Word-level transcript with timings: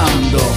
Ahora, 0.00 0.49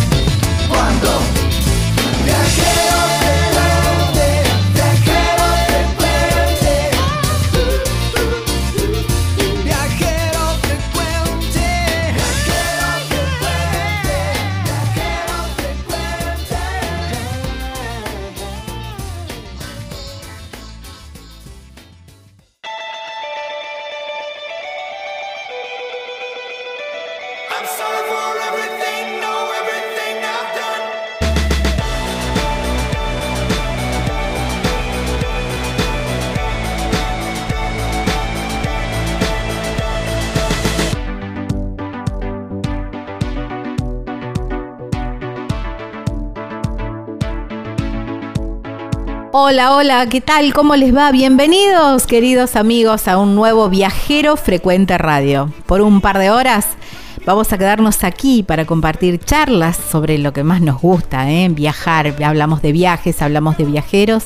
Hola, 49.35 49.75
hola, 49.75 50.05
¿qué 50.09 50.21
tal? 50.21 50.53
¿Cómo 50.53 50.75
les 50.75 50.95
va? 50.95 51.11
Bienvenidos, 51.11 52.05
queridos 52.05 52.55
amigos, 52.55 53.07
a 53.07 53.17
un 53.17 53.33
nuevo 53.33 53.67
Viajero 53.67 54.37
Frecuente 54.37 54.95
Radio. 54.99 55.51
Por 55.65 55.81
un 55.81 56.01
par 56.01 56.19
de 56.19 56.29
horas 56.29 56.67
vamos 57.25 57.51
a 57.51 57.57
quedarnos 57.57 58.03
aquí 58.03 58.43
para 58.43 58.65
compartir 58.65 59.17
charlas 59.17 59.75
sobre 59.75 60.19
lo 60.19 60.33
que 60.33 60.43
más 60.43 60.61
nos 60.61 60.79
gusta, 60.79 61.31
¿eh? 61.31 61.49
viajar. 61.49 62.13
Hablamos 62.23 62.61
de 62.61 62.73
viajes, 62.73 63.23
hablamos 63.23 63.57
de 63.57 63.65
viajeros. 63.65 64.25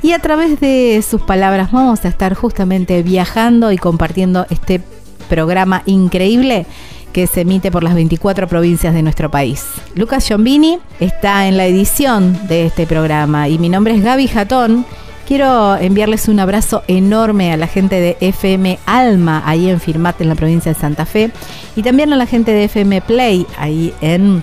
Y 0.00 0.12
a 0.12 0.20
través 0.20 0.60
de 0.60 1.02
sus 1.02 1.22
palabras 1.22 1.72
vamos 1.72 2.04
a 2.04 2.08
estar 2.08 2.34
justamente 2.34 3.02
viajando 3.02 3.72
y 3.72 3.78
compartiendo 3.78 4.46
este 4.48 4.80
programa 5.28 5.82
increíble 5.86 6.66
que 7.16 7.26
se 7.26 7.40
emite 7.40 7.70
por 7.70 7.82
las 7.82 7.94
24 7.94 8.46
provincias 8.46 8.92
de 8.92 9.00
nuestro 9.00 9.30
país. 9.30 9.64
Lucas 9.94 10.26
Giombini 10.26 10.80
está 11.00 11.48
en 11.48 11.56
la 11.56 11.64
edición 11.64 12.46
de 12.46 12.66
este 12.66 12.86
programa 12.86 13.48
y 13.48 13.58
mi 13.58 13.70
nombre 13.70 13.94
es 13.94 14.04
Gaby 14.04 14.28
Jatón. 14.28 14.84
Quiero 15.26 15.78
enviarles 15.78 16.28
un 16.28 16.40
abrazo 16.40 16.82
enorme 16.88 17.54
a 17.54 17.56
la 17.56 17.68
gente 17.68 18.00
de 18.00 18.18
FM 18.20 18.78
Alma, 18.84 19.42
ahí 19.46 19.70
en 19.70 19.80
Firmat, 19.80 20.20
en 20.20 20.28
la 20.28 20.34
provincia 20.34 20.74
de 20.74 20.78
Santa 20.78 21.06
Fe, 21.06 21.30
y 21.74 21.82
también 21.82 22.12
a 22.12 22.16
la 22.16 22.26
gente 22.26 22.52
de 22.52 22.64
FM 22.64 23.00
Play, 23.00 23.46
ahí 23.58 23.94
en 24.02 24.42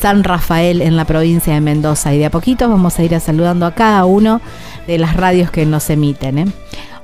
San 0.00 0.22
Rafael, 0.22 0.82
en 0.82 0.96
la 0.96 1.06
provincia 1.06 1.52
de 1.52 1.60
Mendoza. 1.60 2.14
Y 2.14 2.18
de 2.18 2.26
a 2.26 2.30
poquito 2.30 2.68
vamos 2.68 2.96
a 2.96 3.02
ir 3.02 3.18
saludando 3.18 3.66
a 3.66 3.74
cada 3.74 4.04
uno 4.04 4.40
de 4.86 4.98
las 4.98 5.16
radios 5.16 5.50
que 5.50 5.66
nos 5.66 5.90
emiten. 5.90 6.38
¿eh? 6.38 6.46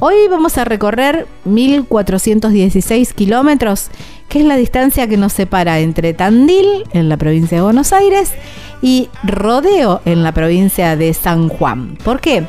Hoy 0.02 0.28
vamos 0.30 0.56
a 0.56 0.64
recorrer 0.64 1.26
1416 1.44 3.12
kilómetros, 3.12 3.90
que 4.30 4.38
es 4.38 4.46
la 4.46 4.56
distancia 4.56 5.06
que 5.06 5.18
nos 5.18 5.34
separa 5.34 5.78
entre 5.80 6.14
Tandil, 6.14 6.84
en 6.94 7.10
la 7.10 7.18
provincia 7.18 7.58
de 7.58 7.62
Buenos 7.64 7.92
Aires, 7.92 8.32
y 8.80 9.10
Rodeo, 9.24 10.00
en 10.06 10.22
la 10.22 10.32
provincia 10.32 10.96
de 10.96 11.12
San 11.12 11.50
Juan. 11.50 11.98
¿Por 12.02 12.22
qué? 12.22 12.46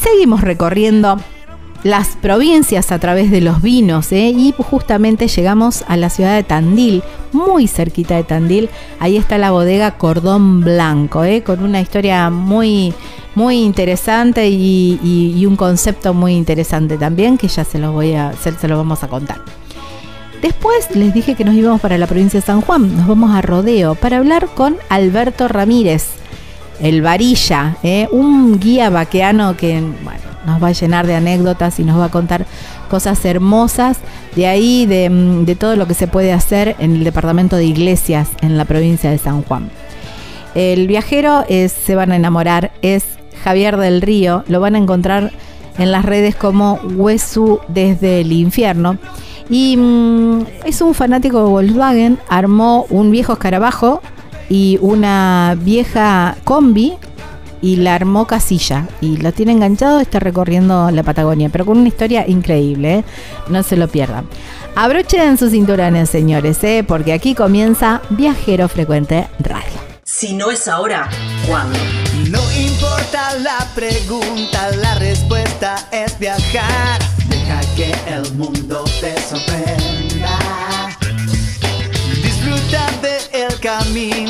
Seguimos 0.00 0.40
recorriendo 0.40 1.20
las 1.82 2.08
provincias 2.08 2.92
a 2.92 2.98
través 2.98 3.30
de 3.30 3.40
los 3.40 3.62
vinos 3.62 4.12
¿eh? 4.12 4.32
y 4.36 4.54
justamente 4.58 5.28
llegamos 5.28 5.84
a 5.88 5.96
la 5.96 6.10
ciudad 6.10 6.36
de 6.36 6.42
Tandil, 6.42 7.02
muy 7.32 7.68
cerquita 7.68 8.16
de 8.16 8.24
Tandil. 8.24 8.68
Ahí 8.98 9.16
está 9.16 9.38
la 9.38 9.50
bodega 9.50 9.92
Cordón 9.92 10.60
Blanco, 10.60 11.24
¿eh? 11.24 11.42
con 11.42 11.62
una 11.62 11.80
historia 11.80 12.28
muy, 12.28 12.92
muy 13.34 13.62
interesante 13.62 14.48
y, 14.48 15.46
un 15.46 15.56
concepto 15.56 16.14
muy 16.14 16.34
interesante 16.34 16.96
también 16.96 17.36
que 17.36 17.48
ya 17.48 17.64
se 17.64 17.78
lo 17.78 17.92
voy 17.92 18.14
a, 18.14 18.34
se, 18.34 18.52
se 18.52 18.68
lo 18.68 18.76
vamos 18.76 19.02
a 19.02 19.08
contar. 19.08 19.40
Después 20.42 20.94
les 20.94 21.12
dije 21.12 21.34
que 21.34 21.44
nos 21.44 21.54
íbamos 21.54 21.80
para 21.80 21.98
la 21.98 22.06
provincia 22.06 22.40
de 22.40 22.46
San 22.46 22.60
Juan, 22.60 22.96
nos 22.96 23.06
vamos 23.06 23.34
a 23.34 23.42
Rodeo 23.42 23.94
para 23.94 24.18
hablar 24.18 24.48
con 24.54 24.76
Alberto 24.88 25.48
Ramírez, 25.48 26.08
el 26.80 27.02
Varilla, 27.02 27.76
¿eh? 27.82 28.08
un 28.10 28.58
guía 28.58 28.90
vaqueano 28.90 29.56
que 29.56 29.80
bueno, 29.80 30.20
nos 30.46 30.62
va 30.62 30.68
a 30.68 30.72
llenar 30.72 31.06
de 31.06 31.14
anécdotas 31.14 31.78
y 31.78 31.84
nos 31.84 31.98
va 31.98 32.06
a 32.06 32.10
contar 32.10 32.46
cosas 32.88 33.24
hermosas 33.24 33.98
de 34.34 34.46
ahí, 34.46 34.86
de, 34.86 35.10
mm, 35.10 35.44
de 35.44 35.54
todo 35.56 35.76
lo 35.76 35.86
que 35.86 35.94
se 35.94 36.06
puede 36.06 36.32
hacer 36.32 36.76
en 36.78 36.96
el 36.96 37.04
departamento 37.04 37.56
de 37.56 37.64
Iglesias 37.64 38.28
en 38.40 38.56
la 38.56 38.64
provincia 38.64 39.10
de 39.10 39.18
San 39.18 39.42
Juan. 39.42 39.70
El 40.54 40.86
viajero 40.88 41.44
es, 41.48 41.72
se 41.72 41.94
van 41.94 42.10
a 42.12 42.16
enamorar, 42.16 42.72
es 42.82 43.04
Javier 43.44 43.76
del 43.76 44.02
Río, 44.02 44.44
lo 44.48 44.60
van 44.60 44.74
a 44.74 44.78
encontrar 44.78 45.30
en 45.78 45.92
las 45.92 46.04
redes 46.04 46.34
como 46.34 46.74
Huesu 46.96 47.60
desde 47.68 48.22
el 48.22 48.32
infierno. 48.32 48.98
Y 49.48 49.76
mm, 49.76 50.46
es 50.64 50.80
un 50.80 50.94
fanático 50.94 51.38
de 51.38 51.50
Volkswagen, 51.50 52.18
armó 52.28 52.86
un 52.90 53.10
viejo 53.10 53.32
escarabajo 53.32 54.02
y 54.50 54.78
una 54.82 55.56
vieja 55.58 56.36
combi 56.44 56.98
y 57.62 57.76
la 57.76 57.94
armó 57.94 58.26
Casilla 58.26 58.86
y 59.00 59.16
lo 59.16 59.32
tiene 59.32 59.52
enganchado, 59.52 60.00
está 60.00 60.18
recorriendo 60.18 60.90
la 60.90 61.02
Patagonia, 61.02 61.48
pero 61.48 61.64
con 61.64 61.78
una 61.78 61.88
historia 61.88 62.26
increíble, 62.28 62.98
¿eh? 62.98 63.04
no 63.48 63.62
se 63.62 63.76
lo 63.76 63.88
pierdan. 63.88 64.26
Abrochen 64.76 65.38
sus 65.38 65.52
cinturones, 65.52 66.10
señores, 66.10 66.62
¿eh? 66.64 66.84
porque 66.86 67.12
aquí 67.12 67.34
comienza 67.34 68.02
Viajero 68.10 68.68
Frecuente 68.68 69.28
Radio. 69.38 69.90
Si 70.04 70.34
no 70.34 70.50
es 70.50 70.66
ahora, 70.68 71.08
¿cuándo? 71.46 71.78
No 72.30 72.40
importa 72.52 73.38
la 73.38 73.66
pregunta, 73.74 74.70
la 74.76 74.94
respuesta 74.96 75.88
es 75.92 76.18
viajar. 76.18 77.00
Deja 77.28 77.60
que 77.76 77.94
el 78.08 78.34
mundo 78.34 78.84
te 79.00 79.14
sorprenda. 79.20 80.38
Disfruta 82.22 82.86
del 83.02 83.60
camino, 83.60 84.29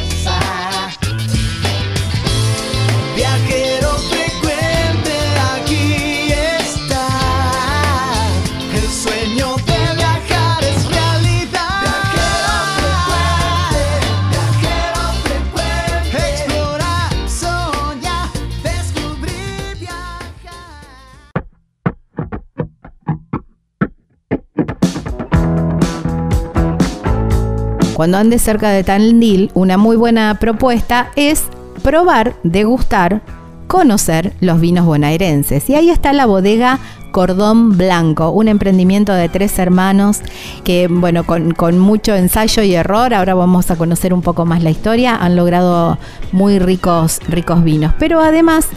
Cuando 28.01 28.17
andes 28.17 28.41
cerca 28.41 28.71
de 28.71 28.83
Tandil, 28.83 29.51
una 29.53 29.77
muy 29.77 29.95
buena 29.95 30.39
propuesta 30.39 31.11
es 31.15 31.43
probar, 31.83 32.33
degustar, 32.41 33.21
conocer 33.67 34.33
los 34.39 34.59
vinos 34.59 34.87
bonaerenses. 34.87 35.69
Y 35.69 35.75
ahí 35.75 35.91
está 35.91 36.11
la 36.11 36.25
bodega 36.25 36.79
Cordón 37.11 37.77
Blanco, 37.77 38.31
un 38.31 38.47
emprendimiento 38.47 39.13
de 39.13 39.29
tres 39.29 39.59
hermanos 39.59 40.21
que, 40.63 40.87
bueno, 40.87 41.25
con, 41.25 41.79
mucho 41.79 42.15
ensayo 42.15 42.63
y 42.63 42.73
error, 42.73 43.13
ahora 43.13 43.33
vamos 43.33 43.69
a 43.69 43.75
conocer 43.75 44.13
un 44.13 44.21
poco 44.21 44.45
más 44.45 44.63
la 44.63 44.69
historia, 44.69 45.15
han 45.15 45.35
logrado 45.35 45.97
muy 46.31 46.59
ricos, 46.59 47.19
ricos 47.27 47.63
vinos. 47.63 47.93
Pero 47.99 48.21
además 48.21 48.67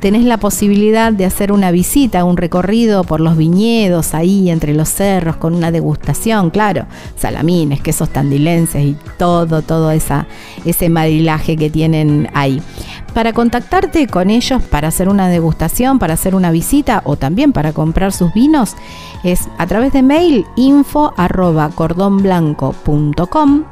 tenés 0.00 0.24
la 0.24 0.38
posibilidad 0.38 1.12
de 1.12 1.24
hacer 1.24 1.52
una 1.52 1.70
visita, 1.70 2.24
un 2.24 2.36
recorrido 2.36 3.04
por 3.04 3.20
los 3.20 3.36
viñedos 3.36 4.14
ahí 4.14 4.50
entre 4.50 4.74
los 4.74 4.88
cerros 4.88 5.36
con 5.36 5.54
una 5.54 5.70
degustación, 5.70 6.50
claro, 6.50 6.86
salamines, 7.16 7.80
quesos 7.80 8.08
tandilenses 8.08 8.82
y 8.84 8.96
todo, 9.18 9.62
todo 9.62 9.90
esa, 9.90 10.26
ese 10.64 10.88
marilaje 10.88 11.56
que 11.56 11.70
tienen 11.70 12.28
ahí. 12.34 12.60
Para 13.14 13.34
contactarte 13.34 14.06
con 14.06 14.30
ellos 14.30 14.62
para 14.62 14.88
hacer 14.88 15.08
una 15.08 15.28
degustación, 15.28 15.98
para 15.98 16.14
hacer 16.14 16.34
una 16.34 16.50
visita 16.50 17.02
o 17.04 17.16
también 17.16 17.52
para 17.52 17.72
comprar 17.72 18.12
sus 18.12 18.32
vinos 18.32 18.74
es 19.22 19.48
a 19.58 19.66
través 19.66 19.92
de 19.92 20.02
mail 20.02 20.46
info 20.56 21.12
cordonblanco.com. 21.74 23.64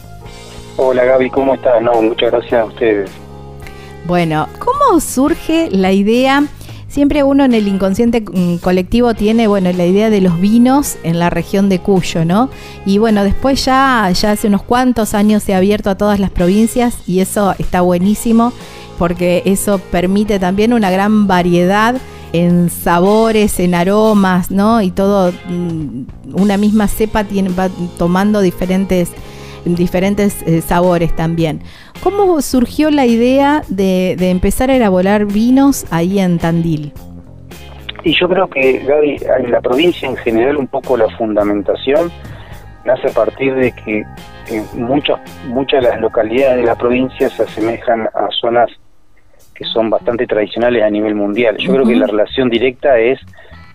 Hola 0.81 1.03
Gaby, 1.03 1.29
¿cómo 1.29 1.55
estás? 1.55 1.81
No, 1.81 2.01
muchas 2.01 2.31
gracias 2.31 2.53
a 2.53 2.63
ustedes. 2.63 3.11
Bueno, 4.07 4.47
¿cómo 4.59 5.01
surge 5.01 5.67
la 5.69 5.91
idea? 5.91 6.45
Siempre 6.87 7.21
uno 7.21 7.43
en 7.43 7.53
el 7.53 7.67
inconsciente 7.67 8.23
colectivo 8.61 9.13
tiene, 9.13 9.47
bueno, 9.47 9.69
la 9.73 9.85
idea 9.85 10.09
de 10.09 10.21
los 10.21 10.39
vinos 10.39 10.97
en 11.03 11.19
la 11.19 11.29
región 11.29 11.67
de 11.67 11.79
Cuyo, 11.79 12.23
¿no? 12.23 12.49
Y 12.85 12.97
bueno, 12.97 13.25
después 13.25 13.65
ya, 13.65 14.09
ya 14.11 14.31
hace 14.31 14.47
unos 14.47 14.61
cuantos 14.61 15.13
años 15.13 15.43
se 15.43 15.53
ha 15.53 15.57
abierto 15.57 15.89
a 15.89 15.95
todas 15.95 16.17
las 16.17 16.31
provincias 16.31 16.97
y 17.05 17.19
eso 17.19 17.55
está 17.59 17.81
buenísimo 17.81 18.53
porque 18.97 19.43
eso 19.43 19.79
permite 19.91 20.39
también 20.39 20.71
una 20.71 20.89
gran 20.91 21.27
variedad 21.27 21.95
en 22.31 22.69
sabores, 22.69 23.59
en 23.59 23.75
aromas, 23.75 24.49
¿no? 24.49 24.81
Y 24.81 24.91
todo, 24.91 25.33
una 26.31 26.55
misma 26.55 26.87
cepa 26.87 27.25
tiene, 27.25 27.49
va 27.49 27.67
tomando 27.97 28.39
diferentes 28.39 29.11
diferentes 29.75 30.41
eh, 30.43 30.61
sabores 30.61 31.15
también. 31.15 31.61
¿Cómo 32.03 32.41
surgió 32.41 32.91
la 32.91 33.05
idea 33.05 33.63
de, 33.67 34.15
de, 34.17 34.29
empezar 34.29 34.69
a 34.69 34.75
elaborar 34.75 35.25
vinos 35.25 35.85
ahí 35.91 36.19
en 36.19 36.39
Tandil? 36.39 36.93
Y 38.03 38.13
yo 38.17 38.29
creo 38.29 38.49
que, 38.49 38.79
Gaby, 38.79 39.17
en 39.43 39.51
la 39.51 39.61
provincia 39.61 40.07
en 40.07 40.15
general 40.17 40.57
un 40.57 40.67
poco 40.67 40.95
la 40.95 41.09
fundamentación 41.17 42.11
nace 42.85 43.07
a 43.07 43.11
partir 43.11 43.53
de 43.55 43.71
que 43.71 44.05
muchas, 44.73 45.19
muchas 45.47 45.83
de 45.83 45.89
las 45.89 46.01
localidades 46.01 46.57
de 46.57 46.63
la 46.63 46.75
provincia 46.75 47.29
se 47.29 47.43
asemejan 47.43 48.07
a 48.13 48.27
zonas 48.39 48.69
que 49.53 49.65
son 49.65 49.89
bastante 49.89 50.25
tradicionales 50.25 50.83
a 50.83 50.89
nivel 50.89 51.15
mundial. 51.15 51.57
Yo 51.57 51.73
creo 51.73 51.85
que 51.85 51.95
la 51.95 52.07
relación 52.07 52.49
directa 52.49 52.97
es 52.97 53.19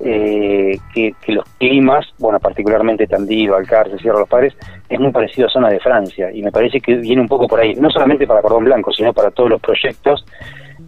eh, 0.01 0.77
que, 0.93 1.15
los 1.29 1.45
climas, 1.59 2.07
bueno, 2.19 2.39
particularmente 2.41 3.07
Tandil, 3.07 3.53
Alcárcel, 3.53 3.99
Sierra 3.99 4.17
de 4.17 4.21
los 4.21 4.29
Padres, 4.29 4.55
es 4.89 5.01
muy 5.01 5.13
parecido 5.13 5.47
a 5.47 5.51
zonas 5.51 5.73
de 5.73 5.81
Francia. 5.81 6.31
Y 6.33 6.43
me 6.43 6.53
parece 6.53 6.81
que 6.81 6.97
viene 6.97 7.23
un 7.23 7.29
poco 7.29 7.47
por 7.47 7.61
ahí, 7.61 7.75
no 7.75 7.91
solamente 7.91 8.27
para 8.27 8.43
Cordón 8.43 8.65
Blanco, 8.65 8.93
sino 8.93 9.13
para 9.13 9.31
todos 9.31 9.51
los 9.51 9.61
proyectos 9.61 10.25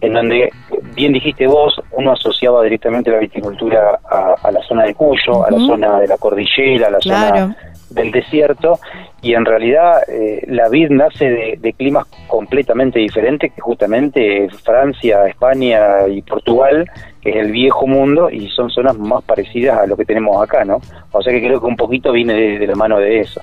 en 0.01 0.13
donde, 0.13 0.49
bien 0.95 1.13
dijiste 1.13 1.47
vos, 1.47 1.81
uno 1.93 2.11
asociaba 2.11 2.63
directamente 2.63 3.09
la 3.09 3.19
viticultura 3.19 3.99
a, 4.09 4.51
la 4.51 4.61
zona 4.63 4.83
de 4.83 4.93
Cuyo, 4.93 5.45
a 5.45 5.51
la 5.51 5.57
zona 5.57 5.99
de 5.99 6.07
la 6.07 6.17
cordillera, 6.17 6.87
a 6.87 6.91
la 6.91 6.99
zona 6.99 7.57
del 7.89 8.11
desierto, 8.11 8.79
y 9.21 9.33
en 9.33 9.45
realidad 9.45 10.01
eh, 10.07 10.43
la 10.47 10.69
vid 10.69 10.89
nace 10.89 11.57
de, 11.59 11.73
climas 11.73 12.05
completamente 12.27 12.99
diferentes, 12.99 13.51
que 13.53 13.61
justamente 13.61 14.49
Francia, 14.63 15.27
España 15.27 16.07
y 16.07 16.21
Portugal, 16.21 16.89
que 17.21 17.31
es 17.31 17.35
el 17.37 17.51
viejo 17.51 17.87
mundo, 17.87 18.29
y 18.29 18.49
son 18.49 18.69
zonas 18.69 18.97
más 18.97 19.23
parecidas 19.23 19.79
a 19.79 19.85
lo 19.85 19.95
que 19.97 20.05
tenemos 20.05 20.41
acá, 20.41 20.65
¿no? 20.65 20.81
O 21.11 21.21
sea 21.21 21.33
que 21.33 21.41
creo 21.41 21.59
que 21.59 21.67
un 21.67 21.75
poquito 21.75 22.11
viene 22.11 22.33
de, 22.57 22.67
la 22.67 22.75
mano 22.75 22.99
de 22.99 23.19
eso. 23.19 23.41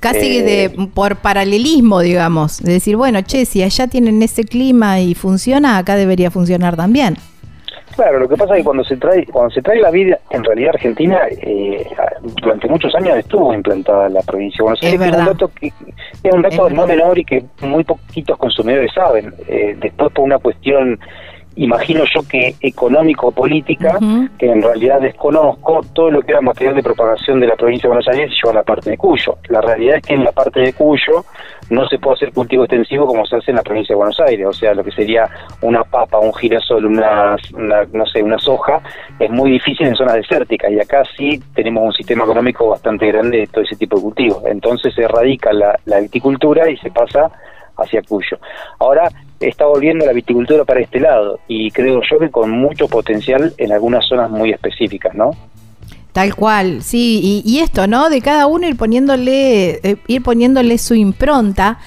Casi 0.00 0.42
de, 0.42 0.64
eh, 0.64 0.70
por 0.92 1.16
paralelismo, 1.16 2.00
digamos, 2.00 2.60
de 2.60 2.72
decir, 2.72 2.96
bueno, 2.96 3.20
che, 3.22 3.44
si 3.44 3.62
allá 3.62 3.86
tienen 3.86 4.22
ese 4.22 4.44
clima 4.44 5.00
y 5.00 5.14
funciona, 5.14 5.78
acá 5.78 5.96
debería 5.96 6.30
funcionar 6.30 6.76
también. 6.76 7.16
Claro, 7.94 8.20
lo 8.20 8.28
que 8.28 8.36
pasa 8.36 8.54
es 8.54 8.60
que 8.60 8.64
cuando 8.64 8.84
se 8.84 8.96
trae 8.96 9.26
cuando 9.26 9.50
se 9.50 9.62
trae 9.62 9.80
la 9.80 9.90
vida, 9.90 10.18
en 10.30 10.44
realidad 10.44 10.70
Argentina 10.74 11.20
eh, 11.30 11.86
durante 12.40 12.68
muchos 12.68 12.94
años 12.94 13.18
estuvo 13.18 13.52
implantada 13.52 14.06
en 14.06 14.14
la 14.14 14.22
provincia 14.22 14.58
de 14.58 14.62
Buenos 14.62 14.82
Aires. 14.82 15.00
Es, 15.00 15.16
un 15.18 15.24
dato, 15.24 15.48
que, 15.48 15.66
es 15.66 16.32
un 16.32 16.42
dato 16.42 16.70
no 16.70 16.86
menor 16.86 17.18
y 17.18 17.24
que 17.24 17.44
muy 17.60 17.84
poquitos 17.84 18.38
consumidores 18.38 18.92
saben. 18.94 19.34
Eh, 19.48 19.76
después 19.80 20.12
por 20.12 20.24
una 20.24 20.38
cuestión 20.38 20.98
imagino 21.56 22.04
yo 22.14 22.22
que 22.28 22.54
económico-política, 22.60 23.98
que 24.38 24.46
en 24.46 24.62
realidad 24.62 25.00
desconozco, 25.00 25.80
todo 25.92 26.10
lo 26.10 26.22
que 26.22 26.32
era 26.32 26.40
material 26.40 26.74
de 26.76 26.82
propagación 26.82 27.40
de 27.40 27.46
la 27.46 27.56
provincia 27.56 27.88
de 27.88 27.94
Buenos 27.94 28.08
Aires 28.08 28.30
se 28.30 28.36
lleva 28.36 28.52
a 28.52 28.60
la 28.60 28.62
parte 28.62 28.90
de 28.90 28.96
Cuyo. 28.96 29.36
La 29.48 29.60
realidad 29.60 29.96
es 29.96 30.02
que 30.02 30.14
en 30.14 30.24
la 30.24 30.32
parte 30.32 30.60
de 30.60 30.72
Cuyo 30.72 31.24
no 31.70 31.86
se 31.88 31.98
puede 31.98 32.16
hacer 32.16 32.32
cultivo 32.32 32.64
extensivo 32.64 33.06
como 33.06 33.24
se 33.26 33.36
hace 33.36 33.50
en 33.50 33.56
la 33.56 33.62
provincia 33.62 33.94
de 33.94 33.98
Buenos 33.98 34.20
Aires, 34.20 34.46
o 34.46 34.52
sea, 34.52 34.74
lo 34.74 34.84
que 34.84 34.92
sería 34.92 35.28
una 35.60 35.84
papa, 35.84 36.18
un 36.18 36.34
girasol, 36.34 36.86
una, 36.86 37.36
no 37.92 38.06
sé, 38.06 38.22
una 38.22 38.38
soja, 38.38 38.80
es 39.18 39.30
muy 39.30 39.50
difícil 39.52 39.86
en 39.86 39.94
zonas 39.94 40.14
desérticas 40.14 40.70
y 40.70 40.80
acá 40.80 41.02
sí 41.16 41.42
tenemos 41.54 41.84
un 41.84 41.92
sistema 41.92 42.24
económico 42.24 42.68
bastante 42.68 43.06
grande 43.06 43.38
de 43.38 43.46
todo 43.46 43.62
ese 43.64 43.76
tipo 43.76 43.96
de 43.96 44.02
cultivos. 44.02 44.42
Entonces 44.46 44.94
se 44.94 45.02
erradica 45.02 45.52
la, 45.52 45.78
la 45.84 46.00
viticultura 46.00 46.70
y 46.70 46.76
se 46.78 46.90
pasa 46.90 47.30
hacia 47.76 48.02
Cuyo. 48.02 48.38
Ahora 48.78 49.10
está 49.40 49.66
volviendo 49.66 50.06
la 50.06 50.12
viticultura 50.12 50.64
para 50.64 50.80
este 50.80 51.00
lado 51.00 51.40
y 51.48 51.70
creo 51.70 52.00
yo 52.08 52.18
que 52.18 52.30
con 52.30 52.50
mucho 52.50 52.88
potencial 52.88 53.52
en 53.58 53.72
algunas 53.72 54.06
zonas 54.06 54.30
muy 54.30 54.50
específicas, 54.50 55.14
¿no? 55.14 55.32
Tal 56.12 56.34
cual, 56.34 56.82
sí, 56.82 57.42
y, 57.42 57.60
esto, 57.60 57.86
¿no? 57.86 58.10
De 58.10 58.20
cada 58.20 58.46
uno 58.46 58.68
ir 58.68 58.76
poniéndole, 58.76 59.80
eh, 59.82 59.96
ir 60.08 60.22
poniéndole 60.22 60.76
su 60.76 60.94
impronta. 60.94 61.78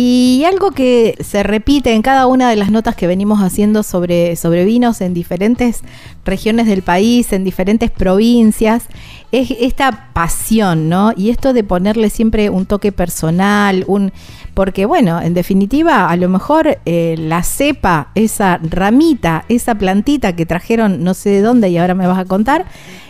Y 0.00 0.44
algo 0.44 0.70
que 0.70 1.16
se 1.18 1.42
repite 1.42 1.92
en 1.92 2.02
cada 2.02 2.28
una 2.28 2.48
de 2.48 2.54
las 2.54 2.70
notas 2.70 2.94
que 2.94 3.08
venimos 3.08 3.40
haciendo 3.40 3.82
sobre, 3.82 4.36
sobre 4.36 4.64
vinos 4.64 5.00
en 5.00 5.12
diferentes 5.12 5.80
regiones 6.24 6.68
del 6.68 6.82
país, 6.82 7.32
en 7.32 7.42
diferentes 7.42 7.90
provincias, 7.90 8.84
es 9.32 9.50
esta 9.50 10.12
pasión, 10.12 10.88
¿no? 10.88 11.12
Y 11.16 11.30
esto 11.30 11.52
de 11.52 11.64
ponerle 11.64 12.10
siempre 12.10 12.48
un 12.48 12.64
toque 12.64 12.92
personal, 12.92 13.82
un 13.88 14.12
porque 14.54 14.86
bueno, 14.86 15.20
en 15.20 15.34
definitiva, 15.34 16.08
a 16.08 16.14
lo 16.14 16.28
mejor 16.28 16.78
eh, 16.86 17.16
la 17.18 17.42
cepa, 17.42 18.12
esa 18.14 18.60
ramita, 18.62 19.46
esa 19.48 19.74
plantita 19.74 20.36
que 20.36 20.46
trajeron 20.46 21.02
no 21.02 21.12
sé 21.12 21.30
de 21.30 21.42
dónde 21.42 21.70
y 21.70 21.76
ahora 21.76 21.96
me 21.96 22.06
vas 22.06 22.18
a 22.18 22.24
contar, 22.24 22.66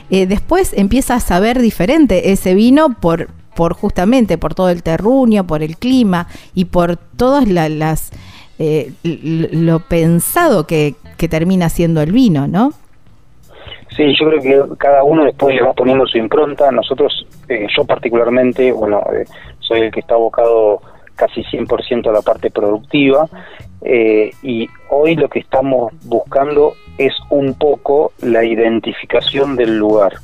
eh, 0.09 0.27
después 0.27 0.73
empieza 0.75 1.17
a 1.17 1.21
saber 1.21 1.61
diferente 1.61 2.33
ese 2.33 2.55
vino 2.55 2.99
por, 2.99 3.29
por 3.59 3.75
justamente 3.75 4.39
por 4.39 4.55
todo 4.55 4.69
el 4.69 4.85
terruño, 4.85 5.45
por 5.45 5.65
el 5.65 5.77
clima 5.79 6.29
y 6.55 6.67
por 6.67 6.97
todas 6.97 7.49
las 7.49 8.13
eh, 8.61 8.93
lo 9.03 9.81
pensado 9.81 10.65
que, 10.65 10.95
que 11.17 11.27
termina 11.27 11.69
siendo 11.69 12.01
el 12.01 12.13
vino, 12.13 12.47
¿no? 12.47 12.71
Sí, 13.97 14.15
yo 14.17 14.29
creo 14.29 14.41
que 14.41 14.77
cada 14.77 15.03
uno 15.03 15.25
después 15.25 15.57
le 15.57 15.63
va 15.63 15.73
poniendo 15.73 16.07
su 16.07 16.19
impronta. 16.19 16.71
Nosotros, 16.71 17.27
yo 17.49 17.85
particularmente, 17.85 18.71
bueno, 18.71 19.03
soy 19.59 19.81
el 19.81 19.91
que 19.91 19.99
está 19.99 20.15
abocado 20.15 20.81
casi 21.19 21.43
100% 21.43 22.09
a 22.09 22.13
la 22.13 22.23
parte 22.23 22.51
productiva 22.51 23.29
eh, 23.83 24.31
y 24.43 24.69
hoy 24.91 25.15
lo 25.15 25.29
que 25.29 25.41
estamos 25.41 25.93
buscando 26.05 26.75
es 26.97 27.15
un 27.31 27.55
poco 27.55 28.13
la 28.23 28.45
identificación 28.45 29.55
del 29.55 29.79
lugar, 29.79 30.15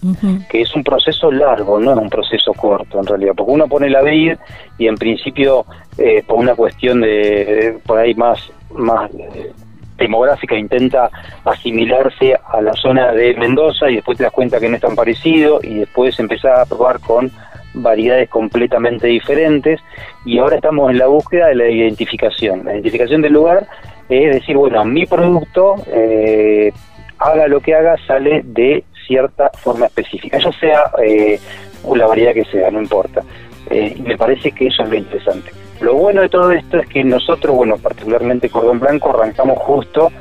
que 0.49 0.63
es 0.63 0.75
un 0.75 0.83
proceso 0.83 1.31
largo, 1.31 1.79
no 1.79 1.93
es 1.93 1.99
un 1.99 2.11
proceso 2.11 2.53
corto 2.53 2.99
en 2.99 3.07
realidad, 3.07 3.35
porque 3.37 3.53
uno 3.53 3.69
pone 3.69 3.89
la 3.89 4.03
vid 4.03 4.37
y 4.77 4.89
en 4.89 4.97
principio 4.97 5.67
eh, 5.99 6.25
por 6.27 6.39
una 6.39 6.57
cuestión 6.57 7.01
de, 7.01 7.79
por 7.87 7.99
ahí 7.99 8.15
más, 8.15 8.41
más 8.73 9.09
eh, 9.15 9.53
demográfica 9.97 10.57
intenta 10.57 11.09
asimilarse 11.45 12.35
a 12.35 12.61
la 12.61 12.73
zona 12.73 13.13
de 13.13 13.35
Mendoza 13.35 13.89
y 13.89 13.97
después 13.97 14.19
te 14.19 14.25
das 14.25 14.33
cuenta 14.33 14.59
que 14.59 14.69
no 14.69 14.75
es 14.75 14.83
tan 14.83 14.97
parecido 14.97 15.61
y 15.63 15.75
después 15.75 16.19
empezar 16.19 16.61
a 16.61 16.67
probar 16.67 16.99
con 17.01 17.31
variedades 17.75 18.29
completamente 18.29 19.07
diferentes 19.09 19.81
y 20.25 20.39
ahora 20.39 20.57
estamos 20.57 20.91
en 20.91 20.99
la 20.99 21.07
búsqueda 21.07 21.49
de 21.49 21.57
la 21.57 21.69
identificación. 21.69 22.65
La 22.65 22.73
identificación 22.73 23.23
del 23.23 23.33
lugar 23.33 23.67
es 24.09 24.35
decir, 24.35 24.57
bueno, 24.57 24.85
mi 24.85 25.07
producto, 25.07 25.77
eh, 25.87 26.73
haga 27.19 27.49
lo 27.49 27.61
que 27.61 27.75
haga, 27.75 27.97
sale 28.07 28.43
de 28.45 28.85
cierta 29.07 29.51
forma 29.55 29.87
específica, 29.87 30.39
ya 30.39 30.53
sea 30.53 30.91
eh, 31.03 31.39
la 31.95 32.07
variedad 32.07 32.35
que 32.35 32.45
sea, 32.45 32.71
no 32.71 32.81
importa. 32.81 33.23
Eh, 33.71 33.95
y 33.97 34.03
me 34.03 34.17
parece 34.17 34.53
que 34.53 34.67
eso 34.67 34.83
es 34.83 34.91
lo 34.91 34.97
interesante. 34.97 35.51
Lo 35.81 35.95
bueno 35.95 36.21
de 36.21 36.29
todo 36.29 36.53
esto 36.53 36.79
es 36.79 36.87
que 36.89 37.03
nosotros, 37.03 37.57
bueno, 37.57 37.79
particularmente 37.79 38.51
Cordón 38.51 38.79
Blanco, 38.79 39.11
arrancamos 39.11 39.59
justo 39.59 40.13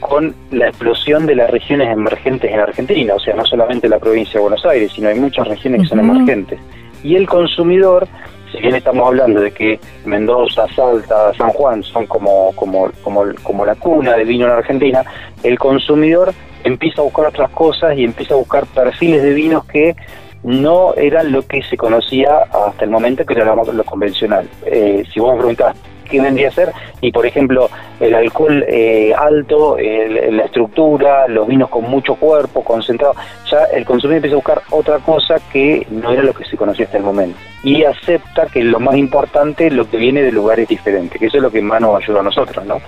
con 0.00 0.34
la 0.50 0.68
explosión 0.68 1.26
de 1.26 1.36
las 1.36 1.48
regiones 1.48 1.88
emergentes 1.90 2.50
en 2.50 2.58
Argentina, 2.58 3.14
o 3.14 3.20
sea, 3.20 3.34
no 3.34 3.44
solamente 3.44 3.88
la 3.88 4.00
provincia 4.00 4.34
de 4.34 4.40
Buenos 4.40 4.66
Aires, 4.66 4.90
sino 4.92 5.08
hay 5.08 5.18
muchas 5.18 5.46
regiones 5.46 5.82
que 5.82 5.88
son 5.88 6.00
emergentes 6.00 6.58
y 7.02 7.16
el 7.16 7.26
consumidor, 7.26 8.06
si 8.50 8.58
bien 8.58 8.74
estamos 8.74 9.06
hablando 9.06 9.40
de 9.40 9.50
que 9.50 9.80
Mendoza, 10.04 10.66
Salta, 10.74 11.32
San 11.34 11.50
Juan 11.50 11.82
son 11.82 12.06
como, 12.06 12.52
como, 12.54 12.90
como, 13.02 13.24
como 13.42 13.66
la 13.66 13.74
cuna 13.74 14.16
del 14.16 14.28
vino 14.28 14.46
en 14.46 14.52
Argentina, 14.52 15.04
el 15.42 15.58
consumidor 15.58 16.32
empieza 16.64 17.00
a 17.00 17.04
buscar 17.04 17.26
otras 17.26 17.50
cosas 17.50 17.96
y 17.96 18.04
empieza 18.04 18.34
a 18.34 18.38
buscar 18.38 18.66
perfiles 18.66 19.22
de 19.22 19.34
vinos 19.34 19.64
que 19.64 19.96
no 20.42 20.94
eran 20.94 21.30
lo 21.32 21.42
que 21.42 21.62
se 21.62 21.76
conocía 21.76 22.38
hasta 22.52 22.84
el 22.84 22.90
momento, 22.90 23.24
que 23.24 23.34
era 23.34 23.54
lo, 23.54 23.84
convencional. 23.84 24.48
Eh, 24.66 25.04
si 25.12 25.20
vos 25.20 25.32
me 25.34 25.38
preguntás 25.38 25.76
qué 26.02 26.20
vendría 26.20 26.48
a 26.48 26.52
ser, 26.52 26.72
y 27.00 27.12
por 27.12 27.26
ejemplo, 27.26 27.68
el 28.00 28.14
alcohol 28.14 28.64
eh, 28.68 29.12
alto, 29.16 29.76
la 29.78 30.44
estructura, 30.44 31.28
los 31.28 31.46
vinos 31.46 31.68
con 31.68 31.84
mucho 31.84 32.14
cuerpo, 32.14 32.62
concentrado, 32.62 33.14
ya 33.50 33.64
el 33.72 33.84
consumidor 33.84 34.16
empieza 34.16 34.34
a 34.34 34.36
buscar 34.36 34.62
otra 34.70 34.98
cosa 34.98 35.36
que 35.52 35.86
no 35.90 36.12
era 36.12 36.22
lo 36.22 36.32
que 36.32 36.44
se 36.44 36.56
conocía 36.56 36.86
hasta 36.86 36.98
el 36.98 37.04
momento. 37.04 37.38
Y 37.64 37.84
acepta 37.84 38.46
que 38.46 38.62
lo 38.62 38.80
más 38.80 38.96
importante 38.96 39.70
lo 39.70 39.88
que 39.88 39.96
viene 39.96 40.22
de 40.22 40.32
lugares 40.32 40.68
diferentes, 40.68 41.18
que 41.18 41.26
eso 41.26 41.36
es 41.36 41.42
lo 41.42 41.50
que 41.50 41.62
más 41.62 41.80
nos 41.80 42.02
ayuda 42.02 42.20
a 42.20 42.24
nosotros, 42.24 42.64
¿no? 42.66 42.78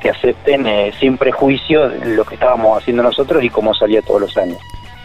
Que 0.00 0.10
acepten 0.10 0.66
eh, 0.66 0.92
sin 0.98 1.16
prejuicio 1.16 1.88
lo 1.88 2.24
que 2.24 2.34
estábamos 2.34 2.78
haciendo 2.78 3.02
nosotros 3.02 3.42
y 3.42 3.50
cómo 3.50 3.74
salía 3.74 4.02
todos 4.02 4.20
los 4.20 4.36
años. 4.36 4.58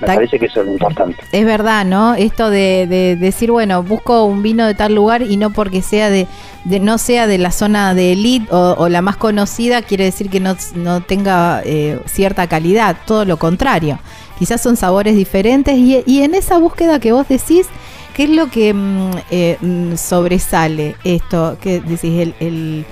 Me 0.08 0.16
parece 0.16 0.40
que 0.40 0.46
eso 0.46 0.62
es 0.62 0.68
lo 0.68 0.74
importante. 0.74 1.18
Es 1.32 1.46
verdad, 1.46 1.86
¿no? 1.86 2.16
Esto 2.16 2.50
de, 2.50 3.18
decir, 3.20 3.52
bueno, 3.52 3.84
busco 3.84 4.26
un 4.26 4.44
vino 4.44 4.66
de 4.66 4.74
tal 4.74 4.94
lugar 4.96 5.22
y 5.22 5.38
no 5.38 5.52
porque 5.52 5.82
sea 5.82 6.10
de, 6.10 6.28
no 6.66 6.98
sea 6.98 7.28
de 7.28 7.38
la 7.38 7.52
zona 7.52 7.94
de 7.94 8.14
elite 8.14 8.48
o, 8.52 8.90
la 8.90 9.02
más 9.02 9.18
conocida, 9.18 9.82
quiere 9.82 10.06
decir 10.06 10.30
que 10.30 10.40
no, 10.40 10.56
tenga 11.02 11.62
eh, 11.66 12.00
cierta 12.06 12.48
calidad. 12.48 12.98
Todo 13.06 13.26
lo 13.26 13.38
contrario. 13.38 14.00
Quizás 14.38 14.62
son 14.62 14.76
sabores 14.76 15.16
diferentes 15.16 15.78
y, 15.78 16.22
en 16.24 16.36
esa 16.36 16.58
búsqueda 16.58 17.00
que 17.00 17.12
vos 17.12 17.28
decís, 17.28 17.68
¿qué 18.16 18.26
es 18.26 18.30
lo 18.30 18.50
que 18.50 18.74
mm, 18.74 19.12
eh, 19.32 19.58
mm, 19.62 19.96
sobresale 19.96 20.96
esto? 21.04 21.58
que 21.62 21.80
decís? 21.80 22.34
El, 22.40 22.86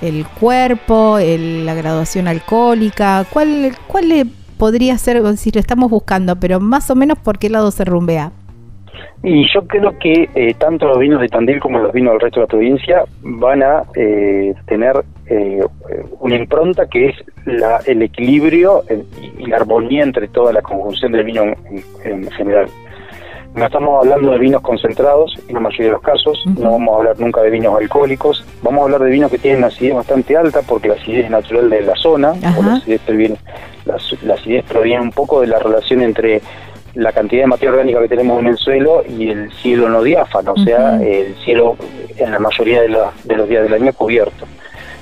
el, 0.00 0.26
cuerpo, 0.38 1.18
la 1.18 1.74
graduación 1.74 2.28
alcohólica, 2.28 3.24
¿cuál, 3.30 3.76
cuál 3.86 4.26
podría 4.62 4.96
ser, 4.96 5.20
si 5.38 5.50
lo 5.50 5.58
estamos 5.58 5.90
buscando, 5.90 6.36
pero 6.36 6.60
más 6.60 6.88
o 6.88 6.94
menos 6.94 7.18
por 7.18 7.36
qué 7.40 7.50
lado 7.50 7.72
se 7.72 7.84
rumbea. 7.84 8.30
Y 9.24 9.44
yo 9.52 9.66
creo 9.66 9.98
que 9.98 10.30
eh, 10.36 10.54
tanto 10.54 10.86
los 10.86 11.00
vinos 11.00 11.20
de 11.20 11.26
Tandil 11.26 11.58
como 11.58 11.80
los 11.80 11.92
vinos 11.92 12.12
del 12.12 12.20
resto 12.20 12.38
de 12.38 12.46
la 12.46 12.48
provincia 12.48 13.02
van 13.22 13.60
a 13.60 13.82
eh, 13.96 14.54
tener 14.66 15.02
eh, 15.26 15.64
una 16.20 16.36
impronta 16.36 16.86
que 16.86 17.08
es 17.08 17.16
la, 17.44 17.80
el 17.86 18.02
equilibrio 18.02 18.84
y 19.36 19.46
la 19.46 19.56
armonía 19.56 20.04
entre 20.04 20.28
toda 20.28 20.52
la 20.52 20.62
conjunción 20.62 21.10
del 21.10 21.24
vino 21.24 21.42
en, 22.04 22.30
general. 22.30 22.68
No 23.54 23.66
estamos 23.66 24.02
hablando 24.02 24.30
de 24.30 24.38
vinos 24.38 24.62
concentrados 24.62 25.38
en 25.46 25.54
la 25.54 25.60
mayoría 25.60 25.86
de 25.86 25.92
los 25.92 26.02
casos, 26.02 26.42
no 26.58 26.72
vamos 26.72 26.94
a 26.94 26.98
hablar 26.98 27.20
nunca 27.20 27.42
de 27.42 27.50
vinos 27.50 27.78
alcohólicos, 27.78 28.44
vamos 28.62 28.80
a 28.80 28.84
hablar 28.84 29.02
de 29.02 29.10
vinos 29.10 29.30
que 29.30 29.38
tienen 29.38 29.58
una 29.58 29.66
acidez 29.66 29.94
bastante 29.94 30.36
alta 30.36 30.62
porque 30.62 30.88
la 30.88 30.94
acidez 30.94 31.26
es 31.26 31.30
natural 31.30 31.68
de 31.68 31.82
la 31.82 31.94
zona, 31.96 32.32
la, 32.40 32.74
acidez 32.76 33.00
proviene, 33.02 33.36
la, 33.84 34.34
acidez 34.34 34.64
proviene 34.64 35.02
un 35.02 35.10
poco 35.10 35.42
de 35.42 35.48
la 35.48 35.58
relación 35.58 36.00
entre 36.00 36.40
la 36.94 37.12
cantidad 37.12 37.42
de 37.42 37.46
materia 37.48 37.72
orgánica 37.72 38.00
que 38.00 38.08
tenemos 38.08 38.40
en 38.40 38.46
el 38.46 38.56
suelo 38.56 39.02
y 39.06 39.28
el 39.28 39.52
cielo 39.52 39.88
no 39.90 40.02
diáfano, 40.02 40.54
o 40.54 40.64
sea, 40.64 41.02
el 41.02 41.34
cielo 41.44 41.76
en 42.16 42.32
la 42.32 42.38
mayoría 42.38 42.80
de, 42.80 42.88
de 43.24 43.36
los 43.36 43.48
días 43.48 43.64
del 43.64 43.74
año 43.74 43.92
cubierto. 43.92 44.46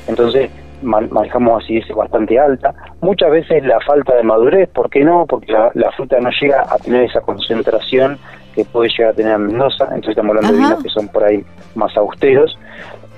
Entonces, 0.09 0.51
manejamos 0.83 1.63
así 1.63 1.79
es 1.79 1.89
bastante 1.95 2.39
alta. 2.39 2.75
Muchas 3.01 3.31
veces 3.31 3.65
la 3.65 3.81
falta 3.81 4.17
de 4.17 4.23
madurez, 4.23 4.69
¿por 4.71 4.91
qué 4.91 5.05
no? 5.05 5.27
Porque 5.27 5.53
la, 5.53 5.91
fruta 5.93 6.19
no 6.21 6.31
llega 6.41 6.63
a 6.63 6.79
tener 6.79 7.05
esa 7.05 7.21
concentración 7.21 8.19
que 8.55 8.65
puede 8.65 8.91
llegar 8.91 9.13
a 9.13 9.17
tener 9.17 9.33
a 9.33 9.39
Mendoza, 9.39 9.85
entonces 9.85 10.11
estamos 10.11 10.37
hablando 10.37 10.57
de 10.57 10.63
vinos 10.65 10.83
que 10.83 10.89
son 10.89 11.09
por 11.09 11.25
ahí 11.25 11.45
más 11.75 11.97
austeros. 11.97 12.59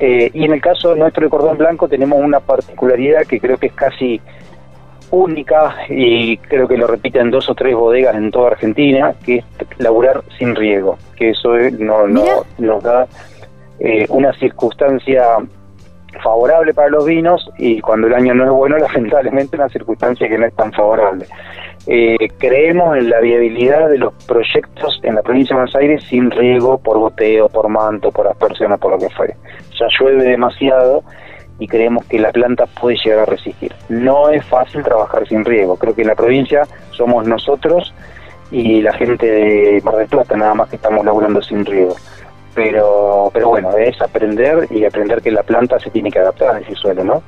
Eh, 0.00 0.31
y 0.35 0.45
en 0.45 0.52
el 0.52 0.61
caso 0.61 0.95
nuestro 0.97 1.25
de 1.25 1.31
cordón 1.31 1.59
blanco 1.59 1.87
tenemos 1.88 2.19
una 2.19 2.40
particularidad 2.40 3.25
que 3.25 3.38
creo 3.38 3.57
que 3.57 3.66
es 3.66 3.73
casi 3.73 4.21
única 5.12 5.76
y 5.88 6.38
creo 6.38 6.66
que 6.66 6.76
lo 6.76 6.87
repiten 6.87 7.31
dos 7.31 7.49
o 7.49 7.54
tres 7.54 7.75
bodegas 7.75 8.16
en 8.16 8.31
toda 8.31 8.52
Argentina, 8.52 9.14
que 9.25 9.38
es 9.38 9.45
laburar 9.78 10.23
sin 10.38 10.57
riego, 10.57 10.99
que 11.16 11.31
eso 11.31 11.54
no, 11.78 12.09
no, 12.09 12.25
nos 12.59 12.83
da 12.83 13.07
eh, 13.78 14.07
una 14.09 14.33
circunstancia 14.35 15.23
favorable 16.23 16.75
para 16.75 16.88
los 16.88 17.04
vinos 17.04 17.50
y 17.59 17.81
cuando 17.81 18.07
el 18.07 18.14
año 18.14 18.35
no 18.35 18.45
es 18.45 18.50
bueno, 18.50 18.78
lamentablemente 18.95 19.57
una 19.57 19.69
circunstancia 19.69 20.28
que 20.28 20.38
no 20.38 20.47
es 20.47 20.54
tan 20.54 20.73
favorable. 20.73 21.26
Eh, 21.87 22.16
creemos 22.38 22.97
en 22.97 23.11
la 23.11 23.21
viabilidad 23.21 23.88
de 23.88 23.99
los 23.99 24.12
proyectos 24.25 25.00
en 25.02 25.16
la 25.16 25.23
provincia 25.23 25.54
de 25.54 25.62
Buenos 25.62 25.76
Aires 25.76 26.04
sin 26.04 26.31
riego 26.31 26.78
por 26.78 26.99
goteo, 26.99 27.49
por 27.49 27.69
manto, 27.69 28.12
por 28.12 28.28
aspersión 28.28 28.73
o 28.73 28.78
por 28.78 28.92
lo 28.92 28.99
que 28.99 29.11
fuere. 29.11 29.35
Ya 29.78 29.87
llueve 29.99 30.23
demasiado 30.23 31.02
y 31.59 31.66
creemos 31.66 32.04
que 32.07 32.19
la 32.19 32.31
planta 32.31 32.66
puede 32.66 32.97
llegar 33.04 33.21
a 33.21 33.25
resistir. 33.25 33.73
No 33.88 34.28
es 34.28 34.45
fácil 34.47 34.83
trabajar 34.83 35.26
sin 35.26 35.45
riego. 35.45 35.76
Creo 35.76 35.95
que 35.95 36.02
en 36.02 36.09
la 36.09 36.14
provincia 36.14 36.62
somos 36.90 37.26
nosotros 37.26 37.92
y 38.50 38.81
la 38.83 38.92
gente 38.92 39.26
de 39.26 39.81
Mar 39.83 39.97
del 39.97 40.09
Plata 40.09 40.37
nada 40.37 40.54
más 40.54 40.69
que 40.69 40.76
estamos 40.76 41.04
laburando 41.04 41.42
sin 41.42 41.64
riego 41.64 41.97
pero 42.54 43.30
pero 43.32 43.49
bueno, 43.49 43.76
es 43.76 44.00
aprender 44.00 44.68
y 44.71 44.85
aprender 44.85 45.23
que 45.23 45.30
la 45.30 45.42
planta 45.42 45.78
se 45.78 45.90
tiene 45.90 46.11
que 46.11 46.18
adaptar 46.18 46.56
a 46.56 46.61
ese 46.61 46.75
suelo, 46.75 47.04
¿no? 47.04 47.23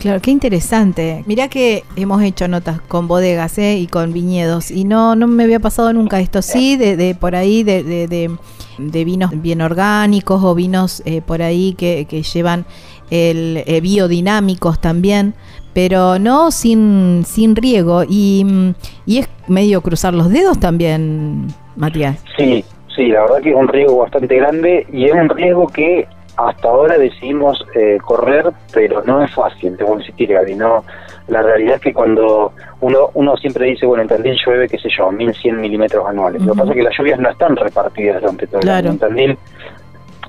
Claro, 0.00 0.20
qué 0.22 0.30
interesante. 0.30 1.24
Mirá 1.26 1.48
que 1.48 1.84
hemos 1.94 2.22
hecho 2.22 2.48
notas 2.48 2.80
con 2.80 3.06
bodegas 3.06 3.58
¿eh? 3.58 3.76
y 3.76 3.86
con 3.86 4.14
viñedos 4.14 4.70
y 4.70 4.84
no 4.84 5.14
no 5.14 5.26
me 5.26 5.44
había 5.44 5.60
pasado 5.60 5.92
nunca 5.92 6.20
esto. 6.20 6.40
Sí, 6.40 6.76
de, 6.76 6.96
de 6.96 7.14
por 7.14 7.36
ahí 7.36 7.62
de, 7.64 7.84
de, 7.84 8.30
de, 8.78 9.04
vinos 9.04 9.30
bien 9.34 9.60
orgánicos 9.60 10.42
o 10.42 10.54
vinos 10.54 11.02
eh, 11.04 11.20
por 11.20 11.42
ahí 11.42 11.74
que, 11.74 12.06
que 12.08 12.22
llevan 12.22 12.64
el 13.10 13.62
eh, 13.66 13.80
biodinámicos 13.82 14.80
también, 14.80 15.34
pero 15.74 16.18
no 16.18 16.50
sin, 16.50 17.24
sin 17.26 17.54
riego. 17.54 18.04
Y, 18.08 18.72
y 19.04 19.18
es 19.18 19.28
medio 19.48 19.82
cruzar 19.82 20.14
los 20.14 20.30
dedos 20.30 20.58
también, 20.58 21.48
Matías. 21.76 22.18
Sí, 22.38 22.64
Sí, 22.94 23.08
la 23.08 23.22
verdad 23.22 23.40
que 23.40 23.50
es 23.50 23.56
un 23.56 23.68
riesgo 23.68 23.98
bastante 23.98 24.36
grande 24.36 24.86
y 24.92 25.06
es 25.06 25.12
un 25.12 25.28
riesgo 25.28 25.66
que 25.68 26.06
hasta 26.36 26.68
ahora 26.68 26.98
decidimos 26.98 27.64
eh, 27.74 27.98
correr, 28.04 28.50
pero 28.72 29.02
no 29.04 29.22
es 29.22 29.32
fácil, 29.32 29.76
te 29.76 29.84
voy 29.84 29.94
a 29.94 30.00
insistir, 30.00 30.32
Gaby. 30.32 30.54
No, 30.54 30.84
la 31.28 31.42
realidad 31.42 31.76
es 31.76 31.80
que 31.80 31.92
cuando 31.92 32.52
uno 32.80 33.10
uno 33.14 33.36
siempre 33.36 33.66
dice, 33.66 33.86
bueno, 33.86 34.02
en 34.02 34.08
Tandil 34.08 34.36
llueve, 34.44 34.68
qué 34.68 34.78
sé 34.78 34.88
yo, 34.96 35.10
1100 35.10 35.60
milímetros 35.60 36.06
anuales. 36.08 36.42
Lo 36.42 36.52
que 36.52 36.58
pasa 36.58 36.72
es 36.72 36.76
que 36.76 36.82
las 36.82 36.98
lluvias 36.98 37.18
no 37.20 37.30
están 37.30 37.56
repartidas 37.56 38.20
durante 38.20 38.46
todo 38.46 38.60
el 38.60 38.68
año. 38.68 38.90
En 38.90 38.98
Tandil, 38.98 39.38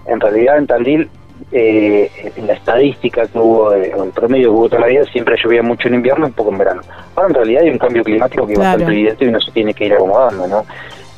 en 0.05 0.19
realidad, 0.19 0.57
en 0.57 0.67
Tandil, 0.67 1.09
eh, 1.51 2.11
en 2.35 2.47
la 2.47 2.53
estadística 2.53 3.25
que 3.25 3.39
hubo, 3.39 3.73
eh, 3.73 3.91
el 3.97 4.09
promedio 4.11 4.49
que 4.49 4.55
hubo 4.55 4.69
toda 4.69 4.81
la 4.81 4.87
vida, 4.87 5.03
siempre 5.05 5.35
llovía 5.41 5.63
mucho 5.63 5.87
en 5.87 5.95
invierno 5.95 6.27
y 6.27 6.31
poco 6.31 6.51
en 6.51 6.57
verano. 6.57 6.81
Ahora, 7.15 7.29
en 7.29 7.35
realidad, 7.35 7.63
hay 7.63 7.69
un 7.69 7.77
cambio 7.77 8.03
climático 8.03 8.45
que 8.45 8.53
es 8.53 8.59
bastante 8.59 8.91
evidente 8.91 9.25
y 9.25 9.27
uno 9.29 9.39
se 9.39 9.51
tiene 9.51 9.73
que 9.73 9.85
ir 9.85 9.93
acomodando, 9.93 10.47
¿no? 10.47 10.65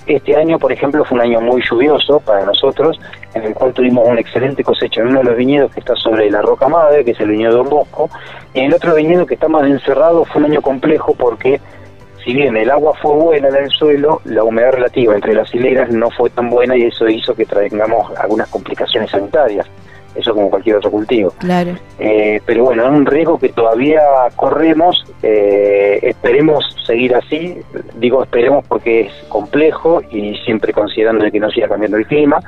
Este 0.06 0.36
año, 0.36 0.60
por 0.60 0.72
ejemplo, 0.72 1.06
fue 1.06 1.16
un 1.16 1.22
año 1.22 1.40
muy 1.40 1.62
lluvioso 1.62 2.20
para 2.20 2.46
nosotros, 2.46 3.00
en 3.34 3.44
el 3.44 3.54
cual 3.54 3.74
tuvimos 3.74 4.06
una 4.08 4.20
excelente 4.20 4.64
cosecha 4.64 5.02
en 5.02 5.08
uno 5.08 5.20
de 5.20 5.26
los 5.26 5.38
viñedos 5.38 5.72
que 5.72 5.80
está 5.80 5.96
sobre 5.96 6.30
la 6.30 6.42
Roca 6.42 6.68
Madre, 6.68 7.06
que 7.06 7.12
es 7.12 7.20
el 7.22 7.30
viñedo 7.30 7.58
Don 7.58 7.70
Bosco, 7.70 8.10
y 8.54 8.60
en 8.60 8.66
el 8.66 8.74
otro 8.74 8.96
viñedo 8.96 9.26
que 9.26 9.36
está 9.36 9.48
más 9.48 9.64
encerrado 9.64 10.26
fue 10.26 10.42
un 10.42 10.52
año 10.52 10.62
complejo 10.62 11.16
porque 11.18 11.62
si 12.24 12.34
bien 12.34 12.56
el 12.56 12.70
agua 12.70 12.94
fue 13.02 13.14
buena 13.16 13.50
en 13.50 13.56
el 13.56 13.70
suelo, 13.70 14.22
la 14.26 14.44
humedad 14.44 14.74
relativa 14.74 15.16
entre 15.16 15.34
las 15.34 15.54
hileras 15.54 15.90
no 15.90 16.10
fue 16.12 16.30
tan 16.30 16.50
buena 16.50 16.76
y 16.76 16.84
eso 16.84 17.08
hizo 17.08 17.34
que 17.34 17.46
traigamos 17.46 18.12
algunas 18.18 18.50
complicaciones 18.50 19.12
sanitarias 19.12 19.70
eso 20.16 20.34
como 20.34 20.50
cualquier 20.50 20.78
otro 20.78 20.92
cultivo. 20.92 21.34
Claro. 21.40 21.76
Eh, 22.00 22.42
pero 22.46 22.66
bueno, 22.66 22.84
es 22.84 22.90
un 22.90 23.06
riesgo 23.06 23.40
que 23.40 23.50
todavía 23.50 24.02
corremos, 24.36 25.04
eh, 25.22 26.00
esperemos 26.02 26.64
seguir 26.86 27.16
así, 27.16 27.58
digo 27.96 28.24
esperemos 28.24 28.66
porque 28.68 29.02
es 29.02 29.14
complejo 29.30 30.02
y 30.12 30.36
siempre 30.46 30.74
considerando 30.74 31.30
que 31.32 31.40
no 31.40 31.50
siga 31.50 31.68
cambiando 31.68 31.98
el 31.98 32.08
clima, 32.08 32.40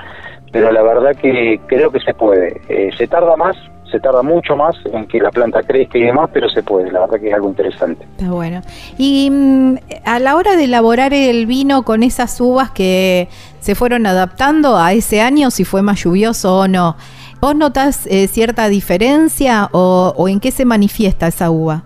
pero 0.51 0.71
la 0.71 0.83
verdad 0.83 1.15
que 1.15 1.59
creo 1.67 1.91
que 1.91 1.99
se 1.99 2.13
puede. 2.13 2.61
Eh, 2.69 2.89
se 2.97 3.07
tarda 3.07 3.35
más, 3.35 3.57
se 3.91 3.99
tarda 3.99 4.21
mucho 4.21 4.55
más 4.55 4.75
en 4.91 5.05
que 5.07 5.19
la 5.19 5.29
planta 5.29 5.61
crezca 5.63 5.97
y 5.97 6.03
demás, 6.03 6.29
pero 6.33 6.49
se 6.49 6.63
puede, 6.63 6.91
la 6.91 7.01
verdad 7.01 7.19
que 7.19 7.27
es 7.27 7.33
algo 7.33 7.49
interesante. 7.49 8.05
Está 8.17 8.31
bueno. 8.31 8.61
Y 8.97 9.29
mm, 9.31 9.75
a 10.05 10.19
la 10.19 10.35
hora 10.35 10.55
de 10.55 10.65
elaborar 10.65 11.13
el 11.13 11.45
vino 11.45 11.83
con 11.83 12.03
esas 12.03 12.39
uvas 12.39 12.71
que 12.71 13.27
se 13.59 13.75
fueron 13.75 14.05
adaptando 14.05 14.77
a 14.77 14.93
ese 14.93 15.21
año, 15.21 15.51
si 15.51 15.65
fue 15.65 15.81
más 15.81 16.03
lluvioso 16.03 16.59
o 16.59 16.67
no, 16.67 16.95
¿Vos 17.45 17.55
notas 17.55 18.07
eh, 18.07 18.27
cierta 18.27 18.69
diferencia 18.69 19.69
o, 19.71 20.27
en 20.27 20.39
qué 20.39 20.49
se 20.49 20.65
manifiesta 20.65 21.27
esa 21.27 21.51
uva? 21.51 21.83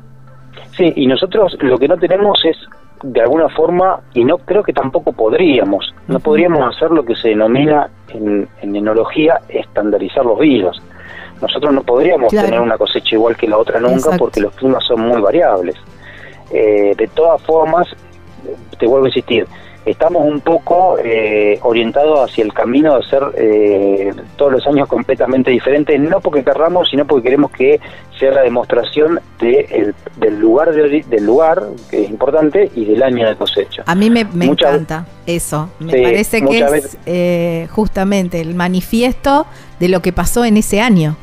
Sí, 0.78 0.94
y 0.96 1.06
nosotros 1.06 1.58
lo 1.60 1.78
que 1.78 1.86
no 1.86 1.98
tenemos 1.98 2.40
es, 2.46 2.56
de 3.04 3.20
alguna 3.20 3.50
forma, 3.50 4.00
y 4.14 4.24
no 4.24 4.38
creo 4.38 4.64
que 4.64 4.72
tampoco 4.72 5.12
podríamos, 5.12 5.94
no 6.08 6.22
podríamos 6.22 6.62
hacer 6.74 6.92
lo 6.92 7.04
que 7.04 7.14
se 7.14 7.28
denomina 7.28 7.90
en, 8.08 8.48
enología 8.62 9.42
estandarizar 9.50 10.24
los 10.24 10.40
vinos. 10.40 10.82
Nosotros 11.42 11.74
no 11.74 11.84
podríamos 11.84 12.30
tener 12.32 12.62
una 12.62 12.78
cosecha 12.78 13.16
igual 13.16 13.36
que 13.36 13.50
la 13.50 13.58
otra 13.58 13.82
nunca 13.82 14.12
porque 14.18 14.40
los 14.40 14.56
climas 14.56 14.86
son 14.86 15.02
muy 15.02 15.20
variables. 15.20 15.76
Eh, 16.54 16.94
de 16.96 17.08
todas 17.10 17.42
formas, 17.42 17.86
te 18.80 18.88
vuelvo 18.88 19.08
a 19.08 19.10
insistir, 19.10 19.46
estamos 19.86 20.24
un 20.24 20.42
poco 20.42 20.98
eh, 21.04 21.60
orientados 21.64 22.30
hacia 22.30 22.44
el 22.44 22.54
camino 22.54 22.98
de 22.98 23.04
ser 23.04 23.24
eh, 23.38 24.14
todos 24.36 24.52
los 24.52 24.68
años 24.68 24.88
completamente 24.88 25.52
diferentes, 25.52 26.00
no 26.00 26.20
porque 26.20 26.44
querramos, 26.44 26.90
sino 26.90 27.06
porque 27.06 27.24
queremos 27.24 27.52
que 27.52 27.80
sea 28.18 28.32
la 28.32 28.42
demostración 28.42 29.20
de 29.40 29.94
del 30.18 30.40
lugar 30.40 30.74
del 30.74 31.26
lugar, 31.26 31.64
que 31.90 32.04
es 32.04 32.10
importante, 32.10 32.70
y 32.76 32.86
del 32.86 33.02
año 33.02 33.28
de 33.28 33.36
cosecha. 33.36 33.84
A 33.86 33.96
mí 33.96 34.10
me, 34.10 34.22
encanta 34.22 35.06
eso, 35.26 35.70
me 35.80 36.02
parece 36.02 36.42
que 36.44 36.60
es 36.60 36.98
eh, 37.06 37.68
justamente 37.72 38.42
el 38.42 38.56
manifiesto 38.56 39.46
de 39.80 39.90
lo 39.90 40.02
que 40.02 40.12
pasó 40.12 40.44
en 40.44 40.58
ese 40.58 40.82
año. 40.82 41.16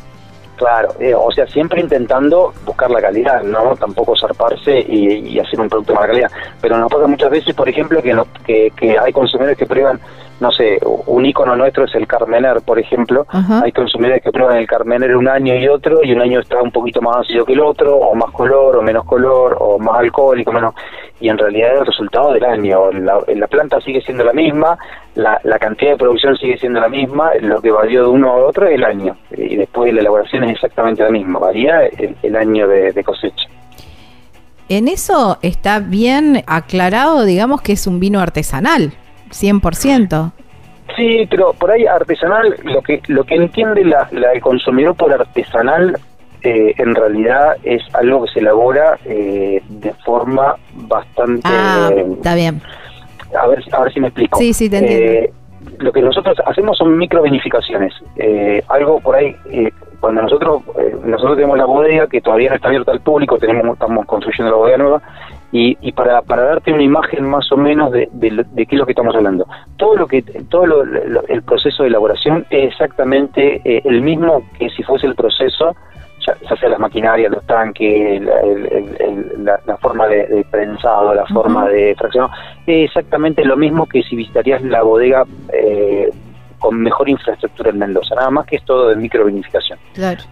Claro, 0.57 0.95
eh, 0.99 1.15
o 1.15 1.31
sea, 1.33 1.47
siempre 1.47 1.83
intentando 1.83 2.53
buscar 2.65 2.91
la 2.91 3.03
calidad, 3.03 3.43
no 3.43 3.77
tampoco 3.77 4.15
zarparse 4.19 4.81
y, 4.89 5.39
hacer 5.39 5.61
un 5.61 5.69
producto 5.69 5.93
de 5.93 5.97
mala 5.97 6.09
calidad. 6.09 6.31
Pero 6.63 6.79
nos 6.79 6.91
pasa 6.91 7.07
muchas 7.07 7.31
veces, 7.31 7.55
por 7.55 7.69
ejemplo, 7.69 8.01
que, 8.03 8.73
que, 8.75 8.99
hay 8.99 9.13
consumidores 9.13 9.59
que 9.59 9.67
prueban, 9.67 10.01
no 10.41 10.51
sé, 10.53 10.79
un 11.07 11.25
icono 11.25 11.57
nuestro 11.57 11.85
es 11.85 11.95
el 11.95 12.07
Carmener, 12.07 12.61
por 12.63 12.79
ejemplo. 12.79 13.27
Hay 13.63 13.73
consumidores 13.73 14.23
que 14.23 14.31
prueban 14.31 14.59
el 14.59 14.67
Carmener 14.67 15.17
un 15.17 15.29
año 15.29 15.55
y 15.55 15.69
otro, 15.69 16.01
y 16.03 16.13
un 16.13 16.21
año 16.21 16.41
está 16.41 16.61
un 16.61 16.71
poquito 16.71 17.01
más 17.01 17.19
ácido 17.19 17.45
que 17.45 17.55
el 17.55 17.61
otro, 17.61 17.97
o 17.97 18.15
más 18.15 18.31
color, 18.33 18.77
o 18.77 18.83
menos 18.83 19.05
color, 19.05 19.57
o 19.59 19.79
más 19.79 19.99
alcohólico, 19.99 20.53
menos. 20.53 20.75
Y 21.21 21.29
en 21.29 21.39
realidad 21.39 21.75
es 21.75 21.81
el 21.81 21.87
resultado 21.87 22.33
del 22.33 22.45
año. 22.45 22.93
La, 22.93 23.19
la 23.35 23.47
planta 23.47 23.81
sigue 23.81 24.01
siendo 24.03 24.25
la 24.25 24.33
misma, 24.33 24.77
la, 25.17 25.41
la 25.45 25.59
cantidad 25.59 25.93
de 25.93 25.97
producción 25.97 26.37
sigue 26.37 26.59
siendo 26.59 26.79
la 26.79 26.89
misma, 26.89 27.31
lo 27.41 27.61
que 27.61 27.71
varió 27.71 28.03
de 28.03 28.09
uno 28.09 28.31
a 28.31 28.37
otro 28.37 28.67
es 28.67 28.75
el 28.75 28.85
año. 28.85 29.17
Y 29.37 29.57
después 29.57 29.93
la 29.93 30.01
elaboración 30.01 30.45
es 30.45 30.53
exactamente 30.53 31.03
la 31.03 31.11
misma, 31.11 31.39
varía 31.39 31.87
el, 32.23 32.37
año 32.37 32.69
de, 32.69 33.03
cosecha. 33.03 33.49
En 34.69 34.89
eso 34.89 35.39
está 35.43 35.79
bien 35.79 36.45
aclarado, 36.47 37.25
digamos 37.25 37.63
que 37.63 37.73
es 37.73 37.87
un 37.87 37.99
vino 37.99 38.21
artesanal, 38.21 38.93
100%. 39.31 40.33
Sí, 40.97 41.27
pero 41.29 41.53
por 41.53 41.71
ahí 41.71 41.87
artesanal, 41.87 42.57
lo 42.63 42.81
que 42.81 43.03
lo 43.09 43.25
que 43.25 43.35
entiende 43.35 43.85
la, 43.85 44.09
el 44.13 44.41
consumidor 44.41 44.95
por 44.95 45.13
artesanal 45.13 45.99
eh, 46.43 46.75
en 46.79 46.95
realidad 46.95 47.57
es 47.65 47.83
algo 47.95 48.25
que 48.25 48.33
se 48.33 48.39
elabora 48.39 48.99
eh, 49.05 49.61
de 49.69 49.93
forma 50.05 50.57
bastante... 50.75 51.43
Ah, 51.45 51.91
está 52.17 52.35
bien. 52.35 52.63
A 53.37 53.47
ver, 53.49 53.65
a 53.73 53.81
ver 53.83 53.93
si 53.93 54.01
me 54.01 54.09
explico. 54.09 54.39
Sí, 54.39 54.53
sí, 54.53 54.71
te 54.71 54.79
entiendo. 54.79 55.07
Eh, 55.07 55.33
lo 55.79 55.93
que 55.93 56.01
nosotros 56.01 56.37
hacemos 56.47 56.79
son 56.79 56.97
micro 56.97 57.25
Eh, 58.17 58.63
algo 58.69 59.01
por 59.01 59.17
ahí 59.17 59.35
cuando 60.01 60.23
nosotros 60.23 60.63
eh, 60.79 60.95
nosotros 61.05 61.37
tenemos 61.37 61.59
la 61.59 61.65
bodega 61.65 62.07
que 62.07 62.21
todavía 62.21 62.51
no 62.51 62.57
está 62.57 62.69
abierta 62.69 62.93
al 62.93 63.01
público, 63.01 63.39
tenemos 63.39 63.75
estamos 63.75 64.07
construyendo 64.07 64.51
la 64.51 64.57
bodega 64.57 64.79
nueva 64.79 65.03
Y, 65.53 65.79
y 65.81 65.93
para, 65.93 66.23
para 66.23 66.43
darte 66.43 66.73
una 66.73 66.83
imagen 66.83 67.29
más 67.29 67.51
o 67.53 67.57
menos 67.57 67.93
de, 67.93 68.09
de, 68.13 68.67
qué 68.67 68.75
es 68.75 68.79
lo 68.79 68.85
que 68.85 68.93
estamos 68.93 69.15
hablando, 69.15 69.47
todo 69.77 69.97
lo 69.97 70.07
que 70.07 70.23
todo 70.51 70.67
lo, 70.67 70.83
el 71.29 71.43
proceso 71.43 71.85
de 71.85 71.89
elaboración 71.89 72.45
es 72.51 72.73
exactamente 72.73 73.61
eh, 73.65 73.81
el 73.85 74.03
mismo 74.03 74.43
que 74.59 74.69
si 74.71 74.83
fuese 74.83 75.07
el 75.07 75.15
proceso 75.15 75.77
ya, 76.27 76.57
sea 76.57 76.69
las 76.69 76.81
maquinarias, 76.81 77.31
los 77.31 77.45
tanques, 77.47 78.23
la, 78.23 79.77
forma 79.79 80.09
de, 80.09 80.45
prensado, 80.51 81.15
la 81.15 81.27
forma 81.27 81.69
de 81.69 81.95
fraccionado, 81.97 82.33
es 82.67 82.87
exactamente 82.87 83.45
lo 83.45 83.57
mismo 83.57 83.87
que 83.87 84.03
si 84.03 84.17
visitarías 84.17 84.63
la 84.63 84.83
bodega 84.83 85.25
eh, 85.53 86.11
con 86.59 86.81
mejor 86.81 87.09
infraestructura 87.09 87.71
en 87.71 87.79
Mendoza, 87.79 88.15
nada 88.15 88.31
más 88.31 88.47
que 88.47 88.57
es 88.57 88.65
todo 88.65 88.89
de 88.89 88.97
microvinificación. 88.97 89.79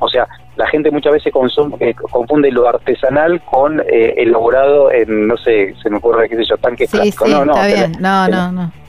O 0.00 0.08
sea, 0.08 0.26
la 0.56 0.66
gente 0.68 0.90
muchas 0.90 1.12
veces 1.12 1.32
eh, 1.80 1.94
confunde 1.94 2.50
lo 2.50 2.68
artesanal 2.68 3.40
con 3.42 3.80
eh, 3.80 4.14
elaborado 4.16 4.92
en, 4.92 5.26
no 5.26 5.36
sé, 5.36 5.74
se 5.82 5.90
me 5.90 5.96
ocurre, 5.96 6.28
qué 6.28 6.36
sé 6.36 6.44
yo, 6.44 6.56
tanques 6.58 6.90
plásticos. 6.90 7.28
no, 7.28 7.44
no, 7.44 7.54
no, 8.00 8.28
no, 8.28 8.52
no. 8.52 8.84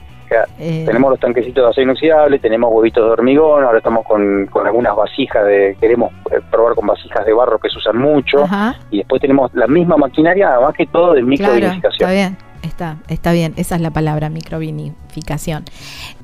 Eh, 0.58 0.82
tenemos 0.84 1.10
los 1.10 1.20
tanquecitos 1.20 1.64
de 1.64 1.70
acero 1.70 1.84
inoxidable, 1.84 2.38
tenemos 2.38 2.70
huevitos 2.72 3.04
de 3.04 3.10
hormigón, 3.10 3.64
ahora 3.64 3.78
estamos 3.78 4.04
con, 4.04 4.48
algunas 4.64 4.96
vasijas 4.96 5.46
de, 5.46 5.76
queremos 5.80 6.12
eh, 6.32 6.40
probar 6.50 6.74
con 6.74 6.86
vasijas 6.86 7.24
de 7.24 7.32
barro 7.32 7.58
que 7.58 7.68
se 7.70 7.78
usan 7.78 7.98
mucho, 7.98 8.44
y 8.90 8.98
después 8.98 9.20
tenemos 9.20 9.52
la 9.54 9.66
misma 9.66 9.96
maquinaria, 9.96 10.58
más 10.60 10.74
que 10.74 10.86
todo 10.86 11.14
de 11.14 11.22
microvinificación. 11.22 11.92
está 11.92 12.10
bien. 12.10 12.36
Está, 12.66 12.98
está 13.08 13.32
bien, 13.32 13.54
esa 13.56 13.76
es 13.76 13.80
la 13.80 13.90
palabra, 13.90 14.28
microvinificación. 14.28 15.64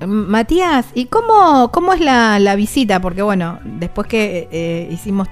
Matías, 0.06 0.90
¿y 0.94 1.06
cómo, 1.06 1.70
cómo 1.72 1.92
es 1.92 2.00
la, 2.00 2.54
visita? 2.56 3.00
Porque 3.00 3.22
bueno, 3.22 3.58
después 3.64 4.06
que 4.06 4.48
eh, 4.52 4.88
hicimos 4.90 5.28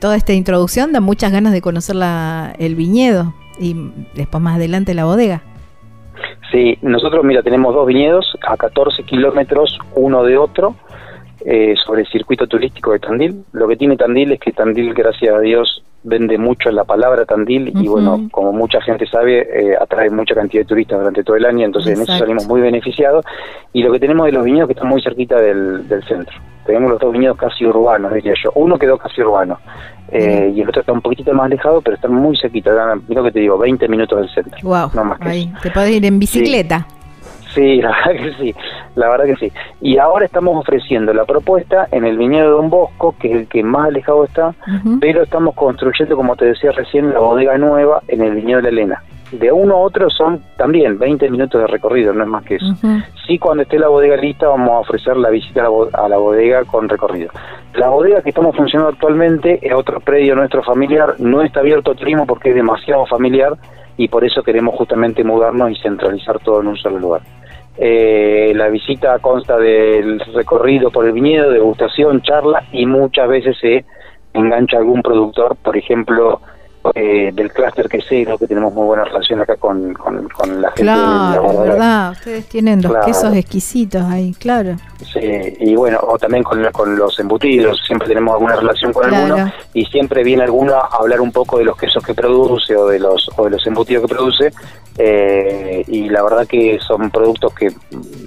toda 0.00 0.16
esta 0.16 0.32
introducción, 0.32 0.92
da 0.92 1.00
muchas 1.00 1.30
ganas 1.30 1.52
de 1.52 1.60
conocer 1.60 1.94
la, 1.94 2.52
el 2.58 2.74
viñedo 2.74 3.32
y 3.60 3.76
después 4.14 4.42
más 4.42 4.56
adelante 4.56 4.94
la 4.94 5.04
bodega. 5.04 5.42
Sí, 6.50 6.78
nosotros, 6.80 7.24
mira, 7.24 7.42
tenemos 7.42 7.74
dos 7.74 7.86
viñedos 7.86 8.36
a 8.46 8.56
14 8.56 9.02
kilómetros 9.04 9.78
uno 9.94 10.24
de 10.24 10.38
otro 10.38 10.74
eh, 11.44 11.74
sobre 11.84 12.02
el 12.02 12.08
circuito 12.08 12.46
turístico 12.46 12.92
de 12.92 13.00
Tandil. 13.00 13.44
Lo 13.52 13.68
que 13.68 13.76
tiene 13.76 13.96
Tandil 13.96 14.32
es 14.32 14.40
que 14.40 14.52
Tandil, 14.52 14.94
gracias 14.94 15.34
a 15.34 15.40
Dios, 15.40 15.84
vende 16.02 16.38
mucho 16.38 16.70
la 16.70 16.84
palabra 16.84 17.24
Tandil 17.24 17.72
y 17.74 17.88
bueno, 17.88 18.28
como 18.30 18.52
mucha 18.52 18.80
gente 18.80 19.06
sabe, 19.06 19.40
eh, 19.40 19.76
atrae 19.78 20.10
mucha 20.10 20.34
cantidad 20.34 20.62
de 20.62 20.68
turistas 20.68 20.98
durante 20.98 21.24
todo 21.24 21.36
el 21.36 21.44
año, 21.44 21.66
entonces 21.66 21.96
en 21.96 22.02
eso 22.02 22.18
salimos 22.18 22.46
muy 22.46 22.60
beneficiados. 22.60 23.24
Y 23.72 23.82
lo 23.82 23.92
que 23.92 24.00
tenemos 24.00 24.26
de 24.26 24.32
los 24.32 24.44
viñedos 24.44 24.68
que 24.68 24.74
están 24.74 24.88
muy 24.88 25.02
cerquita 25.02 25.40
del, 25.40 25.88
del 25.88 26.02
centro. 26.04 26.36
Tenemos 26.66 26.90
los 26.90 27.00
dos 27.00 27.12
viñedos 27.12 27.38
casi 27.38 27.64
urbanos, 27.64 28.12
diría 28.12 28.34
yo. 28.42 28.52
Uno 28.54 28.78
quedó 28.78 28.98
casi 28.98 29.22
urbano 29.22 29.58
eh, 30.12 30.52
y 30.54 30.60
el 30.60 30.68
otro 30.68 30.80
está 30.80 30.92
un 30.92 31.00
poquitito 31.00 31.32
más 31.32 31.46
alejado, 31.46 31.80
pero 31.80 31.96
están 31.96 32.12
muy 32.12 32.36
cerquita. 32.36 32.70
Mira 33.08 33.22
que 33.22 33.32
te 33.32 33.40
digo, 33.40 33.56
20 33.56 33.88
minutos 33.88 34.20
del 34.20 34.28
centro. 34.30 34.58
Wow, 34.62 34.90
no 34.94 35.04
más 35.04 35.18
que 35.18 35.28
ahí. 35.28 35.52
Te 35.62 35.70
puedes 35.70 35.90
ir 35.90 36.04
en 36.04 36.18
bicicleta. 36.18 36.86
Sí. 36.88 36.97
la 37.80 37.90
verdad 37.90 38.24
que 38.24 38.34
sí, 38.34 38.54
la 38.94 39.08
verdad 39.08 39.26
que 39.26 39.36
sí. 39.36 39.52
Y 39.80 39.98
ahora 39.98 40.24
estamos 40.24 40.56
ofreciendo 40.56 41.12
la 41.12 41.24
propuesta 41.24 41.88
en 41.90 42.04
el 42.04 42.18
viñedo 42.18 42.44
de 42.44 42.50
Don 42.50 42.70
Bosco, 42.70 43.14
que 43.18 43.30
es 43.30 43.36
el 43.36 43.48
que 43.48 43.62
más 43.62 43.88
alejado 43.88 44.24
está, 44.24 44.54
pero 45.00 45.22
estamos 45.22 45.54
construyendo, 45.54 46.16
como 46.16 46.36
te 46.36 46.46
decía 46.46 46.72
recién, 46.72 47.12
la 47.12 47.20
bodega 47.20 47.56
nueva 47.58 48.02
en 48.08 48.22
el 48.22 48.34
viñedo 48.34 48.58
de 48.58 48.62
la 48.62 48.68
Elena 48.68 49.02
de 49.32 49.52
uno 49.52 49.74
a 49.74 49.78
otro 49.78 50.08
son 50.10 50.42
también 50.56 50.98
20 50.98 51.30
minutos 51.30 51.60
de 51.60 51.66
recorrido, 51.66 52.12
no 52.12 52.22
es 52.22 52.28
más 52.28 52.44
que 52.44 52.56
eso. 52.56 52.74
Sí, 53.26 53.38
cuando 53.38 53.62
esté 53.62 53.78
la 53.78 53.88
bodega 53.88 54.16
lista 54.16 54.48
vamos 54.48 54.70
a 54.70 54.78
ofrecer 54.78 55.16
la 55.16 55.30
visita 55.30 55.66
a 55.92 56.08
la, 56.08 56.16
bodega 56.16 56.64
con 56.64 56.88
recorrido. 56.88 57.30
La 57.74 57.88
bodega 57.88 58.22
que 58.22 58.30
estamos 58.30 58.56
funcionando 58.56 58.92
actualmente 58.92 59.58
es 59.62 59.72
otro 59.72 60.00
predio 60.00 60.34
nuestro 60.34 60.62
familiar, 60.62 61.14
no 61.18 61.42
está 61.42 61.60
abierto 61.60 61.92
a 61.92 61.94
turismo 61.94 62.26
porque 62.26 62.50
es 62.50 62.54
demasiado 62.54 63.04
familiar 63.06 63.52
y 63.96 64.08
por 64.08 64.24
eso 64.24 64.42
queremos 64.42 64.74
justamente 64.76 65.24
mudarnos 65.24 65.72
y 65.72 65.76
centralizar 65.76 66.38
todo 66.38 66.60
en 66.60 66.68
un 66.68 66.76
solo 66.76 66.98
lugar. 66.98 67.22
Eh, 67.80 68.52
la 68.56 68.68
visita 68.68 69.20
consta 69.20 69.56
del 69.56 70.18
recorrido 70.34 70.90
por 70.90 71.06
el 71.06 71.12
viñedo, 71.12 71.50
degustación, 71.50 72.22
charla 72.22 72.64
y 72.72 72.86
muchas 72.86 73.28
veces 73.28 73.56
se 73.60 73.84
engancha 74.34 74.78
algún 74.78 75.00
productor, 75.00 75.56
por 75.62 75.76
ejemplo, 75.76 76.40
eh, 76.94 77.30
del 77.32 77.52
clúster 77.52 77.88
quesero, 77.88 78.38
que 78.38 78.46
tenemos 78.46 78.72
muy 78.72 78.86
buena 78.86 79.04
relación 79.04 79.40
acá 79.40 79.56
con, 79.56 79.94
con, 79.94 80.28
la 80.60 80.68
gente. 80.68 80.82
Claro, 80.82 81.52
de 81.52 81.68
verdad, 81.68 82.12
ustedes 82.12 82.46
tienen 82.48 82.82
los 82.82 83.04
quesos 83.04 83.34
exquisitos 83.34 84.02
ahí, 84.02 84.34
claro. 84.34 84.76
Sí, 85.12 85.20
y 85.60 85.74
bueno, 85.74 85.98
o 86.02 86.18
también 86.18 86.42
con, 86.42 86.62
con 86.72 86.96
los 86.96 87.18
embutidos, 87.18 87.80
siempre 87.86 88.08
tenemos 88.08 88.34
alguna 88.34 88.56
relación 88.56 88.92
con 88.92 89.12
alguno 89.12 89.52
y 89.72 89.84
siempre 89.86 90.24
viene 90.24 90.42
alguno 90.44 90.74
a 90.74 90.88
hablar 90.92 91.20
un 91.20 91.32
poco 91.32 91.58
de 91.58 91.64
los 91.64 91.76
quesos 91.76 92.02
que 92.02 92.14
produce 92.14 92.76
o 92.76 92.86
de 92.88 92.98
los, 92.98 93.30
o 93.36 93.44
de 93.44 93.50
los 93.50 93.66
embutidos 93.66 94.02
que 94.02 94.14
produce 94.14 94.52
eh, 95.00 95.84
y 95.86 96.08
la 96.08 96.24
verdad 96.24 96.44
que 96.44 96.76
son 96.84 97.08
productos 97.10 97.54
que 97.54 97.72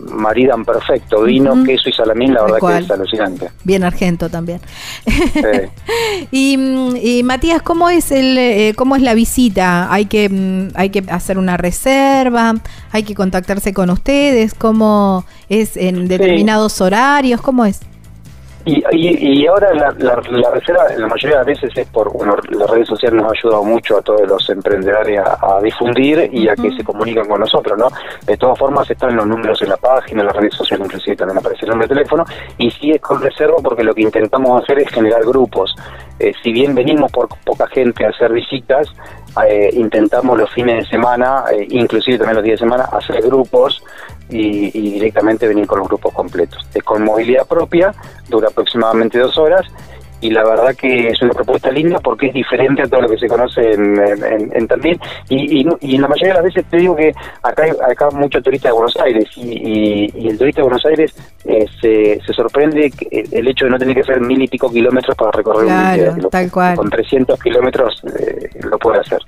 maridan 0.10 0.64
perfecto, 0.64 1.24
vino, 1.24 1.66
queso 1.66 1.90
y 1.90 1.92
salamín, 1.92 2.34
la 2.34 2.44
verdad 2.44 2.60
que 2.60 2.78
es 2.78 2.92
alucinante. 2.92 3.50
Bien 3.66 3.84
argento 3.84 4.30
también. 4.30 4.62
y, 6.32 7.22
Matías, 7.26 7.62
¿cómo 7.62 7.90
es 7.90 8.12
el 8.12 8.38
eh, 8.52 8.74
cómo 8.74 8.96
es 8.96 9.02
la 9.02 9.14
visita? 9.14 9.92
Hay 9.92 10.06
que 10.06 10.30
mm, 10.30 10.70
hay 10.76 10.90
que 10.90 11.04
hacer 11.10 11.38
una 11.38 11.58
reserva, 11.58 12.56
hay 12.92 13.04
que 13.04 13.16
contactarse 13.16 13.74
con 13.74 13.90
ustedes, 13.90 14.54
cómo 14.54 15.26
es 15.50 15.78
en 15.78 16.08
determinados 16.08 16.82
horarios, 16.82 17.42
¿cómo 17.42 17.66
es? 17.66 17.80
Y, 18.64 18.84
y, 18.92 19.48
ahora 19.48 19.74
la, 19.74 19.92
la, 19.98 20.16
reserva, 20.16 20.84
la 20.96 21.08
mayoría 21.08 21.40
de 21.40 21.46
las 21.46 21.46
veces 21.48 21.72
es 21.76 21.88
por, 21.88 22.12
bueno, 22.14 22.36
las 22.52 22.70
redes 22.70 22.88
sociales 22.88 23.20
nos 23.20 23.32
han 23.32 23.38
ayudado 23.38 23.64
mucho 23.64 23.98
a 23.98 24.02
todos 24.02 24.28
los 24.28 24.50
emprendedores 24.50 25.20
a, 25.20 25.60
difundir 25.62 26.30
y 26.32 26.48
a 26.48 26.56
que 26.56 26.72
se 26.72 26.84
comunican 26.84 27.28
con 27.28 27.40
nosotros, 27.40 27.78
¿no? 27.78 27.88
De 28.26 28.38
todas 28.38 28.60
formas 28.60 28.90
están 28.90 29.16
los 29.16 29.26
números 29.26 29.60
en 29.64 29.70
la 29.70 29.78
página, 29.78 30.22
en 30.22 30.28
las 30.28 30.36
redes 30.36 30.54
sociales 30.54 30.86
inclusive 30.86 31.16
también 31.16 31.40
aparece 31.40 31.66
el 31.66 31.72
número 31.72 31.88
de 31.88 31.96
teléfono 31.96 32.26
y 32.58 32.70
sí 32.70 32.92
es 32.92 33.02
con 33.02 33.22
reserva 33.22 33.56
porque 33.64 33.84
lo 33.84 33.96
que 33.96 34.02
intentamos 34.04 34.62
hacer 34.64 34.80
es 34.80 34.90
generar 34.90 35.24
grupos. 35.24 35.76
Eh, 36.20 36.34
si 36.44 36.52
bien 36.52 36.76
venimos 36.76 37.12
por 37.12 37.28
poca 37.44 37.68
gente 37.68 38.06
a 38.06 38.10
hacer 38.10 38.32
visitas, 38.32 38.88
eh, 39.48 39.70
intentamos 39.74 40.38
los 40.38 40.52
fines 40.52 40.84
de 40.84 40.90
semana, 40.90 41.46
eh, 41.52 41.66
inclusive 41.70 42.20
también 42.20 42.36
los 42.36 42.44
días 42.44 42.60
de 42.60 42.66
semana, 42.66 42.84
hacer 42.92 43.22
grupos 43.24 43.84
y, 44.32 44.92
directamente 44.92 45.48
venir 45.48 45.68
con 45.68 45.80
los 45.80 45.88
grupos 45.88 46.14
completos. 46.14 46.66
Es 46.74 46.84
con 46.84 47.04
movilidad 47.04 47.46
propia, 47.48 47.94
dura 48.30 48.48
aproximadamente 48.50 49.20
dos 49.20 49.38
horas 49.38 49.66
y 50.22 50.30
la 50.30 50.44
verdad 50.44 50.76
que 50.76 51.10
es 51.10 51.22
una 51.22 51.34
propuesta 51.34 51.72
linda 51.72 52.00
porque 52.00 52.28
es 52.28 52.34
diferente 52.34 52.84
a 52.84 52.88
todo 52.88 53.02
lo 53.02 53.10
que 53.10 53.18
se 53.18 53.28
conoce 53.28 53.72
en, 53.72 53.98
en, 54.54 54.68
Tandil 54.68 55.00
y, 55.28 55.66
y, 55.82 55.96
en 55.96 56.02
la 56.02 56.08
mayoría 56.08 56.34
de 56.34 56.34
las 56.36 56.44
veces 56.44 56.66
te 56.70 56.78
digo 56.78 56.96
que 56.96 57.12
acá 57.42 57.64
hay 57.64 57.72
acá 57.92 58.12
mucho 58.12 58.40
turista 58.40 58.70
de 58.70 58.74
Buenos 58.74 58.96
Aires 58.98 59.26
y, 59.36 60.12
y 60.16 60.28
el 60.28 60.38
turista 60.38 60.62
de 60.62 60.68
Buenos 60.68 60.86
Aires 60.86 61.16
eh, 61.46 61.66
se, 61.82 62.22
se 62.24 62.34
sorprende 62.34 62.92
el 63.32 63.48
hecho 63.48 63.66
de 63.66 63.72
no 63.72 63.80
tener 63.80 63.96
que 63.96 64.02
hacer 64.02 64.22
mil 64.22 64.42
y 64.42 64.48
pico 64.48 64.72
kilómetros 64.72 65.16
para 65.18 65.32
recorrer 65.32 65.66
un 65.66 65.94
día, 65.96 66.30
tal 66.30 66.52
cual. 66.52 66.76
con 66.76 66.90
300 66.90 67.42
kilómetros 67.42 68.04
eh, 68.20 68.50
lo 68.62 68.78
puede 68.78 69.00
hacer. 69.00 69.20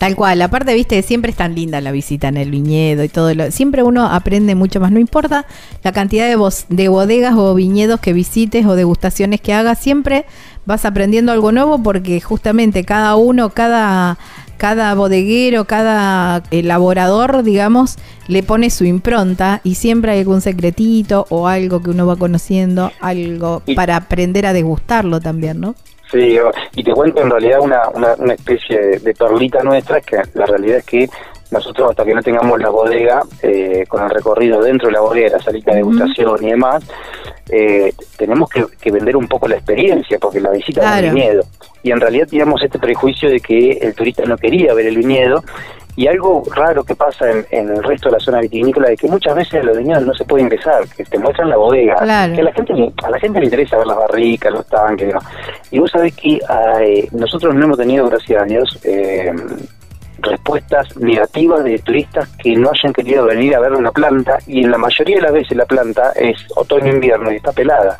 Tal 0.00 0.16
cual, 0.16 0.40
aparte, 0.40 0.72
viste, 0.72 1.02
siempre 1.02 1.30
es 1.30 1.36
tan 1.36 1.54
linda 1.54 1.78
la 1.82 1.92
visita 1.92 2.28
en 2.28 2.38
el 2.38 2.50
viñedo 2.50 3.04
y 3.04 3.10
todo 3.10 3.34
lo. 3.34 3.50
Siempre 3.50 3.82
uno 3.82 4.06
aprende 4.06 4.54
mucho 4.54 4.80
más, 4.80 4.92
no 4.92 4.98
importa 4.98 5.44
la 5.84 5.92
cantidad 5.92 6.26
de, 6.26 6.38
de 6.70 6.88
bodegas 6.88 7.34
o 7.36 7.54
viñedos 7.54 8.00
que 8.00 8.14
visites 8.14 8.64
o 8.64 8.76
degustaciones 8.76 9.42
que 9.42 9.52
hagas, 9.52 9.78
siempre 9.78 10.24
vas 10.64 10.86
aprendiendo 10.86 11.32
algo 11.32 11.52
nuevo 11.52 11.82
porque 11.82 12.18
justamente 12.22 12.82
cada 12.82 13.14
uno, 13.16 13.50
cada, 13.50 14.16
cada 14.56 14.94
bodeguero, 14.94 15.66
cada 15.66 16.44
elaborador, 16.50 17.42
digamos, 17.42 17.98
le 18.26 18.42
pone 18.42 18.70
su 18.70 18.86
impronta 18.86 19.60
y 19.64 19.74
siempre 19.74 20.12
hay 20.12 20.20
algún 20.20 20.40
secretito 20.40 21.26
o 21.28 21.46
algo 21.46 21.82
que 21.82 21.90
uno 21.90 22.06
va 22.06 22.16
conociendo, 22.16 22.90
algo 23.00 23.62
para 23.76 23.96
aprender 23.96 24.46
a 24.46 24.54
degustarlo 24.54 25.20
también, 25.20 25.60
¿no? 25.60 25.74
Sí, 26.10 26.38
y 26.74 26.82
te 26.82 26.92
cuento 26.92 27.22
en 27.22 27.30
realidad 27.30 27.60
una, 27.60 27.88
una, 27.88 28.34
especie 28.34 28.98
de, 28.98 29.14
perlita 29.14 29.62
nuestra, 29.62 30.00
que 30.00 30.20
la 30.34 30.44
realidad 30.44 30.78
es 30.78 30.84
que 30.84 31.08
nosotros 31.52 31.90
hasta 31.90 32.04
que 32.04 32.14
no 32.14 32.22
tengamos 32.22 32.58
la 32.58 32.68
bodega, 32.68 33.22
eh, 33.42 33.84
con 33.88 34.02
el 34.02 34.10
recorrido 34.10 34.60
dentro 34.60 34.88
de 34.88 34.94
la 34.94 35.00
bodega, 35.00 35.36
la 35.36 35.42
salita 35.42 35.70
de 35.70 35.78
degustación 35.78 36.44
y 36.44 36.50
demás, 36.50 36.84
eh, 37.48 37.92
tenemos 38.16 38.50
que, 38.50 38.90
vender 38.90 39.16
un 39.16 39.28
poco 39.28 39.46
la 39.46 39.56
experiencia, 39.56 40.18
porque 40.18 40.40
la 40.40 40.50
visita 40.50 40.80
claro. 40.80 41.06
es 41.06 41.14
viñedo. 41.14 41.42
Y 41.82 41.92
en 41.92 42.00
realidad 42.00 42.26
teníamos 42.28 42.62
este 42.62 42.78
prejuicio 42.78 43.30
de 43.30 43.40
que 43.40 43.70
el 43.80 43.94
turista 43.94 44.24
no 44.24 44.36
quería 44.36 44.74
ver 44.74 44.86
el 44.86 44.96
viñedo, 44.96 45.44
y 46.00 46.06
algo 46.06 46.42
raro 46.54 46.82
que 46.82 46.94
pasa 46.94 47.30
en, 47.30 47.68
el 47.68 47.82
resto 47.84 48.08
de 48.08 48.16
la 48.16 48.20
zona 48.20 48.40
vitivinícola 48.40 48.90
es 48.90 48.98
que 48.98 49.06
muchas 49.06 49.34
veces 49.34 49.62
los 49.62 49.76
viñedos 49.76 50.06
no 50.06 50.14
se 50.14 50.24
puede 50.24 50.44
ingresar, 50.44 50.88
que 50.96 51.04
te 51.04 51.18
muestran 51.18 51.50
la 51.50 51.58
bodega, 51.58 51.96
que 51.96 52.40
a 52.40 52.42
la 52.42 52.52
gente 52.54 52.72
a 53.04 53.10
la 53.10 53.18
gente 53.18 53.38
le 53.38 53.44
interesa 53.44 53.76
ver 53.76 53.86
las 53.86 53.98
barricas, 53.98 54.50
los 54.50 54.66
tanques, 54.66 55.14
y 55.70 55.78
vos 55.78 55.90
sabés 55.90 56.16
que 56.16 56.38
nosotros 57.12 57.54
no 57.54 57.66
hemos 57.66 57.76
tenido, 57.76 58.08
gracias 58.08 58.42
a 58.42 58.46
Dios, 58.46 58.80
eh, 58.84 59.30
respuestas 60.22 60.96
negativas 60.96 61.64
de 61.64 61.78
turistas 61.78 62.28
que 62.42 62.56
no 62.56 62.70
hayan 62.70 62.92
querido 62.92 63.24
venir 63.24 63.54
a 63.54 63.60
ver 63.60 63.72
una 63.72 63.90
planta 63.90 64.38
y 64.46 64.64
en 64.64 64.70
la 64.70 64.78
mayoría 64.78 65.16
de 65.16 65.22
las 65.22 65.32
veces 65.32 65.56
la 65.56 65.64
planta 65.66 66.12
es 66.12 66.36
otoño-invierno 66.56 67.32
y 67.32 67.36
está 67.36 67.52
pelada. 67.52 67.98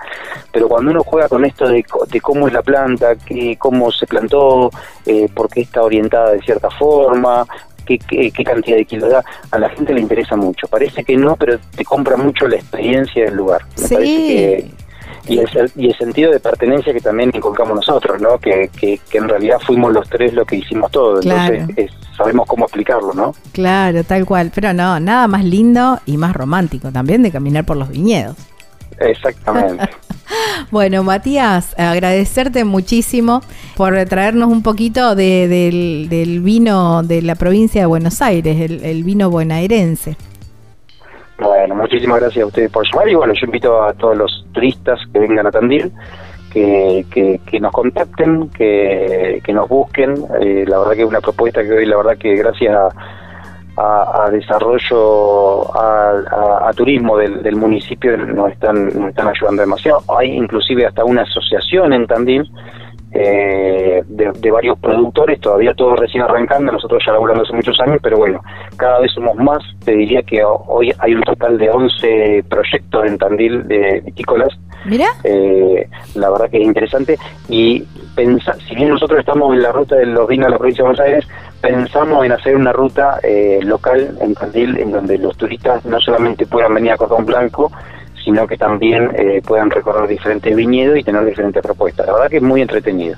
Pero 0.52 0.68
cuando 0.68 0.90
uno 0.90 1.02
juega 1.04 1.28
con 1.28 1.44
esto 1.44 1.68
de, 1.68 1.84
cómo 2.20 2.48
es 2.48 2.52
la 2.52 2.62
planta, 2.62 3.14
que, 3.16 3.56
cómo 3.56 3.90
se 3.90 4.06
plantó, 4.06 4.70
eh, 5.06 5.28
por 5.34 5.48
qué 5.48 5.62
está 5.62 5.82
orientada 5.82 6.32
de 6.32 6.40
cierta 6.40 6.70
forma, 6.70 7.46
Qué, 7.98 8.30
qué, 8.30 8.44
cantidad 8.44 8.76
de 8.76 8.84
kilos 8.84 9.10
da, 9.10 9.24
a 9.50 9.58
la 9.58 9.68
gente 9.70 9.92
le 9.94 10.00
interesa 10.00 10.36
mucho. 10.36 10.66
Parece 10.68 11.04
que 11.04 11.16
no, 11.16 11.36
pero 11.36 11.58
te 11.76 11.84
compra 11.84 12.16
mucho 12.16 12.46
la 12.46 12.56
experiencia 12.56 13.24
del 13.24 13.34
lugar. 13.34 13.62
Me 13.76 13.86
sí. 13.88 13.94
parece 13.94 14.16
que 14.16 14.70
y 15.28 15.38
el, 15.38 15.72
y 15.76 15.86
el 15.88 15.96
sentido 15.96 16.32
de 16.32 16.40
pertenencia 16.40 16.92
que 16.92 17.00
también 17.00 17.30
inculcamos 17.34 17.76
nosotros, 17.76 18.20
¿no? 18.20 18.38
Que, 18.38 18.70
que, 18.78 19.00
en 19.12 19.28
realidad 19.28 19.58
fuimos 19.64 19.92
los 19.92 20.08
tres 20.08 20.32
lo 20.32 20.44
que 20.44 20.56
hicimos 20.56 20.90
todo, 20.90 21.20
entonces 21.20 21.90
sabemos 22.16 22.46
cómo 22.46 22.64
explicarlo, 22.64 23.12
¿no? 23.14 23.34
Claro, 23.52 24.02
tal 24.04 24.26
cual, 24.26 24.50
pero 24.54 24.72
no, 24.72 24.98
nada 25.00 25.26
más 25.26 25.44
lindo 25.44 26.00
y 26.06 26.16
más 26.16 26.34
romántico 26.34 26.90
también 26.90 27.22
de 27.22 27.30
caminar 27.30 27.64
por 27.64 27.76
los 27.76 27.88
viñedos. 27.88 28.36
Exactamente. 29.00 29.88
bueno, 30.70 31.02
Matías, 31.02 31.78
agradecerte 31.78 32.64
muchísimo 32.64 33.40
por 33.76 34.04
traernos 34.04 34.48
un 34.50 34.62
poquito 34.62 35.14
de, 35.14 35.48
del, 35.48 36.40
vino 36.40 37.02
de 37.02 37.22
la 37.22 37.34
provincia 37.34 37.80
de 37.80 37.86
Buenos 37.86 38.22
Aires, 38.22 38.60
el, 38.60 38.84
el 38.84 39.02
vino 39.02 39.30
bonaerense. 39.30 40.16
Bueno, 41.38 41.74
muchísimas 41.74 42.20
gracias 42.20 42.42
a 42.44 42.46
ustedes 42.46 42.70
por 42.70 42.84
llamar 42.86 43.08
y 43.08 43.14
bueno, 43.14 43.32
yo 43.32 43.46
invito 43.46 43.82
a 43.82 43.94
todos 43.94 44.16
los 44.16 44.44
turistas 44.52 45.00
que 45.12 45.18
vengan 45.18 45.46
a 45.46 45.50
Tandil 45.50 45.90
que, 46.50 47.38
que, 47.46 47.60
nos 47.60 47.72
contacten, 47.72 48.48
que, 48.50 49.40
que 49.44 49.52
nos 49.52 49.68
busquen. 49.68 50.14
Eh, 50.40 50.64
la 50.66 50.78
verdad 50.78 50.92
que 50.94 51.02
es 51.02 51.08
una 51.08 51.20
propuesta 51.20 51.62
que 51.62 51.72
hoy, 51.72 51.86
la 51.86 51.96
verdad 51.96 52.18
que 52.18 52.34
gracias 52.36 52.74
a, 52.74 52.88
desarrollo, 54.30 55.76
a, 55.76 56.70
turismo 56.74 57.16
del, 57.16 57.56
municipio 57.56 58.16
nos 58.16 58.52
están, 58.52 58.86
nos 58.86 59.10
están 59.10 59.28
ayudando 59.28 59.62
demasiado. 59.62 60.02
Hay 60.16 60.30
inclusive 60.30 60.86
hasta 60.86 61.04
una 61.04 61.22
asociación 61.22 61.92
en 61.92 62.06
Tandil 62.06 62.50
eh, 63.12 64.02
de, 64.06 64.50
varios 64.50 64.78
productores, 64.78 65.40
todavía 65.40 65.74
todo 65.74 65.96
recién 65.96 66.22
arrancando, 66.22 66.72
nosotros 66.72 67.02
ya 67.04 67.12
laburando 67.12 67.42
hace 67.42 67.54
muchos 67.54 67.78
años, 67.80 67.98
pero 68.02 68.18
bueno, 68.18 68.40
cada 68.76 69.00
vez 69.00 69.12
somos 69.12 69.36
más, 69.36 69.62
te 69.84 69.92
diría 69.92 70.22
que 70.22 70.42
hoy 70.44 70.92
hay 70.98 71.14
un 71.14 71.22
total 71.22 71.58
de 71.58 71.70
11 71.70 72.44
proyectos 72.48 73.06
en 73.06 73.18
Tandil 73.18 73.66
de 73.66 74.00
vitícolas. 74.04 74.56
Mira. 74.84 75.06
Eh, 75.24 75.88
la 76.14 76.30
verdad 76.30 76.50
que 76.50 76.58
es 76.58 76.64
interesante 76.64 77.18
y 77.48 77.84
pensa, 78.14 78.54
si 78.66 78.74
bien 78.74 78.88
nosotros 78.88 79.20
estamos 79.20 79.54
en 79.54 79.62
la 79.62 79.72
ruta 79.72 79.96
de 79.96 80.06
los 80.06 80.28
vinos 80.28 80.46
de 80.46 80.52
la 80.52 80.58
provincia 80.58 80.82
de 80.82 80.88
Buenos 80.88 81.06
Aires, 81.06 81.28
pensamos 81.60 82.24
en 82.24 82.32
hacer 82.32 82.56
una 82.56 82.72
ruta 82.72 83.18
eh, 83.22 83.60
local 83.62 84.16
en 84.20 84.34
Tandil 84.34 84.78
en 84.78 84.92
donde 84.92 85.18
los 85.18 85.36
turistas 85.36 85.84
no 85.84 86.00
solamente 86.00 86.46
puedan 86.46 86.74
venir 86.74 86.92
a 86.92 86.96
Cordón 86.96 87.26
Blanco, 87.26 87.70
sino 88.24 88.46
que 88.46 88.56
también 88.56 89.10
eh, 89.16 89.42
puedan 89.44 89.70
recorrer 89.70 90.08
diferentes 90.08 90.54
viñedos 90.54 90.98
y 90.98 91.02
tener 91.02 91.24
diferentes 91.24 91.62
propuestas. 91.62 92.06
La 92.06 92.12
verdad 92.12 92.30
que 92.30 92.36
es 92.36 92.42
muy 92.42 92.62
entretenido. 92.62 93.16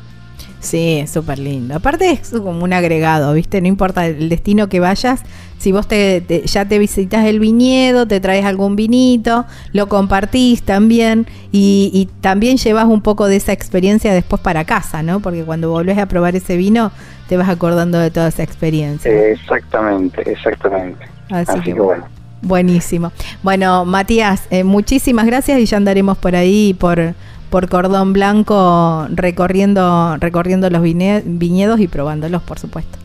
Sí, 0.63 1.01
es 1.01 1.11
súper 1.11 1.41
lindo. 1.41 1.75
Aparte 1.75 2.13
es 2.13 2.31
como 2.31 2.63
un 2.63 2.73
agregado, 2.73 3.35
¿viste? 3.35 3.61
No 3.61 3.67
importa 3.67 4.07
el 4.07 4.29
destino 4.29 4.69
que 4.69 4.79
vayas, 4.79 5.25
si 5.59 5.73
vos 5.73 5.89
te, 5.89 6.43
ya 6.45 6.65
te 6.67 6.79
visitas 6.79 7.27
el 7.27 7.41
viñedo, 7.41 8.07
te 8.07 8.21
traes 8.21 8.45
algún 8.45 8.77
vinito, 8.77 9.45
lo 9.73 9.89
compartís 9.89 10.63
también 10.63 11.27
y, 11.51 12.09
también 12.21 12.59
llevas 12.59 12.87
un 12.87 13.03
poco 13.03 13.27
de 13.27 13.37
esa 13.37 13.53
experiencia 13.53 14.15
después 14.15 14.41
para 14.41 14.65
casa, 14.65 15.03
¿no? 15.03 15.19
Porque 15.19 15.43
cuando 15.45 15.71
volvés 15.71 15.99
a 15.99 16.07
probar 16.07 16.37
ese 16.37 16.57
vino, 16.57 16.93
te 17.29 17.37
vas 17.37 17.49
acordando 17.49 17.99
de 17.99 18.13
toda 18.13 18.29
esa 18.29 18.45
experiencia. 18.45 19.11
exactamente, 19.11 20.31
exactamente. 20.31 21.05
Así, 21.29 21.73
que, 21.73 21.75
bueno. 21.75 22.05
Buenísimo. 22.43 23.13
Bueno, 23.43 23.85
Matías, 23.85 24.47
eh, 24.51 24.65
muchísimas 24.65 25.27
gracias 25.27 25.59
y 25.61 25.67
ya 25.67 25.77
andaremos 25.77 26.19
por 26.19 26.35
ahí, 26.35 26.75
por, 26.75 27.15
por 27.51 27.69
Cordón 27.69 28.13
Blanco, 28.13 29.07
recorriendo, 29.11 30.17
recorriendo 30.19 30.69
los 30.69 30.83
viñedos 30.83 31.81
y 31.81 31.89
probándolos, 31.89 32.43
por 32.43 32.59
supuesto. 32.59 32.99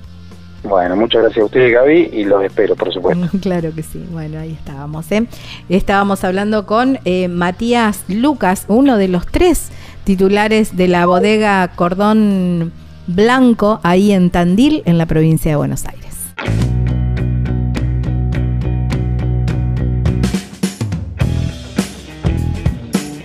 Bueno, 0.64 0.96
muchas 0.96 1.22
gracias 1.22 1.44
a 1.44 1.46
ustedes, 1.46 1.74
Gaby, 1.74 2.10
y 2.14 2.24
los 2.26 2.44
espero, 2.44 2.76
por 2.76 2.92
supuesto. 2.92 3.28
Claro 3.42 3.74
que 3.74 3.84
sí. 3.84 4.04
Bueno, 4.12 4.40
ahí 4.40 4.52
estábamos. 4.52 5.10
¿eh? 5.12 5.26
Estábamos 5.70 6.24
hablando 6.24 6.66
con 6.66 7.00
eh, 7.06 7.28
Matías 7.28 8.04
Lucas, 8.08 8.66
uno 8.68 8.98
de 8.98 9.08
los 9.08 9.26
tres 9.28 9.70
titulares 10.04 10.76
de 10.76 10.88
la 10.88 11.06
bodega 11.06 11.68
Cordón 11.76 12.74
Blanco, 13.08 13.80
ahí 13.84 14.12
en 14.12 14.30
Tandil, 14.30 14.82
en 14.86 14.98
la 14.98 15.06
provincia 15.06 15.52
de 15.52 15.56
Buenos 15.56 15.86
Aires. 15.86 16.77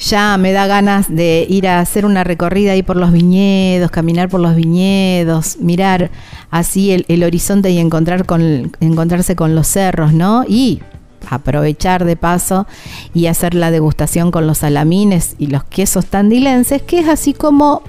Ya 0.03 0.37
me 0.37 0.53
da 0.53 0.67
ganas 0.67 1.15
de 1.15 1.47
ir 1.49 1.69
a 1.69 1.81
hacer 1.81 2.05
una 2.05 2.25
recorrida 2.25 2.73
ahí 2.73 2.83
por 2.83 2.97
los 2.97 3.12
viñedos, 3.12 3.91
caminar 3.91 4.29
por 4.29 4.41
los 4.41 4.57
viñedos, 4.57 5.59
mirar 5.59 6.11
así 6.51 6.93
el, 7.07 7.23
horizonte 7.23 7.71
y 7.71 7.79
encontrar 7.79 8.27
con, 8.27 8.73
encontrarse 8.81 9.37
con 9.37 9.55
los 9.55 9.69
cerros, 9.69 10.12
¿no? 10.12 10.45
Y 10.47 10.83
aprovechar 11.31 12.05
de 12.05 12.17
paso 12.17 12.67
y 13.15 13.27
hacer 13.27 13.55
la 13.55 13.71
degustación 13.71 14.31
con 14.33 14.47
los 14.47 14.59
salamines 14.59 15.37
y 15.38 15.47
los 15.47 15.65
quesos 15.65 16.07
tandilenses, 16.07 16.83
que 16.83 16.99
es 16.99 17.09
así 17.09 17.33
como 17.33 17.83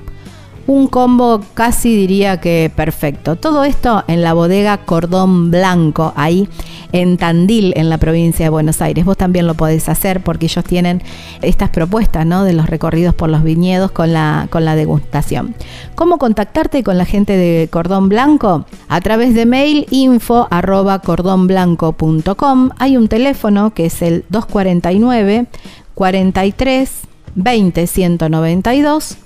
un 0.67 0.87
combo 0.87 1.41
casi 1.53 1.95
diría 1.95 2.39
que 2.39 2.71
perfecto. 2.73 3.35
Todo 3.35 3.63
esto 3.63 4.03
en 4.07 4.21
la 4.21 4.33
bodega 4.33 4.77
Cordón 4.77 5.51
Blanco, 5.51 6.13
ahí 6.15 6.47
en 6.91 7.17
Tandil, 7.17 7.73
en 7.75 7.89
la 7.89 7.97
provincia 7.97 8.45
de 8.45 8.49
Buenos 8.49 8.81
Aires. 8.81 9.03
Vos 9.03 9.17
también 9.17 9.47
lo 9.47 9.55
podés 9.55 9.89
hacer 9.89 10.21
porque 10.21 10.45
ellos 10.45 10.63
tienen 10.63 11.01
estas 11.41 11.69
propuestas 11.69 12.25
¿no? 12.25 12.43
de 12.43 12.53
los 12.53 12.69
recorridos 12.69 13.13
por 13.13 13.29
los 13.29 13.43
viñedos 13.43 13.91
con 13.91 14.13
la, 14.13 14.47
con 14.49 14.63
la 14.63 14.75
degustación. 14.75 15.55
¿Cómo 15.95 16.17
contactarte 16.17 16.83
con 16.83 16.97
la 16.97 17.05
gente 17.05 17.35
de 17.35 17.67
Cordón 17.69 18.09
Blanco? 18.09 18.65
A 18.87 19.01
través 19.01 19.33
de 19.33 19.45
mail 19.45 19.85
info 19.89 20.47
arroba 20.49 20.99
cordonblanco.com. 20.99 22.69
Hay 22.77 22.95
un 22.95 23.07
teléfono 23.07 23.73
que 23.73 23.87
es 23.87 24.01
el 24.01 24.23
249 24.29 25.47
43 25.95 26.91
20 27.35 27.87
192 27.87 29.17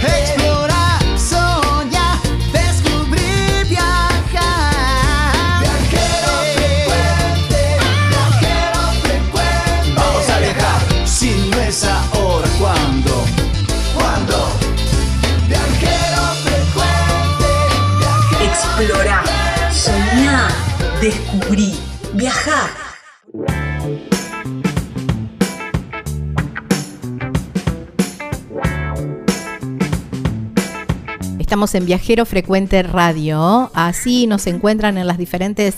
Estamos 31.55 31.73
en 31.75 31.85
Viajero 31.85 32.25
Frecuente 32.25 32.83
Radio. 32.83 33.71
Así 33.73 34.27
nos 34.27 34.45
encuentran 34.45 34.97
en 34.97 35.07
las 35.07 35.17
diferentes 35.17 35.75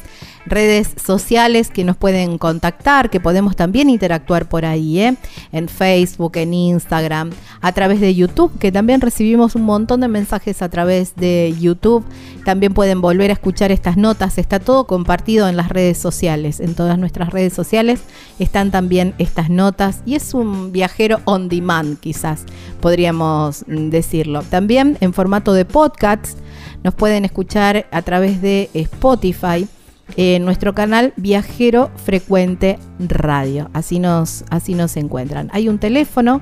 redes 0.49 0.89
sociales 1.03 1.69
que 1.69 1.83
nos 1.83 1.97
pueden 1.97 2.37
contactar, 2.37 3.09
que 3.09 3.19
podemos 3.19 3.55
también 3.55 3.89
interactuar 3.89 4.49
por 4.49 4.65
ahí, 4.65 4.99
¿eh? 4.99 5.15
en 5.51 5.67
Facebook, 5.67 6.37
en 6.37 6.53
Instagram, 6.53 7.31
a 7.61 7.71
través 7.71 7.99
de 7.99 8.15
YouTube, 8.15 8.57
que 8.59 8.71
también 8.71 9.01
recibimos 9.01 9.55
un 9.55 9.63
montón 9.63 10.01
de 10.01 10.07
mensajes 10.07 10.61
a 10.61 10.69
través 10.69 11.15
de 11.15 11.53
YouTube. 11.59 12.03
También 12.45 12.73
pueden 12.73 13.01
volver 13.01 13.29
a 13.29 13.33
escuchar 13.33 13.71
estas 13.71 13.97
notas, 13.97 14.37
está 14.37 14.59
todo 14.59 14.87
compartido 14.87 15.47
en 15.47 15.57
las 15.57 15.69
redes 15.69 15.97
sociales, 15.97 16.59
en 16.59 16.75
todas 16.75 16.97
nuestras 16.97 17.29
redes 17.29 17.53
sociales 17.53 18.01
están 18.39 18.71
también 18.71 19.13
estas 19.17 19.49
notas 19.49 20.01
y 20.05 20.15
es 20.15 20.33
un 20.33 20.71
viajero 20.71 21.19
on 21.25 21.49
demand 21.49 21.99
quizás, 21.99 22.45
podríamos 22.81 23.65
decirlo. 23.67 24.43
También 24.43 24.97
en 25.01 25.13
formato 25.13 25.53
de 25.53 25.65
podcast 25.65 26.37
nos 26.83 26.93
pueden 26.93 27.25
escuchar 27.25 27.87
a 27.91 28.01
través 28.01 28.41
de 28.41 28.69
Spotify 28.73 29.67
en 30.15 30.45
nuestro 30.45 30.73
canal 30.73 31.13
Viajero 31.17 31.91
Frecuente 31.95 32.79
Radio. 32.99 33.69
Así 33.73 33.99
nos, 33.99 34.45
así 34.49 34.73
nos 34.73 34.95
encuentran. 34.97 35.49
Hay 35.51 35.69
un 35.69 35.77
teléfono, 35.79 36.41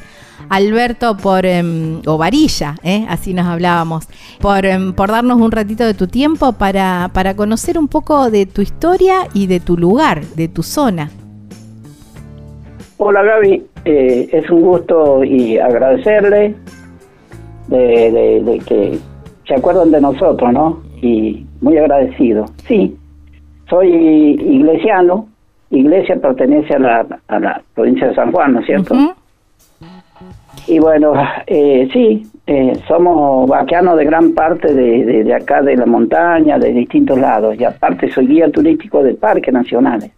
Alberto 0.48 1.16
por, 1.16 1.44
em, 1.44 2.00
o 2.06 2.16
Varilla, 2.16 2.76
¿eh? 2.82 3.04
así 3.08 3.34
nos 3.34 3.46
hablábamos, 3.46 4.08
por, 4.40 4.64
em, 4.64 4.92
por, 4.92 5.10
darnos 5.10 5.40
un 5.40 5.52
ratito 5.52 5.84
de 5.84 5.94
tu 5.94 6.06
tiempo 6.06 6.52
para, 6.52 7.10
para 7.12 7.34
conocer 7.34 7.78
un 7.78 7.88
poco 7.88 8.30
de 8.30 8.46
tu 8.46 8.62
historia 8.62 9.26
y 9.34 9.46
de 9.46 9.60
tu 9.60 9.76
lugar, 9.76 10.22
de 10.36 10.48
tu 10.48 10.62
zona. 10.62 11.10
Hola 12.96 13.22
Gaby, 13.22 13.64
eh, 13.84 14.28
es 14.32 14.50
un 14.50 14.62
gusto 14.62 15.24
y 15.24 15.58
agradecerle 15.58 16.54
de, 17.68 18.42
de, 18.44 18.58
que 18.66 18.98
se 19.46 19.54
acuerdan 19.54 19.90
de 19.90 20.00
nosotros, 20.00 20.52
¿no? 20.52 20.82
Y 21.00 21.46
muy 21.60 21.78
agradecido. 21.78 22.46
Sí, 22.66 22.96
soy 23.70 23.88
iglesiano, 23.88 25.28
iglesia 25.70 26.16
pertenece 26.16 26.74
a 26.74 26.78
la, 26.78 27.06
a 27.28 27.38
la 27.38 27.62
provincia 27.74 28.08
de 28.08 28.14
San 28.14 28.32
Juan, 28.32 28.52
¿no 28.52 28.60
es 28.60 28.66
cierto? 28.66 28.94
Y 30.66 30.78
bueno, 30.78 31.14
eh, 31.46 31.88
sí, 31.92 32.26
eh, 32.46 32.72
somos 32.86 33.48
vaqueanos 33.48 33.96
de 33.96 34.04
gran 34.04 34.32
parte 34.34 34.74
de, 34.74 35.24
de, 35.24 35.34
acá 35.34 35.62
de 35.62 35.76
la 35.76 35.86
montaña, 35.86 36.58
de 36.58 36.72
distintos 36.72 37.18
lados, 37.18 37.56
y 37.58 37.64
aparte 37.64 38.10
soy 38.10 38.26
guía 38.26 38.50
turístico 38.50 39.02
de 39.02 39.14
parques 39.14 39.54
nacionales. 39.54 40.10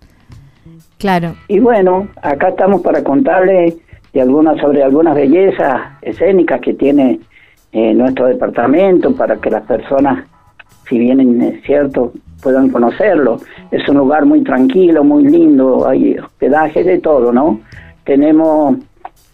Claro. 0.98 1.34
Y 1.48 1.58
bueno, 1.58 2.08
acá 2.22 2.48
estamos 2.48 2.80
para 2.80 3.04
contarles 3.04 3.76
de 4.12 4.20
algunas 4.20 4.58
sobre 4.60 4.82
algunas 4.82 5.14
bellezas 5.14 5.80
escénicas 6.02 6.60
que 6.60 6.74
tiene 6.74 7.20
eh, 7.72 7.94
nuestro 7.94 8.26
departamento 8.26 9.14
para 9.14 9.36
que 9.36 9.50
las 9.50 9.62
personas, 9.62 10.26
si 10.88 10.98
vienen, 10.98 11.40
es 11.42 11.62
cierto, 11.64 12.12
puedan 12.42 12.68
conocerlo. 12.68 13.38
Es 13.70 13.88
un 13.88 13.98
lugar 13.98 14.26
muy 14.26 14.42
tranquilo, 14.42 15.04
muy 15.04 15.24
lindo, 15.24 15.88
hay 15.88 16.18
hospedaje 16.18 16.84
de 16.84 16.98
todo, 16.98 17.32
¿no? 17.32 17.60
Tenemos 18.04 18.76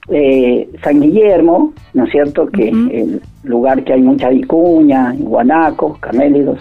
eh, 0.09 0.69
San 0.83 1.01
Guillermo, 1.01 1.73
¿no 1.95 2.05
es 2.05 2.11
cierto? 2.11 2.47
Que 2.47 2.69
es 2.69 2.75
el 2.75 3.23
lugar 3.43 3.83
que 3.83 3.95
hay 3.95 4.03
mucha 4.03 4.29
vicuña, 4.29 5.15
guanacos, 5.19 5.99
camélidos. 5.99 6.61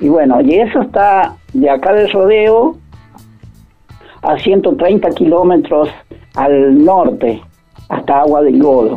Y 0.00 0.08
bueno, 0.08 0.40
y 0.40 0.56
eso 0.56 0.82
está 0.82 1.36
de 1.52 1.70
acá 1.70 1.92
del 1.94 2.10
rodeo 2.10 2.76
a 4.22 4.38
130 4.38 5.08
kilómetros 5.10 5.88
al 6.34 6.84
norte, 6.84 7.40
hasta 7.88 8.20
Agua 8.20 8.42
del 8.42 8.60
Godo. 8.60 8.96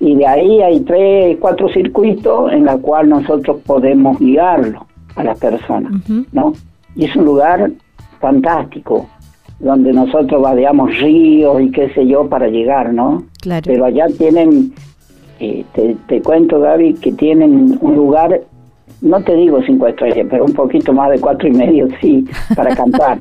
Y 0.00 0.14
de 0.14 0.26
ahí 0.26 0.62
hay 0.62 0.80
tres, 0.80 1.36
cuatro 1.38 1.68
circuitos 1.68 2.50
en 2.52 2.64
los 2.64 2.80
cuales 2.80 3.10
nosotros 3.10 3.58
podemos 3.66 4.18
guiarlo 4.18 4.87
a 5.18 5.24
las 5.24 5.38
personas, 5.38 5.92
¿no? 6.32 6.52
Y 6.94 7.04
es 7.04 7.16
un 7.16 7.24
lugar 7.24 7.70
fantástico, 8.20 9.08
donde 9.58 9.92
nosotros 9.92 10.40
vadeamos 10.40 10.96
ríos 10.98 11.60
y 11.60 11.70
qué 11.70 11.90
sé 11.90 12.06
yo 12.06 12.28
para 12.28 12.48
llegar, 12.48 12.92
¿no? 12.92 13.24
Claro. 13.40 13.64
Pero 13.66 13.84
allá 13.84 14.06
tienen, 14.16 14.72
eh, 15.40 15.64
te, 16.06 16.22
cuento 16.22 16.60
Gaby, 16.60 16.94
que 16.94 17.12
tienen 17.12 17.76
un 17.80 17.96
lugar, 17.96 18.40
no 19.00 19.20
te 19.22 19.34
digo 19.34 19.60
cinco 19.66 19.88
estrellas, 19.88 20.26
pero 20.30 20.44
un 20.44 20.52
poquito 20.52 20.92
más 20.92 21.10
de 21.10 21.20
cuatro 21.20 21.48
y 21.48 21.52
medio, 21.52 21.88
sí, 22.00 22.24
para 22.54 22.74
cantar. 22.74 23.20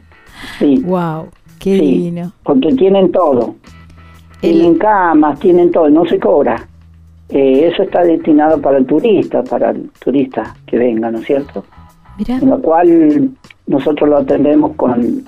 Sí. 0.60 0.84
Wow, 0.86 1.28
qué 1.60 1.74
divino. 1.74 2.32
Porque 2.44 2.74
tienen 2.74 3.12
todo. 3.12 3.56
Tienen 4.40 4.76
camas, 4.76 5.40
tienen 5.40 5.72
todo, 5.72 5.90
no 5.90 6.06
se 6.06 6.20
cobra. 6.20 6.68
Eh, 7.30 7.70
eso 7.74 7.84
está 7.84 8.04
destinado 8.04 8.62
para 8.62 8.78
el 8.78 8.86
turista, 8.86 9.44
para 9.44 9.72
el 9.72 9.90
turista 10.00 10.56
que 10.68 10.78
venga, 10.78 11.10
¿no 11.10 11.18
es 11.18 11.26
cierto? 11.26 11.66
En 12.28 12.50
lo 12.50 12.62
cual 12.62 13.32
nosotros 13.68 14.10
lo 14.10 14.18
atendemos 14.18 14.76
con 14.76 15.24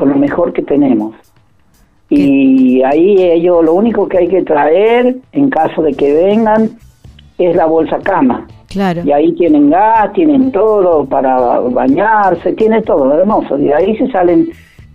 con 0.00 0.08
lo 0.08 0.16
mejor 0.16 0.54
que 0.54 0.62
tenemos. 0.62 1.14
Y 2.08 2.82
ahí 2.82 3.22
ellos 3.22 3.62
lo 3.62 3.74
único 3.74 4.08
que 4.08 4.18
hay 4.18 4.28
que 4.28 4.42
traer 4.42 5.16
en 5.32 5.50
caso 5.50 5.82
de 5.82 5.92
que 5.92 6.12
vengan 6.12 6.70
es 7.38 7.54
la 7.54 7.66
bolsa 7.66 7.98
cama. 7.98 8.48
Claro. 8.68 9.02
Y 9.04 9.12
ahí 9.12 9.32
tienen 9.34 9.68
gas, 9.68 10.12
tienen 10.14 10.50
todo 10.52 11.04
para 11.04 11.60
bañarse, 11.60 12.54
tiene 12.54 12.80
todo, 12.82 13.12
hermoso. 13.12 13.58
Y 13.58 13.70
ahí 13.72 13.96
se 13.98 14.10
salen, 14.10 14.48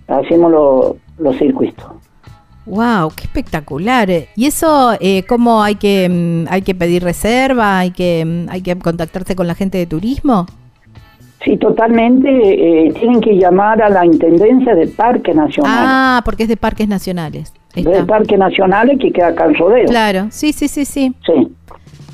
hacemos 0.07 0.97
los 1.19 1.37
circuitos. 1.37 1.85
Wow, 2.65 3.11
qué 3.15 3.25
espectacular. 3.25 4.09
Y 4.35 4.45
eso, 4.47 4.93
eh, 4.99 5.23
¿cómo 5.29 5.61
hay 5.61 5.75
que 5.75 6.09
mm, 6.09 6.51
hay 6.51 6.63
que 6.63 6.73
pedir 6.73 7.03
reserva? 7.03 7.77
Hay 7.77 7.91
que 7.91 8.25
mm, 8.25 8.49
hay 8.49 8.61
que 8.61 8.75
contactarse 8.79 9.35
con 9.35 9.45
la 9.45 9.53
gente 9.53 9.77
de 9.77 9.85
turismo. 9.85 10.47
Sí, 11.45 11.57
totalmente. 11.57 12.27
Eh, 12.27 12.91
tienen 12.93 13.21
que 13.21 13.37
llamar 13.37 13.81
a 13.81 13.89
la 13.89 14.03
Intendencia 14.03 14.73
de 14.73 14.87
Parques 14.87 15.35
Nacionales. 15.35 15.79
Ah, 15.79 16.21
porque 16.25 16.43
es 16.43 16.49
de 16.49 16.57
Parques 16.57 16.87
Nacionales. 16.87 17.53
De 17.75 18.03
Parques 18.03 18.39
Nacionales 18.39 18.97
que 18.99 19.11
queda 19.11 19.27
acá 19.27 19.45
en 19.45 19.53
Rodeo. 19.53 19.85
Claro, 19.85 20.27
sí, 20.31 20.51
sí, 20.51 20.67
sí, 20.67 20.85
sí. 20.85 21.13
Sí. 21.23 21.47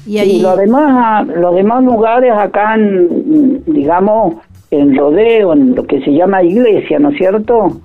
Y, 0.05 0.17
ahí... 0.17 0.41
los, 0.41 0.57
demás, 0.57 1.25
los 1.27 1.55
demás 1.55 1.83
lugares 1.83 2.33
acá, 2.33 2.75
en, 2.75 3.63
digamos, 3.65 4.35
en 4.69 4.97
Rodeo, 4.97 5.53
en 5.53 5.75
lo 5.75 5.85
que 5.85 6.01
se 6.01 6.11
llama 6.11 6.43
iglesia, 6.43 6.99
¿no 6.99 7.09
es 7.09 7.17
cierto? 7.17 7.81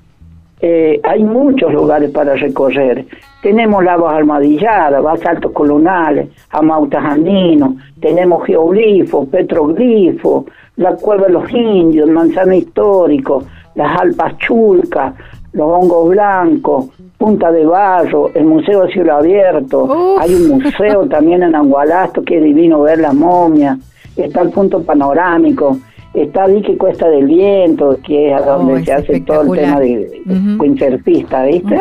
Eh, 0.60 1.00
hay 1.04 1.22
muchos 1.22 1.72
lugares 1.72 2.10
para 2.10 2.34
recorrer. 2.34 3.04
Tenemos 3.42 3.84
lagos 3.84 4.12
armadilladas, 4.12 5.02
basaltos 5.02 5.52
colonales, 5.52 6.28
amautas 6.50 7.04
andinos, 7.04 7.74
tenemos 8.00 8.44
geoglifos, 8.46 9.28
petroglifos, 9.28 10.46
la 10.76 10.94
cueva 10.96 11.26
de 11.26 11.32
los 11.32 11.50
indios, 11.50 12.08
el 12.08 12.14
manzano 12.14 12.52
histórico, 12.54 13.44
las 13.74 14.00
alpas 14.00 14.36
chulcas, 14.38 15.14
los 15.52 15.68
hongos 15.68 16.08
blancos, 16.10 16.86
Punta 17.18 17.50
de 17.50 17.64
Barro, 17.64 18.30
el 18.34 18.44
Museo 18.44 18.82
de 18.82 18.92
Cielo 18.92 19.14
Abierto, 19.16 20.16
hay 20.20 20.34
un 20.34 20.60
museo 20.60 21.06
también 21.08 21.42
en 21.42 21.54
Angualasto 21.54 22.22
que 22.22 22.36
es 22.38 22.44
divino 22.44 22.82
ver 22.82 22.98
la 22.98 23.12
momia, 23.14 23.78
está 24.16 24.42
el 24.42 24.50
punto 24.50 24.82
panorámico, 24.82 25.78
está 26.12 26.46
Dique 26.46 26.76
Cuesta 26.76 27.08
del 27.08 27.26
Viento, 27.26 27.98
que 28.04 28.28
es 28.30 28.34
a 28.34 28.44
donde 28.44 28.74
Oh, 28.74 28.84
se 28.84 28.92
hace 28.92 29.20
todo 29.20 29.54
el 29.54 29.60
tema 29.60 29.80
de, 29.80 30.22
de 30.26 30.56
windsurfista, 30.58 31.44
¿viste? 31.44 31.74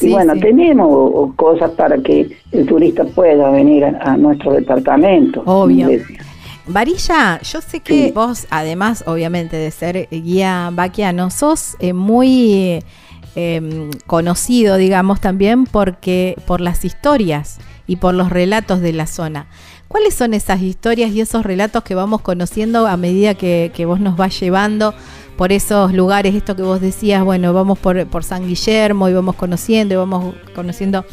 Y 0.00 0.06
Sí, 0.06 0.12
bueno, 0.12 0.34
sí. 0.34 0.40
tenemos 0.40 1.34
cosas 1.34 1.72
para 1.72 1.98
que 1.98 2.28
el 2.52 2.66
turista 2.66 3.04
pueda 3.04 3.50
venir 3.50 3.84
a, 3.84 3.98
a 4.00 4.16
nuestro 4.16 4.52
departamento. 4.52 5.42
Obvio. 5.44 5.90
Iglesia. 5.90 6.20
Varilla, 6.68 7.40
yo 7.42 7.60
sé 7.60 7.80
que 7.80 8.06
Sí. 8.06 8.12
vos, 8.14 8.46
además, 8.50 9.04
obviamente, 9.06 9.56
de 9.56 9.70
ser 9.70 10.08
guía 10.10 10.70
vaquiano, 10.72 11.30
sos 11.30 11.76
eh, 11.80 11.92
muy 11.92 12.84
eh, 13.36 13.90
conocido, 14.06 14.76
digamos, 14.76 15.20
también 15.20 15.64
porque 15.64 16.36
por 16.46 16.60
las 16.60 16.84
historias 16.84 17.58
y 17.86 17.96
por 17.96 18.14
los 18.14 18.30
relatos 18.30 18.80
de 18.80 18.92
la 18.92 19.06
zona. 19.06 19.46
¿Cuáles 19.86 20.14
son 20.14 20.34
esas 20.34 20.60
historias 20.60 21.12
y 21.12 21.20
esos 21.20 21.44
relatos 21.46 21.82
que 21.82 21.94
vamos 21.94 22.20
conociendo 22.20 22.86
a 22.86 22.96
medida 22.96 23.34
que, 23.34 23.70
que 23.74 23.86
vos 23.86 24.00
nos 24.00 24.16
vas 24.16 24.38
llevando 24.38 24.92
por 25.36 25.52
esos 25.52 25.94
lugares? 25.94 26.34
Esto 26.34 26.56
que 26.56 26.62
vos 26.62 26.80
decías, 26.80 27.24
bueno, 27.24 27.52
vamos 27.54 27.78
por, 27.78 28.06
por 28.08 28.24
San 28.24 28.46
Guillermo 28.46 29.08
y 29.08 29.14
vamos 29.14 29.36
conociendo 29.36 29.94
y 29.94 29.96
vamos 29.96 30.34
conociendo 30.54 31.06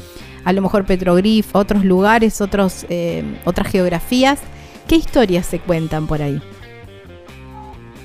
a 0.43 0.51
lo 0.51 0.61
mejor 0.61 0.85
Petrogrif, 0.85 1.55
otros 1.55 1.85
lugares, 1.85 2.41
otros, 2.41 2.85
eh, 2.89 3.23
otras 3.45 3.67
geografías. 3.67 4.39
¿Qué 4.87 4.95
historias 4.95 5.45
se 5.45 5.59
cuentan 5.59 6.07
por 6.07 6.21
ahí? 6.21 6.41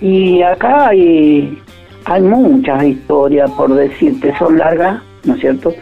Y 0.01 0.43
acá 0.43 0.89
hay, 0.89 1.59
hay 2.07 2.23
muchas 2.23 2.85
historias, 2.85 3.51
por 3.51 3.75
decirte, 3.75 4.35
son 4.39 4.57
largas, 4.59 5.03
¿no 5.25 5.35
es 5.35 5.41
cierto? 5.41 5.75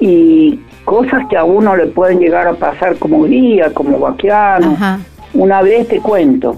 Y 0.00 0.58
cosas 0.84 1.26
que 1.28 1.36
a 1.36 1.44
uno 1.44 1.76
le 1.76 1.86
pueden 1.86 2.18
llegar 2.18 2.48
a 2.48 2.54
pasar 2.54 2.96
como 2.96 3.24
guía, 3.24 3.72
como 3.72 3.98
vaquiano. 3.98 4.72
Ajá. 4.72 4.98
Una 5.34 5.62
vez 5.62 5.86
te 5.86 6.00
cuento, 6.00 6.56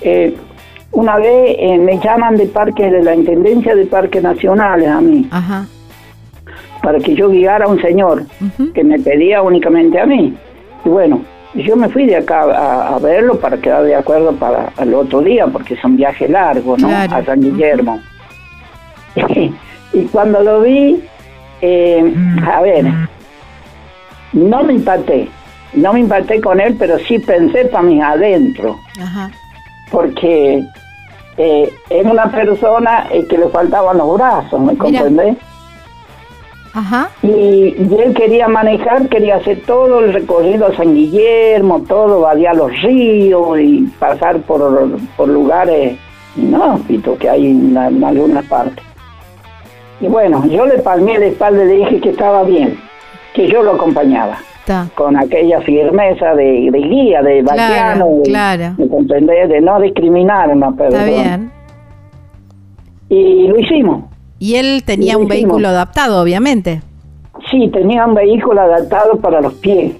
eh, 0.00 0.34
una 0.90 1.16
vez 1.18 1.56
eh, 1.58 1.78
me 1.78 1.98
llaman 2.00 2.36
de 2.36 2.46
parque 2.46 2.90
de 2.90 3.02
la 3.02 3.14
Intendencia 3.14 3.76
de 3.76 3.86
Parques 3.86 4.22
Nacionales 4.22 4.88
a 4.88 5.00
mí, 5.00 5.28
Ajá. 5.30 5.66
para 6.82 6.98
que 6.98 7.14
yo 7.14 7.28
guiara 7.30 7.66
a 7.66 7.68
un 7.68 7.80
señor 7.80 8.24
que 8.74 8.82
me 8.82 8.98
pedía 8.98 9.40
únicamente 9.42 10.00
a 10.00 10.06
mí. 10.06 10.34
Y 10.84 10.88
bueno, 10.88 11.22
yo 11.54 11.76
me 11.76 11.88
fui 11.88 12.06
de 12.06 12.16
acá 12.16 12.42
a, 12.42 12.94
a 12.94 12.98
verlo 12.98 13.38
para 13.38 13.58
quedar 13.58 13.84
de 13.84 13.94
acuerdo 13.94 14.32
para 14.32 14.72
el 14.78 14.94
otro 14.94 15.20
día, 15.20 15.46
porque 15.46 15.74
es 15.74 15.84
un 15.84 15.96
viaje 15.96 16.28
largo, 16.28 16.76
¿no? 16.76 16.88
Claro. 16.88 17.16
A 17.16 17.24
San 17.24 17.40
Guillermo. 17.40 18.00
y 19.92 20.04
cuando 20.06 20.42
lo 20.42 20.62
vi, 20.62 21.02
eh, 21.60 22.14
a 22.50 22.60
ver, 22.62 22.86
no 24.32 24.62
me 24.64 24.74
impacté, 24.74 25.28
no 25.74 25.92
me 25.92 26.00
impacté 26.00 26.40
con 26.40 26.60
él, 26.60 26.76
pero 26.78 26.98
sí 27.00 27.18
pensé 27.18 27.66
para 27.66 27.82
mí 27.82 28.00
adentro, 28.00 28.78
Ajá. 29.00 29.30
porque 29.90 30.64
eh, 31.36 31.72
era 31.90 32.10
una 32.10 32.30
persona 32.30 33.06
eh, 33.10 33.26
que 33.28 33.38
le 33.38 33.48
faltaban 33.48 33.98
los 33.98 34.14
brazos, 34.14 34.60
¿me 34.60 34.72
Mira. 34.72 35.36
Ajá. 36.74 37.10
Y, 37.22 37.28
y 37.28 37.96
él 38.02 38.14
quería 38.14 38.48
manejar, 38.48 39.08
quería 39.08 39.36
hacer 39.36 39.60
todo 39.66 40.00
el 40.00 40.12
recorrido 40.12 40.66
a 40.66 40.76
San 40.76 40.94
Guillermo, 40.94 41.82
todo, 41.86 42.20
vadear 42.20 42.56
los 42.56 42.72
ríos 42.82 43.60
y 43.60 43.82
pasar 43.98 44.38
por, 44.40 44.98
por 45.16 45.28
lugares 45.28 45.98
inhóspitos 46.36 47.18
que 47.18 47.28
hay 47.28 47.46
en, 47.46 47.76
algunas 47.76 48.44
partes. 48.46 48.84
Y 50.00 50.06
bueno, 50.06 50.44
yo 50.46 50.66
le 50.66 50.78
palmé 50.78 51.18
la 51.18 51.26
espalda 51.26 51.62
y 51.64 51.68
le 51.68 51.74
dije 51.74 52.00
que 52.00 52.10
estaba 52.10 52.42
bien, 52.42 52.78
que 53.34 53.48
yo 53.48 53.62
lo 53.62 53.72
acompañaba, 53.72 54.38
con 54.94 55.16
aquella 55.16 55.60
firmeza 55.60 56.34
de, 56.34 56.70
de 56.72 56.78
guía, 56.78 57.22
de 57.22 57.42
Claro, 57.42 57.56
vaquiano, 57.56 58.06
de, 58.16 58.22
claro. 58.22 58.74
de 58.78 58.88
comprender, 58.88 59.48
de 59.48 59.60
no 59.60 59.80
discriminar 59.80 60.50
a 60.50 60.52
una 60.54 60.68
Está 60.70 61.04
bien. 61.04 61.52
Y 63.10 63.46
lo 63.48 63.58
hicimos. 63.58 64.11
Y 64.42 64.56
él 64.56 64.82
tenía 64.84 65.16
un 65.18 65.28
vehículo 65.28 65.68
adaptado, 65.68 66.20
obviamente. 66.20 66.82
Sí, 67.48 67.68
tenía 67.72 68.04
un 68.04 68.14
vehículo 68.14 68.60
adaptado 68.60 69.16
para 69.20 69.40
los 69.40 69.54
pies. 69.54 69.92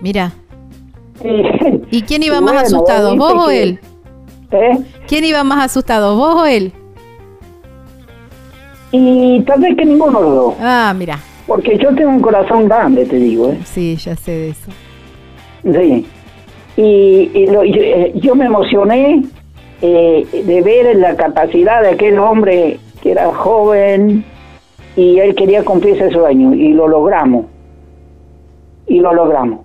Mira. 0.00 0.32
Y, 1.22 1.98
¿Y 1.98 2.02
quién 2.02 2.24
iba 2.24 2.40
más 2.40 2.54
bueno, 2.54 2.66
asustado, 2.66 3.16
vos 3.16 3.34
vos 3.34 3.46
o 3.46 3.50
él? 3.50 3.78
¿Eh? 4.50 4.78
¿Quién 5.06 5.24
iba 5.24 5.44
más 5.44 5.64
asustado, 5.66 6.16
vos 6.16 6.34
o 6.42 6.44
él? 6.44 6.72
Y 8.90 9.40
tal 9.42 9.60
vez 9.60 9.76
que 9.76 9.84
ninguno 9.84 10.18
de 10.20 10.24
los 10.26 10.34
dos. 10.34 10.54
Ah, 10.60 10.92
mira. 10.96 11.20
Porque 11.46 11.78
yo 11.78 11.94
tengo 11.94 12.10
un 12.10 12.20
corazón 12.20 12.66
grande, 12.66 13.04
te 13.06 13.16
digo, 13.16 13.50
¿eh? 13.52 13.60
Sí, 13.64 13.94
ya 13.96 14.16
sé 14.16 14.30
de 14.32 14.48
eso. 14.50 14.70
Sí. 15.62 16.06
Y, 16.76 17.30
y 17.32 17.46
lo- 17.46 17.64
yo, 17.64 17.80
eh, 17.80 18.12
yo 18.16 18.34
me 18.34 18.46
emocioné 18.46 19.22
eh, 19.82 20.26
de 20.44 20.62
ver 20.62 20.96
la 20.96 21.14
capacidad 21.16 21.80
de 21.82 21.90
aquel 21.90 22.18
hombre 22.18 22.78
que 23.04 23.12
era 23.12 23.32
joven 23.32 24.24
y 24.96 25.18
él 25.20 25.34
quería 25.34 25.62
cumplir 25.62 25.94
ese 26.00 26.10
sueño 26.10 26.54
y 26.54 26.72
lo 26.72 26.88
logramos. 26.88 27.44
Y 28.86 28.98
lo 29.00 29.12
logramos. 29.14 29.60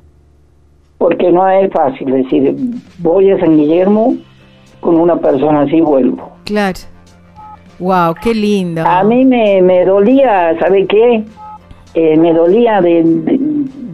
Porque 0.98 1.32
no 1.32 1.48
es 1.50 1.72
fácil 1.72 2.12
decir, 2.12 2.54
voy 3.00 3.32
a 3.32 3.40
San 3.40 3.56
Guillermo 3.58 4.16
con 4.82 4.98
una 5.00 5.16
persona 5.16 5.62
así 5.62 5.80
vuelvo. 5.82 6.30
Claro. 6.44 6.80
Wow, 7.80 8.14
qué 8.22 8.34
lindo. 8.36 8.82
A 8.86 9.04
mí 9.06 9.24
me, 9.24 9.62
me 9.62 9.86
dolía, 9.86 10.58
¿sabe 10.60 10.86
qué? 10.86 11.24
Eh, 11.94 12.18
me 12.18 12.34
dolía 12.34 12.82
de, 12.82 13.04
de, 13.06 13.40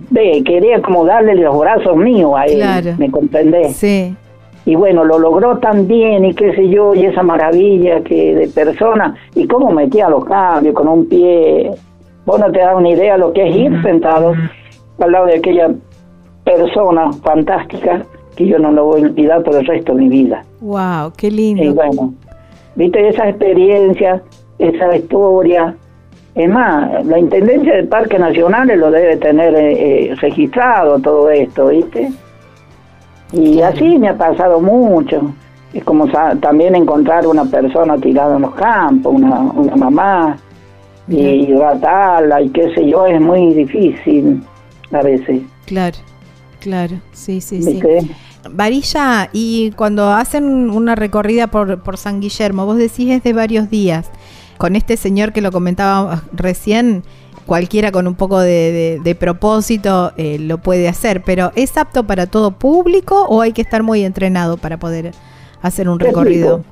de- 0.10 0.44
quería 0.44 0.82
como 0.82 1.06
darle 1.06 1.36
los 1.36 1.58
brazos 1.60 1.96
míos 1.96 2.34
a 2.36 2.46
él, 2.46 2.56
Claro. 2.56 2.92
¿me 2.98 3.12
comprendés? 3.12 3.76
Sí. 3.76 4.16
Y 4.66 4.76
bueno, 4.76 5.04
lo 5.06 5.20
logró 5.20 5.58
tan 5.60 5.88
bien 5.88 6.26
y 6.26 6.34
qué 6.34 6.56
sé 6.56 6.68
yo, 6.70 6.96
y 6.96 7.06
esa 7.06 7.22
maravilla 7.22 8.02
que 8.02 8.34
de 8.36 8.48
persona, 8.48 9.16
y 9.36 9.46
cómo 9.48 9.72
metía 9.72 10.10
los 10.10 10.26
cambios 10.26 10.74
con 10.74 10.88
un 10.88 11.08
pie, 11.08 11.72
vos 12.26 12.40
no 12.40 12.52
te 12.52 12.60
das 12.60 12.76
una 12.76 12.90
idea 12.90 13.18
lo 13.18 13.32
que 13.32 13.48
es 13.48 13.56
ir 13.56 13.82
sentado 13.84 14.34
al 15.00 15.12
lado 15.12 15.28
de 15.28 15.36
aquella 15.36 15.70
persona 16.44 17.12
fantástica 17.24 18.04
que 18.36 18.48
yo 18.48 18.60
no 18.60 18.72
lo 18.72 18.86
voy 18.86 19.02
a 19.04 19.06
olvidar 19.06 19.44
por 19.44 19.56
el 19.56 19.66
resto 19.66 19.94
de 19.94 20.02
mi 20.02 20.10
vida. 20.10 20.44
Wow, 20.62 21.14
qué 21.18 21.28
Y 21.28 21.32
lindo. 21.32 21.74
bueno, 21.76 22.14
viste 22.76 23.08
esa 23.08 23.30
experiencia, 23.30 24.22
esa 24.60 24.96
historia. 24.96 25.76
Es 26.34 26.50
más, 26.50 27.06
la 27.06 27.18
Intendencia 27.18 27.76
de 27.76 27.84
Parques 27.84 28.20
Nacionales 28.20 28.78
lo 28.78 28.92
debe 28.92 29.16
tener 29.18 29.56
eh, 29.56 30.10
eh, 30.12 30.16
registrado 30.16 31.00
todo 31.00 31.30
esto, 31.30 31.68
¿viste? 31.68 32.10
Y 33.32 33.62
así 33.62 33.98
me 33.98 34.10
ha 34.10 34.18
pasado 34.18 34.60
mucho. 34.60 35.34
Es 35.74 35.84
como 35.84 36.08
también 36.40 36.76
encontrar 36.76 37.28
una 37.28 37.46
persona 37.46 37.98
tirada 37.98 38.38
en 38.38 38.44
los 38.44 38.56
campos, 38.56 39.14
una, 39.14 39.40
una 39.42 39.76
mamá, 39.76 40.38
y 41.08 41.54
tratarla 41.54 42.42
y 42.42 42.50
qué 42.50 42.74
sé 42.74 42.90
yo, 42.90 43.06
es 43.06 43.20
muy 43.22 43.54
difícil 43.54 44.42
a 44.92 45.02
veces. 45.02 45.42
Claro, 45.66 45.98
claro. 46.60 46.96
Sí, 47.12 47.42
sí, 47.42 47.62
sí. 47.62 47.82
Varilla, 48.50 49.30
y 49.34 49.72
cuando 49.76 50.10
hacen 50.10 50.70
una 50.70 50.96
recorrida 50.96 51.48
por, 51.48 51.82
por 51.82 51.98
San 51.98 52.22
Guillermo, 52.22 52.66
vos 52.66 52.78
decís 52.78 53.10
es 53.10 53.24
de 53.24 53.34
varios 53.34 53.70
días. 53.70 54.10
Con 54.58 54.76
este 54.76 54.96
señor 54.98 55.34
que 55.34 55.42
lo 55.42 55.52
comentaba 55.52 56.24
recién, 56.32 57.04
cualquiera 57.46 57.92
con 57.92 58.08
un 58.08 58.16
poco 58.16 58.40
de, 58.40 58.72
de- 58.72 59.00
de 59.04 59.16
propósito 59.16 60.12
eh, 60.18 60.38
lo 60.40 60.58
puede 60.58 60.88
hacer, 60.88 61.22
pero 61.24 61.52
¿es 61.56 61.78
apto 61.78 62.04
para 62.06 62.26
todo 62.28 62.52
público 62.52 63.26
o 63.30 63.42
hay 63.42 63.52
que 63.54 63.62
estar 63.62 63.84
muy 63.84 64.04
entrenado 64.04 64.58
para 64.58 64.78
poder 64.78 65.12
hacer 65.62 65.88
un 65.90 66.00
recorrido? 66.00 66.64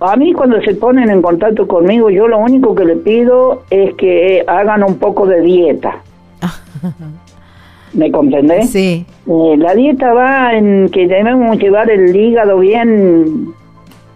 A 0.00 0.16
mí 0.16 0.32
cuando 0.32 0.60
se 0.62 0.74
ponen 0.74 1.10
en 1.10 1.20
contacto 1.20 1.68
conmigo, 1.68 2.08
yo 2.08 2.26
lo 2.26 2.38
único 2.38 2.74
que 2.74 2.84
le 2.86 2.96
pido 2.96 3.64
es 3.68 3.94
que 3.96 4.42
hagan 4.46 4.82
un 4.82 4.96
poco 4.96 5.26
de 5.26 5.42
dieta. 5.42 5.98
¿Me 7.92 8.10
comprendés? 8.10 8.70
Sí, 8.70 9.04
Eh, 9.26 9.56
la 9.58 9.74
dieta 9.74 10.14
va 10.14 10.54
en 10.54 10.88
que 10.90 11.06
debemos 11.06 11.58
llevar 11.58 11.90
el 11.90 12.14
hígado 12.16 12.58
bien, 12.58 13.52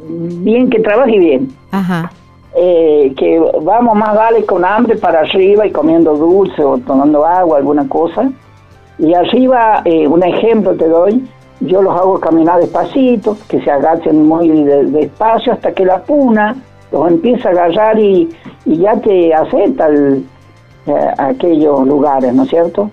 bien 0.00 0.70
que 0.70 0.78
trabaje 0.80 1.18
bien. 1.18 1.48
ajá, 1.72 2.10
Eh, 2.56 3.12
que 3.16 3.40
vamos 3.62 3.96
más 3.96 4.14
vale 4.14 4.44
con 4.46 4.64
hambre 4.64 4.96
para 4.96 5.20
arriba 5.20 5.66
y 5.66 5.72
comiendo 5.72 6.14
dulce 6.16 6.62
o 6.62 6.78
tomando 6.78 7.26
agua, 7.26 7.58
alguna 7.58 7.88
cosa. 7.88 8.30
Y 8.98 9.12
arriba, 9.12 9.82
eh, 9.84 10.06
un 10.06 10.22
ejemplo 10.22 10.74
te 10.76 10.88
doy, 10.88 11.28
yo 11.60 11.82
los 11.82 11.92
hago 11.98 12.20
caminar 12.20 12.60
despacito, 12.60 13.36
que 13.48 13.60
se 13.60 13.70
agachen 13.70 14.28
muy 14.28 14.48
de- 14.50 14.84
despacio 14.84 15.52
hasta 15.52 15.72
que 15.72 15.84
la 15.84 16.02
puna 16.02 16.54
los 16.92 17.08
empieza 17.10 17.48
a 17.48 17.52
agarrar 17.52 17.98
y, 17.98 18.28
y 18.66 18.76
ya 18.78 18.94
te 19.00 19.34
acepta 19.34 19.86
el- 19.88 20.24
eh, 20.86 21.10
aquellos 21.18 21.84
lugares, 21.88 22.32
¿no 22.34 22.44
es 22.44 22.50
cierto? 22.50 22.88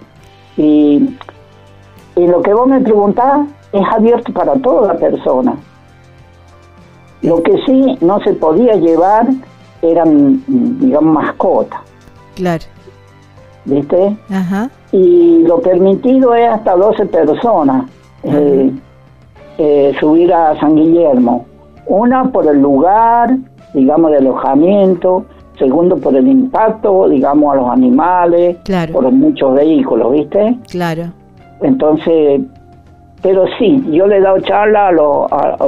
Y, 0.57 1.15
y 2.15 2.25
lo 2.27 2.41
que 2.41 2.51
vos 2.53 2.65
me 2.67 2.79
preguntás 2.79 3.41
es 3.73 3.83
abierto 3.93 4.33
para 4.33 4.53
toda 4.55 4.95
persona. 4.95 5.55
Lo 7.21 7.43
que 7.43 7.55
sí 7.67 7.97
no 8.01 8.19
se 8.21 8.33
podía 8.33 8.73
llevar 8.73 9.27
eran, 9.81 10.43
digamos, 10.79 11.13
mascotas. 11.13 11.79
Claro. 12.35 12.63
¿Viste? 13.65 14.17
Ajá. 14.29 14.69
Y 14.91 15.43
lo 15.43 15.61
permitido 15.61 16.33
es 16.33 16.49
hasta 16.49 16.75
12 16.75 17.05
personas 17.07 17.85
eh, 18.23 18.71
eh, 19.57 19.93
subir 19.99 20.33
a 20.33 20.59
San 20.59 20.75
Guillermo. 20.75 21.45
Una 21.85 22.31
por 22.31 22.47
el 22.47 22.61
lugar, 22.61 23.37
digamos, 23.73 24.11
de 24.11 24.17
alojamiento. 24.17 25.25
Segundo, 25.57 25.97
por 25.97 26.15
el 26.15 26.27
impacto, 26.27 27.07
digamos, 27.07 27.53
a 27.53 27.55
los 27.57 27.69
animales. 27.69 28.57
Claro. 28.63 28.93
Por 28.93 29.11
muchos 29.11 29.53
vehículos, 29.53 30.11
¿viste? 30.11 30.57
Claro. 30.69 31.11
Entonces, 31.61 32.41
pero 33.21 33.45
sí, 33.59 33.83
yo 33.91 34.07
le 34.07 34.17
he 34.17 34.21
dado 34.21 34.39
charla 34.39 34.87
a, 34.87 34.91
los 34.91 35.31
a, 35.31 35.67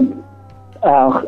a 0.82 1.22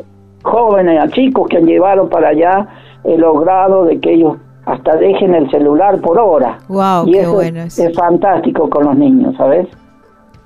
jóvenes, 0.46 1.00
a 1.00 1.08
chicos 1.08 1.48
que 1.48 1.58
han 1.58 1.66
llevado 1.66 2.08
para 2.08 2.28
allá, 2.28 2.68
he 3.04 3.16
logrado 3.16 3.84
de 3.84 4.00
que 4.00 4.14
ellos 4.14 4.36
hasta 4.64 4.96
dejen 4.96 5.34
el 5.34 5.48
celular 5.50 6.00
por 6.00 6.18
hora. 6.18 6.58
Wow, 6.68 7.06
y 7.06 7.12
qué 7.12 7.20
eso 7.20 7.32
bueno 7.34 7.60
es, 7.62 7.80
fantástico 7.94 8.68
con 8.68 8.84
los 8.84 8.96
niños, 8.96 9.34
¿sabes? 9.36 9.68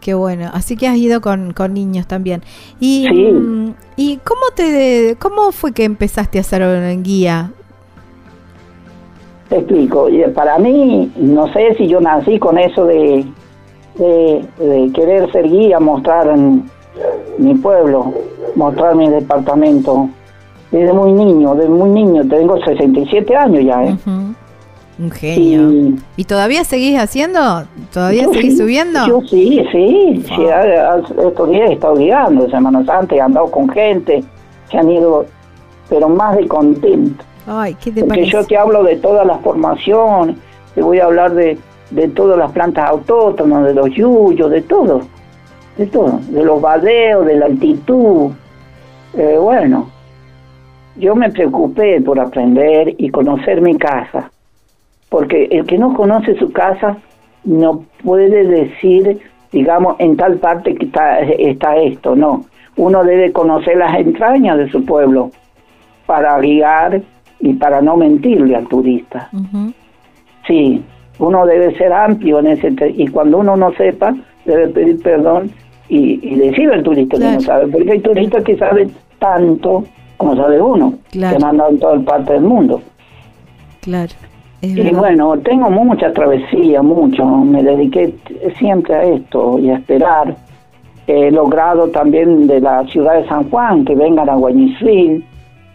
Qué 0.00 0.14
bueno. 0.14 0.50
Así 0.52 0.76
que 0.76 0.88
has 0.88 0.96
ido 0.96 1.20
con, 1.20 1.52
con 1.52 1.74
niños 1.74 2.06
también. 2.06 2.42
Y, 2.80 3.06
Sí. 3.08 3.74
¿y 3.96 4.16
cómo 4.18 4.40
te 4.54 5.16
cómo 5.18 5.52
fue 5.52 5.72
que 5.72 5.84
empezaste 5.84 6.38
a 6.38 6.40
hacer 6.42 6.62
en 6.62 7.02
guía? 7.02 7.50
Te 9.48 9.56
explico. 9.58 10.08
Eh, 10.08 10.28
Para 10.34 10.58
mí, 10.58 11.10
no 11.16 11.52
sé 11.52 11.74
si 11.76 11.86
yo 11.88 12.00
nací 12.00 12.38
con 12.38 12.56
eso 12.58 12.84
de, 12.84 13.24
de, 13.96 14.44
de 14.58 14.92
querer 14.94 15.30
ser 15.32 15.48
guía, 15.48 15.80
mostrar 15.80 16.28
en 16.28 16.64
mi 17.38 17.54
pueblo, 17.54 18.12
mostrar 18.56 18.94
mi 18.94 19.08
departamento. 19.08 20.08
Desde 20.70 20.92
muy 20.92 21.12
niño, 21.12 21.54
desde 21.54 21.68
muy 21.68 21.90
niño, 21.90 22.22
tengo 22.28 22.56
67 22.64 23.34
años 23.36 23.64
ya, 23.64 23.84
¿eh? 23.84 23.96
Un 24.98 25.10
genio. 25.10 25.70
Y- 25.72 25.98
¿Y 26.18 26.24
todavía 26.24 26.62
seguís 26.62 26.98
haciendo? 26.98 27.64
¿Todavía 27.92 28.28
seguís 28.28 28.52
sí, 28.52 28.58
subiendo? 28.58 29.04
Yo 29.06 29.20
sí, 29.22 29.64
sí. 29.72 30.22
sí, 30.28 30.44
a- 30.46 30.92
a- 30.94 30.98
estos 31.26 31.48
días 31.50 31.70
he 31.70 31.72
estado 31.72 31.96
guiando, 31.96 32.48
Semana 32.50 32.84
Santa, 32.84 33.14
he 33.16 33.20
andado 33.20 33.50
con 33.50 33.68
gente 33.70 34.22
que 34.70 34.78
han 34.78 34.90
ido, 34.90 35.24
pero 35.88 36.08
más 36.08 36.36
de 36.36 36.46
contento. 36.46 37.24
Ay, 37.46 37.74
¿qué 37.82 37.90
te 37.90 38.00
Porque 38.02 38.08
parece? 38.08 38.30
yo 38.30 38.44
te 38.44 38.56
hablo 38.56 38.84
de 38.84 38.96
todas 38.96 39.26
las 39.26 39.40
formaciones, 39.40 40.36
te 40.74 40.82
voy 40.82 41.00
a 41.00 41.06
hablar 41.06 41.34
de, 41.34 41.58
de 41.90 42.08
todas 42.08 42.38
las 42.38 42.52
plantas 42.52 42.88
autóctonas, 42.90 43.64
de 43.64 43.74
los 43.74 43.90
yuyos, 43.90 44.50
de 44.50 44.60
todo, 44.62 45.00
de 45.80 45.86
todo, 45.86 46.20
de 46.28 46.44
los 46.44 46.60
vadeos, 46.60 47.24
de 47.24 47.36
la 47.36 47.46
altitud. 47.46 48.32
Eh, 49.16 49.38
bueno, 49.40 49.88
yo 50.96 51.14
me 51.14 51.30
preocupé 51.30 52.02
por 52.02 52.20
aprender 52.20 52.94
y 52.98 53.08
conocer 53.08 53.62
mi 53.62 53.78
casa, 53.78 54.30
porque 55.08 55.48
el 55.50 55.64
que 55.64 55.78
no 55.78 55.94
conoce 55.94 56.38
su 56.38 56.52
casa 56.52 56.98
no 57.44 57.86
puede 58.04 58.44
decir, 58.44 59.20
digamos, 59.52 59.96
en 60.00 60.18
tal 60.18 60.36
parte 60.36 60.74
que 60.74 60.84
está, 60.84 61.20
está 61.20 61.76
esto, 61.76 62.14
no. 62.14 62.44
Uno 62.76 63.02
debe 63.02 63.32
conocer 63.32 63.78
las 63.78 63.98
entrañas 63.98 64.58
de 64.58 64.70
su 64.70 64.84
pueblo 64.84 65.30
para 66.04 66.38
guiar 66.40 67.00
y 67.40 67.54
para 67.54 67.80
no 67.80 67.96
mentirle 67.96 68.54
al 68.54 68.68
turista. 68.68 69.30
Sí, 70.46 70.84
uno 71.18 71.46
debe 71.46 71.74
ser 71.78 71.90
amplio 71.90 72.38
en 72.40 72.48
ese 72.48 72.74
y 72.96 73.08
cuando 73.08 73.38
uno 73.38 73.56
no 73.56 73.72
sepa 73.72 74.14
debe 74.44 74.68
pedir 74.68 75.02
perdón 75.02 75.50
y, 75.90 76.18
y 76.22 76.34
decirle 76.36 76.74
al 76.76 76.82
turista 76.82 77.16
Claro. 77.16 77.30
que 77.32 77.36
no 77.36 77.40
sabe, 77.42 77.66
porque 77.68 77.92
hay 77.92 78.00
turistas 78.00 78.44
que 78.44 78.56
saben 78.56 78.90
tanto 79.18 79.84
como 80.16 80.36
sabe 80.36 80.60
uno, 80.60 80.94
Claro. 81.10 81.36
que 81.38 81.44
han 81.44 81.50
andado 81.50 81.70
en 81.70 81.78
toda 81.78 82.00
parte 82.00 82.32
del 82.34 82.42
mundo. 82.42 82.80
Claro. 83.80 84.12
Es 84.62 84.70
Y 84.76 84.82
verdad. 84.82 84.98
bueno, 84.98 85.38
tengo 85.38 85.70
mucha 85.70 86.12
travesía, 86.12 86.82
mucho, 86.82 87.24
me 87.24 87.62
dediqué 87.62 88.14
siempre 88.58 88.94
a 88.94 89.04
esto 89.04 89.58
y 89.58 89.70
a 89.70 89.76
esperar. 89.76 90.36
He 91.06 91.30
logrado 91.30 91.88
también 91.88 92.46
de 92.46 92.60
la 92.60 92.84
ciudad 92.88 93.14
de 93.20 93.26
San 93.26 93.48
Juan 93.50 93.84
que 93.86 93.94
vengan 93.94 94.28
a 94.28 94.34
Guañizil, 94.34 95.24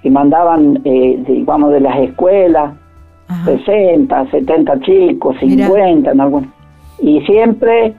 que 0.03 0.09
mandaban, 0.11 0.79
eh, 0.85 1.19
digamos, 1.27 1.71
de 1.73 1.79
las 1.79 1.97
escuelas, 1.97 2.73
Ajá. 3.27 3.45
60, 3.45 4.29
70 4.29 4.79
chicos, 4.81 5.35
Mira. 5.41 5.65
50 5.65 6.11
en 6.11 6.21
algún. 6.21 6.51
Y 7.01 7.21
siempre 7.21 7.95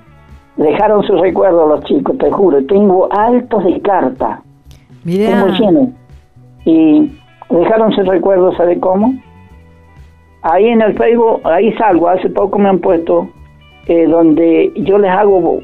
dejaron 0.57 1.02
sus 1.04 1.20
recuerdos 1.20 1.68
los 1.68 1.84
chicos, 1.84 2.16
te 2.18 2.30
juro. 2.30 2.64
Tengo 2.66 3.09
altos 3.12 3.64
de 3.64 3.80
carta, 3.80 4.40
Mirá. 5.04 5.30
tengo 5.30 5.46
lleno. 5.48 5.92
Y 6.64 7.12
dejaron 7.50 7.92
sus 7.92 8.07
recuerdos, 8.07 8.57
¿sabe 8.57 8.78
cómo? 8.80 9.14
Ahí 10.42 10.66
en 10.66 10.80
el 10.82 10.96
Facebook, 10.96 11.40
ahí 11.44 11.72
salgo, 11.74 12.09
hace 12.09 12.28
poco 12.30 12.59
me 12.59 12.68
han 12.68 12.78
puesto, 12.78 13.28
eh, 13.86 14.07
donde 14.07 14.72
yo 14.76 14.98
les 14.98 15.11
hago 15.11 15.61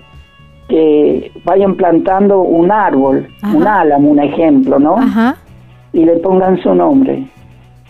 que 0.68 1.30
vayan 1.44 1.74
plantando 1.76 2.40
un 2.40 2.70
árbol, 2.70 3.28
Ajá. 3.42 3.56
un 3.56 3.66
álamo, 3.66 4.10
un 4.10 4.18
ejemplo, 4.20 4.78
¿no? 4.78 4.96
Ajá. 4.96 5.36
y 5.94 6.04
le 6.06 6.16
pongan 6.20 6.56
su 6.62 6.74
nombre. 6.74 7.26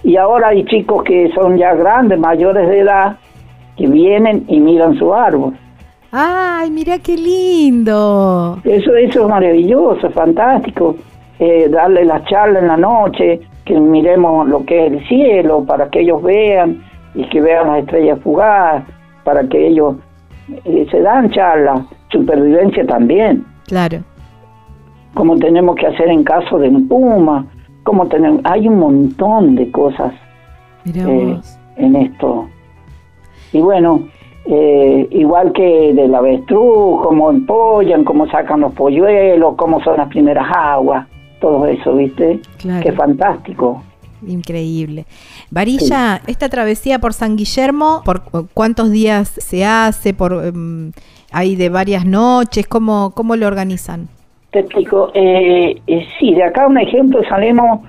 Y 0.03 0.17
ahora 0.17 0.49
hay 0.49 0.65
chicos 0.65 1.05
que 1.05 1.31
son 1.35 1.57
ya 1.57 1.73
grandes, 1.75 2.19
mayores 2.19 2.69
de 2.69 2.81
edad, 2.81 3.17
que 3.77 3.87
vienen 3.87 4.45
y 4.49 4.59
miran 4.59 4.97
su 4.99 5.15
árbol. 5.15 5.55
Ay, 6.13 6.71
mira 6.71 6.99
qué 6.99 7.17
lindo. 7.17 8.61
Eso, 8.65 8.95
eso 8.95 9.23
es 9.23 9.29
maravilloso, 9.29 10.07
es 10.09 10.15
fantástico. 10.15 10.95
Eh, 11.39 11.69
darle 11.71 12.05
la 12.05 12.23
charla 12.27 12.59
en 12.59 12.69
la 12.69 12.77
noche, 12.77 13.41
que 13.65 13.81
miremos 13.81 14.47
lo 14.47 14.65
que 14.67 14.87
es 14.87 14.93
el 14.93 15.09
cielo, 15.09 15.65
para 15.65 15.89
que 15.89 16.01
ellos 16.01 16.23
vean 16.23 16.83
y 17.15 17.25
que 17.31 17.41
vean 17.41 17.67
las 17.69 17.79
estrellas 17.81 18.19
fugaces, 18.23 18.85
para 19.25 19.43
que 19.49 19.69
ellos 19.69 19.97
eh, 20.65 20.87
se 20.91 21.01
dan 21.01 21.31
charlas, 21.31 21.81
supervivencia 22.11 22.87
también, 22.87 23.45
Claro. 23.67 23.99
como 25.15 25.37
tenemos 25.39 25.77
que 25.77 25.87
hacer 25.87 26.09
en 26.09 26.25
caso 26.25 26.59
de 26.59 26.69
un 26.69 26.87
puma, 26.89 27.47
como 27.85 28.07
tenemos, 28.09 28.41
hay 28.45 28.69
un 28.69 28.79
montón 28.79 29.55
de 29.55 29.71
cosas 29.71 30.13
eh, 30.85 31.39
en 31.77 31.97
esto. 31.97 32.49
Y 33.53 33.61
bueno, 33.61 34.03
eh, 34.47 35.07
igual 35.13 35.53
que 35.53 35.93
del 35.95 36.15
avestruz, 36.15 37.03
cómo 37.03 37.31
empollan, 37.31 38.05
cómo 38.05 38.27
sacan 38.29 38.61
los 38.61 38.73
polluelos, 38.75 39.55
cómo 39.57 39.83
son 39.83 39.97
las 39.99 40.09
primeras 40.09 40.47
aguas, 40.55 41.07
todo 41.41 41.67
eso, 41.67 41.95
¿viste? 41.95 42.41
Claro. 42.59 42.83
Qué 42.83 42.93
fantástico. 42.93 43.83
Increíble. 44.27 45.05
Varilla, 45.51 46.21
esta 46.29 46.49
travesía 46.49 46.99
por 47.01 47.13
San 47.13 47.37
Guillermo, 47.37 48.03
¿por 48.05 48.23
cu- 48.23 48.47
cuántos 48.55 48.91
días 48.93 49.29
se 49.29 49.65
hace? 49.65 50.15
¿Por 50.15 50.45
em, 50.45 50.93
hay 51.33 51.57
de 51.57 51.69
varias 51.69 52.05
noches? 52.07 52.67
¿Cómo, 52.69 53.11
cómo 53.15 53.35
lo 53.35 53.47
organizan? 53.49 54.09
Te 54.53 54.61
explico. 54.61 55.11
Eh, 55.15 55.75
eh, 55.87 56.07
sí, 56.21 56.35
de 56.35 56.45
acá 56.45 56.67
un 56.69 56.79
ejemplo, 56.79 57.21
salimos 57.29 57.81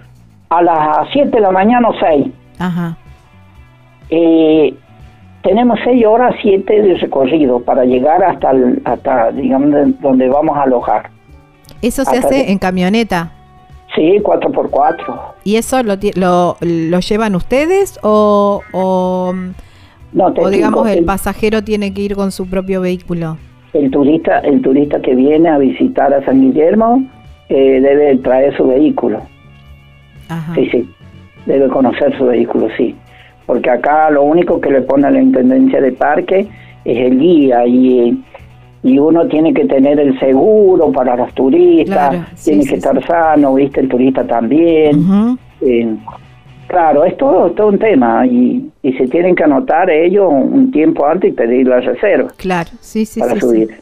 a 0.50 0.62
las 0.64 1.08
7 1.14 1.30
de 1.30 1.40
la 1.42 1.52
mañana 1.52 1.90
o 1.90 1.94
6. 2.00 2.28
Ajá. 2.58 2.98
Eh, 4.10 4.74
tenemos 5.44 5.78
6 5.84 6.06
horas 6.06 6.36
7 6.42 6.82
de 6.82 6.96
recorrido 6.96 7.60
para 7.60 7.86
llegar 7.86 8.24
hasta, 8.24 8.52
el- 8.52 8.82
hasta 8.86 9.32
digamos, 9.32 9.72
de- 9.72 9.94
donde 10.02 10.28
vamos 10.30 10.58
a 10.58 10.64
alojar. 10.64 11.10
Eso 11.82 12.04
se 12.06 12.16
Hasta 12.18 12.28
hace 12.28 12.52
en 12.52 12.58
camioneta. 12.58 13.32
Sí, 13.96 14.20
4x4. 14.24 15.22
¿Y 15.44 15.58
eso 15.58 15.84
lo, 15.84 15.96
lo, 16.16 16.58
lo 16.62 17.00
llevan 17.00 17.36
ustedes 17.36 18.00
o, 18.02 18.62
o, 18.72 19.34
No, 20.14 20.34
te 20.34 20.42
o 20.42 20.50
digamos 20.50 20.80
explico. 20.80 21.00
el 21.00 21.06
pasajero 21.06 21.64
tiene 21.64 21.94
que 21.94 22.02
ir 22.02 22.16
con 22.16 22.32
su 22.32 22.50
propio 22.50 22.82
vehículo? 22.82 23.38
El 23.74 23.92
turista, 23.92 24.40
el 24.40 24.62
turista 24.62 25.00
que 25.02 25.14
viene 25.14 25.50
a 25.50 25.58
visitar 25.58 26.14
a 26.14 26.24
San 26.26 26.42
Guillermo 26.42 27.04
eh, 27.50 27.82
debe 27.82 28.18
traer 28.18 28.56
su 28.58 28.68
vehículo. 28.68 29.22
Ajá. 30.30 30.56
Sí, 30.56 30.70
sí. 30.72 30.90
Debe 31.46 31.68
conocer 31.68 32.18
su 32.18 32.26
vehículo, 32.26 32.70
sí. 32.78 32.96
Porque 33.46 33.70
acá 33.70 34.10
lo 34.10 34.24
único 34.24 34.60
que 34.62 34.70
le 34.70 34.82
pone 34.82 35.08
a 35.08 35.12
la 35.12 35.22
intendencia 35.22 35.82
de 35.82 35.92
parque 35.92 36.48
es 36.86 36.98
el 36.98 37.20
guía 37.20 37.66
y, 37.66 38.24
y 38.84 39.00
uno 39.00 39.28
tiene 39.28 39.54
que 39.54 39.66
tener 39.66 40.00
el 40.00 40.18
seguro 40.20 40.92
para 40.92 41.16
los 41.16 41.34
turistas, 41.34 42.10
Claro, 42.10 42.26
sí, 42.36 42.46
tiene 42.52 42.64
sí, 42.64 42.70
que 42.70 42.76
sí. 42.76 42.80
estar 42.88 43.06
sano, 43.08 43.56
viste, 43.56 43.82
el 43.82 43.90
turista 43.90 44.24
también. 44.26 45.38
Eh, 45.62 45.96
claro, 46.68 47.04
es 47.06 47.16
todo, 47.18 47.52
todo 47.52 47.68
un 47.68 47.80
tema 47.80 48.26
y, 48.26 48.70
y 48.82 48.94
se 48.94 49.08
tienen 49.08 49.36
que 49.36 49.44
anotar 49.44 49.90
ellos 49.90 50.30
un 50.32 50.72
tiempo 50.72 51.06
antes 51.06 51.32
y 51.32 51.34
pedir 51.34 51.68
la 51.68 51.80
reserva 51.82 52.30
Claro, 52.38 52.70
sí, 52.82 53.06
sí, 53.06 53.20
para 53.20 53.40
subir. 53.40 53.76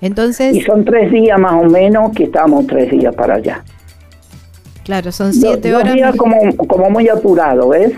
Entonces, 0.00 0.56
Y 0.56 0.62
son 0.62 0.84
tres 0.84 1.10
días 1.12 1.38
más 1.38 1.52
o 1.62 1.64
menos 1.68 2.12
que 2.12 2.24
estamos 2.24 2.66
tres 2.66 2.90
días 2.90 3.14
para 3.14 3.34
allá. 3.34 3.62
claro, 4.84 5.12
son 5.12 5.28
Dos- 5.28 5.36
siete 5.36 5.70
dos 5.70 5.82
horas. 5.82 5.94
días 5.94 6.16
como, 6.16 6.36
como 6.66 6.88
muy 6.90 7.08
apurado, 7.08 7.68
¿ves? 7.68 7.92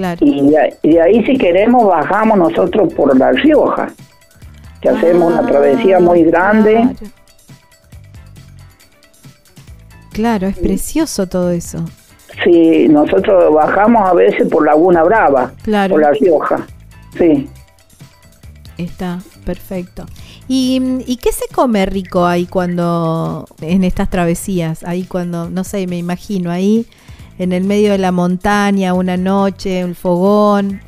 Claro. 0.00 0.26
Y 0.26 0.50
de, 0.90 1.00
ahí- 1.02 1.24
si 1.26 1.36
queremos 1.36 1.84
bajamos 1.86 2.38
nosotros 2.38 2.92
por 2.94 3.16
La 3.18 3.32
Rioja, 3.32 3.88
que 4.80 4.88
hacemos 4.88 5.32
una 5.32 5.46
travesía 5.46 6.00
muy 6.00 6.22
grande. 6.24 6.78
Ah, 6.78 6.92
Claro. 6.98 7.12
Claro, 10.12 10.46
es 10.48 10.58
precioso 10.58 11.26
todo 11.28 11.50
eso. 11.50 11.84
Sí, 12.44 12.88
nosotros 12.88 13.52
bajamos 13.54 14.08
a 14.08 14.14
veces 14.14 14.48
por 14.48 14.64
Laguna 14.66 15.02
Brava, 15.02 15.52
Claro. 15.62 15.92
por 15.94 16.02
La 16.02 16.10
Rioja. 16.12 16.66
Sí. 17.16 17.48
Está 18.78 19.20
perfecto. 19.44 20.06
¿Y, 20.48 20.80
¿Y 21.06 21.16
qué 21.16 21.32
se 21.32 21.44
come 21.54 21.84
rico 21.86 22.26
ahí 22.26 22.46
cuando, 22.46 23.46
en 23.60 23.84
estas 23.84 24.08
travesías? 24.10 24.82
Ahí 24.84 25.04
cuando, 25.04 25.48
no 25.50 25.64
sé, 25.64 25.86
me 25.86 25.98
imagino, 25.98 26.50
ahí 26.50 26.86
en 27.40 27.52
el 27.52 27.64
medio 27.64 27.92
de 27.92 27.98
la 27.98 28.12
montaña, 28.12 28.92
una 28.92 29.16
noche, 29.16 29.82
un 29.82 29.94
fogón. 29.94 30.80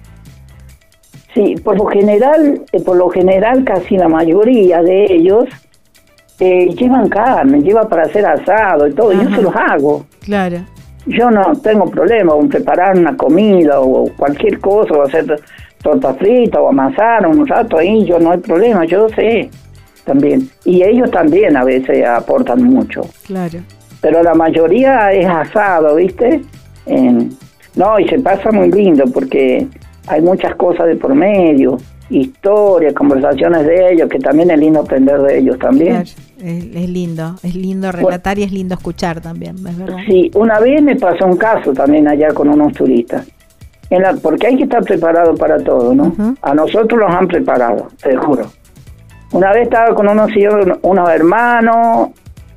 Sí, 1.32 1.54
por 1.64 1.78
lo 1.78 1.86
general, 1.86 2.60
eh, 2.72 2.80
por 2.82 2.98
lo 2.98 3.08
general 3.08 3.64
casi 3.64 3.96
la 3.96 4.06
mayoría 4.06 4.82
de 4.82 5.06
ellos 5.06 5.46
eh, 6.38 6.68
llevan 6.74 7.08
carne, 7.08 7.62
lleva 7.62 7.88
para 7.88 8.02
hacer 8.02 8.26
asado 8.26 8.86
y 8.86 8.92
todo, 8.92 9.12
yo 9.12 9.34
se 9.34 9.40
los 9.40 9.54
hago. 9.56 10.04
Claro, 10.20 10.58
Yo 11.06 11.30
no 11.30 11.54
tengo 11.62 11.86
problema 11.86 12.34
con 12.34 12.50
preparar 12.50 12.98
una 12.98 13.16
comida 13.16 13.80
o 13.80 14.10
cualquier 14.18 14.60
cosa, 14.60 14.92
o 14.92 15.02
hacer 15.02 15.40
torta 15.82 16.12
frita 16.14 16.60
o 16.60 16.68
amasar 16.68 17.26
un 17.26 17.46
rato 17.46 17.78
ahí, 17.78 18.04
yo 18.04 18.18
no 18.18 18.30
hay 18.30 18.38
problema, 18.38 18.84
yo 18.84 19.08
sé 19.08 19.48
también. 20.04 20.50
Y 20.66 20.82
ellos 20.82 21.10
también 21.10 21.56
a 21.56 21.64
veces 21.64 22.06
aportan 22.06 22.62
mucho, 22.62 23.00
claro. 23.26 23.60
Pero 24.02 24.22
la 24.22 24.34
mayoría 24.34 25.12
es 25.12 25.26
asado, 25.26 25.94
¿viste? 25.94 26.42
No, 27.74 27.98
y 27.98 28.06
se 28.08 28.18
pasa 28.18 28.50
muy 28.52 28.70
lindo 28.70 29.04
porque 29.06 29.66
hay 30.08 30.20
muchas 30.20 30.54
cosas 30.56 30.88
de 30.88 30.96
por 30.96 31.14
medio, 31.14 31.78
historias, 32.10 32.92
conversaciones 32.92 33.64
de 33.64 33.92
ellos, 33.92 34.10
que 34.10 34.18
también 34.18 34.50
es 34.50 34.58
lindo 34.58 34.80
aprender 34.80 35.22
de 35.22 35.38
ellos 35.38 35.58
también. 35.58 36.02
claro. 36.02 36.10
Es, 36.42 36.64
es 36.74 36.88
lindo, 36.90 37.36
es 37.44 37.54
lindo 37.54 37.92
relatar 37.92 38.36
y 38.36 38.42
es 38.42 38.50
lindo 38.50 38.74
escuchar 38.74 39.20
también, 39.20 39.54
¿es 39.54 39.78
verdad? 39.78 39.96
Sí, 40.08 40.28
una 40.34 40.58
vez 40.58 40.82
me 40.82 40.96
pasó 40.96 41.24
un 41.24 41.36
caso 41.36 41.72
también 41.72 42.08
allá 42.08 42.34
con 42.34 42.48
unos 42.48 42.72
turistas. 42.72 43.24
En 43.88 44.02
la, 44.02 44.14
porque 44.14 44.48
hay 44.48 44.56
que 44.56 44.64
estar 44.64 44.82
preparado 44.82 45.36
para 45.36 45.58
todo, 45.58 45.94
¿no? 45.94 46.04
Ujú. 46.08 46.34
A 46.42 46.54
nosotros 46.54 46.98
los 46.98 47.10
han 47.10 47.28
preparado, 47.28 47.88
te 48.02 48.16
juro. 48.16 48.50
Una 49.30 49.52
vez 49.52 49.62
estaba 49.62 49.94
con 49.94 50.08
unos, 50.08 50.30
unos 50.82 51.10
hermanos, 51.10 52.08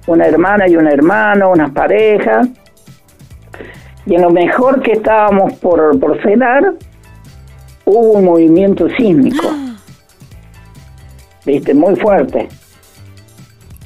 una 0.07 0.25
hermana 0.25 0.67
y 0.67 0.75
un 0.75 0.87
hermano, 0.87 1.51
unas 1.51 1.71
parejas. 1.71 2.47
Y 4.05 4.15
en 4.15 4.21
lo 4.21 4.29
mejor 4.29 4.81
que 4.81 4.93
estábamos 4.93 5.53
por, 5.53 5.99
por 5.99 6.21
cenar, 6.21 6.73
hubo 7.85 8.11
un 8.11 8.25
movimiento 8.25 8.87
sísmico. 8.89 9.47
¿Viste? 11.45 11.73
Muy 11.73 11.95
fuerte. 11.95 12.49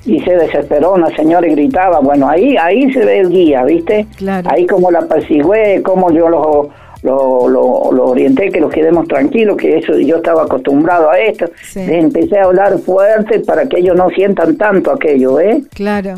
Y 0.05 0.19
se 0.21 0.31
desesperó 0.31 0.93
una 0.93 1.13
señora 1.15 1.47
y 1.47 1.51
gritaba. 1.51 1.99
Bueno, 1.99 2.27
ahí 2.27 2.55
ahí 2.57 2.91
se 2.93 3.05
ve 3.05 3.19
el 3.19 3.29
guía, 3.29 3.63
¿viste? 3.63 4.07
Claro. 4.17 4.49
Ahí 4.51 4.65
como 4.65 4.91
la 4.91 4.99
apacigué, 4.99 5.81
como 5.83 6.09
yo 6.11 6.29
lo, 6.29 6.69
lo, 7.03 7.47
lo, 7.47 7.91
lo 7.91 8.05
orienté, 8.07 8.49
que 8.49 8.59
los 8.59 8.71
quedemos 8.71 9.07
tranquilos, 9.07 9.55
que 9.57 9.77
eso 9.77 9.97
yo 9.97 10.17
estaba 10.17 10.43
acostumbrado 10.43 11.09
a 11.09 11.19
esto. 11.19 11.45
Sí. 11.63 11.79
Empecé 11.81 12.39
a 12.39 12.45
hablar 12.45 12.77
fuerte 12.79 13.39
para 13.39 13.67
que 13.67 13.79
ellos 13.79 13.95
no 13.95 14.09
sientan 14.09 14.57
tanto 14.57 14.91
aquello, 14.91 15.39
¿eh? 15.39 15.61
Claro, 15.73 16.15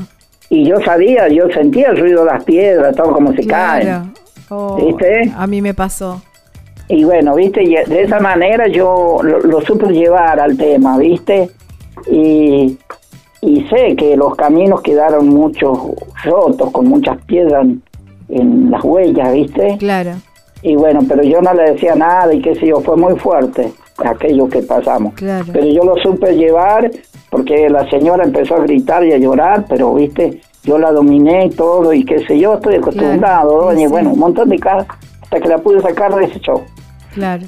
Y 0.49 0.65
yo 0.67 0.81
sabía, 0.81 1.27
yo 1.27 1.47
sentía 1.49 1.89
el 1.89 1.97
ruido 1.97 2.25
de 2.25 2.31
las 2.31 2.43
piedras, 2.43 2.95
todo 2.95 3.13
como 3.13 3.33
se 3.33 3.45
caen. 3.45 3.83
claro. 3.87 4.05
Oh, 4.49 4.75
¿Viste? 4.85 5.31
A 5.37 5.47
mí 5.47 5.61
me 5.61 5.73
pasó. 5.73 6.21
Y 6.89 7.05
bueno, 7.05 7.35
viste, 7.35 7.63
y 7.63 7.73
de 7.75 8.01
esa 8.03 8.19
manera 8.19 8.67
yo 8.67 9.19
lo, 9.23 9.39
lo 9.39 9.61
supe 9.61 9.87
llevar 9.93 10.41
al 10.41 10.57
tema, 10.57 10.97
viste, 10.97 11.49
y, 12.09 12.77
y 13.41 13.65
sé 13.69 13.95
que 13.95 14.17
los 14.17 14.35
caminos 14.35 14.81
quedaron 14.81 15.29
muchos 15.29 15.77
rotos, 16.25 16.69
con 16.71 16.85
muchas 16.87 17.17
piedras 17.25 17.63
en, 17.63 17.81
en 18.27 18.71
las 18.71 18.83
huellas, 18.83 19.31
viste, 19.31 19.77
Claro, 19.79 20.11
y 20.61 20.75
bueno, 20.75 20.99
pero 21.07 21.23
yo 21.23 21.41
no 21.41 21.53
le 21.53 21.71
decía 21.71 21.95
nada 21.95 22.33
y 22.33 22.41
qué 22.41 22.55
sé 22.55 22.67
yo, 22.67 22.81
fue 22.81 22.95
muy 22.97 23.17
fuerte 23.19 23.71
aquello 24.03 24.47
que 24.49 24.61
pasamos. 24.63 25.13
Claro. 25.15 25.45
Pero 25.51 25.65
yo 25.67 25.83
lo 25.83 25.95
supe 25.97 26.35
llevar 26.35 26.89
porque 27.29 27.69
la 27.69 27.89
señora 27.89 28.23
empezó 28.23 28.55
a 28.55 28.59
gritar 28.63 29.03
y 29.05 29.13
a 29.13 29.17
llorar, 29.17 29.65
pero 29.69 29.93
viste, 29.93 30.41
yo 30.63 30.77
la 30.77 30.91
dominé 30.91 31.45
y 31.45 31.49
todo 31.49 31.93
y 31.93 32.03
qué 32.03 32.19
sé 32.25 32.37
yo, 32.39 32.55
estoy 32.55 32.75
acostumbrado, 32.75 33.49
Claro, 33.49 33.65
doña, 33.67 33.81
y 33.81 33.85
sí. 33.85 33.91
bueno, 33.91 34.11
un 34.11 34.19
montón 34.19 34.49
de 34.49 34.59
cosas 34.59 34.85
hasta 35.21 35.39
que 35.39 35.47
la 35.47 35.57
pude 35.59 35.81
sacar 35.81 36.13
de 36.15 36.25
ese 36.25 36.39
show. 36.39 36.61
claro. 37.13 37.43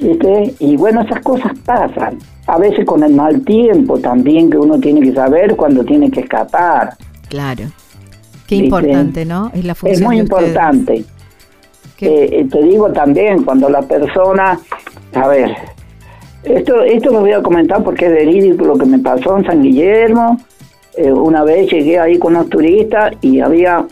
¿Viste? 0.00 0.54
Y 0.58 0.76
bueno, 0.76 1.02
esas 1.02 1.20
cosas 1.20 1.52
pasan. 1.64 2.18
A 2.48 2.58
veces 2.58 2.84
con 2.84 3.02
el 3.04 3.14
mal 3.14 3.42
tiempo 3.44 3.96
también 3.98 4.50
que 4.50 4.58
uno 4.58 4.78
tiene 4.80 5.00
que 5.00 5.12
saber 5.14 5.54
cuando 5.54 5.84
tiene 5.84 6.10
que 6.10 6.20
escapar. 6.20 6.94
Claro. 7.28 7.62
Qué 8.48 8.56
¿Viste? 8.56 8.64
importante, 8.64 9.24
¿no? 9.24 9.50
Es 9.54 9.64
la 9.64 9.74
función 9.76 10.02
Es 10.02 10.06
muy 10.06 10.16
de 10.16 10.22
importante. 10.22 11.04
Eh, 12.00 12.28
eh, 12.32 12.46
te 12.50 12.62
digo 12.62 12.90
también, 12.92 13.44
cuando 13.44 13.68
la 13.68 13.82
persona, 13.82 14.58
a 15.14 15.28
ver, 15.28 15.54
esto, 16.42 16.82
esto 16.82 17.10
lo 17.10 17.20
voy 17.20 17.32
a 17.32 17.42
comentar 17.42 17.82
porque 17.82 18.06
es 18.06 18.12
verídico 18.12 18.64
lo 18.64 18.76
que 18.76 18.86
me 18.86 18.98
pasó 18.98 19.38
en 19.38 19.44
San 19.44 19.62
Guillermo. 19.62 20.38
Eh, 20.96 21.12
una 21.12 21.42
vez 21.44 21.70
llegué 21.70 21.98
ahí 21.98 22.18
con 22.18 22.36
unos 22.36 22.50
turistas 22.50 23.14
y 23.20 23.40
había, 23.40 23.86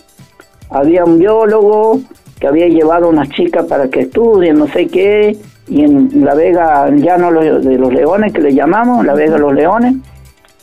había 0.71 1.05
un 1.05 1.19
biólogo 1.19 2.01
que 2.39 2.47
había 2.47 2.69
llevado 2.69 3.07
a 3.07 3.09
unas 3.09 3.29
chicas 3.31 3.67
para 3.67 3.89
que 3.89 4.01
estudien, 4.01 4.59
no 4.59 4.67
sé 4.67 4.89
qué, 4.89 5.37
y 5.69 5.85
en 5.85 6.25
la 6.25 6.35
Vega, 6.35 6.91
ya 6.97 7.17
no 7.17 7.31
de 7.31 7.79
los 7.79 7.93
Leones, 7.93 8.33
que 8.33 8.43
le 8.43 8.53
llamamos, 8.53 9.05
la 9.07 9.15
Vega 9.15 9.35
de 9.35 9.39
los 9.39 9.55
Leones, 9.55 9.95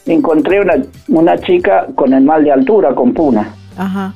encontré 0.06 0.60
una, 0.60 0.76
una 1.08 1.38
chica 1.38 1.88
con 1.96 2.14
el 2.14 2.24
mal 2.24 2.44
de 2.44 2.52
altura, 2.52 2.94
con 2.94 3.14
puna, 3.14 3.56
Ajá. 3.78 4.14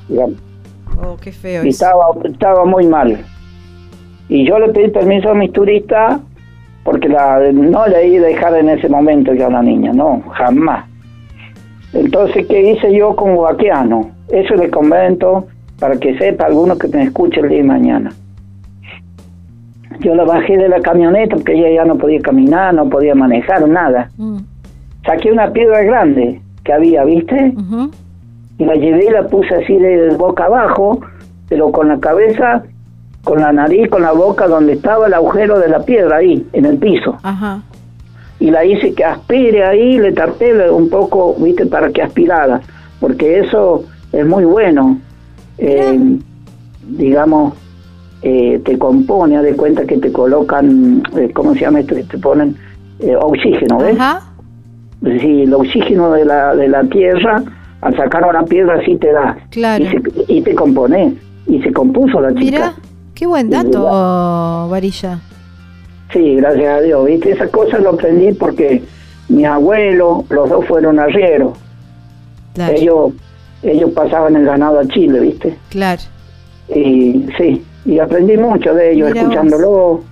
Oh, 1.02 1.16
qué 1.20 1.32
feo 1.32 1.64
y 1.64 1.68
eso. 1.68 1.84
estaba, 1.86 2.04
estaba 2.24 2.64
muy 2.64 2.86
mal. 2.86 3.18
Y 4.28 4.46
yo 4.46 4.58
le 4.58 4.68
pedí 4.70 4.88
permiso 4.90 5.30
a 5.30 5.34
mis 5.34 5.52
turistas 5.52 6.20
porque 6.82 7.08
la, 7.08 7.40
no 7.52 7.86
le 7.86 8.08
iba 8.08 8.24
a 8.26 8.28
dejar 8.28 8.54
en 8.56 8.68
ese 8.68 8.88
momento 8.88 9.32
yo 9.34 9.46
a 9.46 9.50
la 9.50 9.62
niña, 9.62 9.92
no, 9.92 10.22
jamás. 10.32 10.84
Entonces, 11.92 12.46
¿qué 12.46 12.72
hice 12.72 12.94
yo 12.94 13.14
como 13.16 13.42
vaqueano? 13.42 14.10
Eso 14.28 14.54
le 14.56 14.68
comento 14.70 15.46
para 15.78 15.96
que 15.96 16.16
sepa 16.18 16.46
alguno 16.46 16.76
que 16.76 16.88
me 16.88 17.04
escuche 17.04 17.40
el 17.40 17.48
día 17.48 17.58
de 17.58 17.64
mañana. 17.64 18.10
Yo 20.00 20.14
la 20.14 20.24
bajé 20.24 20.56
de 20.58 20.68
la 20.68 20.80
camioneta 20.80 21.36
porque 21.36 21.52
ella 21.54 21.70
ya 21.82 21.84
no 21.84 21.96
podía 21.96 22.20
caminar, 22.20 22.74
no 22.74 22.88
podía 22.88 23.14
manejar, 23.14 23.66
nada. 23.68 24.10
Mm, 24.16 24.38
Saqué 25.06 25.30
una 25.30 25.52
piedra 25.52 25.82
grande 25.82 26.40
que 26.64 26.72
había, 26.72 27.04
¿viste? 27.04 27.54
y 27.56 28.03
la 28.58 28.74
llevé 28.74 29.06
y 29.06 29.10
la 29.10 29.26
puse 29.26 29.54
así 29.54 29.76
de 29.76 30.14
boca 30.16 30.44
abajo, 30.44 31.00
pero 31.48 31.72
con 31.72 31.88
la 31.88 31.98
cabeza, 31.98 32.62
con 33.24 33.40
la 33.40 33.52
nariz, 33.52 33.88
con 33.88 34.02
la 34.02 34.12
boca 34.12 34.46
donde 34.46 34.74
estaba 34.74 35.06
el 35.06 35.14
agujero 35.14 35.58
de 35.58 35.68
la 35.68 35.80
piedra 35.80 36.18
ahí, 36.18 36.46
en 36.52 36.66
el 36.66 36.78
piso. 36.78 37.18
Ajá. 37.22 37.62
Y 38.38 38.50
la 38.50 38.64
hice 38.64 38.94
que 38.94 39.04
aspire 39.04 39.64
ahí, 39.64 39.98
le 39.98 40.12
tapé 40.12 40.70
un 40.70 40.88
poco, 40.88 41.34
viste, 41.38 41.66
para 41.66 41.90
que 41.90 42.02
aspirara, 42.02 42.60
porque 43.00 43.40
eso 43.40 43.84
es 44.12 44.26
muy 44.26 44.44
bueno. 44.44 44.98
Eh, 45.58 46.18
digamos, 46.88 47.54
eh, 48.22 48.60
te 48.64 48.78
compone, 48.78 49.36
haz 49.36 49.42
de 49.42 49.54
cuenta 49.54 49.84
que 49.84 49.98
te 49.98 50.10
colocan, 50.10 51.02
eh, 51.16 51.30
¿cómo 51.34 51.54
se 51.54 51.60
llama 51.60 51.80
esto? 51.80 51.94
Te 51.94 52.18
ponen 52.18 52.56
eh, 53.00 53.14
oxígeno, 53.16 53.78
¿ves? 53.78 53.98
Ajá. 53.98 54.22
Sí, 55.02 55.42
el 55.42 55.52
oxígeno 55.52 56.10
de 56.12 56.24
la, 56.24 56.56
de 56.56 56.68
la 56.68 56.84
tierra, 56.84 57.42
al 57.84 57.96
sacar 57.96 58.24
una 58.28 58.44
piedra 58.44 58.80
así 58.80 58.96
te 58.96 59.12
da. 59.12 59.36
Claro. 59.50 59.84
Y, 59.84 59.88
se- 59.88 60.02
y 60.32 60.40
te 60.42 60.54
compone. 60.54 61.14
Y 61.46 61.60
se 61.62 61.72
compuso 61.72 62.20
la 62.20 62.30
chica. 62.30 62.40
Mira, 62.40 62.74
qué 63.14 63.26
buen 63.26 63.50
dato, 63.50 64.68
Varilla. 64.70 65.20
Sí, 66.12 66.36
gracias 66.36 66.78
a 66.78 66.80
Dios. 66.80 67.06
¿Viste? 67.06 67.30
Esas 67.32 67.50
cosas 67.50 67.82
lo 67.82 67.90
aprendí 67.90 68.32
porque 68.32 68.82
mis 69.28 69.44
abuelos, 69.46 70.24
los 70.30 70.48
dos 70.48 70.66
fueron 70.66 70.98
arrieros. 70.98 71.52
Claro. 72.54 72.74
Ellos, 72.74 73.12
ellos 73.62 73.90
pasaban 73.90 74.36
el 74.36 74.44
ganado 74.46 74.78
a 74.80 74.86
Chile, 74.88 75.20
¿viste? 75.20 75.56
Claro. 75.68 76.00
Y 76.74 77.26
sí, 77.36 77.62
y 77.84 77.98
aprendí 77.98 78.36
mucho 78.38 78.72
de 78.74 78.92
ellos, 78.92 79.14
escuchándolo. 79.14 80.02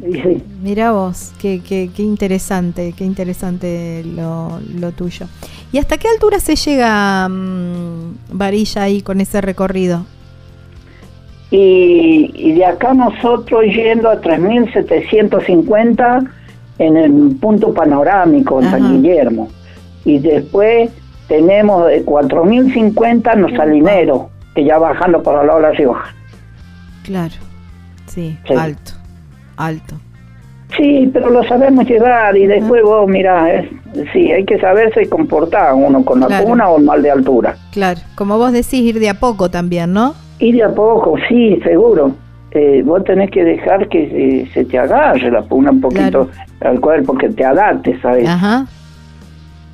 Y 0.00 0.12
sí. 0.14 0.42
Mira 0.62 0.92
vos, 0.92 1.32
qué, 1.40 1.60
qué, 1.60 1.90
qué 1.94 2.02
interesante, 2.02 2.92
qué 2.96 3.04
interesante 3.04 4.04
lo, 4.04 4.58
lo 4.80 4.90
tuyo. 4.92 5.26
¿Y 5.72 5.78
hasta 5.78 5.98
qué 5.98 6.08
altura 6.08 6.40
se 6.40 6.56
llega 6.56 7.28
mm, 7.28 8.16
Varilla 8.32 8.82
ahí 8.82 9.02
con 9.02 9.20
ese 9.20 9.40
recorrido? 9.40 10.04
Y, 11.50 12.30
y 12.34 12.52
de 12.52 12.64
acá 12.64 12.94
nosotros 12.94 13.64
yendo 13.64 14.08
a 14.10 14.20
3.750 14.20 16.28
en 16.78 16.96
el 16.96 17.36
punto 17.40 17.74
panorámico 17.74 18.62
en 18.62 18.70
San. 18.70 19.02
Guillermo. 19.02 19.48
Y 20.04 20.18
después 20.18 20.90
tenemos 21.26 21.86
de 21.86 22.04
4.050 22.04 23.32
en 23.34 23.42
los 23.42 23.52
salineros, 23.52 24.22
que 24.54 24.64
ya 24.64 24.78
bajando 24.78 25.22
por 25.22 25.44
la 25.44 25.70
Rioja. 25.70 26.14
Claro, 27.02 27.34
sí, 28.06 28.38
Sí. 28.46 28.54
alto, 28.54 28.92
alto. 29.56 29.96
Sí, 30.78 31.10
pero 31.12 31.28
lo 31.30 31.42
sabemos 31.44 31.84
llevar 31.86 32.36
y 32.36 32.46
después 32.46 32.82
vos, 32.84 33.06
mirá, 33.08 33.52
es, 33.52 33.68
sí, 34.12 34.30
hay 34.30 34.44
que 34.44 34.58
saberse 34.60 35.08
comportar 35.08 35.74
uno 35.74 36.04
con 36.04 36.20
la 36.20 36.28
Claro. 36.28 36.44
puna 36.46 36.68
o 36.68 36.78
mal 36.78 37.02
de 37.02 37.10
altura. 37.10 37.56
Claro, 37.72 38.00
como 38.14 38.38
vos 38.38 38.52
decís, 38.52 38.74
ir 38.74 39.00
de 39.00 39.08
a 39.10 39.14
poco 39.14 39.50
también, 39.50 39.92
¿no? 39.92 40.14
Y 40.38 40.52
de 40.52 40.62
a 40.62 40.68
poco, 40.68 41.16
sí, 41.28 41.58
seguro. 41.64 42.12
Eh, 42.52 42.82
vos 42.84 43.02
tenés 43.04 43.30
que 43.30 43.42
dejar 43.44 43.88
que 43.88 44.04
eh, 44.04 44.48
se 44.54 44.64
te 44.64 44.78
agarre 44.78 45.30
la 45.30 45.42
puna 45.42 45.70
un 45.72 45.80
poquito 45.80 46.30
al 46.60 46.80
cuerpo, 46.80 47.14
que 47.18 47.28
te 47.28 47.44
adaptes, 47.44 48.00
¿sabes? 48.00 48.26
Ajá. 48.28 48.64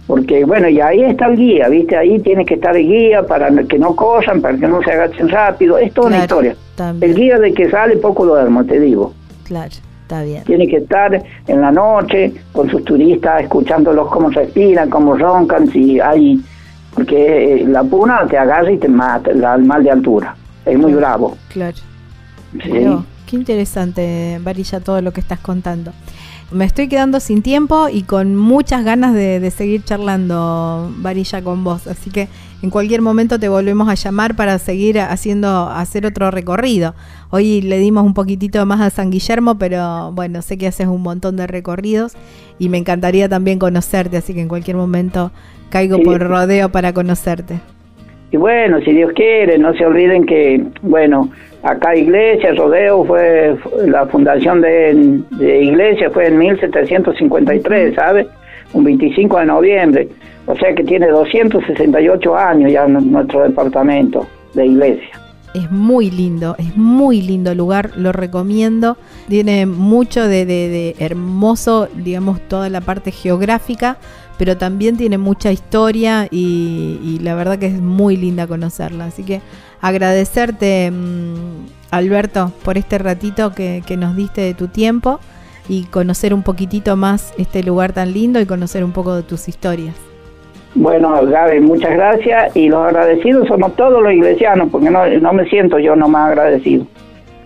Porque, 0.06 0.44
bueno, 0.44 0.68
y 0.68 0.80
ahí 0.80 1.02
está 1.02 1.26
el 1.26 1.36
guía, 1.36 1.68
¿viste? 1.68 1.96
Ahí 1.96 2.18
tiene 2.18 2.44
que 2.44 2.54
estar 2.54 2.76
el 2.76 2.86
guía 2.86 3.22
para 3.26 3.50
que 3.64 3.78
no 3.78 3.94
corran, 3.96 4.40
para 4.42 4.56
que 4.58 4.66
no 4.66 4.82
se 4.82 4.90
agachen 4.92 5.28
rápido. 5.28 5.78
Es 5.78 5.92
toda 5.94 6.08
una 6.08 6.18
historia. 6.18 6.56
también. 6.76 7.10
El 7.12 7.16
guía 7.16 7.38
de 7.38 7.54
que 7.54 7.70
sale 7.70 7.96
poco 7.96 8.26
duermo, 8.26 8.64
te 8.64 8.80
digo. 8.80 9.12
Claro, 9.44 9.70
está 10.04 10.22
bien. 10.22 10.44
Tiene 10.44 10.68
que 10.68 10.76
estar 10.76 11.22
en 11.46 11.60
la 11.60 11.72
noche 11.72 12.32
con 12.52 12.70
sus 12.70 12.84
turistas, 12.84 13.42
escuchándolos 13.42 14.08
cómo 14.08 14.30
respiran, 14.30 14.88
cómo 14.90 15.16
roncan, 15.16 15.68
si 15.68 16.00
hay... 16.00 16.40
Porque 16.94 17.54
eh, 17.54 17.64
la 17.66 17.82
puna 17.82 18.24
te 18.28 18.38
agarra 18.38 18.70
y 18.70 18.78
te 18.78 18.88
mata, 18.88 19.32
el 19.32 19.64
mal 19.64 19.82
de 19.82 19.90
altura. 19.90 20.36
Es 20.64 20.78
muy 20.78 20.92
bravo. 20.92 21.36
Claro. 21.48 21.76
Sí. 22.62 22.70
Qué 23.26 23.36
interesante, 23.36 24.38
Varilla, 24.40 24.78
todo 24.78 25.00
lo 25.00 25.12
que 25.12 25.20
estás 25.20 25.40
contando. 25.40 25.92
Me 26.52 26.64
estoy 26.64 26.86
quedando 26.86 27.18
sin 27.18 27.42
tiempo 27.42 27.88
y 27.88 28.02
con 28.02 28.36
muchas 28.36 28.84
ganas 28.84 29.12
de, 29.12 29.40
de 29.40 29.50
seguir 29.50 29.82
charlando, 29.82 30.92
Varilla, 30.98 31.42
con 31.42 31.64
vos. 31.64 31.88
Así 31.88 32.10
que 32.10 32.28
en 32.64 32.70
cualquier 32.70 33.02
momento 33.02 33.38
te 33.38 33.50
volvemos 33.50 33.90
a 33.90 33.94
llamar 33.94 34.36
para 34.36 34.58
seguir 34.58 34.98
haciendo, 34.98 35.68
hacer 35.68 36.06
otro 36.06 36.30
recorrido. 36.30 36.94
Hoy 37.28 37.60
le 37.60 37.76
dimos 37.76 38.04
un 38.04 38.14
poquitito 38.14 38.64
más 38.64 38.80
a 38.80 38.88
San 38.88 39.10
Guillermo, 39.10 39.58
pero 39.58 40.12
bueno, 40.12 40.40
sé 40.40 40.56
que 40.56 40.66
haces 40.66 40.86
un 40.86 41.02
montón 41.02 41.36
de 41.36 41.46
recorridos 41.46 42.14
y 42.58 42.70
me 42.70 42.78
encantaría 42.78 43.28
también 43.28 43.58
conocerte, 43.58 44.16
así 44.16 44.32
que 44.32 44.40
en 44.40 44.48
cualquier 44.48 44.78
momento 44.78 45.30
caigo 45.68 45.98
Sí. 45.98 46.04
por 46.04 46.22
rodeo 46.22 46.70
para 46.70 46.94
conocerte. 46.94 47.60
Y 48.30 48.38
bueno, 48.38 48.80
si 48.80 48.92
Dios 48.92 49.12
quiere, 49.14 49.58
no 49.58 49.74
se 49.74 49.84
olviden 49.84 50.24
que, 50.24 50.64
bueno, 50.80 51.28
acá 51.62 51.94
Iglesia, 51.94 52.54
Rodeo, 52.54 53.04
fue 53.04 53.56
fue 53.62 53.88
la 53.88 54.06
fundación 54.06 54.62
de, 54.62 55.20
de 55.32 55.62
Iglesia 55.64 56.08
fue 56.10 56.28
en 56.28 56.38
1753, 56.38 57.94
¿sabe? 57.94 58.26
Un 58.74 58.84
25 58.84 59.38
de 59.38 59.46
noviembre. 59.46 60.08
O 60.46 60.54
sea 60.56 60.74
que 60.74 60.84
tiene 60.84 61.08
268 61.08 62.36
años 62.36 62.70
ya 62.70 62.86
nu- 62.86 63.00
nuestro 63.00 63.42
departamento 63.44 64.26
de 64.52 64.66
Iglesia. 64.66 65.08
Es 65.54 65.70
muy 65.70 66.10
lindo, 66.10 66.56
es 66.58 66.76
muy 66.76 67.22
lindo 67.22 67.54
lugar, 67.54 67.92
lo 67.96 68.10
recomiendo. 68.12 68.96
Tiene 69.28 69.64
mucho 69.66 70.26
de, 70.26 70.44
de- 70.44 70.68
de 70.68 70.96
hermoso, 70.98 71.88
digamos, 71.94 72.40
toda 72.48 72.68
la 72.68 72.80
parte 72.80 73.12
geográfica, 73.12 73.96
pero 74.36 74.56
también 74.56 74.96
tiene 74.96 75.16
mucha 75.16 75.52
historia 75.52 76.26
y, 76.28 76.98
y 77.04 77.20
la 77.22 77.36
verdad 77.36 77.58
que 77.58 77.66
es 77.66 77.80
muy 77.80 78.16
linda 78.16 78.48
conocerla. 78.48 79.04
Así 79.06 79.22
que 79.22 79.40
agradecerte, 79.80 80.90
mm, 80.90 81.34
Alberto, 81.92 82.52
por 82.64 82.76
este 82.76 82.98
ratito 82.98 83.52
que, 83.54 83.82
que 83.86 83.96
nos 83.96 84.16
diste 84.16 84.40
de 84.40 84.54
tu 84.54 84.66
tiempo 84.66 85.20
y 85.68 85.84
conocer 85.84 86.34
un 86.34 86.42
poquitito 86.42 86.96
más 86.96 87.32
este 87.38 87.62
lugar 87.62 87.92
tan 87.92 88.12
lindo 88.12 88.40
y 88.40 88.46
conocer 88.46 88.84
un 88.84 88.92
poco 88.92 89.14
de 89.14 89.22
tus 89.22 89.48
historias. 89.48 89.94
Bueno, 90.74 91.24
Gaby, 91.24 91.60
muchas 91.60 91.92
gracias 91.92 92.56
y 92.56 92.68
los 92.68 92.84
agradecidos 92.86 93.46
somos 93.46 93.76
todos 93.76 94.02
los 94.02 94.12
iglesianos, 94.12 94.68
porque 94.70 94.90
no, 94.90 95.06
no 95.06 95.32
me 95.32 95.48
siento 95.48 95.78
yo 95.78 95.94
nomás 95.94 96.30
agradecido. 96.30 96.86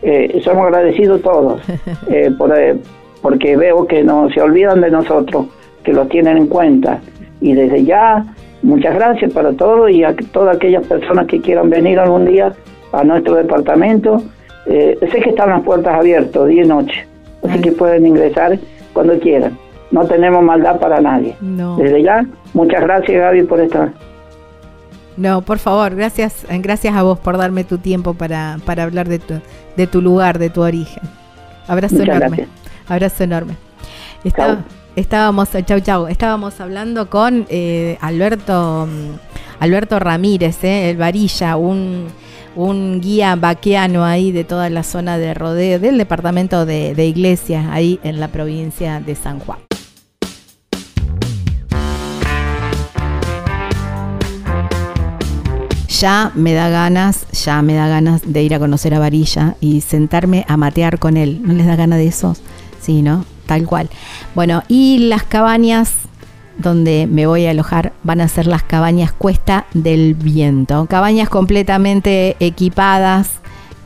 Eh, 0.00 0.40
somos 0.42 0.66
agradecidos 0.66 1.20
todos, 1.22 1.60
eh, 2.08 2.30
por, 2.38 2.58
eh, 2.58 2.76
porque 3.20 3.56
veo 3.56 3.86
que 3.86 4.02
no 4.02 4.30
se 4.30 4.40
olvidan 4.40 4.80
de 4.80 4.90
nosotros, 4.90 5.46
que 5.84 5.92
los 5.92 6.08
tienen 6.08 6.38
en 6.38 6.46
cuenta. 6.46 7.00
Y 7.40 7.52
desde 7.52 7.84
ya, 7.84 8.24
muchas 8.62 8.94
gracias 8.94 9.32
para 9.32 9.52
todos 9.52 9.90
y 9.90 10.04
a 10.04 10.14
todas 10.32 10.56
aquellas 10.56 10.86
personas 10.86 11.26
que 11.26 11.40
quieran 11.40 11.68
venir 11.68 11.98
algún 11.98 12.24
día 12.24 12.52
a 12.92 13.04
nuestro 13.04 13.34
departamento. 13.34 14.22
Eh, 14.66 14.98
sé 15.12 15.20
que 15.20 15.30
están 15.30 15.50
las 15.50 15.62
puertas 15.62 15.94
abiertas 15.94 16.46
día 16.46 16.64
y 16.64 16.66
noche, 16.66 17.06
así 17.46 17.60
que 17.60 17.72
pueden 17.72 18.06
ingresar 18.06 18.58
cuando 18.92 19.18
quieran. 19.18 19.56
No 19.90 20.04
tenemos 20.04 20.42
maldad 20.42 20.78
para 20.78 21.00
nadie. 21.00 21.34
No. 21.40 21.76
Desde 21.76 22.02
ya, 22.02 22.26
muchas 22.52 22.82
gracias 22.82 23.20
Gaby 23.20 23.42
por 23.44 23.60
estar. 23.60 23.92
No, 25.16 25.42
por 25.42 25.58
favor, 25.58 25.96
gracias, 25.96 26.44
eh, 26.48 26.58
gracias 26.60 26.94
a 26.94 27.02
vos 27.02 27.18
por 27.18 27.36
darme 27.38 27.64
tu 27.64 27.78
tiempo 27.78 28.14
para, 28.14 28.58
para 28.64 28.84
hablar 28.84 29.08
de 29.08 29.18
tu, 29.18 29.34
de 29.76 29.86
tu 29.86 30.00
lugar, 30.00 30.38
de 30.38 30.48
tu 30.48 30.62
origen. 30.62 31.02
Abrazo 31.66 31.96
Muchas 31.96 32.16
enorme. 32.16 32.36
gracias. 32.36 32.48
Abrazo 32.88 33.24
enorme. 33.24 33.54
Chau. 34.36 34.58
estábamos, 34.94 35.48
chau, 35.64 35.80
chau, 35.80 36.06
estábamos 36.06 36.60
hablando 36.60 37.08
con 37.10 37.46
eh, 37.48 37.98
Alberto, 38.00 38.86
mm, 38.86 39.62
Alberto 39.62 39.98
Ramírez, 39.98 40.62
eh, 40.62 40.90
el 40.90 40.96
Varilla, 40.96 41.56
un, 41.56 42.06
un 42.58 43.00
guía 43.00 43.36
vaqueano 43.36 44.04
ahí 44.04 44.32
de 44.32 44.42
toda 44.42 44.68
la 44.68 44.82
zona 44.82 45.16
de 45.16 45.32
rodeo, 45.32 45.78
del 45.78 45.96
departamento 45.96 46.66
de, 46.66 46.92
de 46.92 47.06
Iglesias, 47.06 47.66
ahí 47.70 48.00
en 48.02 48.18
la 48.18 48.28
provincia 48.28 48.98
de 49.00 49.14
San 49.14 49.38
Juan. 49.38 49.60
ya 56.00 56.30
me 56.36 56.52
da 56.52 56.68
ganas, 56.68 57.26
ya 57.32 57.60
me 57.60 57.74
da 57.74 57.88
ganas 57.88 58.22
de 58.24 58.42
ir 58.44 58.54
a 58.54 58.60
conocer 58.60 58.94
a 58.94 59.00
Varilla 59.00 59.56
y 59.60 59.80
sentarme 59.80 60.44
a 60.46 60.56
matear 60.56 61.00
con 61.00 61.16
él. 61.16 61.40
¿No 61.42 61.54
les 61.54 61.66
da 61.66 61.74
ganas 61.74 61.98
de 61.98 62.06
eso? 62.06 62.36
Sí, 62.80 63.02
¿no? 63.02 63.24
Tal 63.46 63.66
cual. 63.66 63.90
Bueno, 64.36 64.62
y 64.68 64.98
las 65.08 65.24
cabañas 65.24 65.94
donde 66.58 67.08
me 67.10 67.26
voy 67.26 67.46
a 67.46 67.50
alojar 67.50 67.92
van 68.02 68.20
a 68.20 68.28
ser 68.28 68.46
las 68.46 68.62
cabañas 68.62 69.12
Cuesta 69.12 69.66
del 69.72 70.14
Viento. 70.14 70.86
Cabañas 70.86 71.28
completamente 71.28 72.36
equipadas 72.40 73.30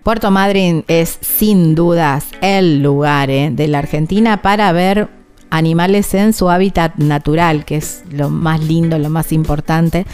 Puerto 0.08 0.32
Madryn 0.32 0.86
es 0.88 1.20
sin 1.20 1.76
dudas 1.76 2.28
el 2.40 2.82
lugar 2.82 3.30
eh, 3.30 3.50
de 3.52 3.68
la 3.68 3.80
Argentina 3.80 4.42
para 4.42 4.72
ver 4.72 5.10
animales 5.50 6.14
en 6.14 6.32
su 6.32 6.50
hábitat 6.50 6.96
natural, 6.96 7.66
que 7.66 7.76
es 7.76 8.04
lo 8.10 8.30
más 8.30 8.64
lindo, 8.64 8.98
lo 9.00 9.10
más 9.10 9.34
importante. 9.34 10.06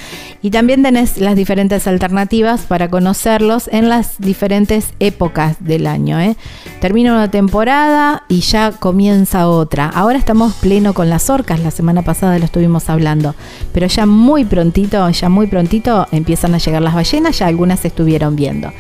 Y 0.42 0.50
también 0.50 0.82
tenés 0.82 1.20
las 1.20 1.36
diferentes 1.36 1.86
alternativas 1.86 2.62
para 2.62 2.90
conocerlos 2.90 3.70
en 3.72 3.88
las 3.88 4.16
diferentes 4.18 4.96
épocas 5.00 5.58
del 5.60 5.86
año. 5.86 6.20
eh. 6.20 6.38
Termina 6.82 7.14
una 7.14 7.30
temporada 7.30 8.24
y 8.30 8.40
ya 8.40 8.72
comienza 8.72 9.48
otra. 9.48 9.90
Ahora 9.90 10.18
estamos 10.18 10.54
pleno 10.56 10.96
con 10.96 11.12
las 11.12 11.30
orcas, 11.30 11.60
la 11.60 11.70
semana 11.70 12.02
pasada 12.02 12.40
lo 12.40 12.46
estuvimos 12.46 12.90
hablando, 12.90 13.36
pero 13.74 13.86
ya 13.86 14.08
muy 14.08 14.44
prontito, 14.44 15.08
ya 15.12 15.30
muy 15.30 15.46
prontito 15.46 16.08
empiezan 16.12 16.56
a 16.56 16.58
llegar 16.58 16.82
las 16.82 16.96
ballenas, 16.96 17.38
ya 17.38 17.46
algunas 17.46 17.86
estuvieron 17.86 18.36
viendo 18.36 18.72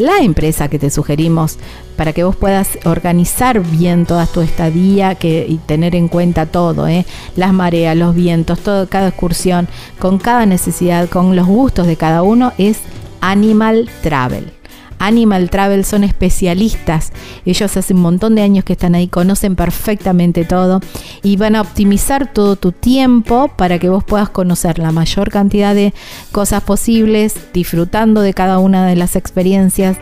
la 0.00 0.18
empresa 0.18 0.68
que 0.68 0.78
te 0.78 0.90
sugerimos 0.90 1.58
para 1.96 2.12
que 2.12 2.24
vos 2.24 2.34
puedas 2.34 2.78
organizar 2.84 3.60
bien 3.60 4.06
toda 4.06 4.26
tu 4.26 4.40
estadía 4.40 5.14
que, 5.14 5.44
y 5.48 5.56
tener 5.58 5.94
en 5.94 6.08
cuenta 6.08 6.46
todo, 6.46 6.88
¿eh? 6.88 7.04
las 7.36 7.52
mareas, 7.52 7.96
los 7.96 8.14
vientos, 8.14 8.60
todo, 8.60 8.88
cada 8.88 9.08
excursión, 9.08 9.68
con 9.98 10.18
cada 10.18 10.46
necesidad, 10.46 11.08
con 11.08 11.36
los 11.36 11.46
gustos 11.46 11.86
de 11.86 11.96
cada 11.96 12.22
uno, 12.22 12.52
es 12.58 12.78
Animal 13.20 13.90
Travel. 14.02 14.59
Animal 15.00 15.50
Travel 15.50 15.84
son 15.84 16.04
especialistas. 16.04 17.12
Ellos 17.44 17.76
hace 17.76 17.94
un 17.94 18.02
montón 18.02 18.36
de 18.36 18.42
años 18.42 18.64
que 18.64 18.74
están 18.74 18.94
ahí, 18.94 19.08
conocen 19.08 19.56
perfectamente 19.56 20.44
todo 20.44 20.80
y 21.22 21.36
van 21.36 21.56
a 21.56 21.62
optimizar 21.62 22.32
todo 22.32 22.54
tu 22.54 22.70
tiempo 22.70 23.48
para 23.56 23.78
que 23.80 23.88
vos 23.88 24.04
puedas 24.04 24.28
conocer 24.28 24.78
la 24.78 24.92
mayor 24.92 25.30
cantidad 25.30 25.74
de 25.74 25.92
cosas 26.30 26.62
posibles, 26.62 27.34
disfrutando 27.52 28.20
de 28.20 28.34
cada 28.34 28.58
una 28.58 28.86
de 28.86 28.94
las 28.94 29.16
experiencias 29.16 29.96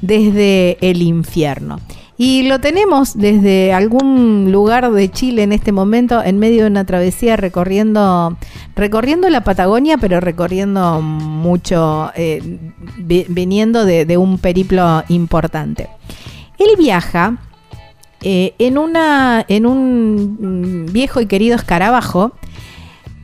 desde 0.00 0.76
el 0.80 1.02
infierno. 1.02 1.78
Y 2.22 2.42
lo 2.42 2.60
tenemos 2.60 3.16
desde 3.16 3.72
algún 3.72 4.52
lugar 4.52 4.92
de 4.92 5.10
Chile 5.10 5.42
en 5.42 5.52
este 5.52 5.72
momento, 5.72 6.22
en 6.22 6.38
medio 6.38 6.64
de 6.64 6.70
una 6.70 6.84
travesía 6.84 7.38
recorriendo, 7.38 8.36
recorriendo 8.76 9.30
la 9.30 9.42
Patagonia, 9.42 9.96
pero 9.96 10.20
recorriendo 10.20 11.00
mucho, 11.00 12.10
eh, 12.14 12.58
vi- 12.98 13.24
viniendo 13.30 13.86
de, 13.86 14.04
de 14.04 14.18
un 14.18 14.36
periplo 14.36 15.02
importante. 15.08 15.88
Él 16.58 16.68
viaja 16.76 17.38
eh, 18.20 18.52
en, 18.58 18.76
una, 18.76 19.42
en 19.48 19.64
un 19.64 20.84
mm, 20.88 20.92
viejo 20.92 21.22
y 21.22 21.26
querido 21.26 21.56
escarabajo, 21.56 22.32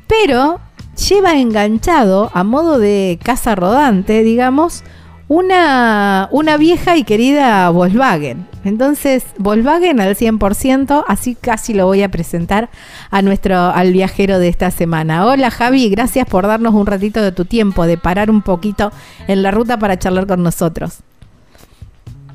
pero 0.07 0.59
lleva 1.07 1.37
enganchado 1.39 2.31
a 2.33 2.45
modo 2.45 2.79
de 2.79 3.19
casa 3.23 3.55
rodante, 3.57 4.23
digamos, 4.23 4.85
una, 5.29 6.29
una 6.31 6.57
vieja 6.57 6.97
y 6.97 7.05
querida 7.05 7.69
Volkswagen. 7.71 8.47
Entonces, 8.65 9.25
Volkswagen 9.39 10.01
al 10.01 10.17
100%, 10.17 11.05
así 11.07 11.35
casi 11.35 11.73
lo 11.75 11.87
voy 11.87 12.03
a 12.03 12.09
presentar 12.11 12.69
a 13.11 13.23
nuestro 13.23 13.57
al 13.57 13.93
viajero 13.93 14.39
de 14.39 14.49
esta 14.49 14.71
semana. 14.71 15.27
Hola 15.27 15.51
Javi, 15.51 15.89
gracias 15.89 16.27
por 16.29 16.47
darnos 16.47 16.75
un 16.75 16.87
ratito 16.87 17.23
de 17.23 17.33
tu 17.33 17.45
tiempo, 17.45 17.87
de 17.87 17.97
parar 17.99 18.31
un 18.31 18.43
poquito 18.43 18.93
en 19.29 19.43
la 19.43 19.51
ruta 19.51 19.79
para 19.79 19.99
charlar 19.99 20.27
con 20.27 20.43
nosotros. 20.43 21.01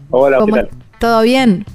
Hola, 0.10 0.38
¿qué 0.38 0.42
¿Cómo- 0.42 0.56
tal? 0.56 0.70
¿Todo 1.00 1.22
bien? 1.24 1.66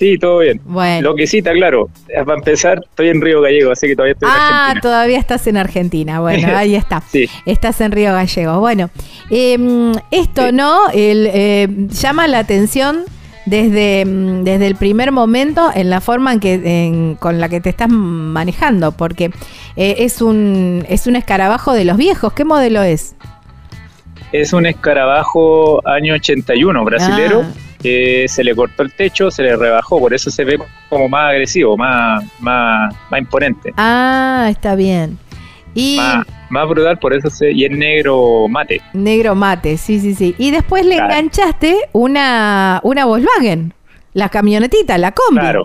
Sí, 0.00 0.16
todo 0.16 0.38
bien. 0.38 0.58
Bueno. 0.64 1.10
Lo 1.10 1.14
que 1.14 1.26
sí 1.26 1.38
está 1.38 1.52
claro, 1.52 1.90
eh, 2.08 2.24
para 2.24 2.38
empezar, 2.38 2.80
estoy 2.88 3.10
en 3.10 3.20
Río 3.20 3.42
Gallego, 3.42 3.70
así 3.70 3.86
que 3.86 3.94
todavía 3.94 4.14
estoy 4.14 4.30
en 4.30 4.34
Ah, 4.34 4.60
Argentina. 4.62 4.80
todavía 4.80 5.18
estás 5.18 5.46
en 5.46 5.56
Argentina. 5.58 6.20
Bueno, 6.20 6.48
ahí 6.56 6.74
está. 6.74 7.02
Sí. 7.02 7.28
Estás 7.44 7.82
en 7.82 7.92
Río 7.92 8.10
Gallegos. 8.14 8.58
Bueno, 8.60 8.88
em, 9.30 9.92
esto, 10.10 10.46
Sí. 10.46 10.52
¿no? 10.54 10.88
El, 10.94 11.28
eh, 11.30 11.68
llama 11.90 12.26
la 12.28 12.38
atención 12.38 13.00
desde, 13.44 14.06
mm, 14.06 14.42
desde 14.44 14.66
el 14.68 14.76
primer 14.76 15.12
momento 15.12 15.70
en 15.74 15.90
la 15.90 16.00
forma 16.00 16.32
en 16.32 16.40
que, 16.40 16.54
en- 16.86 17.14
con 17.16 17.38
la 17.38 17.50
que 17.50 17.60
te 17.60 17.68
estás 17.68 17.90
manejando, 17.90 18.92
porque 18.92 19.30
eh, 19.76 19.96
es, 19.98 20.22
un, 20.22 20.82
es 20.88 21.06
un 21.08 21.14
escarabajo 21.16 21.74
de 21.74 21.84
los 21.84 21.98
viejos. 21.98 22.32
¿Qué 22.32 22.46
modelo 22.46 22.82
es? 22.82 23.16
Es 24.32 24.54
un 24.54 24.64
escarabajo 24.64 25.86
año 25.86 26.14
81, 26.14 26.84
brasilero. 26.86 27.42
Ah. 27.44 27.50
Que 27.82 28.26
se 28.28 28.44
le 28.44 28.54
cortó 28.54 28.82
el 28.82 28.92
techo, 28.92 29.30
se 29.30 29.42
le 29.42 29.56
rebajó, 29.56 29.98
por 29.98 30.12
eso 30.14 30.30
se 30.30 30.44
ve 30.44 30.58
como 30.88 31.08
más 31.08 31.30
agresivo, 31.30 31.76
más, 31.76 32.24
más, 32.40 32.94
más 33.10 33.20
imponente, 33.20 33.72
Ah, 33.76 34.48
está 34.50 34.74
bien. 34.74 35.18
Y 35.74 35.96
más, 35.96 36.26
más 36.50 36.68
brutal, 36.68 36.98
por 36.98 37.14
eso 37.14 37.30
se, 37.30 37.52
y 37.52 37.64
es 37.64 37.70
negro 37.70 38.48
mate. 38.48 38.80
negro 38.92 39.34
mate, 39.34 39.76
sí, 39.76 40.00
sí, 40.00 40.14
sí. 40.14 40.34
Y 40.36 40.50
después 40.50 40.84
le 40.84 40.96
Claro. 40.96 41.12
enganchaste 41.14 41.76
una, 41.92 42.80
una 42.82 43.04
Volkswagen, 43.04 43.72
la 44.14 44.28
camionetita, 44.28 44.98
la 44.98 45.12
combi. 45.12 45.40
Claro. 45.40 45.62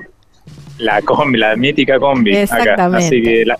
La 0.77 1.01
combi, 1.01 1.39
la 1.39 1.55
mítica 1.55 1.97
combi. 1.99 2.31
acá. 2.31 2.41
Exactamente. 2.43 3.05
Así 3.07 3.21
que 3.23 3.45
la- 3.45 3.57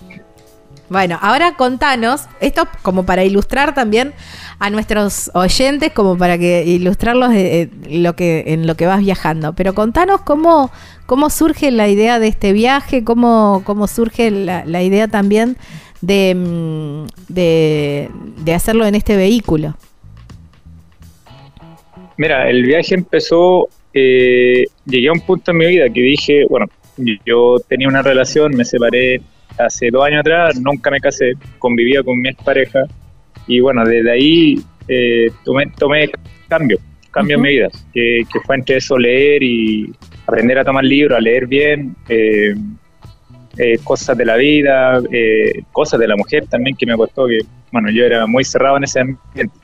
Bueno, 0.87 1.17
ahora 1.21 1.55
contanos, 1.55 2.27
esto 2.39 2.67
como 2.83 3.05
para 3.05 3.23
ilustrar 3.23 3.73
también 3.73 4.13
a 4.59 4.69
nuestros 4.69 5.31
oyentes, 5.33 5.91
como 5.91 6.17
para 6.17 6.37
que 6.37 6.63
ilustrarlos 6.63 7.31
de, 7.31 7.61
eh, 7.61 7.69
lo 7.89 8.15
que, 8.15 8.43
en 8.47 8.67
lo 8.67 8.75
que 8.75 8.85
vas 8.85 8.99
viajando. 8.99 9.53
Pero 9.53 9.73
contanos 9.73 10.21
cómo, 10.21 10.71
cómo 11.07 11.29
surge 11.31 11.71
la 11.71 11.87
idea 11.87 12.19
de 12.19 12.27
este 12.27 12.53
viaje, 12.53 13.03
cómo, 13.03 13.63
cómo 13.65 13.87
surge 13.87 14.29
la, 14.29 14.63
la 14.65 14.83
idea 14.83 15.07
también 15.07 15.57
de, 16.01 16.35
mm, 16.35 17.05
de, 17.29 18.09
de 18.43 18.53
hacerlo 18.53 18.85
en 18.85 18.93
este 18.93 19.15
vehículo. 19.15 19.75
Mira, 22.17 22.47
el 22.49 22.63
viaje 22.63 22.93
empezó, 22.95 23.67
eh, 23.93 24.65
llegué 24.85 25.09
a 25.09 25.13
un 25.13 25.19
punto 25.21 25.51
en 25.51 25.57
mi 25.57 25.65
vida 25.65 25.89
que 25.89 26.01
dije, 26.01 26.45
bueno, 26.47 26.67
yo 27.25 27.57
tenía 27.67 27.87
una 27.87 28.01
relación, 28.01 28.55
me 28.55 28.63
separé 28.63 29.21
hace 29.57 29.89
dos 29.91 30.05
años 30.05 30.21
atrás, 30.21 30.59
nunca 30.59 30.89
me 30.91 30.99
casé, 30.99 31.33
convivía 31.59 32.03
con 32.03 32.19
mi 32.19 32.29
expareja 32.29 32.83
y 33.47 33.59
bueno, 33.59 33.85
desde 33.85 34.11
ahí 34.11 34.55
eh, 34.87 35.27
tomé, 35.43 35.67
tomé 35.77 36.09
cambio, 36.47 36.77
cambio 37.11 37.37
Ujú. 37.37 37.45
en 37.45 37.49
mi 37.51 37.55
vida, 37.57 37.69
que, 37.93 38.23
que 38.31 38.39
fue 38.41 38.55
entre 38.55 38.77
eso 38.77 38.97
leer 38.97 39.43
y 39.43 39.91
aprender 40.27 40.59
a 40.59 40.63
tomar 40.63 40.83
libros, 40.83 41.17
a 41.17 41.21
leer 41.21 41.47
bien, 41.47 41.95
eh, 42.09 42.53
eh, 43.57 43.77
cosas 43.83 44.17
de 44.17 44.25
la 44.25 44.35
vida, 44.35 44.99
eh, 45.11 45.61
cosas 45.71 45.99
de 45.99 46.07
la 46.07 46.15
mujer 46.17 46.45
también 46.47 46.75
que 46.75 46.85
me 46.85 46.95
costó, 46.95 47.27
que 47.27 47.39
bueno, 47.71 47.89
yo 47.91 48.03
era 48.05 48.25
muy 48.27 48.43
cerrado 48.43 48.77
en 48.77 48.83
ese 48.83 48.99
ambiente. 48.99 49.55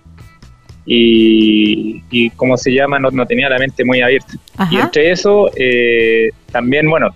Y, 0.85 2.01
y 2.09 2.29
¿cómo 2.31 2.57
se 2.57 2.71
llama? 2.73 2.99
No, 2.99 3.11
no 3.11 3.25
tenía 3.25 3.49
la 3.49 3.59
mente 3.59 3.85
muy 3.85 4.01
abierta. 4.01 4.33
Y 4.69 4.77
entre 4.77 5.11
eso, 5.11 5.49
eh, 5.55 6.29
también, 6.51 6.89
bueno, 6.89 7.09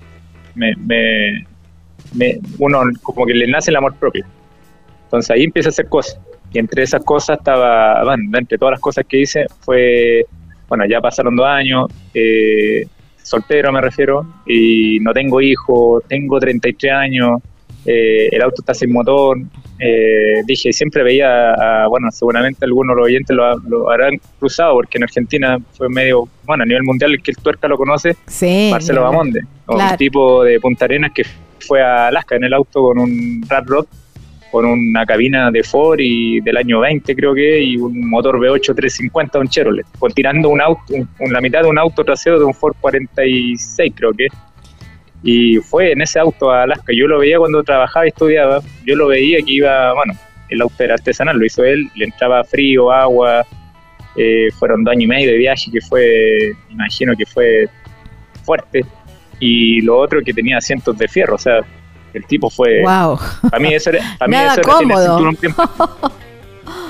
me, 0.53 0.75
me- 0.75 1.45
me- 2.15 2.39
uno 2.59 2.81
como 3.03 3.25
que 3.25 3.33
le 3.33 3.47
nace 3.47 3.71
el 3.71 3.77
amor 3.77 3.95
propio. 3.95 4.25
Entonces 5.05 5.29
ahí 5.31 5.43
empieza 5.43 5.69
a 5.69 5.71
hacer 5.71 5.87
cosas. 5.87 6.19
Y 6.53 6.59
entre 6.59 6.83
esas 6.83 7.03
cosas 7.03 7.37
estaba, 7.39 8.03
bueno, 8.03 8.37
entre 8.37 8.57
todas 8.57 8.71
las 8.73 8.79
cosas 8.81 9.05
que 9.07 9.21
hice, 9.21 9.45
fue, 9.61 10.25
bueno, 10.69 10.85
ya 10.85 11.01
pasaron 11.01 11.35
dos 11.35 11.45
años, 11.45 11.87
eh, 12.13 12.85
soltero 13.21 13.71
me 13.71 13.81
refiero, 13.81 14.25
y 14.45 14.99
no 15.01 15.11
tengo 15.13 15.41
hijos, 15.41 16.03
tengo 16.07 16.39
33 16.39 16.93
años, 16.93 17.41
eh, 17.85 18.29
el 18.31 18.41
auto 18.41 18.61
está 18.61 18.73
sin 18.73 18.91
motor. 18.91 19.37
eh, 19.77 20.41
dije, 20.47 20.71
siempre 20.71 21.03
veía, 21.03 21.51
a- 21.53 21.87
bueno, 21.89 22.09
seguramente 22.09 22.63
algunos 22.63 22.95
de 22.95 22.99
los 23.01 23.05
oyentes 23.07 23.35
lo, 23.35 23.57
lo 23.67 23.91
habrán 23.91 24.13
cruzado, 24.39 24.73
porque 24.75 24.97
en 24.97 25.03
Argentina 25.03 25.57
fue 25.73 25.89
medio, 25.89 26.29
bueno, 26.45 26.63
a 26.63 26.65
nivel 26.65 26.83
mundial, 26.83 27.11
el 27.11 27.21
que 27.21 27.31
el 27.31 27.37
tuerca 27.37 27.67
lo 27.67 27.75
conoce, 27.75 28.15
Sí. 28.25 28.69
Marcelo. 28.71 29.01
Bamonde, 29.03 29.41
o 29.65 29.75
Claro. 29.75 29.91
un 29.91 29.97
tipo 29.97 30.43
de 30.45 30.61
Punta 30.61 30.85
Arenas 30.85 31.11
que 31.13 31.23
fue 31.59 31.81
a 31.81 32.07
Alaska 32.07 32.35
en 32.35 32.43
el 32.45 32.53
auto 32.53 32.81
con 32.81 32.99
un 32.99 33.43
Rat 33.47 33.67
Rod, 33.67 33.85
con 34.51 34.65
una 34.65 35.05
cabina 35.05 35.51
de 35.51 35.63
Ford 35.63 35.99
y 35.99 36.39
del 36.41 36.55
año 36.57 36.79
20 36.79 37.13
creo 37.15 37.33
que, 37.33 37.61
y 37.61 37.77
un 37.77 38.09
motor 38.09 38.37
V8 38.39 38.73
350, 38.75 39.39
un 39.39 39.47
Chevrolet, 39.49 39.85
con 39.99 40.11
tirando 40.13 40.49
un 40.49 40.61
auto, 40.61 40.81
un- 40.93 41.33
la 41.33 41.41
mitad 41.41 41.61
de 41.63 41.67
un 41.69 41.77
auto 41.77 42.03
trasero 42.03 42.39
de 42.39 42.45
un 42.45 42.53
Ford 42.53 42.75
46 42.79 43.93
creo 43.95 44.13
que. 44.13 44.27
Y 45.23 45.57
fue 45.57 45.91
en 45.91 46.01
ese 46.01 46.19
auto 46.19 46.51
a 46.51 46.63
Alaska, 46.63 46.93
yo 46.95 47.07
lo 47.07 47.19
veía 47.19 47.39
cuando 47.39 47.63
trabajaba 47.63 48.05
y 48.05 48.09
estudiaba, 48.09 48.61
yo 48.85 48.95
lo 48.95 49.07
veía 49.07 49.37
que 49.39 49.51
iba, 49.53 49.93
bueno, 49.93 50.13
el 50.49 50.61
auto 50.61 50.83
era 50.83 50.93
artesanal, 50.93 51.37
lo 51.37 51.45
hizo 51.45 51.63
él, 51.63 51.87
le 51.95 52.05
entraba 52.05 52.43
frío, 52.43 52.91
agua, 52.91 53.43
eh, 54.15 54.49
fueron 54.59 54.83
dos 54.83 54.91
años 54.91 55.03
y 55.05 55.07
medio 55.07 55.31
de 55.31 55.37
viaje 55.37 55.71
que 55.71 55.81
fue, 55.81 56.53
imagino 56.69 57.13
que 57.17 57.25
fue 57.25 57.67
fuerte. 58.43 58.85
Y 59.39 59.81
lo 59.81 59.97
otro 59.99 60.21
que 60.23 60.33
tenía 60.33 60.57
asientos 60.57 60.97
de 60.97 61.07
fierro, 61.07 61.35
o 61.35 61.39
sea, 61.39 61.59
el 62.13 62.25
tipo 62.25 62.49
fue... 62.49 62.81
Wow. 62.81 63.19
Para 63.49 63.59
mí 63.61 63.73
eso 63.73 63.89
era, 63.89 63.99
para 64.17 64.29
mí 64.29 64.35
Nada 64.35 64.51
eso 64.53 64.61
era 64.61 64.71
cómodo. 64.71 65.31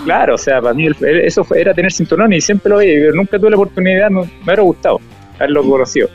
Claro, 0.06 0.36
o 0.36 0.38
sea, 0.38 0.62
para 0.62 0.74
mí 0.74 0.86
el- 0.86 0.96
eso 1.26 1.44
fue- 1.44 1.60
era 1.62 1.74
tener 1.74 1.92
cinturón 1.92 2.32
y 2.34 2.40
siempre 2.40 2.70
lo 2.70 2.78
veía, 2.78 3.00
pero 3.00 3.16
nunca 3.16 3.40
tuve 3.40 3.50
la 3.50 3.56
oportunidad, 3.58 4.10
no, 4.10 4.22
me 4.24 4.30
hubiera 4.44 4.62
gustado 4.62 5.02
haberlo 5.38 5.64
conocido. 5.64 6.10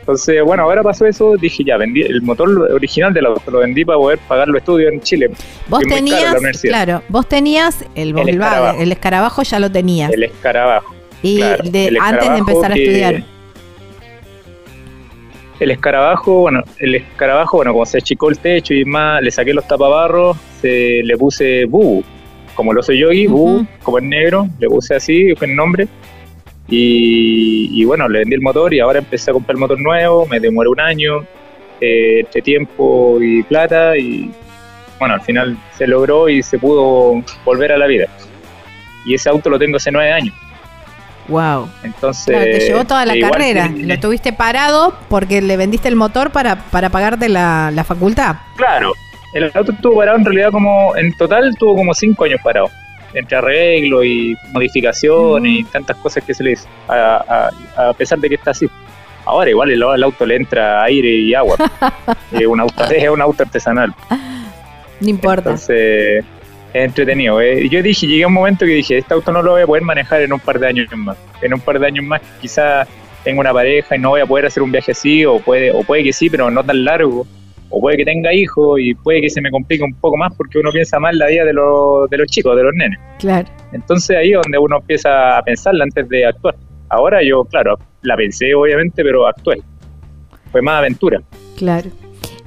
Entonces, 0.00 0.42
bueno, 0.44 0.64
ahora 0.64 0.82
pasó 0.82 1.06
eso, 1.06 1.36
dije 1.36 1.62
ya, 1.64 1.76
vendí 1.76 2.02
el 2.02 2.20
motor 2.22 2.48
original 2.72 3.12
del 3.14 3.26
auto, 3.26 3.50
lo 3.50 3.58
vendí 3.60 3.84
para 3.84 3.98
poder 3.98 4.18
pagar 4.28 4.48
los 4.48 4.58
estudios 4.58 4.92
en 4.92 5.00
Chile. 5.00 5.30
Vos 5.68 5.82
tenías, 5.88 6.34
claro, 6.62 7.02
vos 7.08 7.28
tenías 7.28 7.84
el 7.94 8.12
Volkswagen, 8.12 8.40
escarabajo. 8.42 8.80
el 8.82 8.92
escarabajo 8.92 9.42
ya 9.42 9.58
lo 9.58 9.70
tenías. 9.70 10.12
El 10.12 10.22
escarabajo. 10.24 10.94
y 11.22 11.36
claro, 11.38 11.64
de, 11.64 11.98
antes 12.00 12.30
de 12.30 12.38
empezar 12.38 12.72
a 12.72 12.74
estudiar. 12.74 13.22
El 15.60 15.70
escarabajo, 15.70 16.40
bueno, 16.40 16.64
el 16.78 16.94
escarabajo, 16.96 17.58
bueno, 17.58 17.72
como 17.72 17.86
se 17.86 17.98
achicó 17.98 18.30
el 18.30 18.38
techo 18.38 18.74
y 18.74 18.84
más, 18.84 19.22
le 19.22 19.30
saqué 19.30 19.52
los 19.52 19.68
tapabarros, 19.68 20.36
se, 20.60 21.02
le 21.04 21.16
puse 21.16 21.66
Bubu, 21.66 22.02
como 22.54 22.72
lo 22.72 22.82
soy 22.82 22.98
yogi, 22.98 23.28
Ujú. 23.28 23.36
Bubu, 23.36 23.66
como 23.82 23.98
es 23.98 24.04
negro, 24.04 24.48
le 24.58 24.68
puse 24.68 24.94
así, 24.94 25.34
fue 25.36 25.48
el 25.48 25.54
nombre. 25.54 25.86
Y, 26.68 27.68
y 27.72 27.84
bueno, 27.84 28.08
le 28.08 28.20
vendí 28.20 28.34
el 28.34 28.40
motor 28.40 28.72
y 28.72 28.80
ahora 28.80 29.00
empecé 29.00 29.30
a 29.30 29.34
comprar 29.34 29.54
el 29.56 29.60
motor 29.60 29.80
nuevo, 29.80 30.26
me 30.26 30.40
demoré 30.40 30.68
un 30.70 30.80
año, 30.80 31.26
eh, 31.80 32.20
entre 32.20 32.42
tiempo 32.42 33.18
y 33.20 33.42
plata 33.42 33.96
y 33.96 34.30
bueno, 34.98 35.14
al 35.14 35.22
final 35.22 35.56
se 35.78 35.86
logró 35.86 36.28
y 36.28 36.42
se 36.42 36.58
pudo 36.58 37.22
volver 37.44 37.72
a 37.72 37.78
la 37.78 37.86
vida. 37.86 38.06
Y 39.06 39.14
ese 39.14 39.30
auto 39.30 39.48
lo 39.48 39.58
tengo 39.58 39.78
hace 39.78 39.90
nueve 39.90 40.12
años. 40.12 40.34
Wow. 41.28 41.68
Entonces, 41.84 42.24
Claro, 42.26 42.44
te 42.44 42.60
llevó 42.60 42.84
toda 42.84 43.06
la 43.06 43.14
eh, 43.14 43.20
carrera. 43.20 43.68
tiene- 43.72 43.94
Lo 43.94 44.00
tuviste 44.00 44.32
parado 44.32 44.94
porque 45.08 45.40
le 45.40 45.56
vendiste 45.56 45.88
el 45.88 45.96
motor 45.96 46.30
para, 46.30 46.56
para 46.56 46.88
pagarte 46.90 47.28
la, 47.28 47.70
la 47.72 47.84
facultad. 47.84 48.36
Claro, 48.56 48.92
el 49.34 49.50
auto 49.54 49.72
estuvo 49.72 49.96
parado 49.96 50.18
en 50.18 50.24
realidad 50.24 50.50
como, 50.50 50.96
en 50.96 51.12
total 51.16 51.54
tuvo 51.58 51.76
como 51.76 51.94
cinco 51.94 52.24
años 52.24 52.40
parado, 52.42 52.68
entre 53.14 53.36
arreglo 53.38 54.02
y 54.02 54.34
modificaciones 54.52 55.52
y 55.60 55.64
tantas 55.64 55.96
cosas 55.98 56.24
que 56.24 56.34
se 56.34 56.42
le 56.42 56.52
hizo, 56.52 56.66
a, 56.88 57.50
a- 57.76 57.88
a 57.90 57.92
pesar 57.92 58.18
de 58.18 58.28
que 58.28 58.34
está 58.34 58.50
así. 58.50 58.68
Ahora 59.26 59.50
igual 59.50 59.70
el, 59.70 59.82
el 59.82 60.02
auto 60.02 60.26
le 60.26 60.34
entra 60.36 60.82
aire 60.82 61.08
y 61.08 61.34
agua, 61.34 61.56
es 62.32 62.46
un 62.46 62.58
auto, 62.58 62.84
es 62.90 63.08
un 63.08 63.20
auto 63.20 63.42
artesanal, 63.44 63.94
No 65.00 65.08
importa. 65.08 65.50
entonces 65.50 66.24
es 66.72 66.84
entretenido. 66.84 67.40
eh. 67.40 67.68
Yo 67.68 67.82
dije, 67.82 68.06
llegué 68.06 68.24
a 68.24 68.26
un 68.28 68.34
momento 68.34 68.64
que 68.64 68.72
dije, 68.72 68.98
este 68.98 69.14
auto 69.14 69.32
no 69.32 69.42
lo 69.42 69.52
voy 69.52 69.62
a 69.62 69.66
poder 69.66 69.82
manejar 69.82 70.22
en 70.22 70.32
un 70.32 70.40
par 70.40 70.58
de 70.58 70.66
años 70.66 70.86
más, 70.96 71.16
en 71.42 71.54
un 71.54 71.60
par 71.60 71.78
de 71.78 71.86
años 71.86 72.04
más 72.04 72.20
quizás 72.40 72.88
tengo 73.24 73.40
una 73.40 73.52
pareja 73.52 73.96
y 73.96 73.98
no 73.98 74.10
voy 74.10 74.20
a 74.20 74.26
poder 74.26 74.46
hacer 74.46 74.62
un 74.62 74.72
viaje 74.72 74.92
así, 74.92 75.24
o 75.24 75.38
puede, 75.40 75.72
o 75.72 75.82
puede 75.82 76.04
que 76.04 76.12
sí, 76.12 76.30
pero 76.30 76.50
no 76.50 76.64
tan 76.64 76.84
largo 76.84 77.26
o 77.70 77.80
puede 77.80 77.98
que 77.98 78.04
tenga 78.04 78.34
hijos 78.34 78.80
y 78.80 78.94
puede 78.94 79.20
que 79.20 79.30
se 79.30 79.40
me 79.40 79.50
complique 79.50 79.84
un 79.84 79.94
poco 79.94 80.16
más 80.16 80.34
porque 80.36 80.58
uno 80.58 80.70
piensa 80.72 80.98
más 80.98 81.14
la 81.14 81.28
vida 81.28 81.44
de 81.44 81.52
los, 81.52 82.10
de 82.10 82.18
los 82.18 82.26
chicos, 82.26 82.56
de 82.56 82.64
los 82.64 82.74
nenes. 82.74 82.98
Claro. 83.18 83.48
Entonces 83.72 84.16
ahí 84.16 84.32
es 84.32 84.40
donde 84.42 84.58
uno 84.58 84.78
empieza 84.78 85.38
a 85.38 85.42
pensarla 85.42 85.84
antes 85.84 86.08
de 86.08 86.26
actuar. 86.26 86.56
Ahora 86.88 87.22
yo, 87.22 87.44
claro, 87.44 87.78
la 88.02 88.16
pensé 88.16 88.54
obviamente, 88.54 89.04
pero 89.04 89.26
actué. 89.26 89.62
Fue 90.50 90.60
más 90.60 90.78
aventura. 90.78 91.20
Claro. 91.56 91.88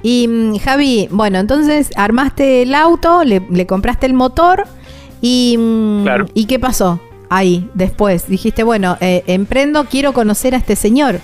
Y 0.04 0.28
mm, 0.28 0.58
Javi, 0.58 1.08
bueno, 1.10 1.38
entonces 1.38 1.90
armaste 1.96 2.60
el 2.62 2.74
auto, 2.74 3.24
le, 3.24 3.40
le 3.50 3.66
compraste 3.66 4.04
el 4.04 4.12
motor 4.12 4.64
y, 5.22 5.56
mm, 5.58 6.02
Claro. 6.02 6.26
¿y 6.34 6.44
qué 6.44 6.58
pasó 6.58 7.00
ahí 7.30 7.70
después? 7.72 8.28
Dijiste, 8.28 8.62
bueno, 8.64 8.98
eh, 9.00 9.24
emprendo, 9.26 9.86
quiero 9.90 10.12
conocer 10.12 10.54
a 10.54 10.58
este 10.58 10.76
señor. 10.76 11.20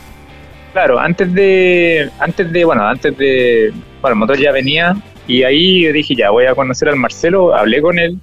Claro, 0.73 0.99
antes 0.99 1.33
de, 1.35 2.09
antes 2.21 2.51
de, 2.51 2.65
bueno, 2.65 2.83
antes 2.89 3.15
de, 3.19 3.71
bueno, 4.01 4.15
el 4.15 4.19
motor 4.19 4.39
ya 4.39 4.51
venía 4.51 4.97
y 5.29 5.43
ahí 5.43 5.93
dije 5.93 6.15
ya, 6.15 6.31
voy 6.31 6.47
a 6.47 6.55
conocer 6.55 6.89
al 6.89 6.97
Marcelo, 6.97 7.55
hablé 7.55 7.83
con 7.83 7.99
él 7.99 8.19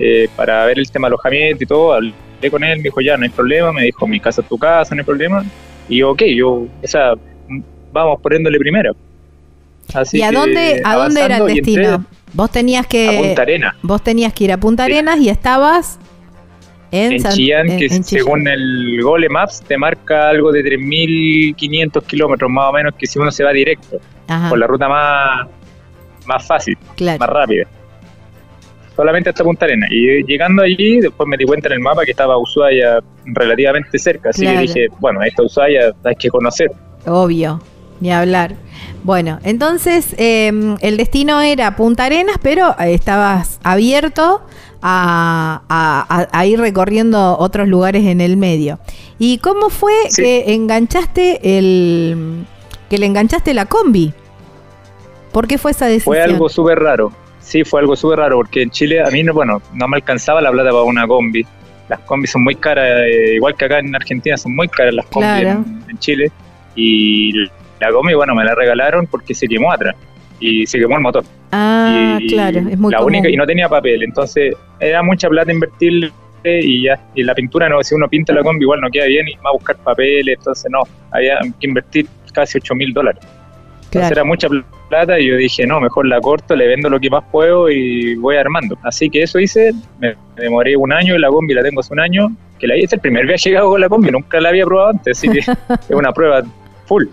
eh, 0.00 0.28
para 0.34 0.66
ver 0.66 0.80
el 0.80 0.90
tema 0.90 1.06
de 1.06 1.10
alojamiento 1.10 1.62
y 1.62 1.66
todo, 1.68 1.92
hablé 1.92 2.12
con 2.50 2.64
él, 2.64 2.78
me 2.78 2.84
dijo 2.84 3.00
ya, 3.00 3.16
no 3.16 3.22
hay 3.22 3.30
problema, 3.30 3.72
me 3.72 3.84
dijo 3.84 4.04
mi 4.08 4.18
casa 4.18 4.40
es 4.40 4.48
tu 4.48 4.58
casa, 4.58 4.96
no 4.96 5.02
hay 5.02 5.06
problema, 5.06 5.44
y 5.88 5.98
yo, 5.98 6.10
ok, 6.10 6.22
yo, 6.34 6.50
o 6.50 6.68
sea, 6.82 7.12
vamos 7.92 8.20
poniéndole 8.20 8.58
primero. 8.58 8.96
Así 9.94 10.18
¿Y 10.18 10.22
a 10.22 10.32
dónde, 10.32 10.80
a 10.84 10.96
dónde 10.96 11.22
era 11.22 11.36
el 11.38 11.46
destino? 11.46 12.04
Vos 12.34 12.50
tenías 12.50 12.86
A 12.86 12.88
que 12.88 13.34
Punta 13.36 13.74
vos 13.82 14.02
tenías 14.02 14.32
que 14.32 14.44
ir 14.44 14.52
a 14.52 14.56
Punta 14.58 14.86
Sí. 14.86 14.92
Arenas 14.92 15.20
y 15.20 15.28
estabas 15.28 15.98
en, 16.90 17.12
en 17.12 17.20
San- 17.20 17.32
Chillán, 17.32 17.68
en- 17.70 17.78
que 17.78 17.84
en 17.86 17.90
Chillán. 18.02 18.04
según 18.04 18.48
el 18.48 19.00
Google 19.02 19.28
Maps 19.28 19.62
te 19.66 19.76
marca 19.76 20.28
algo 20.30 20.50
de 20.52 20.62
3.500 20.62 22.02
kilómetros 22.06 22.50
más 22.50 22.70
o 22.70 22.72
menos, 22.72 22.94
que 22.98 23.06
si 23.06 23.18
uno 23.18 23.30
se 23.30 23.44
va 23.44 23.52
directo, 23.52 23.98
Ajá, 24.28 24.48
por 24.48 24.58
la 24.58 24.66
ruta 24.66 24.88
más, 24.88 25.48
más 26.26 26.46
fácil. 26.46 26.76
claro. 26.96 27.18
más 27.18 27.28
rápida. 27.28 27.66
Solamente 28.96 29.30
hasta 29.30 29.42
Punta 29.42 29.64
Arena. 29.64 29.86
Y 29.90 30.22
llegando 30.24 30.62
allí, 30.62 31.00
después 31.00 31.26
me 31.26 31.36
di 31.38 31.44
cuenta 31.46 31.68
en 31.68 31.74
el 31.74 31.80
mapa 31.80 32.04
que 32.04 32.10
estaba 32.10 32.36
Ushuaia 32.38 32.98
relativamente 33.24 33.98
cerca. 33.98 34.28
Así 34.30 34.42
Claro. 34.42 34.56
que 34.58 34.62
dije, 34.66 34.86
bueno, 35.00 35.22
esta 35.22 35.42
Ushuaia 35.42 35.92
hay 36.04 36.14
que 36.14 36.28
conocer. 36.28 36.70
Obvio, 37.06 37.58
ni 38.02 38.12
hablar. 38.12 38.56
Bueno, 39.04 39.38
entonces 39.44 40.14
eh, 40.18 40.52
el 40.80 40.96
destino 40.96 41.40
era 41.40 41.76
Punta 41.76 42.04
Arenas, 42.04 42.36
pero 42.42 42.74
eh, 42.78 42.94
estabas 42.94 43.58
abierto 43.62 44.42
a, 44.82 45.62
a- 45.68 46.06
a- 46.08 46.28
a 46.38 46.46
ir 46.46 46.58
recorriendo 46.60 47.38
otros 47.38 47.68
lugares 47.68 48.04
en 48.06 48.20
el 48.20 48.36
medio. 48.36 48.78
¿Y 49.18 49.38
cómo 49.38 49.70
fue 49.70 49.92
Sí. 50.08 50.22
que 50.22 50.54
enganchaste 50.54 51.58
el 51.58 52.44
que 52.90 52.98
le 52.98 53.06
enganchaste 53.06 53.54
la 53.54 53.66
combi? 53.66 54.12
¿Por 55.32 55.46
qué 55.46 55.56
fue 55.58 55.70
esa 55.70 55.86
decisión? 55.86 56.14
Fue 56.14 56.20
algo 56.22 56.48
súper 56.48 56.78
raro. 56.80 57.12
Sí, 57.40 57.64
fue 57.64 57.80
algo 57.80 57.96
súper 57.96 58.18
raro, 58.18 58.36
porque 58.36 58.62
en 58.62 58.70
Chile 58.70 59.00
a 59.02 59.10
mí, 59.10 59.22
no, 59.22 59.32
bueno, 59.32 59.62
no 59.74 59.88
me 59.88 59.96
alcanzaba 59.96 60.40
la 60.40 60.50
plata 60.50 60.70
para 60.70 60.82
una 60.82 61.06
combi. 61.06 61.46
Las 61.88 62.00
combis 62.00 62.30
son 62.30 62.44
muy 62.44 62.54
caras, 62.56 63.02
eh, 63.06 63.34
igual 63.36 63.54
que 63.56 63.64
acá 63.64 63.78
en 63.78 63.94
Argentina 63.94 64.36
son 64.36 64.54
muy 64.54 64.68
caras 64.68 64.94
las 64.94 65.06
combis 65.06 65.40
Claro. 65.40 65.50
en, 65.66 65.84
en 65.88 65.98
Chile. 65.98 66.32
Y 66.74 67.32
la 67.82 67.92
combi, 67.92 68.14
bueno, 68.14 68.34
me 68.34 68.44
la 68.44 68.54
regalaron 68.54 69.06
porque 69.06 69.34
se 69.34 69.46
quemó 69.46 69.72
atrás. 69.72 69.96
Y 70.40 70.66
se 70.66 70.78
quemó 70.78 70.96
el 70.96 71.02
motor. 71.02 71.24
Ah, 71.52 72.18
y 72.20 72.28
claro, 72.28 72.60
es 72.60 72.78
muy 72.78 72.90
la 72.90 72.98
común. 72.98 73.14
única 73.14 73.28
y 73.28 73.36
no 73.36 73.44
tenía 73.44 73.68
papel 73.68 74.02
entonces 74.02 74.54
era 74.80 75.02
mucha 75.02 75.28
plata 75.28 75.52
invertirle 75.52 76.10
y 76.44 76.84
ya 76.84 76.98
y 77.14 77.22
la 77.22 77.34
pintura 77.34 77.68
no 77.68 77.82
si 77.82 77.94
uno 77.94 78.08
pinta 78.08 78.32
la 78.32 78.42
combi 78.42 78.62
igual 78.62 78.80
no 78.80 78.88
queda 78.90 79.04
bien 79.04 79.28
y 79.28 79.34
va 79.34 79.50
a 79.50 79.52
buscar 79.52 79.76
papeles 79.76 80.38
entonces 80.38 80.70
no 80.70 80.82
había 81.10 81.38
que 81.60 81.66
invertir 81.66 82.06
casi 82.32 82.56
8 82.56 82.74
mil 82.74 82.94
dólares 82.94 83.22
entonces 83.84 84.12
era 84.12 84.24
mucha 84.24 84.48
plata 84.88 85.20
y 85.20 85.28
yo 85.28 85.36
dije 85.36 85.66
no 85.66 85.78
mejor 85.78 86.06
la 86.06 86.20
corto 86.22 86.56
le 86.56 86.66
vendo 86.66 86.88
lo 86.88 86.98
que 86.98 87.10
más 87.10 87.22
puedo 87.30 87.70
y 87.70 88.14
voy 88.14 88.36
armando 88.36 88.78
así 88.82 89.10
que 89.10 89.24
eso 89.24 89.38
hice 89.38 89.72
me, 90.00 90.14
demoré 90.36 90.74
un 90.74 90.90
año 90.90 91.14
y 91.14 91.18
la 91.18 91.28
combi 91.28 91.52
la 91.52 91.62
tengo 91.62 91.80
hace 91.80 91.92
un 91.92 92.00
año 92.00 92.34
que 92.58 92.66
la 92.66 92.78
hice 92.78 92.94
el 92.96 93.02
primer 93.02 93.26
viaje 93.26 93.50
que 93.50 93.58
hago 93.58 93.72
con 93.72 93.80
la 93.82 93.90
combi 93.90 94.10
nunca 94.10 94.40
la 94.40 94.48
había 94.48 94.64
probado 94.64 94.88
antes 94.88 95.18
así 95.18 95.28
que 95.28 95.40
es 95.40 95.90
una 95.90 96.12
prueba 96.12 96.42
full 96.86 97.04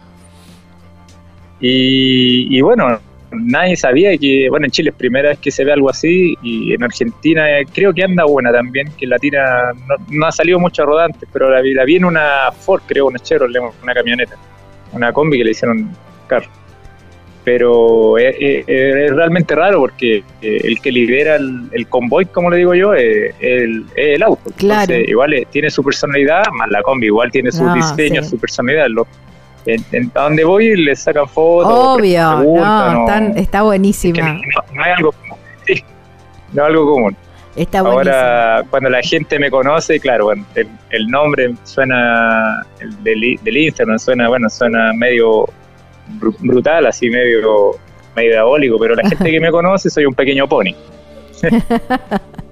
y, 1.60 2.58
y 2.58 2.62
bueno 2.62 3.00
nadie 3.32 3.76
sabía 3.76 4.18
que, 4.18 4.48
bueno, 4.50 4.66
en 4.66 4.72
Chile 4.72 4.90
es 4.90 4.96
primera 4.96 5.30
vez 5.30 5.38
que 5.38 5.52
se 5.52 5.64
ve 5.64 5.72
algo 5.72 5.88
así 5.92 6.36
y 6.42 6.74
en 6.74 6.84
Argentina 6.84 7.60
eh, 7.60 7.66
creo 7.72 7.94
que 7.94 8.04
anda 8.04 8.26
buena 8.26 8.52
también, 8.52 8.92
que 8.98 9.06
la 9.06 9.20
tira, 9.20 9.72
no, 9.88 9.96
no 10.10 10.26
ha 10.26 10.32
salido 10.32 10.58
mucho 10.60 10.82
a 10.82 10.86
rodantes, 10.88 11.30
pero 11.32 11.48
la, 11.52 11.62
la 11.62 11.86
vi 11.86 11.98
en 11.98 12.06
una 12.06 12.52
Ford, 12.52 12.82
creo, 12.88 13.06
una 13.06 13.20
Chevrolet, 13.20 13.62
una 13.84 13.94
camioneta, 13.94 14.34
una 14.94 15.14
combi 15.14 15.38
que 15.38 15.44
le 15.44 15.52
hicieron 15.52 15.92
carro. 16.26 16.48
Pero 17.44 18.18
es, 18.18 18.36
es- 18.40 18.66
es 18.68 19.12
realmente 19.16 19.56
raro 19.56 19.80
porque 19.80 20.24
eh, 20.42 20.62
el 20.64 20.82
que 20.82 20.92
lidera 20.92 21.36
el, 21.36 21.70
el 21.72 21.88
convoy, 21.88 22.26
como 22.26 22.50
le 22.50 22.58
digo 22.58 22.74
yo, 22.74 22.94
es 22.96 23.34
el, 23.40 23.86
es 23.96 24.16
el 24.16 24.24
auto. 24.24 24.50
Claro. 24.58 24.82
Entonces, 24.92 25.08
igual 25.08 25.34
eh, 25.34 25.48
tiene 25.52 25.70
su 25.70 25.84
personalidad, 25.84 26.44
más 26.52 26.70
la 26.72 26.82
combi 26.82 27.06
igual 27.08 27.32
tiene 27.32 27.52
su 27.52 27.64
No, 27.64 27.76
diseño, 27.76 28.24
sí. 28.24 28.30
su 28.32 28.40
personalidad. 28.40 28.88
Lo- 28.90 29.04
en, 29.04 29.08
en- 29.08 29.29
a 30.16 30.22
donde 30.24 30.44
voy 30.44 30.76
le 30.76 30.96
sacan 30.96 31.28
fotos. 31.28 31.72
Obvio, 31.72 32.38
preguntan, 32.38 32.94
no, 32.94 33.00
están- 33.02 33.38
está 33.38 33.58
que 33.60 33.64
buenísima. 33.64 34.34
no, 34.34 34.40
no 34.74 34.86
es 34.86 34.98
algo 34.98 35.12
común. 35.12 35.38
Sí, 35.68 35.84
no 36.54 36.62
es 36.64 36.68
algo 36.70 36.94
común. 36.94 37.16
Está 37.56 37.82
buenísima. 37.82 38.12
Ahora, 38.16 38.64
cuando 38.70 38.90
la 38.90 39.02
gente 39.02 39.38
me 39.40 39.50
conoce, 39.52 40.00
claro, 40.00 40.26
bueno, 40.26 40.46
el, 40.56 40.68
el 40.92 41.08
nombre 41.08 41.54
suena, 41.64 42.62
el 42.80 43.04
del, 43.04 43.38
del 43.44 43.58
Instagram 43.58 44.00
suena, 44.00 44.30
bueno, 44.30 44.50
suena 44.50 44.94
medio 44.94 45.46
bru- 46.20 46.36
brutal, 46.40 46.86
así 46.86 47.10
medio, 47.10 47.72
medio 48.16 48.32
diabólico, 48.32 48.78
pero 48.80 48.96
la 48.96 49.08
gente 49.10 49.30
que 49.32 49.40
me 49.40 49.52
conoce 49.52 49.90
soy 49.90 50.06
un 50.06 50.14
pequeño 50.14 50.48
pony. 50.48 50.74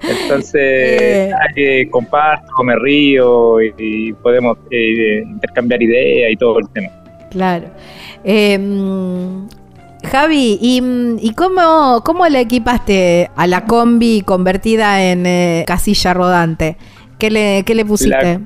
Entonces, 0.01 0.53
Eh. 0.61 1.31
que 1.55 1.89
comparto, 1.89 2.63
me 2.63 2.75
río 2.75 3.61
y, 3.61 3.73
y 3.77 4.13
podemos 4.13 4.57
eh, 4.71 5.23
intercambiar 5.25 5.81
ideas 5.81 6.31
y 6.31 6.35
todo 6.37 6.59
el 6.59 6.69
tema. 6.69 6.89
Claro. 7.31 7.67
Mm, 8.23 9.47
Javi, 10.03 10.57
¿y, 10.61 11.33
cómo, 11.35 12.01
cómo 12.03 12.27
le 12.27 12.41
equipaste 12.41 13.29
a 13.35 13.47
la 13.47 13.65
combi 13.65 14.21
convertida 14.21 15.03
en 15.03 15.25
eh, 15.25 15.63
casilla 15.67 16.13
rodante? 16.13 16.77
¿Qué 17.17 17.29
le, 17.31 17.63
qué 17.65 17.75
le 17.75 17.83
pusiste? 17.83 18.39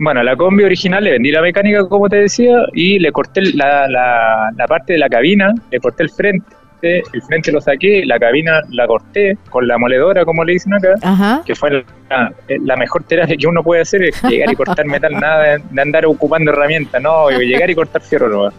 Bueno, 0.00 0.22
la 0.22 0.36
combi 0.36 0.62
original 0.62 1.02
le 1.02 1.12
vendí 1.12 1.30
la 1.30 1.42
mecánica, 1.42 1.86
como 1.88 2.08
te 2.08 2.16
decía, 2.16 2.56
y 2.72 2.98
le 2.98 3.10
corté 3.10 3.42
la, 3.54 3.88
la, 3.88 4.50
la 4.56 4.66
parte 4.66 4.92
de 4.92 4.98
la 5.00 5.08
cabina, 5.08 5.52
le 5.70 5.80
corté 5.80 6.04
el 6.04 6.10
frente, 6.10 6.46
el 6.82 7.22
frente 7.22 7.50
lo 7.52 7.60
saqué, 7.60 8.04
la 8.04 8.18
cabina 8.18 8.60
la 8.70 8.86
corté 8.86 9.36
con 9.50 9.66
la 9.66 9.78
moledora, 9.78 10.24
como 10.24 10.44
le 10.44 10.54
dicen 10.54 10.74
acá, 10.74 10.94
Ajá. 11.02 11.42
que 11.44 11.54
fue 11.54 11.84
la, 12.08 12.32
la 12.48 12.76
mejor 12.76 13.04
terapia 13.04 13.36
que 13.36 13.46
uno 13.46 13.62
puede 13.62 13.82
hacer, 13.82 14.04
es 14.04 14.22
llegar 14.22 14.52
y 14.52 14.56
cortar 14.56 14.86
metal, 14.86 15.12
nada 15.20 15.58
de, 15.58 15.80
andar 15.80 16.06
ocupando 16.06 16.52
herramientas, 16.52 17.02
no, 17.02 17.30
llegar 17.30 17.68
y 17.70 17.74
cortar 17.74 18.02
fierro 18.02 18.28
no. 18.28 18.52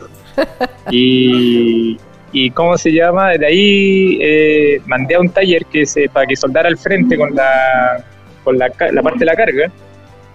Y, 0.92 1.98
y 2.32 2.52
¿cómo 2.52 2.78
se 2.78 2.92
llama? 2.92 3.32
De 3.32 3.46
ahí 3.46 4.18
eh, 4.22 4.82
mandé 4.86 5.16
a 5.16 5.20
un 5.20 5.30
taller 5.30 5.66
que 5.66 5.86
se, 5.86 6.10
para 6.10 6.26
que 6.26 6.36
soldara 6.36 6.68
al 6.68 6.78
frente 6.78 7.18
con 7.18 7.34
la, 7.36 8.04
con 8.44 8.58
la, 8.58 8.70
parte 8.70 9.20
de 9.20 9.26
la 9.26 9.36
carga, 9.36 9.72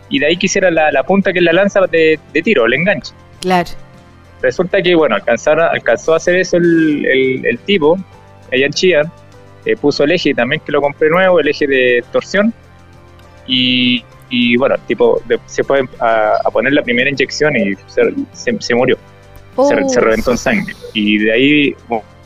y 0.09 0.18
de 0.18 0.26
ahí 0.26 0.37
quisiera 0.37 0.70
la, 0.70 0.91
la 0.91 1.03
punta 1.03 1.32
que 1.32 1.39
es 1.39 1.45
la 1.45 1.53
lanza 1.53 1.80
de, 1.91 2.18
de 2.32 2.43
tiro, 2.43 2.66
el 2.66 2.74
enganche. 2.74 3.12
Claro. 3.41 3.70
Resulta 4.45 4.82
que, 4.82 4.95
bueno, 4.95 5.14
alcanzaron, 5.16 5.64
alcanzó 5.72 6.12
a 6.12 6.16
hacer 6.18 6.36
eso 6.36 6.59
el, 6.59 7.05
el- 7.07 7.47
el 7.47 7.59
tipo, 7.61 7.97
allá 8.53 8.66
en 8.66 8.72
Chía, 8.72 9.03
eh, 9.64 9.74
puso 9.74 10.05
el 10.05 10.12
eje 10.12 10.34
también 10.34 10.61
que 10.64 10.70
lo 10.70 10.82
compré 10.82 11.09
nuevo, 11.09 11.40
el 11.40 11.49
eje 11.49 11.66
de 11.66 12.05
torsión, 12.12 12.53
y, 13.47 14.05
y, 14.28 14.57
bueno, 14.59 14.74
el 14.74 14.82
tipo 14.82 15.22
de- 15.26 15.38
se 15.47 15.64
fue 15.64 15.82
a, 15.99 16.34
a 16.45 16.51
poner 16.51 16.72
la 16.74 16.82
primera 16.82 17.09
inyección 17.09 17.57
y 17.57 17.74
se, 17.86 18.03
se- 18.32 18.61
se 18.61 18.74
murió, 18.74 18.97
se, 19.57 19.74
Uh, 19.82 19.88
se 19.88 20.01
reventó 20.01 20.30
en 20.32 20.36
sangre. 20.38 20.74
Y 20.92 21.18
de 21.18 21.32
ahí, 21.32 21.74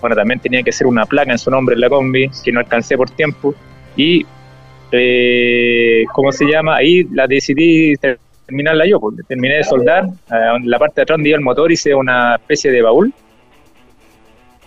bueno, 0.01 0.17
también 0.17 0.41
tenía 0.41 0.63
que 0.65 0.71
hacer 0.71 0.87
una 0.89 1.05
placa 1.07 1.31
en 1.31 1.39
su 1.39 1.51
nombre 1.51 1.75
en 1.77 1.81
la 1.83 1.89
combi, 1.89 2.29
que 2.45 2.51
no 2.51 2.59
alcancé 2.61 2.97
por 2.97 3.11
tiempo, 3.11 3.55
y, 3.97 4.27
eh, 4.93 6.05
¿cómo 6.13 6.33
se 6.33 6.47
llama? 6.47 6.77
Ahí 6.77 7.05
la 7.13 7.27
decidí 7.29 7.95
terminarla 8.49 8.87
yo, 8.87 8.99
terminé 9.29 9.57
de 9.57 9.65
soldar, 9.65 10.05
eh, 10.07 10.57
en 10.57 10.71
la 10.71 10.79
parte 10.79 10.95
de 10.97 11.03
atrás 11.03 11.17
donde 11.19 11.29
iba 11.29 11.37
el 11.39 11.45
motor 11.45 11.71
hice 11.71 11.95
una 11.95 12.37
especie 12.37 12.71
de 12.71 12.81
baúl, 12.81 13.13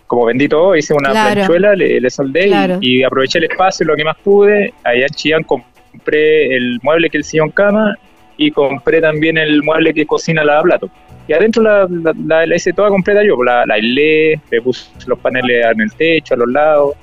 como 0.05 0.25
vendí 0.25 0.47
todo, 0.47 0.75
hice 0.75 0.93
una 0.93 1.09
Claro. 1.11 1.33
planchuela, 1.33 1.75
le, 1.75 1.99
le 1.99 2.09
soldé 2.11 2.45
y- 2.45 2.49
Claro. 2.49 2.77
y, 2.79 3.01
aproveché 3.03 3.39
el 3.39 3.45
espacio 3.45 3.85
lo 3.87 3.95
que 3.95 4.03
más 4.03 4.17
pude, 4.23 4.71
allá 4.83 5.01
en 5.07 5.13
Chillán 5.15 5.43
compré 5.43 6.55
el 6.55 6.79
mueble 6.83 7.09
que 7.09 7.17
el 7.17 7.23
sillón 7.23 7.49
cama 7.49 7.95
y 8.37 8.51
compré 8.51 9.01
también 9.01 9.37
el 9.39 9.63
mueble 9.63 9.93
que 9.93 10.05
cocina 10.05 10.43
la 10.43 10.61
plato. 10.61 10.87
Y 11.27 11.33
adentro 11.33 11.63
la, 11.63 11.87
la, 11.89 12.13
la- 12.27 12.45
la 12.45 12.55
hice 12.55 12.73
toda 12.73 12.89
completa 12.89 13.23
yo, 13.23 13.41
la, 13.43 13.65
la 13.65 13.73
aislé, 13.75 14.39
le 14.51 14.61
puse 14.61 14.91
los 15.07 15.17
paneles 15.19 15.65
en 15.73 15.81
el 15.81 15.91
techo, 15.93 16.33
a 16.35 16.37
los 16.37 16.49
lados, 16.51 16.93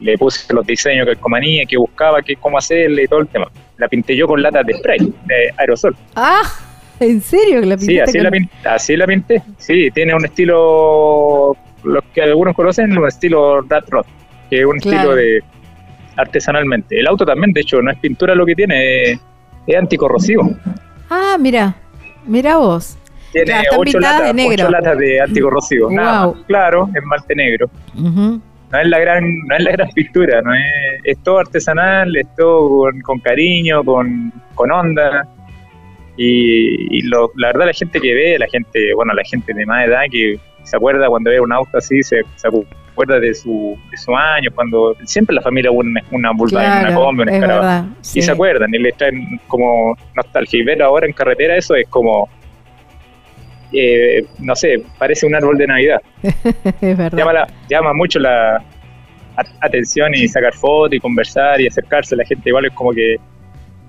le 0.00 0.18
puse 0.18 0.52
los 0.52 0.66
diseños 0.66 1.06
que 1.06 1.16
comanía, 1.16 1.64
que 1.64 1.76
buscaba, 1.78 2.20
que 2.20 2.36
cómo 2.36 2.58
hacerle 2.58 3.04
y 3.04 3.06
todo 3.06 3.20
el 3.20 3.28
tema. 3.28 3.46
La 3.82 3.88
pinté 3.88 4.16
yo 4.16 4.28
con 4.28 4.40
latas 4.40 4.64
de 4.64 4.74
spray, 4.74 4.98
de 5.00 5.50
aerosol. 5.58 5.96
Ah, 6.14 6.42
¿en 7.00 7.20
serio 7.20 7.58
que 7.60 7.66
la 7.66 7.76
Sí, 7.76 7.98
así 7.98 8.12
con- 8.18 8.22
la, 8.22 8.30
pinté, 8.30 8.54
así 8.68 8.96
la 8.96 9.06
pinté. 9.08 9.42
Sí, 9.58 9.90
tiene 9.92 10.14
un 10.14 10.24
estilo, 10.24 11.56
los 11.82 12.04
que 12.14 12.22
algunos 12.22 12.54
conocen, 12.54 12.96
un 12.96 13.08
estilo 13.08 13.60
Rat 13.62 13.88
Rod, 13.90 14.06
que 14.48 14.60
es 14.60 14.64
un 14.64 14.78
Claro. 14.78 14.98
estilo 14.98 15.14
de 15.16 15.42
artesanalmente. 16.16 17.00
El 17.00 17.08
auto 17.08 17.24
también, 17.24 17.52
de 17.52 17.62
hecho, 17.62 17.82
no 17.82 17.90
es 17.90 17.98
pintura 17.98 18.36
lo 18.36 18.46
que 18.46 18.54
tiene, 18.54 19.02
es, 19.12 19.18
anticorrosivo. 19.76 20.48
Ah, 21.10 21.36
mira, 21.40 21.74
mira 22.24 22.58
vos. 22.58 22.96
Tiene 23.32 23.62
ocho 23.76 23.98
latas, 23.98 24.26
de 24.28 24.34
negro. 24.34 24.52
ocho 24.66 24.70
latas 24.70 24.96
de 24.98 25.20
anticorrosivo. 25.20 25.90
Nada 25.90 26.26
Wow. 26.26 26.34
más. 26.36 26.44
Claro, 26.46 26.88
es 26.94 27.02
malte 27.02 27.34
negro. 27.34 27.68
Ujú. 27.98 28.40
No 28.72 28.78
es 28.80 28.88
la 28.88 28.98
gran, 28.98 29.38
no 29.46 29.56
es 29.56 29.62
la 29.64 29.70
gran 29.72 29.88
pintura, 29.90 30.40
no 30.42 30.54
es, 30.54 30.62
es 31.04 31.22
todo 31.22 31.38
artesanal, 31.40 32.16
es 32.16 32.26
todo 32.36 32.68
con, 32.70 33.00
con 33.02 33.18
cariño, 33.20 33.84
con, 33.84 34.32
con 34.54 34.70
onda. 34.72 35.28
Y, 36.16 36.98
y 36.98 37.02
lo- 37.02 37.30
la 37.36 37.48
verdad 37.48 37.66
la 37.66 37.72
gente 37.72 38.00
que 38.00 38.14
ve, 38.14 38.38
la 38.38 38.46
gente, 38.46 38.94
bueno, 38.94 39.12
la 39.14 39.22
gente 39.24 39.52
de 39.54 39.64
más 39.66 39.86
edad 39.86 40.02
que 40.10 40.38
se 40.62 40.76
acuerda 40.76 41.08
cuando 41.08 41.30
ve 41.30 41.40
un 41.40 41.52
auto 41.52 41.78
así, 41.78 42.02
se, 42.02 42.22
se 42.36 42.48
acuerda 42.48 43.18
de 43.18 43.34
su, 43.34 43.76
de 43.90 43.96
su 43.96 44.14
año, 44.14 44.50
cuando 44.54 44.94
siempre 45.04 45.34
la 45.34 45.40
familia 45.42 45.70
una, 45.70 46.00
una 46.10 46.30
Volkswagen, 46.32 46.70
una 46.70 46.80
Claro, 46.88 46.94
combi, 47.00 47.22
una 47.22 47.32
es 47.32 47.36
Escarabajo. 47.38 47.66
verdad. 47.66 47.96
Y 48.00 48.04
sí. 48.04 48.22
se 48.22 48.30
acuerdan, 48.30 48.74
y 48.74 48.78
les 48.78 48.96
traen 48.96 49.40
como 49.48 49.96
nostalgia. 50.14 50.60
Y 50.60 50.64
ver 50.64 50.82
ahora 50.82 51.06
en 51.06 51.12
carretera 51.14 51.56
eso 51.56 51.74
es 51.74 51.88
como, 51.88 52.28
eh, 53.72 54.24
no 54.38 54.54
sé, 54.56 54.82
parece 54.98 55.26
un 55.26 55.34
árbol 55.34 55.56
de 55.58 55.66
Navidad. 55.66 56.00
es 56.22 56.96
verdad. 56.96 57.18
Llama, 57.18 57.32
la- 57.32 57.48
llama 57.68 57.92
mucho 57.94 58.18
la 58.18 58.56
a- 58.56 58.64
atención 59.60 60.14
y 60.14 60.28
sacar 60.28 60.52
fotos 60.54 60.94
y 60.94 61.00
conversar 61.00 61.60
y 61.60 61.66
acercarse. 61.66 62.14
La 62.16 62.24
gente 62.24 62.48
igual 62.48 62.66
es 62.66 62.72
como 62.72 62.92
que 62.92 63.16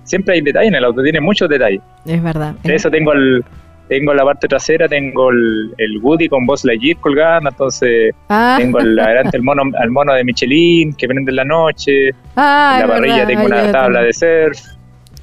siempre 0.03 0.35
hay 0.35 0.41
detalles 0.41 0.69
en 0.69 0.75
el 0.75 0.83
auto, 0.85 1.01
tiene 1.03 1.21
muchos 1.21 1.47
detalles. 1.49 1.81
Es 2.05 2.21
verdad. 2.21 2.53
De 2.63 2.75
eso 2.75 2.89
tengo 2.89 3.13
el... 3.13 3.43
Tengo 3.89 4.13
la 4.13 4.23
parte 4.23 4.47
trasera, 4.47 4.87
tengo 4.87 5.29
el, 5.29 5.73
el 5.77 5.97
Woody 6.01 6.29
con 6.29 6.45
voz 6.45 6.63
Lightyear 6.63 6.97
colgando, 7.01 7.49
entonces 7.49 8.15
Ah, 8.29 8.55
tengo 8.57 8.79
el, 8.79 8.97
adelante 8.97 9.35
el 9.35 9.43
mono, 9.43 9.63
al 9.77 9.91
mono 9.91 10.13
de 10.13 10.23
Michelin 10.23 10.93
que 10.93 11.05
prende 11.05 11.31
en 11.31 11.35
la 11.35 11.43
noche, 11.43 12.11
ah, 12.37 12.79
en 12.81 12.87
la 12.87 12.93
parrilla 12.95 13.15
verdad, 13.17 13.27
tengo 13.27 13.45
una 13.45 13.71
tabla 13.73 14.01
de 14.03 14.13
surf. 14.13 14.57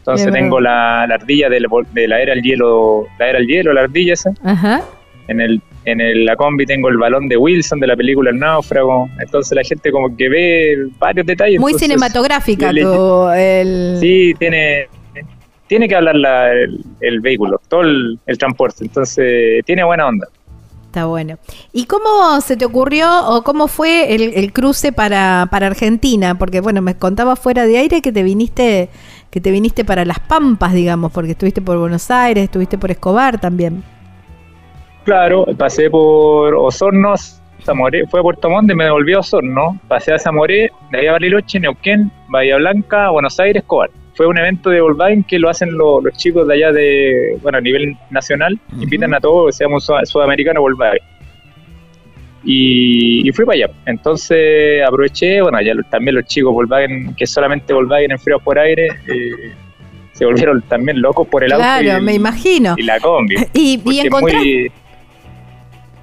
Entonces 0.01 0.27
Es 0.27 0.33
tengo 0.33 0.61
la, 0.61 1.07
la 1.07 1.15
ardilla 1.15 1.49
del 1.49 1.65
vol- 1.69 1.87
de 1.93 2.09
la 2.09 2.21
era 2.21 2.33
al 2.33 2.43
hielo, 2.43 3.07
la 3.19 3.29
era 3.29 3.39
al 3.39 3.47
hielo, 3.47 3.73
la 3.73 3.83
ardilla 3.83 4.15
esa. 4.15 4.31
Ajá. 4.43 4.83
En 5.29 5.41
el 5.41 5.61
en 5.87 6.01
el, 6.01 6.25
la 6.27 6.37
combi 6.37 6.67
tengo 6.67 6.89
el 6.91 6.99
balón 6.99 7.27
de 7.29 7.37
Wilson 7.39 7.81
de 7.81 7.87
la 7.87 7.97
película 7.97 8.31
El 8.31 8.39
náufrago. 8.39 9.09
Entonces 9.21 9.55
la 9.57 9.63
gente 9.63 9.91
como 9.93 10.15
que 10.17 10.29
ve 10.29 10.77
varios 10.99 11.25
detalles. 11.27 11.61
Muy 11.61 11.71
entonces, 11.73 11.89
cinematográfica 11.89 12.73
le- 12.73 12.83
el... 13.61 13.97
Sí, 14.01 14.35
tiene 14.39 14.89
tiene 15.67 15.89
que 15.89 15.95
hablar 15.95 16.17
la- 16.17 16.51
el, 16.53 16.81
el 17.01 17.21
vehículo, 17.21 17.61
todo 17.69 17.83
el, 17.83 18.19
el 18.27 18.39
transporte. 18.39 18.85
Entonces 18.85 19.65
tiene 19.65 19.85
buena 19.85 20.09
onda. 20.09 20.27
Está 20.91 21.07
bueno. 21.07 21.39
¿Y 21.73 21.85
cómo 21.85 22.41
se 22.41 22.57
te 22.57 22.65
ocurrió 22.65 23.07
o 23.29 23.43
cómo 23.43 23.69
fue 23.69 24.13
el, 24.13 24.35
el 24.35 24.53
cruce 24.53 24.91
para, 24.91 25.47
para 25.49 25.69
Argentina? 25.69 26.37
Porque 26.37 26.61
bueno, 26.61 26.83
me 26.83 26.97
contaba 26.97 27.37
fuera 27.37 27.65
de 27.65 27.79
aire 27.79 28.03
que 28.03 28.11
te 28.11 28.25
viniste 28.25 28.89
que 29.31 29.41
te 29.41 29.53
viniste 29.53 29.85
para 29.85 30.05
las 30.05 30.19
Pampas, 30.19 30.73
digamos, 30.73 31.13
porque 31.13 31.31
estuviste 31.31 31.63
por 31.63 31.79
Buenos 31.79 32.11
Aires, 32.11 32.43
estuviste 32.43 32.77
por 32.77 32.91
Escobar 32.91 33.41
también. 33.41 33.85
Claro, 35.05 35.47
pasé 35.57 35.89
por 35.89 36.57
Osorno, 36.57 37.15
Zamoré, 37.63 38.09
fue 38.09 38.19
a 38.19 38.23
Puerto 38.25 38.51
Montt 38.51 38.73
y 38.73 38.75
me 38.75 38.87
devolví 38.87 39.15
a 39.15 39.21
Osorno, 39.21 39.79
pasé 39.87 40.13
a 40.13 40.19
Zamoré, 40.19 40.73
de 40.91 40.99
ahí 40.99 41.07
a 41.07 41.13
Bariloche, 41.13 41.61
Neuquén, 41.61 42.11
Bahía 42.27 42.57
Blanca, 42.57 43.11
Buenos 43.11 43.39
Aires, 43.39 43.63
Escobar. 43.63 43.91
Fue 44.21 44.27
un 44.27 44.37
evento 44.37 44.69
de 44.69 44.83
Volkswagen 44.83 45.25
que 45.25 45.39
lo 45.39 45.49
hacen 45.49 45.73
lo- 45.79 46.03
los 46.03 46.15
chicos 46.15 46.47
de 46.47 46.53
allá 46.53 46.73
de, 46.73 47.39
bueno, 47.41 47.57
a 47.57 47.61
nivel 47.63 47.97
nacional, 48.11 48.61
Ujú. 48.71 48.83
invitan 48.83 49.15
a 49.15 49.19
todos, 49.19 49.57
seamos 49.57 49.83
sud- 49.87 50.05
sudamericano 50.05 50.61
Volkswagen. 50.61 50.99
Y, 52.45 53.27
y 53.27 53.33
fui 53.33 53.47
para 53.47 53.57
allá. 53.57 53.71
Entonces 53.87 54.83
aproveché, 54.87 55.41
bueno, 55.41 55.57
allá 55.57 55.73
lo- 55.73 55.85
también 55.85 56.17
los 56.17 56.27
chicos 56.27 56.53
Volkswagen, 56.53 57.15
que 57.15 57.27
solamente 57.27 57.73
Volkswagen 57.73 58.11
enfriados 58.11 58.43
por 58.43 58.59
aire, 58.59 58.89
eh, 59.07 59.55
se 60.13 60.27
volvieron 60.27 60.61
también 60.69 61.01
locos 61.01 61.27
por 61.27 61.43
el 61.43 61.53
auto 61.53 61.65
y, 61.81 61.85
claro, 61.85 62.03
me 62.03 62.13
imagino. 62.13 62.75
y 62.77 62.83
la 62.83 63.01
combi. 63.01 63.37
Y, 63.55 63.73
y 63.73 63.79
Porque 63.79 64.03
es 64.03 64.11
muy- 64.13 64.73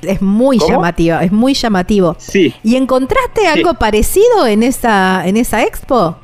es 0.02 0.22
muy 0.23 0.57
¿Cómo? 0.57 0.72
llamativo, 0.73 1.19
es 1.19 1.31
muy 1.31 1.53
llamativo. 1.53 2.15
Sí, 2.18 2.52
¿Y 2.64 2.77
encontraste 2.77 3.45
algo 3.45 3.76
parecido 3.76 4.48
en 4.48 4.64
esa, 4.64 5.22
en 5.27 5.38
esa 5.38 5.61
expo? 5.61 6.18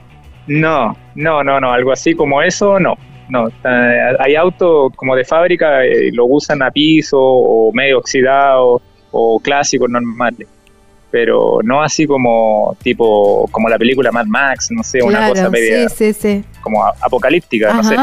no, 0.47 0.97
no, 1.15 1.44
no, 1.44 1.60
no, 1.60 1.72
algo 1.72 1.91
así 1.91 2.14
como 2.14 2.41
eso, 2.41 2.80
no. 2.80 2.95
No, 3.30 3.48
hay 4.19 4.35
autos 4.35 4.91
como 4.95 5.15
de 5.15 5.23
fábrica, 5.23 5.85
eh, 5.85 6.11
lo 6.11 6.26
usan 6.26 6.61
a 6.61 6.69
piso 6.69 7.18
o 7.19 7.72
medio 7.72 7.99
oxidado 7.99 8.81
o 9.11 9.40
clásicos 9.40 9.90
normales, 9.90 10.48
pero 11.10 11.60
no 11.64 11.81
así 11.81 12.06
como 12.06 12.76
tipo 12.84 13.48
como 13.49 13.69
la 13.69 13.77
película 13.77 14.11
Mad 14.11 14.26
Max, 14.26 14.69
no 14.72 14.84
sé, 14.84 15.02
una 15.02 15.30
cosa 15.30 15.49
media 15.49 15.88
sí, 15.88 16.11
sí, 16.11 16.22
sí. 16.22 16.44
como 16.61 16.84
a- 16.85 16.94
apocalíptica, 17.02 17.73
no 17.73 17.84
sé. 17.84 17.95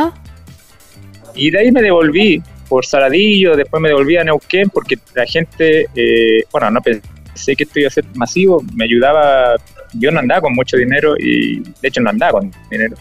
Y 1.35 1.51
de 1.51 1.59
ahí 1.61 1.70
me 1.70 1.82
devolví 1.82 2.43
por 2.69 2.85
Saladillo, 2.87 3.57
después 3.57 3.81
me 3.81 3.89
devolví 3.91 4.16
a 4.16 4.24
Neuquén 4.24 4.70
porque 4.70 4.97
la 5.15 5.27
gente, 5.27 5.87
eh, 5.95 6.45
bueno, 6.51 6.70
no 6.70 6.81
pensé 6.81 7.55
que 7.57 7.65
esto 7.65 7.78
iba 7.78 7.89
a 7.89 7.91
ser 7.91 8.05
masivo, 8.15 8.62
me 8.74 8.85
ayudaba, 8.85 9.57
yo 9.94 10.10
no 10.10 10.20
andaba 10.20 10.42
con 10.42 10.54
mucho 10.54 10.76
dinero 10.76 11.14
y 11.18 11.60
de 11.60 11.88
hecho 11.88 12.00
no 12.00 12.10
andaba 12.10 12.40
con 12.40 12.52
dinero. 12.70 12.96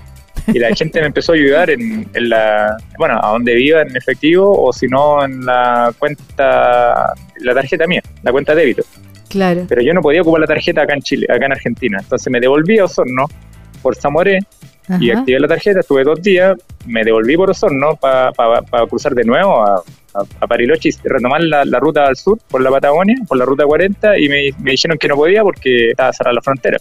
Y 0.47 0.57
la 0.57 0.73
gente 0.75 0.99
me 0.99 1.07
empezó 1.07 1.33
a 1.33 1.35
ayudar 1.35 1.69
en, 1.69 2.07
en 2.13 2.29
la, 2.29 2.75
bueno, 2.97 3.19
a 3.21 3.31
donde 3.31 3.53
viva 3.55 3.81
en 3.81 3.95
efectivo 3.95 4.51
o 4.59 4.73
si 4.73 4.87
no 4.87 5.23
en 5.23 5.45
la 5.45 5.93
cuenta, 5.99 7.13
la 7.39 7.53
tarjeta 7.53 7.85
mía, 7.85 8.01
la 8.23 8.31
cuenta 8.31 8.55
débito. 8.55 8.83
Claro. 9.27 9.65
Pero 9.69 9.81
yo 9.81 9.93
no 9.93 10.01
podía 10.01 10.21
ocupar 10.21 10.41
la 10.41 10.47
tarjeta 10.47 10.81
acá 10.81 10.93
en 10.93 11.01
Chile, 11.01 11.27
acá 11.29 11.45
en 11.45 11.51
Argentina. 11.51 11.99
Entonces 12.01 12.31
me 12.31 12.39
devolví 12.39 12.79
a 12.79 12.85
Osorno 12.85 13.27
por 13.81 13.95
Zamoré 13.95 14.39
y 14.99 15.11
activé 15.11 15.39
la 15.39 15.47
tarjeta, 15.47 15.81
estuve 15.81 16.03
dos 16.03 16.19
días, 16.21 16.57
me 16.87 17.03
devolví 17.03 17.37
por 17.37 17.51
Osorno 17.51 17.95
para 17.95 18.31
cruzar 18.89 19.13
de 19.13 19.23
nuevo 19.23 19.61
a, 19.61 19.83
a, 20.13 20.45
Bariloche 20.45 20.89
y 20.89 21.07
retomar 21.07 21.41
la, 21.43 21.79
ruta 21.79 22.05
al 22.05 22.15
sur 22.15 22.39
por 22.49 22.61
la 22.61 22.69
Patagonia, 22.69 23.15
por 23.27 23.37
la 23.37 23.45
ruta 23.45 23.65
40 23.65 24.19
y 24.19 24.29
me, 24.29 24.71
dijeron 24.71 24.97
que 24.97 25.07
no 25.07 25.15
podía 25.15 25.43
porque 25.43 25.91
estaba 25.91 26.13
cerrada 26.13 26.33
la 26.33 26.41
frontera. 26.41 26.77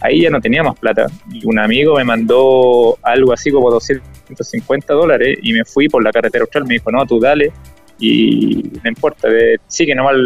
Ahí 0.00 0.22
ya 0.22 0.30
no 0.30 0.40
tenía 0.40 0.62
más 0.62 0.78
plata. 0.78 1.06
Y 1.32 1.46
un 1.46 1.58
amigo 1.58 1.96
me 1.96 2.04
mandó 2.04 2.98
algo 3.02 3.32
así 3.32 3.50
como 3.50 3.70
250 3.70 4.92
dólares 4.92 5.38
y 5.42 5.52
me 5.52 5.64
fui 5.64 5.88
por 5.88 6.02
la 6.04 6.10
carretera 6.10 6.42
austral, 6.42 6.64
me 6.66 6.74
dijo, 6.74 6.90
no, 6.90 7.06
tú 7.06 7.18
dale 7.18 7.52
y 7.98 8.70
no 8.82 8.88
importa, 8.90 9.28
sigue 9.68 9.94
nomás 9.94 10.16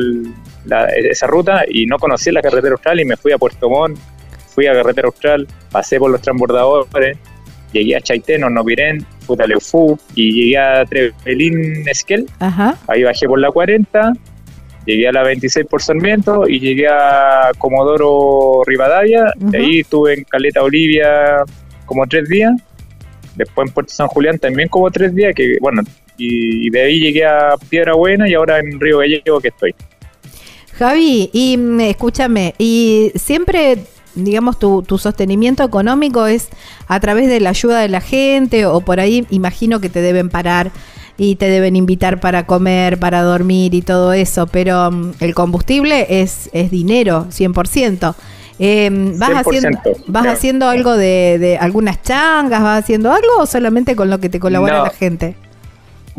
la- 0.65 0.89
esa 0.89 1.27
ruta. 1.27 1.65
Y 1.69 1.87
no 1.87 1.99
conocí 1.99 2.31
la 2.31 2.43
carretera 2.43 2.73
austral 2.73 3.01
y 3.01 3.05
me 3.05 3.17
fui 3.17 3.33
a 3.33 3.39
Puerto 3.39 3.69
Montt, 3.69 3.99
fui 4.49 4.67
a 4.67 4.73
carretera 4.73 5.07
austral, 5.07 5.47
pasé 5.71 5.99
por 5.99 6.11
los 6.11 6.21
transbordadores, 6.21 7.17
llegué 7.73 7.97
a 7.97 8.01
Chaitén, 8.01 8.45
Hornopirén, 8.45 9.05
fui 9.21 9.37
a 9.41 9.47
Leufú 9.47 9.99
y 10.15 10.33
llegué 10.33 10.59
a 10.59 10.85
Trevelín 10.85 11.89
Esquel, 11.89 12.27
Ajá. 12.39 12.77
ahí 12.87 13.03
bajé 13.03 13.27
por 13.27 13.41
la 13.41 13.51
40, 13.51 14.13
llegué 14.87 15.09
a 15.09 15.13
la 15.13 15.23
26 15.23 15.67
por 15.67 15.83
Sarmiento 15.83 16.49
y 16.49 16.61
llegué 16.61 16.89
a 16.89 17.51
Comodoro 17.59 18.63
Rivadavia, 18.67 19.33
ahí 19.53 19.81
estuve 19.81 20.15
en 20.15 20.25
Caleta 20.25 20.63
Olivia 20.63 21.45
como 21.87 22.07
tres 22.07 22.29
días, 22.29 22.53
después 23.37 23.69
en 23.69 23.75
Puerto 23.75 23.93
San 23.93 24.09
Julián 24.09 24.39
también 24.39 24.69
como 24.69 24.91
tres 24.91 25.15
días, 25.15 25.35
que 25.35 25.59
bueno, 25.61 25.83
y 26.17 26.69
de 26.71 26.83
ahí 26.83 27.01
llegué 27.01 27.25
a 27.25 27.55
Piedra 27.69 27.95
Buena 27.95 28.29
y 28.29 28.35
ahora 28.35 28.59
en 28.59 28.81
Río 28.81 28.99
Gallego 28.99 29.41
que 29.41 29.49
estoy. 29.49 29.75
Javi, 30.79 31.29
y 31.33 31.57
mm, 31.57 31.81
escúchame, 31.81 32.55
y 32.57 33.11
siempre, 33.17 33.79
digamos, 34.15 34.59
tu, 34.59 34.83
tu 34.83 34.99
sostenimiento 34.99 35.63
económico 35.63 36.27
es 36.27 36.49
a 36.87 36.99
través 37.01 37.29
de 37.29 37.41
la 37.41 37.51
ayuda 37.51 37.81
de 37.81 37.89
la 37.89 38.01
gente 38.01 38.67
o 38.67 38.81
por 38.81 39.01
ahí 39.01 39.27
imagino 39.31 39.81
que 39.81 39.89
te 39.89 40.01
deben 40.01 40.29
parar 40.29 40.71
y 41.17 41.35
te 41.37 41.49
deben 41.49 41.75
invitar 41.77 42.21
para 42.21 42.47
comer, 42.47 42.99
para 42.99 43.23
dormir 43.23 43.75
y 43.75 43.83
todo 43.83 44.13
eso, 44.13 44.47
pero 44.47 44.91
mm, 44.91 45.13
el 45.21 45.35
combustible 45.35 46.07
es, 46.23 46.49
es 46.53 46.71
dinero, 46.71 47.27
100%. 47.31 48.15
Eh, 48.61 48.89
¿Vas, 49.17 49.31
100%, 49.31 49.41
haciendo, 49.47 49.79
¿Vas 50.07 50.23
claro. 50.23 50.31
haciendo 50.31 50.69
algo 50.69 50.97
de, 50.97 51.39
de 51.39 51.59
algunas 51.59 52.03
changas? 52.03 52.63
¿Vas 52.63 52.83
haciendo 52.85 53.13
algo 53.13 53.29
o 53.39 53.47
solamente 53.47 53.95
con 53.97 54.11
lo 54.11 54.19
que 54.21 54.29
te 54.29 54.41
colabora 54.41 54.79
No. 54.79 54.85
la 54.85 54.91
gente? 54.91 55.37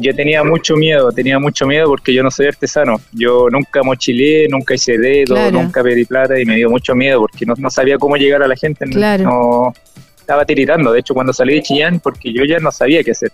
Yo 0.02 0.16
tenía 0.16 0.44
mucho 0.44 0.76
miedo, 0.76 1.12
tenía 1.12 1.40
mucho 1.40 1.66
miedo 1.68 1.88
porque 1.88 2.14
yo 2.14 2.24
no 2.24 2.32
soy 2.32 2.48
artesano. 2.48 3.02
Yo 3.12 3.48
nunca 3.52 3.84
mochilé, 3.84 4.48
nunca 4.48 4.74
hice 4.76 4.98
dedo, 4.98 5.36
Claro. 5.36 5.52
nunca 5.52 5.84
pedí 5.84 6.06
plata 6.06 6.40
y 6.40 6.46
me 6.46 6.56
dio 6.56 6.70
mucho 6.70 6.96
miedo 6.96 7.20
porque 7.22 7.46
no, 7.46 7.54
no 7.58 7.70
sabía 7.70 7.98
cómo 7.98 8.16
llegar 8.16 8.42
a 8.44 8.48
la 8.48 8.56
gente. 8.56 8.86
no- 8.86 8.92
Claro. 8.94 9.24
No, 9.26 9.74
estaba 10.20 10.46
tiritando. 10.46 10.92
De 10.92 11.00
hecho, 11.00 11.14
cuando 11.14 11.34
salí 11.34 11.56
de 11.56 11.62
Chillán, 11.64 12.00
porque 12.00 12.32
yo 12.32 12.46
ya 12.46 12.60
no 12.60 12.72
sabía 12.72 13.04
qué 13.04 13.12
hacer. 13.12 13.32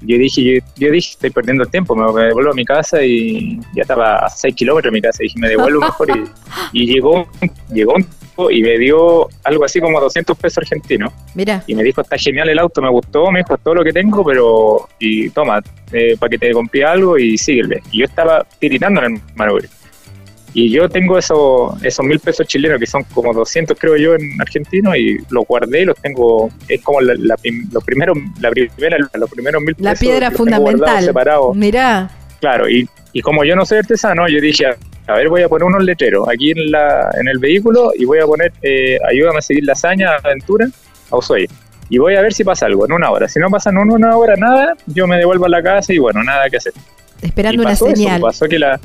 Yo 0.00 0.16
dije, 0.16 0.44
yo, 0.44 0.64
yo 0.76 0.92
dije, 0.92 1.10
estoy 1.10 1.30
perdiendo 1.30 1.64
el 1.64 1.70
tiempo, 1.70 1.96
me 1.96 2.04
devuelvo 2.26 2.52
a 2.52 2.54
mi 2.54 2.64
casa 2.64 3.02
y 3.02 3.58
ya 3.74 3.82
estaba 3.82 4.18
a 4.18 4.28
6 4.28 4.54
kilómetros 4.54 4.92
de 4.92 4.96
mi 4.96 5.02
casa. 5.02 5.22
Y 5.22 5.26
dije, 5.26 5.38
me 5.40 5.48
devuelvo 5.48 5.80
mejor. 5.80 6.08
Y, 6.72 6.82
y 6.84 6.86
llegó, 6.92 7.26
llegó 7.72 7.94
un 7.94 8.06
y 8.50 8.62
me 8.62 8.78
dio 8.78 9.28
algo 9.44 9.64
así 9.64 9.80
como 9.80 10.00
200 10.00 10.36
pesos 10.38 10.58
argentinos 10.58 11.12
Mira, 11.34 11.62
y 11.66 11.74
me 11.74 11.82
dijo, 11.82 12.00
está 12.00 12.16
genial 12.16 12.48
el 12.48 12.58
auto, 12.58 12.80
me 12.80 12.88
gustó, 12.90 13.30
me 13.30 13.40
dijo, 13.40 13.58
todo 13.58 13.74
lo 13.74 13.84
que 13.84 13.92
tengo, 13.92 14.24
pero, 14.24 14.88
y 14.98 15.28
toma, 15.30 15.60
eh, 15.92 16.16
para 16.18 16.30
que 16.30 16.38
te 16.38 16.52
compré 16.52 16.84
algo 16.84 17.18
y 17.18 17.36
síguele. 17.36 17.82
Y 17.90 17.98
yo 18.00 18.04
estaba 18.04 18.46
tiritando 18.58 19.02
en 19.04 19.16
el 19.16 19.22
manubrio. 19.34 19.68
Y 20.54 20.70
yo 20.70 20.88
tengo 20.88 21.18
esos, 21.18 21.82
esos 21.82 22.04
mil 22.06 22.18
pesos 22.20 22.46
chilenos, 22.46 22.78
que 22.80 22.86
son 22.86 23.04
como 23.14 23.34
200 23.34 23.76
creo 23.78 23.96
yo 23.96 24.14
en 24.14 24.40
argentino, 24.40 24.96
y 24.96 25.18
los 25.30 25.44
guardé 25.46 25.82
y 25.82 25.84
los 25.84 25.96
tengo, 26.00 26.48
es 26.68 26.80
como 26.82 27.00
la, 27.00 27.14
la 27.18 27.36
los 27.72 27.84
primeros, 27.84 28.16
la 28.40 28.50
primera, 28.50 28.96
los 29.14 29.30
primeros 29.30 29.62
mil 29.62 29.74
la 29.78 29.90
pesos. 29.90 30.00
piedra 30.00 30.30
tengo 30.30 30.44
guardados 30.44 31.04
fundamental. 31.04 31.04
Mira, 31.54 32.10
Claro, 32.40 32.68
y, 32.70 32.88
y 33.12 33.20
como 33.20 33.44
yo 33.44 33.56
no 33.56 33.66
soy 33.66 33.78
artesano, 33.78 34.28
yo 34.28 34.40
dije, 34.40 34.66
a 35.08 35.14
ver, 35.14 35.28
voy 35.28 35.42
a 35.42 35.48
poner 35.48 35.64
unos 35.64 35.82
letreros 35.82 36.28
aquí 36.28 36.50
en, 36.50 36.70
la, 36.70 37.10
en 37.18 37.28
el 37.28 37.38
vehículo 37.38 37.92
y 37.98 38.04
voy 38.04 38.18
a 38.18 38.26
poner, 38.26 38.52
eh, 38.62 38.98
ayúdame 39.08 39.38
a 39.38 39.42
seguir 39.42 39.64
la 39.64 39.72
hazaña, 39.72 40.10
aventura, 40.22 40.68
a 41.10 41.16
Ushuaia. 41.16 41.48
Y 41.88 41.96
voy 41.96 42.14
a 42.14 42.20
ver 42.20 42.34
si 42.34 42.44
pasa 42.44 42.66
algo 42.66 42.84
en 42.84 42.92
una 42.92 43.10
hora. 43.10 43.26
Si 43.26 43.40
no 43.40 43.48
pasa 43.48 43.70
en 43.70 43.78
una 43.78 44.14
hora 44.14 44.36
nada, 44.36 44.76
yo 44.86 45.06
me 45.06 45.16
devuelvo 45.16 45.46
a 45.46 45.48
la 45.48 45.62
casa 45.62 45.94
y 45.94 45.98
bueno, 45.98 46.22
nada 46.22 46.50
que 46.50 46.58
hacer. 46.58 46.74
esperando 47.22 47.62
y 47.62 47.64
una 47.64 47.70
pasó 47.70 47.86
señal. 47.86 48.18
Eso, 48.18 48.26
pasó 48.26 48.46
que 48.46 48.58
la, 48.58 48.78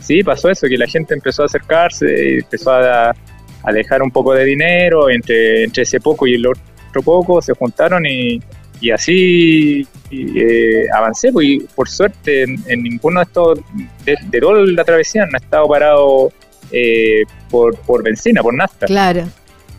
sí, 0.00 0.22
pasó 0.22 0.48
eso, 0.48 0.66
que 0.66 0.78
la 0.78 0.86
gente 0.86 1.12
empezó 1.12 1.42
a 1.42 1.46
acercarse, 1.46 2.06
y 2.06 2.38
empezó 2.38 2.72
a, 2.72 3.10
a 3.10 3.72
dejar 3.72 4.02
un 4.02 4.10
poco 4.10 4.32
de 4.32 4.46
dinero, 4.46 5.10
entre, 5.10 5.64
entre 5.64 5.82
ese 5.82 6.00
poco 6.00 6.26
y 6.26 6.34
el 6.34 6.46
otro 6.46 7.02
poco 7.04 7.42
se 7.42 7.52
juntaron 7.52 8.06
y, 8.06 8.40
y 8.80 8.90
así 8.90 9.86
eh, 10.10 10.86
avancé, 10.94 11.32
pues, 11.32 11.46
y 11.46 11.58
por 11.74 11.88
suerte 11.88 12.42
en, 12.44 12.56
en 12.68 12.82
ninguno 12.82 13.20
de 13.20 13.24
estos, 13.24 13.60
de, 14.04 14.16
de 14.30 14.40
toda 14.40 14.60
la 14.66 14.84
travesía 14.84 15.24
no 15.26 15.32
he 15.36 15.40
estado 15.44 15.68
parado 15.68 16.32
eh, 16.70 17.22
por, 17.50 17.76
por 17.80 18.02
benzina, 18.02 18.42
por 18.42 18.54
nafta. 18.54 18.86
Claro. 18.86 19.24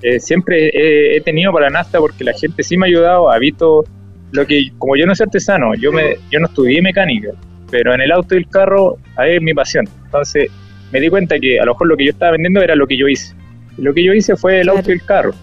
Eh, 0.01 0.19
siempre 0.19 0.69
he, 0.73 1.17
he 1.17 1.21
tenido 1.21 1.51
para 1.51 1.69
nafta 1.69 1.99
porque 1.99 2.23
la 2.23 2.33
gente 2.33 2.63
sí 2.63 2.77
me 2.77 2.85
ha 2.85 2.89
ayudado, 2.89 3.31
ha 3.31 3.37
visto 3.39 3.83
lo 4.31 4.45
que, 4.45 4.69
como 4.77 4.95
yo 4.95 5.05
no 5.05 5.15
soy 5.15 5.25
artesano, 5.25 5.73
yo 5.75 5.91
me, 5.91 6.15
yo 6.31 6.39
no 6.39 6.47
estudié 6.47 6.81
mecánica, 6.81 7.29
pero 7.71 7.93
en 7.93 8.01
el 8.01 8.11
auto 8.11 8.35
y 8.35 8.39
el 8.39 8.47
carro 8.49 8.97
ahí 9.15 9.35
es 9.35 9.41
mi 9.41 9.53
pasión. 9.53 9.87
Entonces 10.05 10.49
me 10.91 10.99
di 10.99 11.09
cuenta 11.09 11.37
que 11.39 11.59
a 11.59 11.65
lo 11.65 11.73
mejor 11.73 11.87
lo 11.87 11.97
que 11.97 12.05
yo 12.05 12.11
estaba 12.11 12.31
vendiendo 12.33 12.61
era 12.61 12.75
lo 12.75 12.87
que 12.87 12.97
yo 12.97 13.07
hice. 13.07 13.33
Lo 13.77 13.93
que 13.93 14.03
yo 14.03 14.13
hice 14.13 14.35
fue 14.35 14.57
el 14.59 14.63
Claro. 14.65 14.77
auto 14.79 14.89
y 14.91 14.93
el 14.93 15.03
carro. 15.05 15.33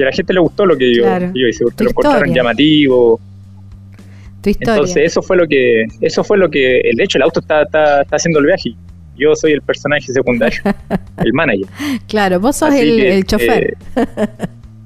Y 0.00 0.02
a 0.02 0.06
la 0.06 0.12
gente 0.12 0.32
le 0.32 0.40
gustó 0.40 0.64
lo 0.64 0.78
que 0.78 0.94
yo, 0.94 1.02
Claro. 1.02 1.30
que 1.34 1.40
yo 1.40 1.46
hice, 1.46 1.62
porque 1.64 1.84
lo 1.84 1.90
encontraron 1.90 2.34
llamativo. 2.34 3.20
Tu 4.42 4.48
historia. 4.48 4.72
Entonces 4.76 4.96
eso 5.04 5.20
fue 5.20 5.36
lo 5.36 5.46
que, 5.46 5.84
eso 6.00 6.24
fue 6.24 6.38
lo 6.38 6.48
que, 6.48 6.80
de 6.96 7.04
hecho 7.04 7.18
el 7.18 7.22
auto 7.22 7.40
está, 7.40 7.62
está, 7.62 8.00
está 8.00 8.16
haciendo 8.16 8.38
el 8.40 8.46
viaje. 8.46 8.74
Yo 9.18 9.36
soy 9.36 9.52
el 9.52 9.60
personaje 9.60 10.10
secundario, 10.10 10.58
el 11.18 11.34
manager. 11.34 11.66
claro, 12.08 12.40
vos 12.40 12.56
sos 12.56 12.70
Así 12.70 12.80
el, 12.80 12.96
que, 12.96 13.14
el 13.18 13.24
chofer. 13.26 13.76
eh, 13.96 14.06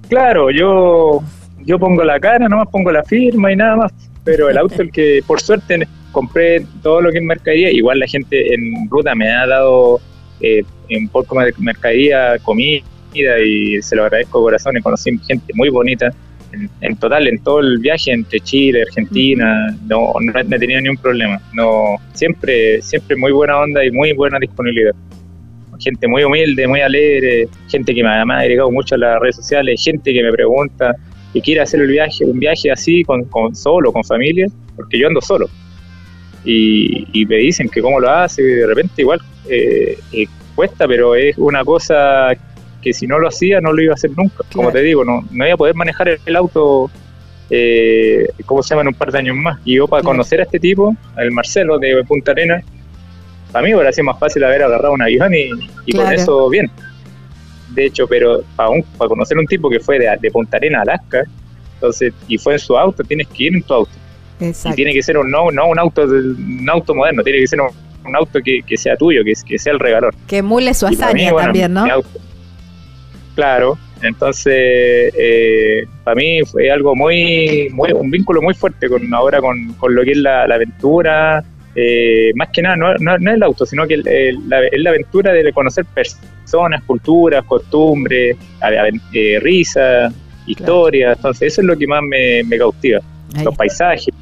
claro, 0.08 0.50
yo, 0.50 1.22
yo 1.64 1.78
pongo 1.78 2.02
la 2.02 2.18
cara, 2.18 2.48
nomás 2.48 2.66
pongo 2.72 2.90
la 2.90 3.04
firma 3.04 3.52
y 3.52 3.56
nada 3.56 3.76
más. 3.76 3.92
Pero 4.24 4.48
el 4.50 4.58
auto, 4.58 4.82
el 4.82 4.90
que 4.90 5.20
por 5.24 5.40
suerte 5.40 5.86
compré 6.10 6.66
todo 6.82 7.00
lo 7.02 7.12
que 7.12 7.18
es 7.18 7.24
mercadería, 7.24 7.70
igual 7.70 8.00
la 8.00 8.08
gente 8.08 8.52
en 8.52 8.88
ruta 8.90 9.14
me 9.14 9.30
ha 9.30 9.46
dado 9.46 10.00
eh, 10.40 10.64
un 10.90 11.08
poco 11.08 11.38
de 11.40 11.54
mercadería, 11.58 12.36
comida 12.42 12.82
y 13.14 13.80
se 13.82 13.96
lo 13.96 14.04
agradezco 14.04 14.38
de 14.38 14.44
corazón. 14.44 14.76
Y 14.76 14.80
conocí 14.80 15.18
gente 15.26 15.52
muy 15.54 15.68
bonita. 15.68 16.12
En, 16.52 16.70
en 16.82 16.96
total, 16.96 17.26
en 17.26 17.42
todo 17.42 17.60
el 17.60 17.78
viaje 17.78 18.12
entre 18.12 18.38
Chile, 18.40 18.82
Argentina, 18.82 19.76
no, 19.86 20.12
no 20.20 20.38
he 20.38 20.58
tenido 20.58 20.80
ni 20.80 20.88
un 20.88 20.96
problema. 20.96 21.40
No, 21.52 21.96
siempre, 22.12 22.80
siempre 22.82 23.16
muy 23.16 23.32
buena 23.32 23.58
onda 23.58 23.84
y 23.84 23.90
muy 23.90 24.12
buena 24.12 24.38
disponibilidad 24.38 24.94
gente 25.80 26.06
muy 26.08 26.22
humilde, 26.24 26.66
muy 26.66 26.80
alegre, 26.80 27.48
gente 27.68 27.94
que 27.94 28.02
me 28.02 28.08
ha 28.08 28.24
me 28.24 28.34
ha 28.34 28.38
agregado 28.38 28.70
mucho 28.70 28.94
a 28.94 28.98
las 28.98 29.20
redes 29.20 29.36
sociales, 29.36 29.82
gente 29.82 30.12
que 30.12 30.22
me 30.22 30.32
pregunta 30.32 30.94
que 31.34 31.40
quiere 31.40 31.60
hacer 31.60 31.80
el 31.80 31.88
viaje, 31.88 32.24
un 32.24 32.38
viaje 32.38 32.70
así, 32.70 33.02
con, 33.02 33.24
con 33.24 33.54
solo, 33.56 33.92
con 33.92 34.04
familia, 34.04 34.46
porque 34.76 34.98
yo 34.98 35.08
ando 35.08 35.20
solo. 35.20 35.46
Y, 36.44 37.08
y 37.12 37.26
me 37.26 37.36
dicen 37.36 37.68
que 37.68 37.82
cómo 37.82 37.98
lo 37.98 38.08
hace, 38.08 38.40
y 38.40 38.44
de 38.44 38.66
repente 38.66 39.02
igual 39.02 39.20
eh, 39.48 39.98
eh, 40.12 40.26
cuesta, 40.54 40.86
pero 40.86 41.16
es 41.16 41.36
una 41.36 41.64
cosa 41.64 42.36
que 42.84 42.92
si 42.92 43.06
no 43.06 43.18
lo 43.18 43.26
hacía 43.28 43.60
no 43.60 43.72
lo 43.72 43.82
iba 43.82 43.92
a 43.92 43.94
hacer 43.94 44.10
nunca. 44.16 44.44
Como 44.52 44.70
te 44.70 44.82
digo, 44.82 45.04
no, 45.04 45.24
no 45.30 45.44
iba 45.46 45.54
a 45.54 45.56
poder 45.56 45.74
manejar 45.74 46.18
el 46.24 46.36
auto, 46.36 46.90
eh, 47.50 48.28
¿cómo 48.46 48.62
se 48.62 48.70
llama?, 48.70 48.82
en 48.82 48.88
un 48.88 48.94
par 48.94 49.10
de 49.10 49.18
años 49.18 49.36
más. 49.36 49.58
Y 49.64 49.76
yo 49.76 49.88
para 49.88 50.02
Claro. 50.02 50.12
conocer 50.16 50.40
a 50.40 50.44
este 50.44 50.60
tipo, 50.60 50.94
al 51.16 51.30
Marcelo 51.32 51.78
de 51.78 52.04
Punta 52.04 52.32
Arenas, 52.32 52.62
para 53.50 53.64
mí 53.66 53.74
hubiera 53.74 53.90
sido 53.92 54.04
más 54.04 54.18
fácil 54.18 54.44
haber 54.44 54.62
agarrado 54.62 54.92
un 54.94 55.02
avión 55.02 55.32
y, 55.34 55.48
y 55.86 55.92
con 55.92 56.12
eso 56.12 56.48
bien. 56.50 56.70
De 57.74 57.86
hecho, 57.86 58.06
pero 58.06 58.42
para, 58.56 58.68
un, 58.68 58.82
para 58.98 59.08
conocer 59.08 59.38
un 59.38 59.46
tipo 59.46 59.68
que 59.70 59.80
fue 59.80 59.98
de, 59.98 60.16
de 60.20 60.30
Punta 60.30 60.58
Arena 60.58 60.80
a 60.80 60.82
Alaska, 60.82 61.24
entonces, 61.74 62.12
y 62.28 62.38
fue 62.38 62.52
en 62.54 62.58
su 62.58 62.76
auto, 62.76 63.02
tienes 63.02 63.26
que 63.28 63.44
ir 63.44 63.54
en 63.54 63.62
tu 63.62 63.74
auto. 63.74 63.90
Y 64.40 64.46
Exacto. 64.46 64.76
tiene 64.76 64.92
que 64.92 65.02
ser 65.02 65.16
un, 65.18 65.30
no, 65.30 65.50
no 65.50 65.68
un 65.68 65.78
auto 65.78 66.02
un 66.02 66.68
auto 66.70 66.94
moderno, 66.94 67.22
tiene 67.22 67.38
que 67.40 67.46
ser 67.46 67.60
un, 67.60 67.68
un 68.04 68.16
auto 68.16 68.40
que, 68.44 68.60
que 68.66 68.76
sea 68.76 68.96
tuyo, 68.96 69.22
que, 69.24 69.32
que 69.46 69.58
sea 69.58 69.72
el 69.72 69.78
regalón. 69.80 70.10
Que 70.26 70.38
emule 70.38 70.74
su 70.74 70.86
Y 70.86 70.90
mí, 70.90 70.94
hazaña 70.96 71.32
bueno, 71.32 71.46
también, 71.46 71.72
¿no? 71.72 71.84
mi 71.84 71.90
auto- 71.90 72.08
Claro, 73.34 73.76
entonces 74.02 75.12
eh, 75.18 75.84
para 76.04 76.14
mí 76.14 76.40
fue 76.44 76.70
algo 76.70 76.94
muy, 76.94 77.68
muy, 77.72 77.92
un 77.92 78.10
vínculo 78.10 78.40
muy 78.40 78.54
fuerte 78.54 78.88
con 78.88 79.12
ahora 79.12 79.40
con, 79.40 79.72
con 79.74 79.94
lo 79.94 80.04
que 80.04 80.12
es 80.12 80.18
la, 80.18 80.46
la 80.46 80.54
aventura. 80.54 81.42
eh, 81.76 82.30
más 82.36 82.50
que 82.50 82.62
nada, 82.62 82.76
no, 82.76 82.94
no, 82.98 83.18
no 83.18 83.30
es 83.30 83.36
el 83.36 83.42
auto, 83.42 83.66
sino 83.66 83.84
que 83.88 83.94
el- 83.94 84.06
el- 84.06 84.48
la, 84.48 84.64
es 84.66 84.80
la 84.80 84.90
aventura 84.90 85.32
de 85.32 85.52
conocer 85.52 85.84
personas, 85.86 86.82
culturas, 86.84 87.44
costumbres, 87.44 88.36
eh, 89.12 89.38
risas, 89.40 90.14
historias. 90.46 91.16
Entonces, 91.16 91.52
eso 91.52 91.60
es 91.62 91.66
lo 91.66 91.76
que 91.76 91.86
más 91.88 92.02
me, 92.02 92.44
me 92.44 92.56
cautiva. 92.58 92.98
Ahí 93.34 93.44
Los 93.44 93.52
está. 93.54 93.56
paisajes. 93.56 94.14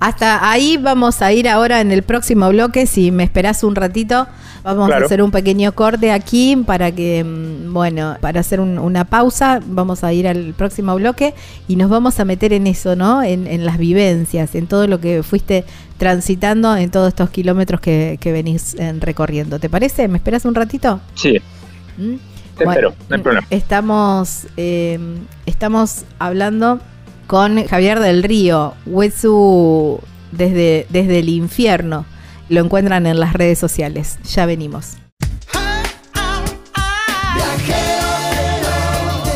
Hasta 0.00 0.50
ahí 0.50 0.78
vamos 0.78 1.20
a 1.22 1.30
ir 1.32 1.46
ahora 1.48 1.80
en 1.82 1.92
el 1.92 2.02
próximo 2.02 2.48
bloque. 2.48 2.86
Si 2.86 3.10
me 3.10 3.22
esperás 3.22 3.62
un 3.62 3.74
ratito, 3.76 4.26
vamos 4.64 4.90
a 4.90 4.96
hacer 4.96 5.22
un 5.22 5.30
pequeño 5.30 5.72
corte 5.72 6.10
aquí 6.10 6.56
para 6.66 6.90
que, 6.90 7.22
mm, 7.22 7.70
bueno, 7.72 8.16
para 8.22 8.40
hacer 8.40 8.60
un- 8.60 8.78
una 8.78 9.04
pausa. 9.04 9.60
Vamos 9.66 10.02
a 10.02 10.12
ir 10.14 10.26
al 10.26 10.54
próximo 10.54 10.94
bloque 10.96 11.34
y 11.68 11.76
nos 11.76 11.90
vamos 11.90 12.18
a 12.18 12.24
meter 12.24 12.54
en 12.54 12.66
eso, 12.66 12.96
¿no? 12.96 13.22
En, 13.22 13.46
en 13.46 13.66
las 13.66 13.76
vivencias, 13.76 14.54
en 14.54 14.66
todo 14.66 14.86
lo 14.86 15.00
que 15.00 15.22
fuiste 15.22 15.64
transitando 15.98 16.74
en 16.76 16.90
todos 16.90 17.08
estos 17.08 17.28
kilómetros 17.28 17.78
que, 17.82 18.16
que 18.22 18.32
venís 18.32 18.74
eh, 18.78 18.94
recorriendo. 18.98 19.58
¿Te 19.58 19.68
parece? 19.68 20.08
¿Me 20.08 20.16
esperás 20.16 20.46
un 20.46 20.54
ratito? 20.54 20.98
Sí, 21.14 21.36
¿Mm? 21.98 22.14
te 22.56 22.64
Bueno, 22.64 22.70
espero, 22.72 22.94
no 23.10 23.16
hay 23.16 23.22
problema. 23.22 23.46
Estamos, 23.50 24.46
eh, 24.56 24.98
estamos 25.44 26.04
hablando 26.18 26.80
con 27.30 27.64
Javier 27.64 28.00
del 28.00 28.24
Río, 28.24 28.74
Huesu 28.86 30.00
desde, 30.32 30.88
desde 30.88 31.20
el 31.20 31.28
infierno. 31.28 32.04
Lo 32.48 32.60
encuentran 32.60 33.06
en 33.06 33.20
las 33.20 33.34
redes 33.34 33.56
sociales. 33.56 34.18
Ya 34.34 34.46
venimos. 34.46 34.94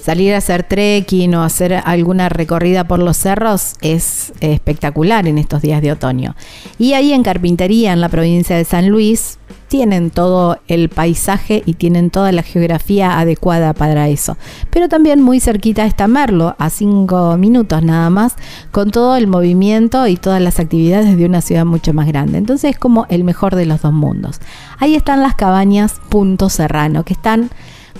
Salir 0.03 0.33
a 0.33 0.39
hacer 0.39 0.63
trekking 0.63 1.33
o 1.35 1.43
hacer 1.43 1.81
alguna 1.85 2.27
recorrida 2.27 2.83
por 2.83 2.99
los 2.99 3.15
cerros 3.15 3.75
es 3.79 4.33
espectacular 4.41 5.29
en 5.29 5.37
estos 5.37 5.61
días 5.61 5.81
de 5.81 5.93
otoño. 5.93 6.35
Y 6.77 6.91
ahí 6.91 7.13
en 7.13 7.23
Carpintería, 7.23 7.93
en 7.93 8.01
la 8.01 8.09
provincia 8.09 8.57
de 8.57 8.65
San 8.65 8.89
Luis, 8.89 9.39
tienen 9.69 10.11
todo 10.11 10.59
el 10.67 10.89
paisaje 10.89 11.63
y 11.65 11.75
tienen 11.75 12.09
toda 12.09 12.33
la 12.33 12.43
geografía 12.43 13.17
adecuada 13.17 13.71
para 13.71 14.09
eso. 14.09 14.37
Pero 14.71 14.89
también 14.89 15.21
muy 15.21 15.39
cerquita 15.39 15.85
está 15.85 16.09
Merlo, 16.09 16.57
a 16.59 16.69
cinco 16.69 17.37
minutos 17.37 17.81
nada 17.81 18.09
más, 18.09 18.35
con 18.71 18.91
todo 18.91 19.15
el 19.15 19.27
movimiento 19.27 20.05
y 20.07 20.17
todas 20.17 20.41
las 20.41 20.59
actividades 20.59 21.15
de 21.15 21.25
una 21.25 21.39
ciudad 21.39 21.63
mucho 21.63 21.93
más 21.93 22.07
grande. 22.07 22.39
Entonces 22.39 22.71
es 22.71 22.77
como 22.77 23.05
el 23.07 23.23
mejor 23.23 23.55
de 23.55 23.67
los 23.67 23.81
dos 23.81 23.93
mundos. 23.93 24.41
Ahí 24.79 24.95
están 24.95 25.21
las 25.21 25.35
cabañas 25.35 26.01
Punto 26.09 26.49
Serrano, 26.49 27.05
que 27.05 27.13
están 27.13 27.49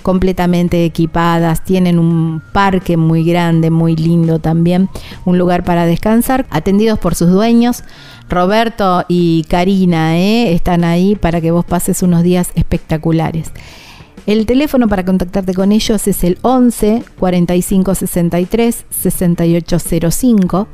completamente 0.04 0.84
equipadas, 0.84 1.64
tienen 1.64 1.98
un 1.98 2.42
parque 2.52 2.98
muy 2.98 3.24
grande, 3.24 3.70
muy 3.70 3.96
lindo 3.96 4.38
también, 4.38 4.90
un 5.24 5.38
lugar 5.38 5.64
para 5.64 5.86
descansar, 5.86 6.46
atendidos 6.50 6.98
por 6.98 7.14
sus 7.14 7.30
dueños. 7.30 7.82
Roberto 8.28 9.04
y 9.08 9.44
Karina 9.48 10.18
¿eh? 10.18 10.52
están 10.52 10.84
ahí 10.84 11.16
para 11.16 11.40
que 11.40 11.50
vos 11.50 11.64
pases 11.64 12.02
unos 12.02 12.22
días 12.22 12.50
espectaculares. 12.54 13.50
El 14.26 14.46
teléfono 14.46 14.88
para 14.88 15.04
contactarte 15.04 15.54
con 15.54 15.72
ellos 15.72 16.06
es 16.06 16.22
el 16.22 16.38
11 16.42 17.02
45 17.18 17.94
63 17.94 18.84
6805 18.90 20.68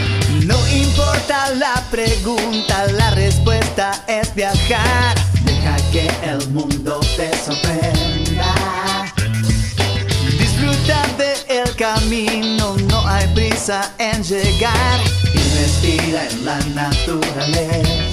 No 0.47 0.55
importa 0.69 1.53
la 1.57 1.75
pregunta, 1.91 2.87
la 2.93 3.11
respuesta 3.11 4.05
es 4.07 4.33
viajar. 4.37 5.17
Deja 5.45 5.77
que 5.91 6.09
el 6.23 6.49
mundo 6.51 7.01
te 7.17 7.37
sorprenda. 7.37 8.55
Disfruta 10.39 11.05
del 11.19 11.75
camino, 11.75 12.77
no 12.89 13.05
hay 13.09 13.27
prisa 13.35 13.93
en 13.99 14.23
llegar. 14.23 15.01
Y 15.35 15.39
respira 15.59 16.29
en 16.29 16.45
la 16.45 16.61
naturaleza. 16.77 18.10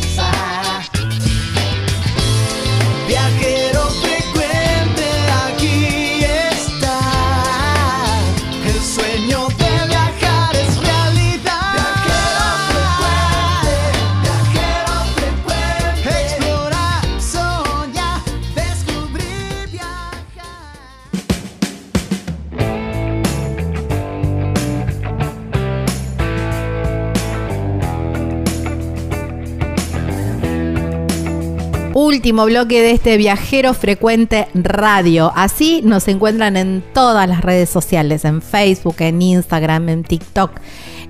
Último 31.97 32.45
bloque 32.45 32.79
de 32.79 32.91
este 32.91 33.17
viajero 33.17 33.73
frecuente 33.73 34.47
radio. 34.53 35.31
Así 35.35 35.81
nos 35.83 36.07
encuentran 36.07 36.55
en 36.55 36.83
todas 36.93 37.27
las 37.27 37.41
redes 37.41 37.71
sociales, 37.71 38.23
en 38.23 38.43
Facebook, 38.43 38.97
en 38.99 39.19
Instagram, 39.19 39.89
en 39.89 40.03
TikTok, 40.03 40.51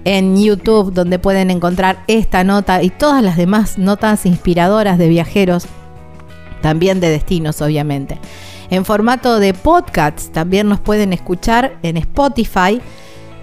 en 0.05 0.41
YouTube, 0.41 0.93
donde 0.93 1.19
pueden 1.19 1.51
encontrar 1.51 2.05
esta 2.07 2.45
nota 2.45 2.81
y 2.83 2.89
todas 2.89 3.21
las 3.21 3.35
demás 3.35 3.77
notas 3.77 4.25
inspiradoras 4.25 4.97
de 4.97 5.09
viajeros, 5.09 5.67
también 6.61 7.01
de 7.01 7.09
destinos, 7.09 7.61
obviamente. 7.61 8.17
En 8.69 8.85
formato 8.85 9.39
de 9.39 9.53
podcast 9.53 10.31
también 10.31 10.69
nos 10.69 10.79
pueden 10.79 11.11
escuchar 11.11 11.77
en 11.83 11.97
Spotify 11.97 12.81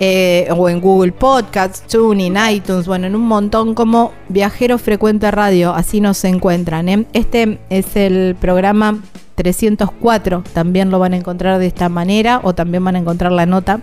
eh, 0.01 0.49
o 0.57 0.69
en 0.69 0.81
Google 0.81 1.13
Podcasts, 1.13 1.83
TuneIn, 1.87 2.37
iTunes, 2.51 2.87
bueno, 2.87 3.07
en 3.07 3.15
un 3.15 3.23
montón 3.23 3.75
como 3.75 4.13
Viajero 4.29 4.79
Frecuente 4.79 5.31
Radio, 5.31 5.73
así 5.73 6.01
nos 6.01 6.25
encuentran. 6.25 6.89
¿eh? 6.89 7.07
Este 7.13 7.59
es 7.71 7.95
el 7.97 8.35
programa 8.35 8.99
304, 9.37 10.43
también 10.53 10.91
lo 10.91 10.99
van 10.99 11.13
a 11.13 11.17
encontrar 11.17 11.59
de 11.59 11.67
esta 11.67 11.89
manera 11.89 12.41
o 12.43 12.55
también 12.55 12.85
van 12.85 12.97
a 12.97 12.99
encontrar 12.99 13.33
la 13.33 13.47
nota 13.47 13.81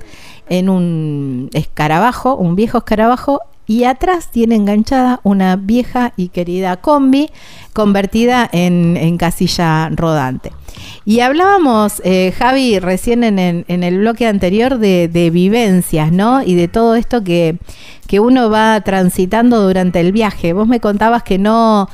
en 0.47 0.69
un 0.69 1.49
escarabajo, 1.53 2.35
un 2.35 2.55
viejo 2.55 2.77
escarabajo, 2.77 3.41
y 3.67 3.85
atrás 3.85 4.29
tiene 4.31 4.55
enganchada 4.55 5.19
una 5.23 5.55
vieja 5.55 6.13
y 6.17 6.29
querida 6.29 6.77
combi 6.77 7.29
convertida 7.73 8.49
en, 8.51 8.97
en 8.97 9.17
casilla 9.17 9.89
rodante. 9.89 10.51
Y 11.05 11.19
hablábamos, 11.19 12.01
eh, 12.03 12.33
Javi, 12.37 12.79
recién 12.79 13.23
en, 13.23 13.39
en, 13.39 13.83
el 13.83 13.99
bloque 13.99 14.27
anterior 14.27 14.77
de, 14.77 15.07
de, 15.07 15.29
vivencias, 15.29 16.11
¿no? 16.11 16.41
Y 16.41 16.55
de 16.55 16.67
todo 16.67 16.95
esto 16.95 17.23
que, 17.23 17.57
que 18.07 18.19
uno 18.19 18.49
va 18.49 18.81
transitando 18.81 19.61
durante 19.61 19.99
el 19.99 20.11
viaje. 20.11 20.53
Vos 20.53 20.67
me 20.67 20.79
contabas 20.79 21.23
que 21.23 21.37
no... 21.37 21.89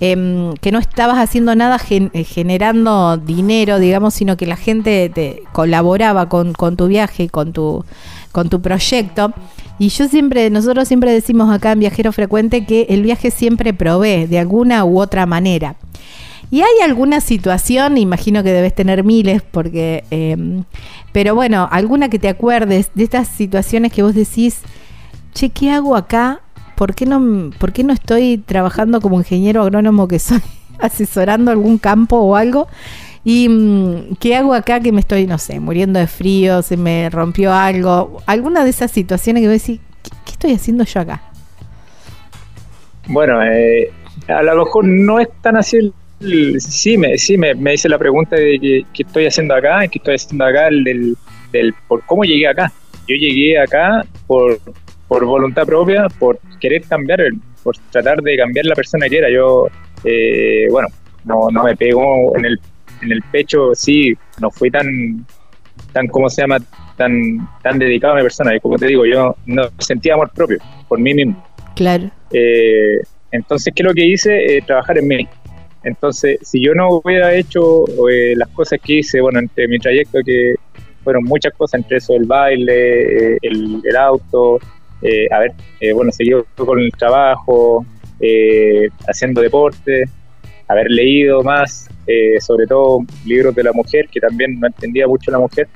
Eh, 0.00 0.54
que 0.60 0.72
no 0.72 0.80
estabas 0.80 1.18
haciendo 1.18 1.54
nada 1.54 1.78
gen 1.78 2.10
generando 2.10 3.16
dinero, 3.16 3.78
digamos, 3.78 4.14
sino 4.14 4.36
que 4.36 4.46
la 4.46 4.56
gente 4.56 5.08
te 5.14 5.44
colaboraba 5.52 6.28
con, 6.28 6.52
tu 6.54 6.88
viaje, 6.88 7.28
con 7.28 7.52
tu, 7.52 7.84
con 8.32 8.48
tu 8.48 8.60
proyecto. 8.60 9.32
Y 9.78 9.88
yo 9.88 10.08
siempre, 10.08 10.50
nosotros 10.50 10.88
siempre 10.88 11.12
decimos 11.12 11.52
acá 11.52 11.72
en 11.72 11.80
Viajero 11.80 12.12
Frecuente 12.12 12.64
que 12.64 12.86
el 12.90 13.02
viaje 13.02 13.30
siempre 13.30 13.72
provee 13.72 14.26
de 14.26 14.38
alguna 14.38 14.84
u 14.84 15.00
otra 15.00 15.26
manera. 15.26 15.76
¿Y 16.50 16.60
hay 16.60 16.82
alguna 16.84 17.20
situación, 17.20 17.98
imagino 17.98 18.42
que 18.44 18.52
debes 18.52 18.74
tener 18.74 19.02
miles, 19.02 19.42
porque, 19.42 20.04
eh, 20.10 20.62
pero 21.12 21.34
bueno, 21.34 21.68
alguna 21.70 22.08
que 22.08 22.18
te 22.18 22.28
acuerdes 22.28 22.90
de 22.94 23.04
estas 23.04 23.28
situaciones 23.28 23.92
que 23.92 24.02
vos 24.02 24.14
decís, 24.14 24.60
che, 25.32 25.50
¿qué 25.50 25.70
hago 25.72 25.96
acá? 25.96 26.43
¿Por 26.76 26.94
qué 26.94 27.06
no, 27.06 27.50
por 27.58 27.72
qué 27.72 27.84
no 27.84 27.92
estoy 27.92 28.38
trabajando 28.38 29.00
como 29.00 29.18
ingeniero 29.18 29.62
agrónomo 29.62 30.08
que 30.08 30.18
soy, 30.18 30.40
asesorando 30.78 31.50
algún 31.50 31.78
campo 31.78 32.16
o 32.16 32.36
algo? 32.36 32.68
¿Y 33.24 33.48
mmm, 33.48 34.16
qué 34.20 34.36
hago 34.36 34.54
acá 34.54 34.80
que 34.80 34.92
me 34.92 35.00
estoy, 35.00 35.26
no 35.26 35.38
sé, 35.38 35.60
muriendo 35.60 35.98
de 35.98 36.06
frío, 36.06 36.62
se 36.62 36.76
me 36.76 37.08
rompió 37.10 37.52
algo? 37.52 38.22
¿Alguna 38.26 38.64
de 38.64 38.70
esas 38.70 38.90
situaciones 38.90 39.42
que 39.42 39.48
vos 39.48 39.62
decís, 39.62 39.80
¿qué, 40.02 40.10
qué 40.24 40.32
estoy 40.32 40.52
haciendo 40.52 40.84
yo 40.84 41.00
acá? 41.00 41.22
Bueno, 43.06 43.42
eh, 43.42 43.90
a 44.28 44.42
lo 44.42 44.64
mejor 44.64 44.84
no 44.84 45.20
es 45.20 45.28
tan 45.42 45.56
así 45.56 45.92
sí 46.58 46.96
me 46.96 47.18
sí 47.18 47.36
me, 47.36 47.54
me 47.54 47.74
hice 47.74 47.88
la 47.88 47.98
pregunta 47.98 48.36
de 48.36 48.58
qué, 48.60 48.82
qué 48.92 49.02
estoy 49.02 49.26
haciendo 49.26 49.54
acá, 49.54 49.86
qué 49.88 49.98
estoy 49.98 50.14
haciendo 50.14 50.44
acá, 50.44 50.68
el 50.68 50.84
del, 50.84 51.16
del, 51.52 51.74
por 51.88 52.04
cómo 52.06 52.24
llegué 52.24 52.48
acá. 52.48 52.72
Yo 53.06 53.16
llegué 53.16 53.58
acá 53.58 54.04
por, 54.26 54.58
por 55.08 55.24
voluntad 55.24 55.66
propia, 55.66 56.06
por 56.18 56.38
querer 56.60 56.82
cambiar, 56.82 57.20
por 57.62 57.76
tratar 57.90 58.20
de 58.22 58.36
cambiar 58.36 58.66
la 58.66 58.74
persona 58.74 59.08
que 59.08 59.18
era. 59.18 59.30
Yo, 59.30 59.68
eh, 60.04 60.66
bueno, 60.70 60.88
no, 61.24 61.48
no 61.50 61.64
me 61.64 61.76
pegó 61.76 62.36
en 62.36 62.44
el, 62.44 62.60
en 63.02 63.12
el 63.12 63.22
pecho, 63.30 63.74
sí, 63.74 64.14
no 64.40 64.50
fui 64.50 64.70
tan, 64.70 65.26
tan, 65.92 66.06
¿cómo 66.08 66.28
se 66.28 66.42
llama? 66.42 66.58
Tan, 66.96 67.48
tan 67.62 67.78
dedicado 67.78 68.14
a 68.14 68.16
mi 68.16 68.22
persona. 68.22 68.54
Y 68.54 68.60
como 68.60 68.76
te 68.78 68.86
digo, 68.86 69.04
yo 69.04 69.36
no 69.46 69.68
sentía 69.78 70.14
amor 70.14 70.30
propio 70.34 70.58
por 70.88 70.98
mí 70.98 71.14
mismo. 71.14 71.44
Claro. 71.74 72.10
Eh, 72.32 72.98
entonces, 73.30 73.72
¿qué 73.74 73.82
es 73.82 73.86
lo 73.86 73.94
que 73.94 74.06
hice? 74.06 74.56
Eh, 74.56 74.62
trabajar 74.64 74.98
en 74.98 75.08
mí. 75.08 75.28
Entonces, 75.82 76.38
si 76.42 76.64
yo 76.64 76.72
no 76.74 76.88
hubiera 76.88 77.34
hecho 77.34 77.84
eh, 78.08 78.34
las 78.36 78.48
cosas 78.50 78.78
que 78.82 79.00
hice, 79.00 79.20
bueno, 79.20 79.38
entre 79.38 79.68
mi 79.68 79.78
trayecto, 79.78 80.20
que 80.24 80.54
fueron 81.02 81.24
muchas 81.24 81.52
cosas, 81.54 81.80
entre 81.80 81.98
eso 81.98 82.14
el 82.14 82.24
baile, 82.24 83.34
eh, 83.34 83.38
el, 83.42 83.82
el, 83.84 83.96
auto, 83.96 84.58
eh, 85.04 85.28
a 85.30 85.38
ver, 85.38 85.52
bueno, 85.94 86.10
seguí 86.10 86.32
con 86.56 86.80
el 86.80 86.90
trabajo, 86.92 87.86
haciendo 89.06 89.40
deporte, 89.40 90.04
haber 90.66 90.90
leído 90.90 91.42
más, 91.42 91.88
sobre 92.40 92.66
todo 92.66 93.00
libros 93.24 93.54
de 93.54 93.62
la 93.62 93.72
mujer, 93.72 94.08
que 94.10 94.18
también 94.18 94.58
no 94.58 94.66
entendía 94.66 95.06
mucho 95.06 95.30
la 95.30 95.38
mujer, 95.38 95.68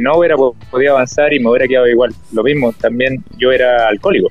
no 0.00 0.18
hubiera 0.18 0.36
podido 0.36 0.92
avanzar 0.92 1.32
y 1.32 1.40
me 1.40 1.50
hubiera 1.50 1.66
quedado 1.66 1.88
igual. 1.88 2.12
Lo 2.32 2.42
mismo, 2.42 2.72
también 2.74 3.24
yo 3.38 3.50
era 3.50 3.88
alcohólico, 3.88 4.28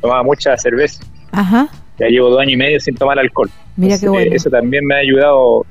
tomaba 0.00 0.22
mucha 0.22 0.56
cerveza. 0.56 1.02
Ajá. 1.32 1.68
Ya 1.98 2.06
llevo 2.06 2.30
dos 2.30 2.40
años 2.40 2.54
y 2.54 2.56
medio 2.56 2.80
sin 2.80 2.94
tomar 2.94 3.18
alcohol. 3.18 3.50
Mira 3.76 3.98
qué 3.98 4.08
bueno. 4.08 4.34
Eso 4.34 4.48
también 4.48 4.86
me 4.86 4.94
ha 4.94 4.98
ayudado. 4.98 5.66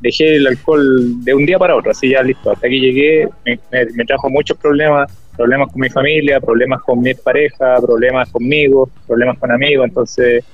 Dejé 0.00 0.36
el 0.36 0.46
alcohol 0.46 1.22
de 1.24 1.34
un 1.34 1.44
día 1.44 1.58
para 1.58 1.76
otro, 1.76 1.90
así 1.90 2.10
ya 2.10 2.22
listo. 2.22 2.50
Hasta 2.50 2.66
aquí 2.66 2.80
llegué, 2.80 3.28
me, 3.44 3.58
me, 3.70 3.86
me 3.94 4.04
trajo 4.04 4.30
muchos 4.30 4.56
problemas, 4.56 5.12
problemas 5.38 5.72
con 5.72 5.80
mi 5.80 5.88
familia, 5.88 6.40
problemas 6.40 6.82
con 6.82 7.00
mi 7.00 7.14
pareja, 7.14 7.80
problemas 7.80 8.30
conmigo, 8.30 8.90
problemas 9.06 9.38
con 9.38 9.50
amigos. 9.50 9.86
Entonces 9.86 10.44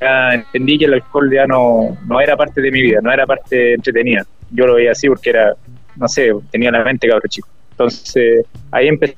ya 0.00 0.34
entendí 0.34 0.78
que 0.78 0.86
el 0.86 0.94
alcohol 0.94 1.30
ya 1.32 1.46
no, 1.46 1.96
no 2.08 2.20
era 2.20 2.36
parte 2.36 2.60
de 2.60 2.72
mi 2.72 2.82
vida, 2.82 3.00
no 3.02 3.12
era 3.12 3.26
parte 3.26 3.74
entretenida. 3.74 4.26
Yo 4.50 4.66
lo 4.66 4.74
veía 4.74 4.92
así 4.92 5.08
porque 5.08 5.30
era, 5.30 5.54
no 5.96 6.08
sé, 6.08 6.30
tenía 6.50 6.70
la 6.70 6.82
mente 6.82 7.06
cabrón 7.06 7.28
chico. 7.28 7.48
Entonces 7.70 8.46
ahí 8.72 8.88
empecé 8.88 9.14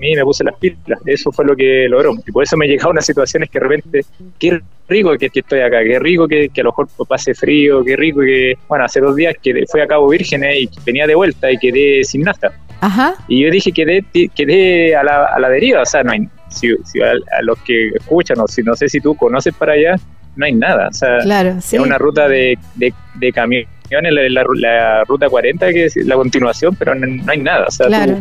mí 0.00 0.16
me 0.16 0.24
puse 0.24 0.42
las 0.42 0.56
pilas. 0.56 0.98
Eso 1.04 1.30
fue 1.30 1.44
lo 1.44 1.54
que 1.54 1.86
logró. 1.88 2.14
Y 2.26 2.32
por 2.32 2.42
eso 2.42 2.56
me 2.56 2.66
llegaron 2.66 2.92
unas 2.92 3.06
situaciones 3.06 3.50
que 3.50 3.58
de 3.58 3.64
repente, 3.64 4.00
qué 4.38 4.60
rico 4.88 5.16
que, 5.16 5.28
que 5.28 5.40
estoy 5.40 5.60
acá, 5.60 5.84
qué 5.84 5.98
rico 5.98 6.26
que, 6.26 6.48
que, 6.48 6.62
a 6.62 6.64
lo 6.64 6.70
mejor 6.70 6.88
pase 7.06 7.34
frío, 7.34 7.84
qué 7.84 7.96
rico 7.96 8.20
que, 8.20 8.54
bueno, 8.68 8.84
hace 8.84 9.00
dos 9.00 9.14
días 9.14 9.36
que 9.40 9.64
fui 9.70 9.80
a 9.80 9.86
Cabo 9.86 10.08
Virgen 10.08 10.42
y 10.44 10.68
venía 10.84 11.06
de 11.06 11.14
vuelta 11.14 11.52
y 11.52 11.58
quedé 11.58 12.02
sin 12.02 12.22
nafta. 12.22 12.52
Ajá. 12.80 13.14
Y 13.28 13.44
yo 13.44 13.50
dije, 13.50 13.72
quedé, 13.72 14.04
quedé 14.34 14.96
a, 14.96 15.02
la, 15.02 15.26
a 15.26 15.38
la 15.38 15.48
deriva, 15.48 15.82
o 15.82 15.86
sea, 15.86 16.02
no 16.02 16.12
hay, 16.12 16.28
si, 16.48 16.68
si 16.84 17.00
a, 17.02 17.10
a, 17.10 17.42
los 17.42 17.58
que 17.58 17.88
escuchan, 17.88 18.38
o 18.40 18.48
si 18.48 18.62
no 18.62 18.74
sé 18.74 18.88
si 18.88 19.00
tú 19.00 19.14
conoces 19.14 19.54
para 19.54 19.72
allá, 19.74 19.96
no 20.36 20.46
hay 20.46 20.54
nada. 20.54 20.88
O 20.88 20.92
sea, 20.92 21.18
claro, 21.18 21.60
sí. 21.60 21.76
es 21.76 21.82
una 21.82 21.98
ruta 21.98 22.28
de, 22.28 22.58
de, 22.76 22.92
de 23.14 23.32
camiones, 23.32 23.66
la, 23.90 24.28
la, 24.28 24.44
la, 24.54 25.04
ruta 25.04 25.28
40, 25.28 25.72
que 25.72 25.84
es 25.86 25.96
la 25.96 26.14
continuación, 26.14 26.74
pero 26.76 26.94
no, 26.94 27.06
no 27.06 27.30
hay 27.32 27.38
nada. 27.38 27.66
O 27.66 27.70
sea, 27.70 27.86
claro. 27.86 28.18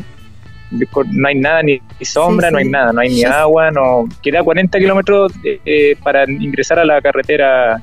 tú, 0.91 1.03
no 1.11 1.27
hay 1.27 1.35
nada, 1.35 1.63
ni, 1.63 1.81
sombra, 2.01 2.49
sí, 2.49 2.49
sí. 2.49 2.53
no 2.53 2.59
hay 2.59 2.69
nada, 2.69 2.93
no 2.93 3.01
hay 3.01 3.09
ni 3.09 3.23
agua, 3.23 3.71
no 3.71 4.07
queda 4.21 4.43
40 4.43 4.77
kilómetros 4.77 5.31
eh, 5.43 5.95
para 6.03 6.29
ingresar 6.29 6.79
a 6.79 6.85
la 6.85 7.01
carretera 7.01 7.81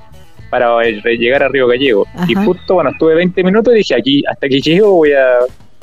para 0.50 0.80
llegar 0.84 1.42
a 1.42 1.48
Río 1.48 1.66
Gallego. 1.66 2.06
Ajá. 2.14 2.26
Y 2.28 2.34
justo, 2.34 2.74
bueno, 2.74 2.90
estuve 2.90 3.14
20 3.16 3.42
minutos 3.42 3.74
y 3.74 3.78
dije, 3.78 3.94
aquí 3.96 4.22
hasta 4.30 4.48
que 4.48 4.60
llego 4.60 4.92
voy 4.92 5.12
a 5.12 5.38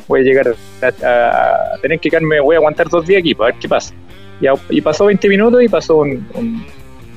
voy 0.08 0.22
a 0.22 0.24
llegar 0.24 0.48
a, 0.48 1.08
a, 1.08 1.74
a 1.76 1.78
tener 1.82 2.00
que 2.00 2.10
quedarme, 2.10 2.40
voy 2.40 2.56
a 2.56 2.60
aguantar 2.60 2.90
dos 2.90 3.06
días 3.06 3.20
aquí 3.20 3.34
para 3.34 3.52
ver 3.52 3.60
qué 3.62 3.68
pasa. 3.68 3.94
Y, 4.42 4.48
y 4.78 4.82
pasó 4.82 5.06
20 5.06 5.28
minutos 5.30 5.64
y 5.64 5.70
pasó 5.70 5.98
un, 5.98 6.28
un, 6.34 6.66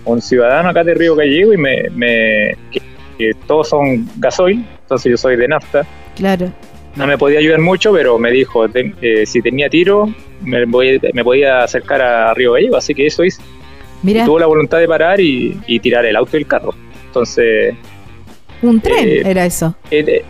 un, 0.05 0.23
ciudadano 0.23 0.69
acá 0.69 0.85
de 0.85 0.95
Río 0.95 1.15
Gallego 1.17 1.53
y 1.53 1.57
me... 1.57 1.91
me 1.91 2.57
que, 2.71 2.81
que 3.19 3.33
todos 3.47 3.71
son 3.71 4.07
gasoil, 4.19 4.63
entonces 4.83 5.11
yo 5.11 5.17
soy 5.17 5.37
de 5.37 5.49
nafta. 5.49 5.87
Claro 6.17 6.53
no 6.97 7.07
me 7.07 7.19
podía 7.19 7.39
ayudar 7.39 7.61
mucho, 7.61 7.93
pero 7.93 8.19
me 8.19 8.31
dijo 8.31 8.65
eh, 8.75 9.27
si 9.27 9.43
tenía 9.43 9.69
tiro, 9.69 10.13
me, 10.43 10.65
voy, 10.65 10.99
me, 11.13 11.23
podía 11.23 11.63
acercar 11.63 12.01
a 12.01 12.35
Río 12.35 12.53
Gallego, 12.53 12.77
así 12.77 12.95
que 12.95 13.07
eso 13.07 13.23
hice. 13.23 13.43
Mira, 14.03 14.25
tuvo 14.25 14.39
la 14.39 14.47
voluntad 14.47 14.79
de 14.79 14.89
parar 14.89 15.21
y, 15.21 15.59
y 15.67 15.79
tirar 15.81 16.05
el 16.07 16.17
auto 16.17 16.37
y 16.37 16.41
el 16.41 16.47
carro. 16.47 16.75
Entonces, 17.07 17.75
un 18.63 18.81
tren 18.81 19.09
eh, 19.09 19.23
era 19.25 19.45
eso. 19.45 19.75
eh, 19.91 20.25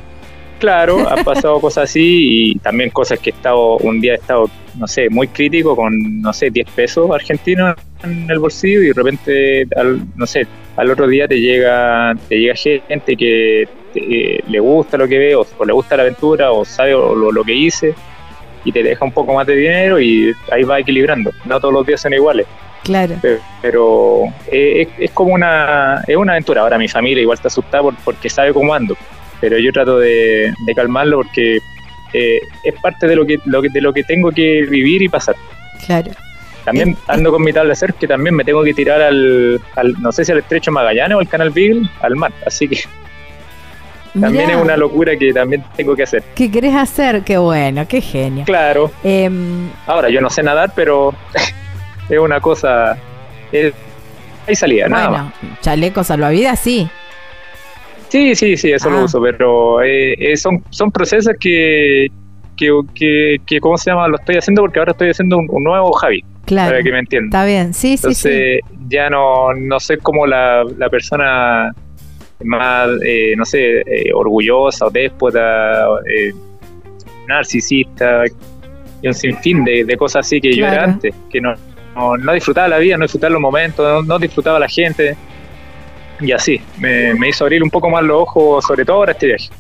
claro, 0.59 1.09
han 1.09 1.25
pasado 1.25 1.61
cosas 1.61 1.85
así 1.85 2.51
y 2.53 2.59
también 2.59 2.91
cosas 2.91 3.19
que 3.19 3.31
he 3.31 3.33
estado, 3.33 3.77
un 3.79 4.01
día 4.01 4.13
he 4.13 4.17
estado, 4.17 4.49
no 4.77 4.87
sé, 4.87 5.09
muy 5.11 5.29
crítico 5.29 5.75
con, 5.77 6.21
no 6.21 6.33
sé, 6.33 6.51
10 6.51 6.69
pesos 6.71 7.11
argentinos 7.11 7.77
en 8.03 8.31
el 8.31 8.39
bolsillo 8.39 8.83
y 8.83 8.87
de 8.89 8.93
repente, 8.95 9.67
al, 9.77 10.01
no 10.17 10.27
sé, 10.27 10.47
al 10.77 10.91
otro 10.91 11.07
día 11.07 11.27
te 11.27 11.41
llega, 11.41 12.15
te 12.29 12.37
llega 12.39 12.55
gente 12.55 13.17
que 13.17 13.69
te- 13.95 14.37
eh, 14.37 14.41
le 14.49 14.61
gusta 14.61 14.97
lo 14.99 15.09
que 15.09 15.19
ve 15.19 15.35
o, 15.35 15.47
o 15.59 15.65
le 15.65 15.73
gusta 15.73 15.97
la 15.97 16.03
aventura 16.03 16.53
o 16.53 16.65
sabe 16.65 16.95
o 16.95 17.15
lo, 17.15 17.33
lo 17.33 17.43
que 17.45 17.55
hice 17.55 17.95
y 18.65 18.73
te 18.73 18.83
deja 18.83 19.05
un 19.05 19.13
poco 19.13 19.33
más 19.33 19.47
de 19.47 19.55
dinero 19.57 20.01
y 20.01 20.35
ahí 20.53 20.65
va 20.65 20.81
equilibrando. 20.81 21.31
No 21.45 21.59
todos 21.61 21.73
los 21.73 21.87
días 21.87 22.01
son 22.01 22.13
iguales 22.13 22.47
Claro. 22.83 23.17
pero, 23.23 23.39
pero 23.63 24.23
es, 24.51 24.87
es 24.99 25.11
como 25.13 25.33
una 25.35 26.03
es 26.07 26.17
una 26.17 26.33
aventura. 26.33 26.61
Ahora 26.63 26.77
mi 26.79 26.87
familia 26.89 27.23
igual 27.23 27.37
está 27.37 27.49
asustada 27.49 27.83
por- 27.83 27.97
porque 28.05 28.29
sabe 28.29 28.53
cómo 28.53 28.75
ando, 28.75 28.97
pero 29.41 29.59
yo 29.59 29.73
trato 29.73 29.99
de, 29.99 30.53
de 30.59 30.75
calmarlo 30.75 31.19
porque 31.19 31.59
eh, 32.13 32.41
es 32.65 32.75
parte 32.81 33.07
de 33.07 33.17
lo 33.17 33.27
que, 33.27 33.39
lo 33.45 33.61
que 33.63 33.69
de 33.69 33.81
lo 33.81 33.93
que 33.93 34.05
tengo 34.05 34.31
que 34.31 34.63
vivir 34.69 35.03
y 35.03 35.09
pasar. 35.09 35.37
Claro. 35.87 36.13
También 36.65 36.97
ando 37.07 37.31
con 37.31 37.43
mi 37.43 37.53
tabla 37.53 37.71
de 37.71 37.77
surf 37.77 37.95
que 37.97 38.09
también 38.09 38.35
me 38.35 38.43
tengo 38.45 38.65
que 38.65 38.75
tirar 38.75 39.01
al, 39.01 39.61
al 39.77 39.93
no 40.03 40.11
sé 40.11 40.25
si 40.25 40.33
al 40.33 40.39
estrecho 40.39 40.73
Magallanes 40.73 41.17
o 41.17 41.21
al 41.21 41.29
canal 41.29 41.51
Beagle, 41.51 41.89
al 42.01 42.17
mar, 42.17 42.33
así 42.45 42.67
que 42.69 42.81
también 44.21 44.47
Mirá, 44.47 44.59
es 44.59 44.65
una 44.65 44.77
locura 44.79 45.15
que 45.17 45.33
también 45.33 45.63
tengo 45.77 45.95
que 45.95 46.05
hacer. 46.05 46.23
¿Qué 46.35 46.51
querés 46.51 46.75
hacer? 46.75 47.23
Qué 47.23 47.37
bueno, 47.37 47.87
qué 47.87 48.01
genio. 48.01 48.45
Claro, 48.47 48.91
Em, 49.05 49.69
ahora 49.87 50.09
yo 50.09 50.21
no 50.23 50.31
sé 50.31 50.43
nadar, 50.43 50.73
pero 50.75 51.15
es 52.09 52.19
una 52.19 52.41
cosa 52.41 52.97
es, 53.53 53.75
hay 54.49 54.57
salida, 54.57 54.89
nada 54.89 55.11
más. 55.11 55.21
bueno, 55.41 55.57
chaleco 55.61 56.03
salvavidas, 56.03 56.59
sí. 56.59 56.89
Sí, 58.17 58.35
sí, 58.35 58.57
sí, 58.57 58.73
eso 58.73 58.89
Ah. 58.89 58.93
lo 58.93 59.05
uso, 59.05 59.21
pero 59.21 59.83
eh, 59.83 60.15
eh, 60.19 60.37
son, 60.39 60.63
son 60.71 60.91
procesos 60.91 61.35
que, 61.39 62.07
que, 62.57 62.71
que, 62.95 63.37
que, 63.47 63.61
¿cómo 63.61 63.77
se 63.77 63.91
llama? 63.91 64.09
Lo 64.09 64.17
estoy 64.17 64.37
haciendo 64.37 64.63
porque 64.63 64.79
ahora 64.79 64.93
estoy 64.93 65.11
haciendo 65.11 65.37
un, 65.37 65.47
un 65.51 65.63
nuevo 65.65 65.93
Javi, 65.93 66.25
Claro. 66.47 66.71
para 66.71 66.83
que 66.83 66.93
me 66.93 67.01
entiendan. 67.01 67.29
Está 67.29 67.45
bien, 67.45 67.75
sí, 67.75 67.97
sí, 67.99 68.15
sí. 68.15 68.29
Entonces 68.29 68.61
ya 68.89 69.11
no, 69.11 69.53
no 69.53 69.79
soy 69.81 69.99
como 69.99 70.27
la, 70.27 70.65
la 70.79 70.89
persona 70.89 71.73
más, 72.45 72.89
eh, 73.05 73.35
no 73.37 73.45
sé, 73.45 73.81
eh, 73.81 74.13
orgullosa 74.15 74.87
o 74.87 74.91
déspota, 74.91 75.85
eh, 76.11 76.33
narcisista, 77.29 78.25
y 79.03 79.09
un 79.09 79.15
sinfín 79.15 79.65
de, 79.65 79.85
de 79.85 79.97
cosas 79.97 80.27
así 80.27 80.41
que 80.41 80.53
yo 80.55 80.65
era 80.65 80.75
Claro. 80.77 80.93
antes, 80.93 81.15
que 81.31 81.41
no, 81.41 81.55
no, 81.95 82.17
no 82.17 82.33
disfrutaba 82.33 82.69
la 82.69 82.79
vida, 82.79 82.97
no 82.97 83.05
disfrutaba 83.05 83.33
los 83.33 83.41
momentos, 83.43 83.87
no, 83.87 84.03
no 84.03 84.19
disfrutaba 84.19 84.59
la 84.59 84.69
gente. 84.69 85.17
Y 86.21 86.33
así, 86.33 86.61
me, 86.79 87.15
me 87.15 87.29
hizo 87.29 87.45
abrir 87.45 87.63
un 87.63 87.71
poco 87.71 87.91
más 87.91 88.03
los 88.03 88.23
ojos, 88.23 88.65
sobre 88.67 88.85
todo 88.85 88.97
ahora 88.97 89.13
este 89.13 89.27
viaje. 89.27 89.51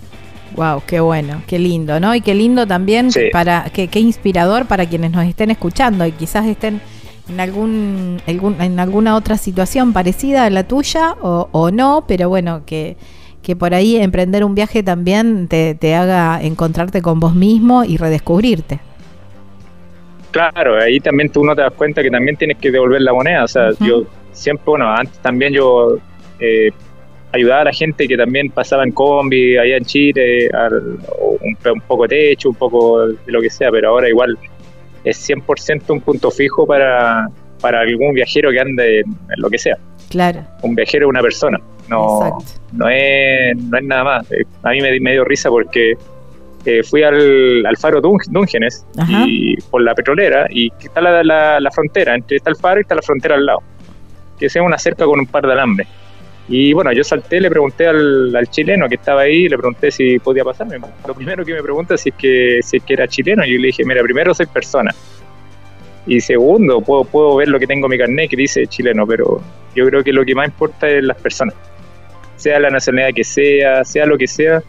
Wow, 0.50 0.82
qué 0.86 1.00
bueno, 1.00 1.42
qué 1.46 1.58
lindo, 1.58 2.00
¿no? 2.00 2.14
Y 2.14 2.20
qué 2.22 2.34
lindo 2.34 2.66
también 2.66 3.10
Sí. 3.12 3.28
para, 3.30 3.64
qué, 3.72 3.88
qué 3.88 4.00
inspirador 4.00 4.66
para 4.66 4.86
quienes 4.86 5.10
nos 5.10 5.26
estén 5.26 5.50
escuchando 5.50 6.06
y 6.06 6.12
quizás 6.12 6.46
estén 6.46 6.80
en 7.28 7.40
algún, 7.40 8.22
algún- 8.26 8.60
en 8.60 8.78
alguna 8.80 9.16
otra 9.16 9.36
situación 9.36 9.92
parecida 9.92 10.44
a 10.46 10.50
la 10.50 10.64
tuya 10.66 11.14
o, 11.20 11.48
o 11.52 11.70
no, 11.70 12.04
pero 12.06 12.28
bueno, 12.28 12.62
que, 12.64 12.96
que 13.42 13.56
por 13.56 13.74
ahí 13.74 13.96
emprender 13.96 14.44
un 14.44 14.54
viaje 14.54 14.82
también 14.82 15.48
te, 15.48 15.74
te 15.74 15.94
haga 15.94 16.40
encontrarte 16.42 17.02
con 17.02 17.20
vos 17.20 17.34
mismo 17.34 17.84
y 17.84 17.96
redescubrirte. 17.96 18.80
Claro, 20.30 20.76
ahí 20.82 21.00
también 21.00 21.30
tú 21.30 21.44
no 21.44 21.54
te 21.54 21.62
das 21.62 21.72
cuenta 21.72 22.02
que 22.02 22.10
también 22.10 22.36
tienes 22.36 22.58
que 22.58 22.70
devolver 22.70 23.00
la 23.00 23.12
moneda. 23.12 23.44
O 23.44 23.48
sea, 23.48 23.70
yo 23.80 24.04
siempre, 24.32 24.64
bueno, 24.66 24.88
antes 24.90 25.18
también 25.20 25.52
yo 25.52 25.96
eh, 26.40 26.70
ayudaba 27.32 27.62
a 27.62 27.64
la 27.64 27.72
gente 27.72 28.06
que 28.08 28.16
también 28.16 28.50
pasaba 28.50 28.84
en 28.84 28.92
combi 28.92 29.56
allá 29.58 29.76
en 29.76 29.84
Chile, 29.84 30.48
al- 30.52 30.98
un, 31.20 31.56
un 31.72 31.80
poco 31.82 32.04
de 32.06 32.08
techo, 32.08 32.48
un 32.50 32.54
poco 32.56 33.06
de 33.08 33.16
lo 33.32 33.40
que 33.40 33.50
sea, 33.50 33.70
pero 33.70 33.90
ahora 33.90 34.08
igual 34.08 34.38
es 35.04 35.28
100% 35.28 35.90
un 35.90 36.00
punto 36.00 36.30
fijo 36.30 36.66
para, 36.66 37.28
para 37.60 37.80
algún 37.80 38.12
viajero 38.14 38.50
que 38.50 38.60
ande 38.60 39.00
en, 39.00 39.06
en 39.08 39.38
lo 39.40 39.48
que 39.50 39.58
sea. 39.58 39.76
Claro, 40.08 40.40
Un 40.62 40.74
viajero 40.74 41.06
es 41.06 41.10
una 41.10 41.20
persona, 41.20 41.58
no, 41.88 42.38
no, 42.72 42.88
es, 42.88 43.56
no 43.56 43.76
es 43.78 43.84
nada 43.84 44.04
más. 44.04 44.32
Eh, 44.32 44.44
A 44.62 44.70
mí 44.70 44.80
me, 44.80 44.98
me 45.00 45.12
dio 45.12 45.24
risa 45.24 45.48
porque 45.50 45.94
eh, 46.64 46.82
fui 46.84 47.02
al, 47.02 47.64
al 47.66 47.76
faro 47.76 48.00
Dúngenes 48.00 48.86
Ajá. 48.98 49.24
y 49.26 49.56
por 49.70 49.82
la 49.82 49.94
petrolera 49.94 50.46
y 50.50 50.72
está 50.80 51.00
la, 51.00 51.22
la, 51.24 51.60
la 51.60 51.70
frontera, 51.70 52.14
entre 52.14 52.36
está 52.38 52.50
el 52.50 52.56
faro 52.56 52.78
y 52.80 52.82
está 52.82 52.94
la 52.94 53.02
frontera 53.02 53.34
al 53.34 53.46
lado, 53.46 53.58
que 54.38 54.48
sea 54.48 54.62
una 54.62 54.78
cerca 54.78 55.04
con 55.04 55.18
un 55.20 55.26
par 55.26 55.44
de 55.46 55.52
alambres. 55.52 55.86
Y 56.48 56.73
bueno, 56.73 56.93
yo 56.93 57.02
salté, 57.02 57.40
le 57.40 57.51
pregunté 57.51 57.86
al, 57.89 58.35
al 58.36 58.47
chileno 58.48 58.89
que 58.89 58.94
estaba 58.94 59.23
ahí, 59.23 59.48
le 59.48 59.56
pregunté 59.59 59.90
si 59.90 60.18
podía 60.20 60.44
pasarme. 60.44 60.78
Lo 61.06 61.14
primero 61.14 61.44
que 61.44 61.52
me 61.55 61.62
pregunta 61.62 61.97
si 61.97 62.10
es 62.10 62.14
que, 62.14 62.60
si 62.62 62.77
es 62.77 62.82
que 62.85 62.93
era 62.94 63.09
chileno, 63.09 63.44
y 63.44 63.55
yo 63.55 63.60
le 63.60 63.66
dije, 63.68 63.85
mira, 63.85 64.01
primero 64.02 64.32
soy 64.32 64.47
persona. 64.47 64.94
Y 66.06 66.20
segundo, 66.20 66.81
puedo, 66.82 67.02
puedo 67.05 67.35
ver 67.36 67.48
lo 67.48 67.59
que 67.59 67.66
tengo 67.66 67.86
en 67.86 67.90
mi 67.90 67.98
carnet 67.98 68.31
que 68.31 68.36
dice 68.36 68.64
chileno, 68.68 69.05
pero 69.09 69.40
yo 69.74 69.86
creo 69.86 70.05
que 70.05 70.12
lo 70.12 70.24
que 70.24 70.36
más 70.36 70.47
importa 70.47 70.89
es 70.89 71.02
las 71.02 71.16
personas. 71.20 71.55
Sea 72.36 72.60
la 72.60 72.70
nacionalidad 72.70 73.12
que 73.14 73.24
sea, 73.24 73.85
sea 73.85 74.06
lo 74.06 74.16
que 74.16 74.28
sea, 74.28 74.62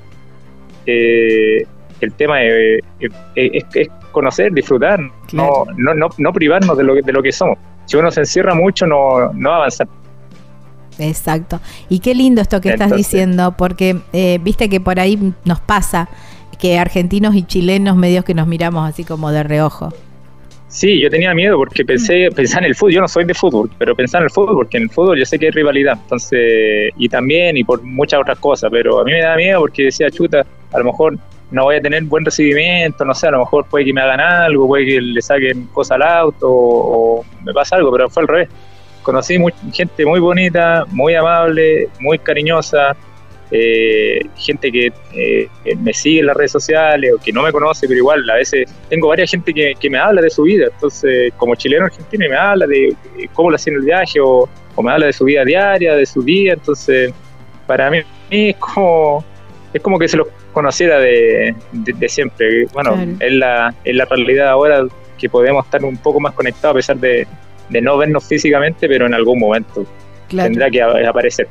eh, 0.85 1.63
el 2.01 2.13
tema 2.13 2.43
es, 2.43 2.81
es- 2.99 3.11
es- 3.35 3.63
es 3.75 3.87
conocer, 4.11 4.51
disfrutar, 4.51 4.99
Claro. 5.27 5.65
no, 5.77 5.93
no, 5.93 5.93
no, 5.93 6.09
no 6.17 6.33
privarnos 6.33 6.75
de 6.77 6.83
lo, 6.83 6.95
que- 6.95 7.01
de 7.03 7.11
lo 7.13 7.21
que 7.21 7.31
somos. 7.31 7.57
Si 7.85 7.97
uno 7.97 8.09
se 8.11 8.21
encierra 8.21 8.53
mucho, 8.55 8.85
no, 8.87 9.31
no 9.33 9.49
va 9.49 9.55
a 9.55 9.59
avanzar. 9.59 9.87
Exacto. 10.99 11.59
Y 11.89 11.99
qué 11.99 12.15
lindo 12.15 12.41
esto 12.41 12.61
que 12.61 12.69
estás 12.69 12.91
diciendo, 12.91 13.55
porque 13.57 13.97
eh, 14.13 14.39
viste 14.41 14.69
que 14.69 14.79
por 14.79 14.99
ahí 14.99 15.33
nos 15.45 15.59
pasa 15.59 16.09
que 16.59 16.79
argentinos 16.79 17.35
y 17.35 17.43
chilenos 17.43 17.95
medios 17.95 18.25
que 18.25 18.33
nos 18.33 18.47
miramos 18.47 18.87
así 18.89 19.03
como 19.03 19.31
de 19.31 19.43
reojo. 19.43 19.93
Sí, 20.69 20.99
yo 20.99 21.09
tenía 21.09 21.33
miedo 21.33 21.57
porque 21.57 21.85
pensé, 21.85 22.29
pensaba 22.35 22.65
en 22.65 22.71
el 22.71 22.75
fútbol, 22.75 22.91
yo 22.93 23.01
no 23.01 23.07
soy 23.07 23.23
de 23.23 23.33
fútbol, 23.33 23.69
pero 23.77 23.95
pensaba 23.95 24.23
en 24.23 24.25
el 24.25 24.31
fútbol 24.31 24.55
porque 24.55 24.77
en 24.77 24.83
el 24.83 24.89
fútbol 24.89 25.17
yo 25.17 25.25
sé 25.25 25.39
que 25.39 25.45
hay 25.45 25.51
rivalidad, 25.51 25.97
entonces, 26.01 26.91
y 26.97 27.07
también, 27.07 27.55
y 27.55 27.63
por 27.63 27.81
muchas 27.83 28.19
otras 28.19 28.37
cosas, 28.39 28.69
pero 28.69 28.99
a 28.99 29.05
mí 29.05 29.11
me 29.13 29.21
da 29.21 29.37
miedo 29.37 29.61
porque 29.61 29.83
decía, 29.83 30.11
chuta, 30.11 30.45
a 30.73 30.77
lo 30.79 30.85
mejor 30.85 31.17
no 31.51 31.63
voy 31.63 31.77
a 31.77 31.81
tener 31.81 32.03
buen 32.03 32.25
recibimiento, 32.25 33.05
no 33.05 33.15
sé, 33.15 33.27
a 33.27 33.31
lo 33.31 33.39
mejor 33.39 33.65
puede 33.69 33.85
que 33.85 33.93
me 33.93 34.01
hagan 34.01 34.19
algo, 34.19 34.67
puede 34.67 34.85
que 34.85 35.01
le 35.01 35.21
saquen 35.21 35.67
cosas 35.67 35.95
al 35.95 36.01
auto 36.01 36.49
o, 36.49 37.19
o 37.19 37.25
me 37.45 37.53
pasa 37.53 37.77
algo, 37.77 37.89
pero 37.91 38.09
fue 38.09 38.23
al 38.23 38.27
revés. 38.27 38.49
Conocí 39.07 39.37
mu- 39.39 39.49
gente 39.73 40.05
muy 40.05 40.19
bonita, 40.19 40.83
muy 40.91 41.15
amable, 41.15 41.87
muy 42.01 42.19
cariñosa, 42.19 42.93
eh, 43.51 44.19
gente 44.35 44.69
que 44.69 44.91
eh, 45.13 45.47
que 45.63 45.75
me 45.77 45.93
sigue 45.93 46.19
en 46.19 46.25
las 46.25 46.35
redes 46.35 46.51
sociales 46.51 47.13
o 47.15 47.17
que 47.23 47.31
no 47.31 47.41
me 47.43 47.51
conoce, 47.53 47.87
pero 47.87 47.97
igual 47.99 48.29
a 48.29 48.35
veces 48.35 48.69
tengo 48.89 49.07
varias 49.07 49.31
gente 49.31 49.53
que, 49.53 49.73
que 49.79 49.89
me 49.89 49.97
habla 49.97 50.21
de 50.21 50.29
su 50.29 50.43
vida, 50.43 50.65
entonces 50.73 51.31
como 51.37 51.55
chileno 51.55 51.85
argentino 51.85 52.25
y 52.25 52.29
me 52.29 52.35
habla 52.35 52.67
de, 52.67 52.93
de 53.15 53.29
cómo 53.33 53.49
lo 53.49 53.55
hacía 53.55 53.71
en 53.71 53.79
el 53.79 53.85
viaje 53.85 54.19
o, 54.19 54.49
o 54.75 54.83
me 54.83 54.91
habla 54.91 55.05
de 55.05 55.13
su 55.13 55.23
vida 55.23 55.45
diaria, 55.45 55.95
de 55.95 56.05
su 56.05 56.21
día, 56.21 56.53
entonces 56.53 57.13
para 57.65 57.89
mí 57.89 57.99
es 58.29 58.55
como 58.57 59.23
es 59.73 59.81
como 59.81 59.97
que 59.97 60.09
se 60.09 60.17
los 60.17 60.27
conociera 60.51 60.99
de, 60.99 61.55
de- 61.71 61.93
de 61.93 62.09
siempre. 62.09 62.65
Bueno, 62.73 62.95
Claro. 62.95 63.11
es, 63.21 63.31
la, 63.33 63.73
es 63.85 63.95
la 63.95 64.03
realidad 64.05 64.49
ahora 64.49 64.85
que 65.17 65.29
podemos 65.29 65.63
estar 65.65 65.83
un 65.85 65.95
poco 65.97 66.19
más 66.19 66.33
conectados 66.33 66.73
a 66.75 66.77
pesar 66.79 66.97
de, 66.97 67.25
de 67.69 67.81
no 67.81 67.97
vernos 67.97 68.23
físicamente, 68.23 68.87
pero 68.87 69.05
en 69.05 69.13
algún 69.13 69.39
momento 69.39 69.85
Claro, 70.27 70.49
tendrá 70.49 70.69
que 70.69 70.81
aparecer. 70.81 71.47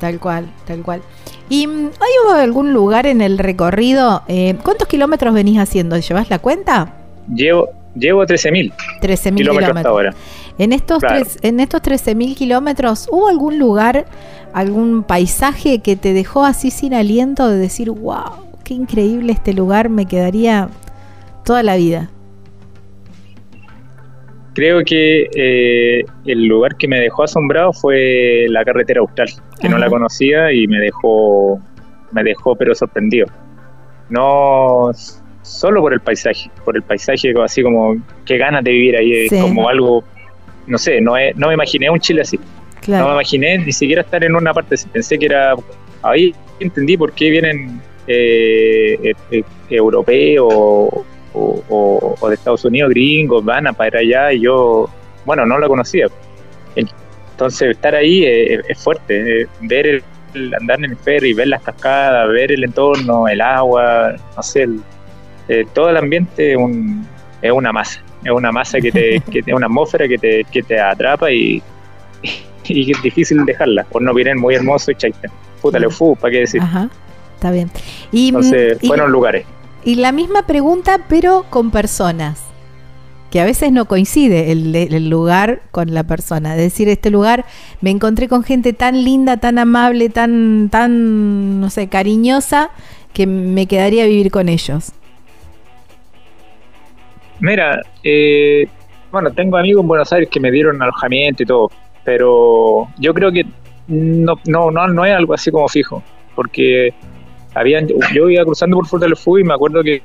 tal 0.00 0.18
cual, 0.18 0.46
tal 0.66 0.82
cual. 0.82 1.02
¿Y 1.48 1.66
hay 1.66 2.40
algún 2.42 2.72
lugar 2.72 3.06
en 3.06 3.20
el 3.20 3.38
recorrido? 3.38 4.22
eh, 4.28 4.54
¿Cuántos 4.62 4.88
kilómetros 4.88 5.34
venís 5.34 5.58
haciendo? 5.58 5.96
¿Llevas 5.98 6.30
la 6.30 6.38
cuenta? 6.38 6.94
Llevo, 7.32 7.68
llevo 7.94 8.24
13.000 8.24 8.72
13.000 9.00 9.34
kilómetros 9.34 9.36
kilómetros. 9.36 9.76
hasta 9.76 9.88
ahora. 9.88 10.14
En 10.58 10.72
estos, 10.72 11.00
Claro. 11.00 11.16
tres, 11.24 11.38
en 11.42 11.60
estos 11.60 11.82
13.000 11.82 12.34
kilómetros, 12.34 13.08
¿hubo 13.10 13.28
algún 13.28 13.58
lugar, 13.58 14.06
algún 14.52 15.02
paisaje 15.02 15.80
que 15.80 15.96
te 15.96 16.12
dejó 16.14 16.44
así 16.44 16.70
sin 16.70 16.94
aliento 16.94 17.48
de 17.48 17.58
decir, 17.58 17.90
wow, 17.90 18.46
qué 18.62 18.72
increíble 18.74 19.32
este 19.32 19.52
lugar, 19.52 19.88
me 19.90 20.06
quedaría 20.06 20.68
toda 21.44 21.62
la 21.62 21.76
vida? 21.76 22.08
Creo 24.54 24.82
que 24.84 25.28
eh, 25.34 26.04
el 26.26 26.46
lugar 26.46 26.76
que 26.76 26.86
me 26.88 27.00
dejó 27.00 27.24
asombrado 27.24 27.72
fue 27.72 28.46
la 28.48 28.64
carretera 28.64 29.00
austral, 29.00 29.28
que 29.60 29.68
no 29.68 29.78
la 29.78 29.88
conocía 29.90 30.52
y 30.52 30.66
me 30.68 30.78
dejó, 30.78 31.60
me 32.12 32.22
dejó 32.22 32.54
pero 32.54 32.74
sorprendido. 32.74 33.26
No 34.10 34.90
solo 35.42 35.80
por 35.80 35.92
el 35.92 36.00
paisaje, 36.00 36.50
por 36.64 36.76
el 36.76 36.82
paisaje 36.82 37.32
así 37.42 37.62
como 37.62 37.96
qué 38.24 38.38
ganas 38.38 38.62
de 38.64 38.70
vivir 38.70 38.96
ahí, 38.96 39.12
es 39.24 39.30
como 39.42 39.68
algo, 39.68 40.04
no 40.66 40.78
sé, 40.78 41.00
no, 41.00 41.16
es- 41.16 41.36
no 41.36 41.48
me 41.48 41.54
imaginé 41.54 41.90
un 41.90 41.98
Chile 42.00 42.22
así. 42.22 42.38
No 43.00 43.08
me 43.08 43.14
imaginé 43.14 43.58
ni 43.58 43.72
siquiera 43.72 44.02
estar 44.02 44.22
en 44.24 44.34
una 44.36 44.52
parte 44.52 44.74
así. 44.74 44.86
Pensé 44.88 45.18
que 45.18 45.26
era. 45.26 45.54
Ahí 46.02 46.34
entendí 46.60 46.96
por 46.98 47.12
qué 47.12 47.30
vienen 47.30 47.80
eh, 48.06 48.98
eh, 49.02 49.14
eh, 49.30 49.42
europeos 49.70 50.90
o, 51.34 51.62
o- 51.68 52.14
o 52.18 52.28
de 52.28 52.34
Estados 52.36 52.64
Unidos, 52.64 52.90
gringos, 52.90 53.44
van 53.44 53.66
a 53.66 53.72
para 53.72 53.98
allá 54.00 54.32
y 54.32 54.40
yo, 54.40 54.88
bueno, 55.26 55.44
no 55.44 55.58
la 55.58 55.68
conocía. 55.68 56.06
Entonces 56.76 57.70
estar 57.70 57.94
ahí 57.94 58.24
es, 58.24 58.60
es 58.68 58.78
fuerte, 58.82 59.42
eh, 59.42 59.46
ver 59.62 59.86
el, 59.86 60.02
el 60.34 60.54
andar 60.54 60.78
en 60.78 60.92
el 60.92 60.96
ferry, 60.96 61.34
ver 61.34 61.48
las 61.48 61.62
cascadas, 61.62 62.28
ver 62.28 62.52
el 62.52 62.62
entorno, 62.64 63.26
el 63.28 63.40
agua, 63.40 64.14
no 64.36 64.42
sé, 64.42 64.62
el- 64.62 64.80
eh, 65.48 65.64
todo 65.74 65.90
el 65.90 65.96
ambiente 65.96 66.52
es, 66.52 66.56
un- 66.56 67.06
es 67.42 67.50
una 67.52 67.72
masa, 67.72 68.00
es 68.24 68.30
una 68.30 68.52
masa 68.52 68.80
que 68.80 68.92
te, 68.92 69.20
que 69.30 69.42
te- 69.42 69.52
una 69.52 69.66
atmósfera 69.66 70.06
que 70.08 70.16
te, 70.18 70.44
que 70.44 70.62
te 70.62 70.78
atrapa 70.80 71.30
y, 71.32 71.60
y 72.66 72.92
es 72.92 73.02
difícil 73.02 73.44
dejarla. 73.44 73.84
Por 73.84 74.00
no 74.02 74.14
vienen 74.14 74.38
muy 74.38 74.54
hermoso 74.54 74.90
y 74.92 74.94
chaita. 74.94 75.28
Puta, 75.60 75.78
le 75.78 75.90
fu, 75.90 76.14
¿para 76.16 76.30
qué 76.32 76.38
decir? 76.40 76.60
Ajá, 76.62 76.88
está 77.34 77.50
bien. 77.50 77.70
Y, 78.12 78.26
mm, 78.30 78.36
Entonces, 78.36 78.78
y- 78.80 78.86
fueron 78.86 79.10
lugares. 79.10 79.44
Y 79.84 79.96
la 79.96 80.12
misma 80.12 80.46
pregunta, 80.46 80.98
pero 81.08 81.44
con 81.50 81.70
personas. 81.70 82.42
Que 83.30 83.40
a 83.40 83.44
veces 83.44 83.72
no 83.72 83.84
coincide 83.86 84.52
el, 84.52 85.10
lugar 85.10 85.60
con 85.72 85.92
la 85.92 86.04
persona. 86.04 86.52
Es 86.54 86.62
decir, 86.62 86.88
este 86.88 87.10
lugar 87.10 87.44
me 87.80 87.90
encontré 87.90 88.28
con 88.28 88.44
gente 88.44 88.72
tan 88.72 89.04
linda, 89.04 89.36
tan 89.38 89.58
amable, 89.58 90.08
tan, 90.08 90.68
tan, 90.70 91.60
no 91.60 91.68
sé, 91.68 91.88
cariñosa, 91.88 92.70
que 93.12 93.26
me 93.26 93.66
quedaría 93.66 94.04
a 94.04 94.06
vivir 94.06 94.30
con 94.30 94.48
ellos. 94.48 94.92
Mira, 97.40 97.82
eh, 98.04 98.68
bueno, 99.10 99.30
tengo 99.32 99.56
amigos 99.56 99.82
en 99.82 99.88
Buenos 99.88 100.12
Aires 100.12 100.28
que 100.30 100.40
me 100.40 100.50
dieron 100.50 100.80
alojamiento 100.80 101.42
y 101.42 101.46
todo, 101.46 101.70
pero 102.04 102.88
yo 102.98 103.12
creo 103.12 103.32
que 103.32 103.44
no, 103.88 104.40
no, 104.46 104.70
no 104.70 105.04
es 105.04 105.14
algo 105.14 105.34
así 105.34 105.50
como 105.50 105.68
fijo, 105.68 106.02
porque 106.36 106.94
habían, 107.54 107.86
yo 108.12 108.28
iba 108.28 108.44
cruzando 108.44 108.76
por 108.76 108.86
Fuerte 108.86 109.06
del 109.06 109.16
Fútbol 109.16 109.40
y 109.40 109.44
me 109.44 109.54
acuerdo 109.54 109.82
que 109.82 110.02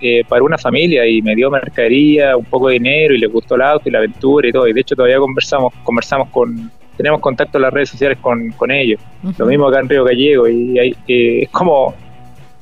eh, 0.00 0.22
para 0.28 0.42
una 0.42 0.58
familia 0.58 1.06
y 1.06 1.22
me 1.22 1.34
dio 1.34 1.50
mercadería, 1.50 2.36
un 2.36 2.44
poco 2.44 2.68
de 2.68 2.74
dinero 2.74 3.14
y 3.14 3.18
le 3.18 3.26
gustó 3.26 3.54
el 3.54 3.62
auto 3.62 3.88
y 3.88 3.92
la 3.92 3.98
aventura 3.98 4.46
y 4.48 4.52
todo, 4.52 4.68
y 4.68 4.72
de 4.74 4.80
hecho 4.82 4.94
todavía 4.94 5.18
conversamos, 5.18 5.72
conversamos 5.82 6.28
con, 6.28 6.70
tenemos 6.96 7.20
contacto 7.20 7.56
en 7.58 7.62
las 7.62 7.72
redes 7.72 7.88
sociales 7.88 8.18
con, 8.20 8.50
con 8.52 8.70
ellos, 8.70 9.00
lo 9.38 9.46
mismo 9.46 9.66
acá 9.68 9.80
en 9.80 9.88
Río 9.88 10.04
Gallego 10.04 10.46
y 10.48 10.78
hay, 10.78 10.94
eh, 11.08 11.40
es 11.44 11.48
como 11.50 11.94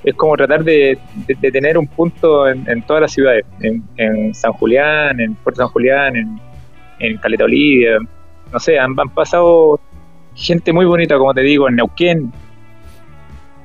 es 0.04 0.14
como 0.14 0.34
tratar 0.36 0.62
de, 0.64 0.96
de- 1.26 1.34
de 1.38 1.50
tener 1.52 1.76
un 1.76 1.86
punto 1.86 2.48
en, 2.48 2.66
en 2.70 2.80
todas 2.82 3.02
las 3.02 3.12
ciudades, 3.12 3.44
en, 3.60 3.82
en 3.98 4.32
San 4.34 4.52
Julián, 4.52 5.20
en 5.20 5.34
Puerto 5.34 5.60
San 5.62 5.68
Julián, 5.68 6.16
en, 6.16 6.40
en 7.00 7.16
Caleta 7.18 7.44
Olivia, 7.44 7.98
no 8.52 8.58
sé, 8.60 8.78
han, 8.78 8.94
han 8.98 9.08
pasado 9.10 9.78
gente 10.34 10.72
muy 10.72 10.86
bonita, 10.86 11.18
como 11.18 11.34
te 11.34 11.42
digo, 11.42 11.68
en 11.68 11.76
Neuquén, 11.76 12.32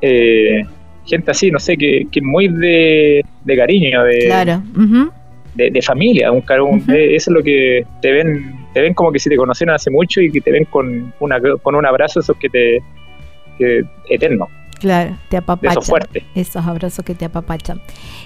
eh, 0.02 0.62
gente 1.06 1.32
así, 1.32 1.52
no 1.52 1.60
sé, 1.60 1.78
que, 1.78 2.08
que 2.12 2.22
muy 2.22 2.48
de, 2.48 3.24
de 3.44 3.58
cariño, 3.58 4.04
de, 4.04 4.20
Claro. 4.26 4.62
de, 5.56 5.70
de 5.72 5.82
familia, 5.82 6.32
un, 6.32 6.44
un- 6.62 6.84
eso 6.88 7.30
es 7.32 7.36
lo 7.36 7.44
que 7.44 7.86
te 8.02 8.12
ven, 8.12 8.56
te 8.74 8.82
ven 8.82 8.94
como 8.94 9.12
que 9.12 9.20
si 9.20 9.30
te 9.30 9.38
conocieron 9.38 9.76
hace 9.76 9.90
mucho 9.92 10.20
y 10.22 10.32
que 10.32 10.42
te 10.42 10.52
ven 10.52 10.66
con, 10.66 11.14
una, 11.20 11.40
con 11.62 11.76
un 11.76 11.86
abrazo, 11.86 12.20
esos 12.20 12.36
que 12.38 12.50
te, 12.50 12.80
que, 13.58 13.84
eterno, 14.10 14.48
Claro, 14.80 15.16
te 15.30 15.38
apapachan. 15.38 15.72
esos 15.72 15.88
fuertes. 15.88 16.24
Esos 16.36 16.66
abrazos 16.66 17.04
que 17.06 17.16
te 17.16 17.24
apapachan. 17.26 17.80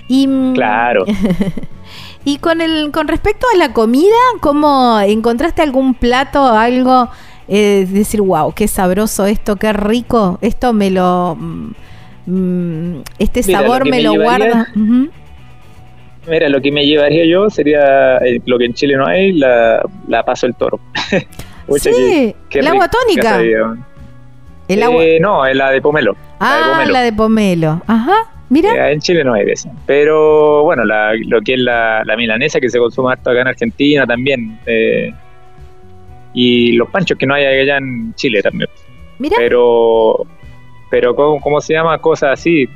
Y, 0.08 0.26
mm, 0.28 0.54
Claro. 0.56 1.06
Y 2.26 2.38
con 2.40 2.60
el 2.62 2.91
con 2.91 3.08
respecto 3.08 3.48
a 3.54 3.58
la 3.58 3.72
comida, 3.74 4.16
¿cómo 4.41 5.00
encontraste 5.00 5.62
algún 5.62 5.94
plato, 5.94 6.44
algo 6.44 7.10
eh, 7.50 7.86
decir, 7.90 8.22
wow, 8.22 8.54
qué 8.54 8.68
sabroso 8.68 9.26
esto, 9.26 9.56
qué 9.58 9.74
rico, 9.74 10.38
esto 10.42 10.72
me 10.74 10.90
lo 10.92 11.36
mm, 11.40 11.72
mm, 12.28 13.02
este 13.20 13.42
Mira, 13.46 13.60
sabor 13.62 13.80
lo 13.80 13.86
me, 13.86 13.98
me 13.98 14.04
lo 14.04 14.14
guarda. 14.14 14.68
Mira, 16.28 16.50
lo 16.50 16.62
que 16.62 16.72
me 16.72 16.86
llevaría 16.86 17.26
yo 17.26 17.50
sería 17.50 18.18
eh, 18.18 18.40
lo 18.46 18.58
que 18.60 18.66
en 18.66 18.74
Chile 18.74 18.96
no 18.96 19.08
hay, 19.08 19.32
la, 19.34 19.82
la 20.08 20.24
paso 20.24 20.46
el 20.46 20.54
toro. 20.56 20.80
Pucha, 21.68 21.92
Sí, 21.92 21.96
qué- 21.96 22.36
qué 22.50 22.60
el 22.60 22.66
rico, 22.66 22.76
agua 22.76 22.90
tónica. 22.90 23.42
El 24.68 24.84
agua. 24.84 25.04
Eh, 25.04 25.20
no, 25.20 25.46
es 25.46 25.56
la 25.56 25.72
de 25.72 25.82
pomelo. 25.82 26.16
ah, 26.40 26.60
la 26.60 26.68
de 26.68 26.72
pomelo. 26.74 26.92
la 26.94 27.02
de 27.02 27.14
pomelo. 27.14 27.82
Ajá. 27.88 28.14
Mira. 28.50 28.90
Eh, 28.90 28.94
en 28.94 29.00
Chile 29.00 29.24
no 29.24 29.34
hay 29.34 29.46
de 29.46 29.54
esa. 29.54 29.72
Pero 29.88 30.64
bueno, 30.64 30.84
la- 30.84 31.14
lo 31.16 31.42
que 31.42 31.54
es 31.54 31.60
la, 31.60 32.04
la 32.06 32.16
milanesa 32.18 32.60
que 32.60 32.70
se 32.70 32.78
consume 32.78 33.12
harto 33.14 33.32
acá 33.32 33.42
en 33.42 33.48
Argentina 33.48 34.06
también. 34.06 34.60
eh, 34.68 35.12
y 36.34 36.73
los 36.73 36.89
panchos 36.89 37.18
que 37.18 37.26
no 37.26 37.34
hay 37.34 37.45
allá 37.45 37.77
en 37.77 38.14
Chile 38.15 38.41
también. 38.41 38.69
Mira. 39.18 39.35
Pero, 39.38 40.26
pero 40.89 41.15
¿cómo, 41.15 41.39
cómo 41.41 41.61
se 41.61 41.73
llama? 41.73 41.97
Cosas 41.99 42.39
así. 42.39 42.68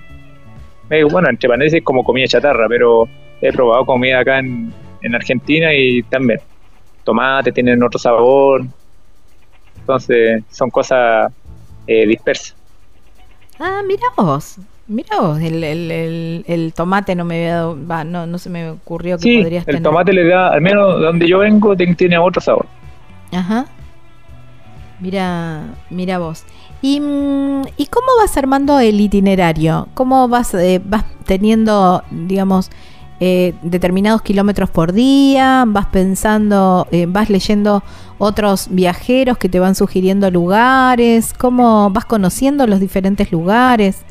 Eh, 0.89 1.03
bueno, 1.03 1.29
entre 1.29 1.47
paréntesis 1.49 1.83
como 1.83 2.03
comida 2.03 2.27
chatarra, 2.27 2.67
pero 2.67 3.07
he 3.41 3.51
probado 3.53 3.85
comida 3.85 4.19
acá 4.19 4.39
en, 4.39 4.71
en 5.01 5.15
Argentina 5.15 5.73
y 5.73 6.03
también. 6.03 6.39
Tomate, 7.03 7.51
tienen 7.51 7.81
otro 7.83 7.99
sabor. 7.99 8.63
Entonces, 9.79 10.43
son 10.49 10.69
cosas 10.69 11.31
eh, 11.87 12.05
dispersas. 12.07 12.55
Ah, 13.59 13.81
mira 13.85 14.03
vos. 14.17 14.57
Mira 14.87 15.19
vos, 15.21 15.39
el, 15.39 15.63
el, 15.63 15.91
el, 15.91 16.45
el 16.45 16.73
tomate 16.73 17.15
no 17.15 17.23
me 17.23 17.35
había 17.35 17.55
dado, 17.55 18.03
no, 18.03 18.25
no 18.27 18.37
se 18.37 18.49
me 18.49 18.69
ocurrió 18.69 19.15
que 19.17 19.23
Sí, 19.23 19.37
podrías 19.37 19.61
el 19.65 19.75
tener. 19.75 19.83
tomate 19.83 20.11
le 20.11 20.27
da, 20.27 20.49
al 20.49 20.59
menos 20.61 20.99
donde 20.99 21.25
yo 21.27 21.39
vengo, 21.39 21.73
tiene 21.75 22.17
otro 22.17 22.41
sabor. 22.41 22.65
Ajá. 23.33 23.65
Mira, 24.99 25.75
mira 25.89 26.19
vos. 26.19 26.43
¿Y, 26.81 26.99
mm, 26.99 27.63
¿y 27.77 27.85
cómo 27.87 28.07
vas 28.19 28.37
armando 28.37 28.79
el 28.79 28.99
itinerario? 29.01 29.87
¿Cómo 29.93 30.27
vas, 30.27 30.53
eh, 30.53 30.81
vas 30.83 31.03
teniendo, 31.25 32.03
digamos, 32.11 32.71
eh, 33.19 33.53
determinados 33.63 34.21
kilómetros 34.21 34.69
por 34.69 34.93
día? 34.93 35.65
¿Vas 35.67 35.87
pensando, 35.87 36.87
eh, 36.91 37.05
vas 37.07 37.29
leyendo 37.29 37.83
otros 38.17 38.67
viajeros 38.69 39.37
que 39.37 39.49
te 39.49 39.59
van 39.59 39.75
sugiriendo 39.75 40.29
lugares? 40.31 41.33
¿Cómo 41.33 41.89
vas 41.89 42.05
conociendo 42.05 42.67
los 42.67 42.79
diferentes 42.79 43.31
lugares? 43.31 44.03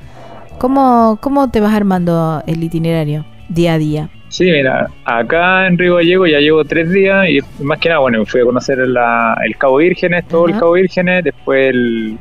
¿Cómo, 0.59 1.19
cómo 1.21 1.51
te 1.51 1.61
vas 1.61 1.75
armando 1.75 2.43
el 2.47 2.63
itinerario 2.63 3.25
día 3.49 3.75
a 3.75 3.79
día? 3.79 4.11
Sí, 4.33 4.45
mira, 4.51 4.89
acá 5.05 5.67
en 5.67 5.77
Río 5.77 5.97
Gallego 5.97 6.27
ya 6.27 6.39
llevo 6.41 6.65
tres 6.65 6.91
días 6.91 7.29
y 7.29 7.39
más 7.63 7.79
que 7.79 7.91
nada, 7.91 8.01
bueno, 8.01 8.25
fui 8.25 8.41
a 8.41 8.45
conocer 8.45 8.79
la- 8.79 9.37
el 9.45 9.57
Cabo 9.59 9.77
Vírgenes, 9.77 10.27
todo 10.27 10.47
el. 10.47 10.59
Cabo 10.59 10.73
Vírgenes, 10.73 11.23
después 11.25 11.69
el, 11.69 12.19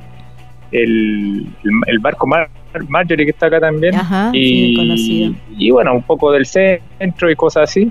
el, 0.74 1.46
el- 1.88 2.00
barco 2.00 2.28
Mar 2.28 2.50
Marjorie 2.90 3.26
que 3.26 3.32
está 3.32 3.46
acá 3.48 3.60
también. 3.62 3.96
Ajá, 3.96 4.30
sí, 4.32 4.74
y, 4.74 4.76
conocido. 4.76 5.34
y 5.58 5.72
bueno, 5.72 5.94
un 5.94 6.04
poco 6.04 6.32
del 6.32 6.46
centro 6.46 7.32
y 7.32 7.36
cosas 7.36 7.64
así. 7.70 7.90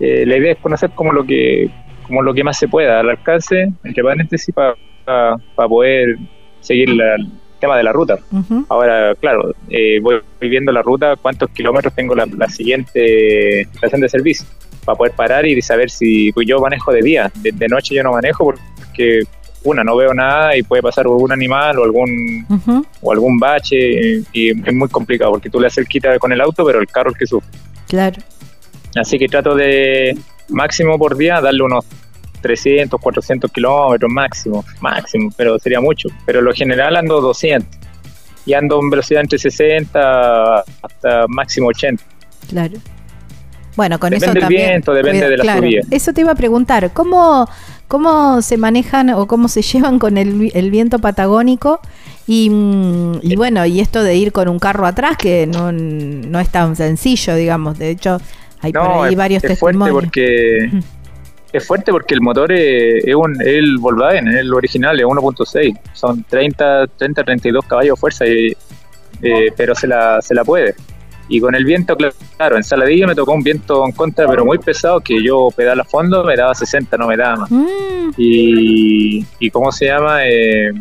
Eh, 0.00 0.24
la 0.26 0.36
idea 0.36 0.52
es 0.52 0.58
conocer 0.58 0.90
como 0.90 1.12
lo 1.12 1.24
que 1.24 1.68
como 2.06 2.22
lo 2.22 2.34
que 2.34 2.42
más 2.42 2.58
se 2.58 2.66
pueda 2.66 2.98
al 2.98 3.08
alcance, 3.10 3.70
entre 3.84 4.02
paréntesis, 4.02 4.52
para 4.52 5.36
poder 5.68 6.16
seguir 6.60 6.88
la- 6.90 7.16
tema 7.60 7.76
de 7.76 7.82
la 7.82 7.92
ruta. 7.92 8.18
Ahora, 8.68 9.14
claro, 9.14 9.54
eh, 9.68 10.00
voy, 10.00 10.20
viendo 10.40 10.72
la 10.72 10.82
ruta, 10.82 11.16
cuántos 11.16 11.50
kilómetros 11.50 11.94
tengo 11.94 12.14
la, 12.14 12.26
la 12.26 12.48
siguiente 12.48 13.60
estación 13.60 14.00
de 14.00 14.08
servicio, 14.08 14.46
para 14.84 14.96
poder 14.96 15.12
parar 15.12 15.46
y 15.46 15.60
saber 15.62 15.90
si 15.90 16.32
pues 16.32 16.46
yo 16.48 16.60
manejo 16.60 16.92
de 16.92 17.02
día, 17.02 17.30
de, 17.36 17.52
de 17.52 17.68
noche 17.68 17.94
yo 17.94 18.02
no 18.02 18.12
manejo 18.12 18.44
porque, 18.44 19.22
una, 19.62 19.84
no 19.84 19.96
veo 19.96 20.14
nada 20.14 20.56
y 20.56 20.62
puede 20.62 20.82
pasar 20.82 21.04
algún 21.04 21.32
animal 21.32 21.78
o 21.78 21.84
algún 21.84 22.46
o 23.02 23.12
algún 23.12 23.38
bache 23.38 24.22
y, 24.32 24.50
es 24.50 24.74
muy 24.74 24.88
complicado 24.88 25.32
porque 25.32 25.50
tú 25.50 25.60
le 25.60 25.66
haces 25.66 25.78
el 25.78 25.86
quita 25.86 26.18
con 26.18 26.32
el 26.32 26.40
auto, 26.40 26.64
pero 26.64 26.80
el 26.80 26.86
carro 26.86 27.10
es 27.10 27.14
el 27.14 27.18
que 27.18 27.26
sufre. 27.26 27.50
Claro. 27.86 28.22
Así 28.96 29.18
que 29.18 29.28
trato 29.28 29.54
de 29.54 30.16
máximo 30.48 30.98
por 30.98 31.16
día 31.16 31.40
darle 31.40 31.62
unos 31.62 31.84
300, 32.40 33.00
400 33.00 33.50
kilómetros 33.52 34.10
máximo, 34.10 34.64
máximo, 34.80 35.30
pero 35.36 35.58
sería 35.58 35.80
mucho. 35.80 36.08
Pero 36.26 36.40
lo 36.40 36.52
general 36.52 36.96
ando 36.96 37.20
200 37.20 37.78
y 38.46 38.54
ando 38.54 38.80
en 38.80 38.90
velocidad 38.90 39.20
entre 39.20 39.38
60 39.38 40.64
hasta 40.82 41.26
máximo 41.28 41.68
80. 41.68 42.02
Claro. 42.48 42.78
Bueno, 43.76 43.98
con 43.98 44.10
Depende 44.10 44.26
eso 44.26 44.34
del 44.34 44.40
también. 44.42 44.68
viento, 44.68 44.92
depende 44.94 45.28
de 45.28 45.36
la 45.36 45.42
claro, 45.42 45.60
subida. 45.62 45.82
Eso 45.90 46.12
te 46.12 46.20
iba 46.22 46.32
a 46.32 46.34
preguntar. 46.34 46.92
¿Cómo, 46.92 47.48
cómo 47.88 48.42
se 48.42 48.56
manejan 48.56 49.10
o 49.10 49.26
cómo 49.26 49.48
se 49.48 49.62
llevan 49.62 49.98
con 49.98 50.18
el, 50.18 50.50
el 50.54 50.70
viento 50.70 50.98
patagónico? 50.98 51.80
Y, 52.26 52.50
mm, 52.50 53.20
y 53.22 53.36
bueno, 53.36 53.64
y 53.66 53.80
esto 53.80 54.02
de 54.02 54.16
ir 54.16 54.32
con 54.32 54.48
un 54.48 54.58
carro 54.58 54.86
atrás, 54.86 55.16
que 55.16 55.46
no, 55.46 55.72
no 55.72 56.40
es 56.40 56.48
tan 56.48 56.76
sencillo, 56.76 57.34
digamos. 57.34 57.78
De 57.78 57.90
hecho, 57.90 58.20
hay 58.60 58.72
por 58.72 59.06
ahí 59.06 59.14
varios 59.14 59.42
es 59.44 59.58
fuerte 59.58 59.78
testimonios. 59.78 59.94
porque. 59.94 60.82
Es 61.52 61.66
fuerte 61.66 61.90
porque 61.92 62.14
el 62.14 62.20
motor 62.20 62.52
es, 62.52 63.04
es 63.04 63.14
un, 63.14 63.40
es 63.40 63.46
el 63.48 63.78
Volkswagen, 63.78 64.28
es 64.28 64.36
el 64.36 64.52
original, 64.54 64.98
es 64.98 65.06
1.6. 65.06 65.78
Son 65.92 66.24
30, 66.24 66.86
30, 66.96 67.24
32 67.24 67.64
caballos 67.66 67.96
de 67.96 68.00
fuerza, 68.00 68.26
y, 68.26 68.56
eh, 69.22 69.52
pero 69.56 69.74
se 69.74 69.86
la, 69.86 70.20
se 70.22 70.34
la 70.34 70.44
puede. 70.44 70.74
Y 71.28 71.40
con 71.40 71.54
el 71.54 71.64
viento, 71.64 71.96
claro, 72.36 72.56
en 72.56 72.64
Saladillo 72.64 73.06
me 73.06 73.14
tocó 73.14 73.32
un 73.32 73.42
viento 73.42 73.84
en 73.86 73.92
contra, 73.92 74.26
pero 74.26 74.44
muy 74.44 74.58
pesado, 74.58 74.98
que 75.00 75.22
yo 75.22 75.48
pedal 75.54 75.78
a 75.78 75.84
fondo 75.84 76.24
me 76.24 76.34
daba 76.34 76.54
60, 76.54 76.96
no 76.96 77.06
me 77.06 77.16
daba 77.16 77.36
más. 77.36 77.50
Mm, 77.50 78.10
Y, 78.16 79.24
y 79.38 79.50
¿cómo 79.50 79.70
se 79.70 79.86
llama? 79.86 80.26
Eh, 80.26 80.72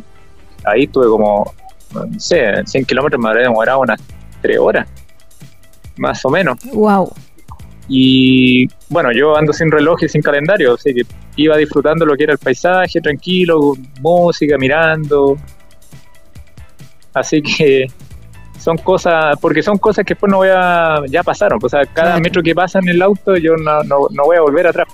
ahí 0.66 0.88
tuve 0.88 1.06
como, 1.06 1.54
no 1.94 2.20
sé, 2.20 2.66
100 2.66 2.86
kilómetros 2.86 3.22
me 3.22 3.30
habría 3.30 3.44
demorado 3.44 3.82
unas 3.82 4.02
3 4.42 4.58
horas, 4.58 4.88
más 5.98 6.24
o 6.26 6.30
menos. 6.32 6.58
wow. 6.74 7.12
Y 7.92 8.68
bueno, 8.90 9.12
yo 9.12 9.36
ando 9.36 9.52
sin 9.52 9.72
reloj 9.72 10.04
y 10.04 10.10
sin 10.10 10.22
calendario, 10.22 10.76
así 10.76 10.94
que 10.94 11.02
iba 11.38 11.58
disfrutando 11.58 12.06
lo 12.06 12.16
que 12.16 12.24
era 12.26 12.34
el 12.34 12.40
paisaje, 12.40 13.02
tranquilo, 13.02 13.60
con 13.60 13.90
música, 14.02 14.58
mirando. 14.60 15.36
Así 17.14 17.42
que 17.42 17.88
son 18.60 18.78
cosas, 18.78 19.36
porque 19.42 19.64
son 19.64 19.78
cosas 19.78 20.06
que 20.06 20.14
después 20.14 20.30
no 20.30 20.38
voy 20.38 20.50
a, 20.52 20.98
ya 21.10 21.24
pasaron, 21.24 21.60
o 21.62 21.70
sea, 21.70 21.82
cada 21.86 22.10
Claro. 22.12 22.22
metro 22.22 22.44
que 22.44 22.54
pasa 22.54 22.80
en 22.80 22.90
el 22.90 23.02
auto 23.02 23.36
yo 23.38 23.56
no, 23.56 23.82
no, 23.84 24.08
no 24.12 24.24
voy 24.24 24.38
a 24.38 24.42
volver 24.42 24.68
atrás. 24.68 24.88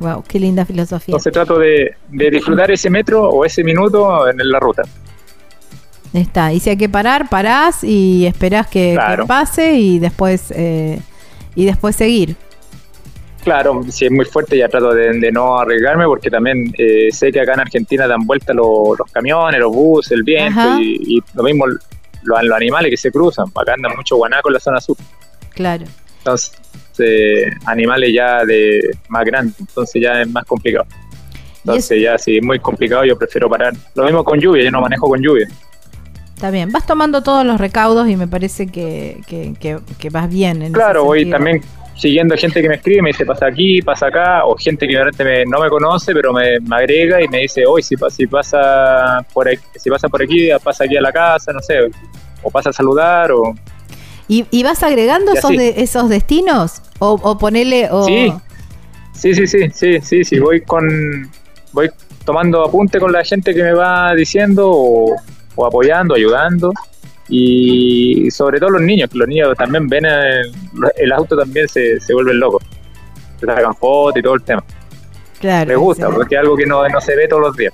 Wow, 0.00 0.24
qué 0.26 0.40
linda 0.40 0.64
filosofía. 0.64 1.12
Entonces 1.12 1.32
trato 1.32 1.58
de, 1.58 1.94
de 2.08 2.30
disfrutar 2.30 2.70
ese 2.70 2.88
metro 2.90 3.28
o 3.28 3.44
ese 3.44 3.62
minuto 3.62 4.28
en 4.28 4.36
la 4.50 4.58
ruta. 4.58 4.82
Está. 6.12 6.52
Y 6.52 6.60
si 6.60 6.70
hay 6.70 6.76
que 6.76 6.88
parar, 6.88 7.28
parás 7.28 7.84
y 7.84 8.26
esperás 8.26 8.66
que, 8.66 8.92
Claro. 8.94 9.24
que 9.24 9.28
pase 9.28 9.74
y 9.74 9.98
después 9.98 10.52
eh, 10.56 11.00
y 11.54 11.64
después 11.64 11.96
seguir. 11.96 12.36
Claro, 13.44 13.82
si 13.88 14.04
es 14.04 14.10
muy 14.12 14.24
fuerte 14.24 14.56
ya 14.56 14.68
trato 14.68 14.94
de, 14.94 15.18
de 15.18 15.32
no 15.32 15.58
arriesgarme 15.58 16.04
porque 16.04 16.30
también 16.30 16.72
eh, 16.78 17.08
sé 17.10 17.32
que 17.32 17.40
acá 17.40 17.54
en 17.54 17.60
Argentina 17.60 18.06
dan 18.06 18.24
vuelta 18.24 18.54
los, 18.54 18.96
los 18.96 19.10
camiones, 19.10 19.58
los 19.58 19.72
buses, 19.72 20.12
el 20.12 20.22
viento 20.22 20.78
y, 20.78 21.16
y 21.16 21.22
lo 21.34 21.42
mismo 21.42 21.66
los, 21.66 21.80
los 22.22 22.52
animales 22.52 22.90
que 22.90 22.96
se 22.96 23.10
cruzan. 23.10 23.46
Acá 23.54 23.74
andan 23.74 23.96
mucho 23.96 24.16
guanaco 24.16 24.48
en 24.48 24.54
la 24.54 24.60
zona 24.60 24.80
sur. 24.80 24.96
Claro. 25.50 25.84
Entonces, 26.18 26.52
eh, 27.00 27.50
animales 27.64 28.12
ya 28.14 28.44
de 28.44 28.96
más 29.08 29.24
grandes, 29.24 29.58
entonces 29.58 30.00
ya 30.00 30.22
es 30.22 30.30
más 30.30 30.44
complicado. 30.44 30.86
Entonces 31.64 32.00
ya 32.00 32.18
si 32.18 32.36
es 32.36 32.44
muy 32.44 32.60
complicado 32.60 33.04
yo 33.04 33.18
prefiero 33.18 33.48
parar. 33.50 33.72
Lo 33.96 34.04
mismo 34.04 34.22
con 34.22 34.38
lluvia, 34.38 34.62
yo 34.62 34.70
no 34.70 34.80
manejo 34.80 35.08
con 35.08 35.20
lluvia. 35.20 35.48
Está 36.42 36.50
bien. 36.50 36.72
Vas 36.72 36.84
tomando 36.84 37.22
todos 37.22 37.46
los 37.46 37.60
recaudos 37.60 38.08
y 38.08 38.16
me 38.16 38.26
parece 38.26 38.66
que, 38.66 39.20
que, 39.28 39.54
que- 39.60 39.78
que 39.96 40.10
vas 40.10 40.28
bien. 40.28 40.60
En 40.62 40.72
Claro, 40.72 41.04
voy 41.04 41.30
también 41.30 41.60
siguiendo 41.94 42.36
gente 42.36 42.60
que 42.60 42.68
me 42.68 42.74
escribe, 42.74 43.00
me 43.00 43.10
dice 43.10 43.24
pasa 43.24 43.46
aquí, 43.46 43.80
pasa 43.80 44.08
acá, 44.08 44.44
o 44.44 44.56
gente 44.56 44.88
que 44.88 44.94
realmente 44.94 45.22
me- 45.22 45.44
no 45.44 45.60
me 45.60 45.68
conoce, 45.68 46.12
pero 46.12 46.32
me, 46.32 46.58
me 46.58 46.74
agrega 46.74 47.22
y 47.22 47.28
me 47.28 47.38
dice, 47.42 47.64
hoy 47.64 47.80
si, 47.84 47.94
si 48.10 48.26
pasa 48.26 49.24
por 49.32 49.48
aquí, 49.48 49.62
si 49.76 49.88
pasa 49.88 50.08
por 50.08 50.20
aquí, 50.20 50.48
pasa 50.64 50.82
aquí 50.82 50.96
a 50.96 51.00
la 51.00 51.12
casa, 51.12 51.52
no 51.52 51.60
sé, 51.60 51.74
o 52.42 52.50
pasa 52.50 52.70
a 52.70 52.72
saludar, 52.72 53.30
o 53.30 53.54
¿Y, 54.26 54.44
y 54.50 54.64
vas 54.64 54.82
agregando 54.82 55.34
Y 55.34 55.38
esos, 55.38 55.52
de, 55.52 55.74
esos 55.76 56.08
destinos? 56.08 56.82
¿O, 56.98 57.20
o 57.22 57.38
ponele.? 57.38 57.88
O... 57.92 58.04
Sí. 58.04 58.32
sí, 59.12 59.32
sí, 59.32 59.46
sí, 59.46 59.70
sí, 59.72 60.00
sí, 60.00 60.24
sí, 60.24 60.40
voy 60.40 60.62
con, 60.62 61.30
voy 61.72 61.88
tomando 62.24 62.64
apunte 62.64 62.98
con 62.98 63.12
la 63.12 63.22
gente 63.22 63.54
que 63.54 63.62
me 63.62 63.74
va 63.74 64.12
diciendo, 64.16 64.72
o, 64.72 65.14
o 65.54 65.66
apoyando, 65.66 66.14
ayudando. 66.14 66.72
Y 67.28 68.30
sobre 68.30 68.58
todo 68.58 68.70
los 68.70 68.82
niños, 68.82 69.08
que 69.10 69.18
los 69.18 69.28
niños 69.28 69.56
también 69.56 69.88
ven 69.88 70.04
el, 70.04 70.52
el 70.96 71.12
auto, 71.12 71.36
también 71.36 71.68
se, 71.68 71.98
se 72.00 72.12
vuelven 72.12 72.38
locos. 72.38 72.62
Se 73.40 73.46
sacan 73.46 73.74
fotos 73.74 74.18
y 74.18 74.22
todo 74.22 74.34
el 74.34 74.42
tema. 74.42 74.62
Claro. 75.40 75.68
Me 75.68 75.76
gusta, 75.76 76.06
sí. 76.08 76.12
porque 76.14 76.34
es 76.34 76.40
algo 76.40 76.56
que 76.56 76.66
no, 76.66 76.86
no 76.88 77.00
se 77.00 77.16
ve 77.16 77.26
todos 77.28 77.42
los 77.42 77.56
días. 77.56 77.72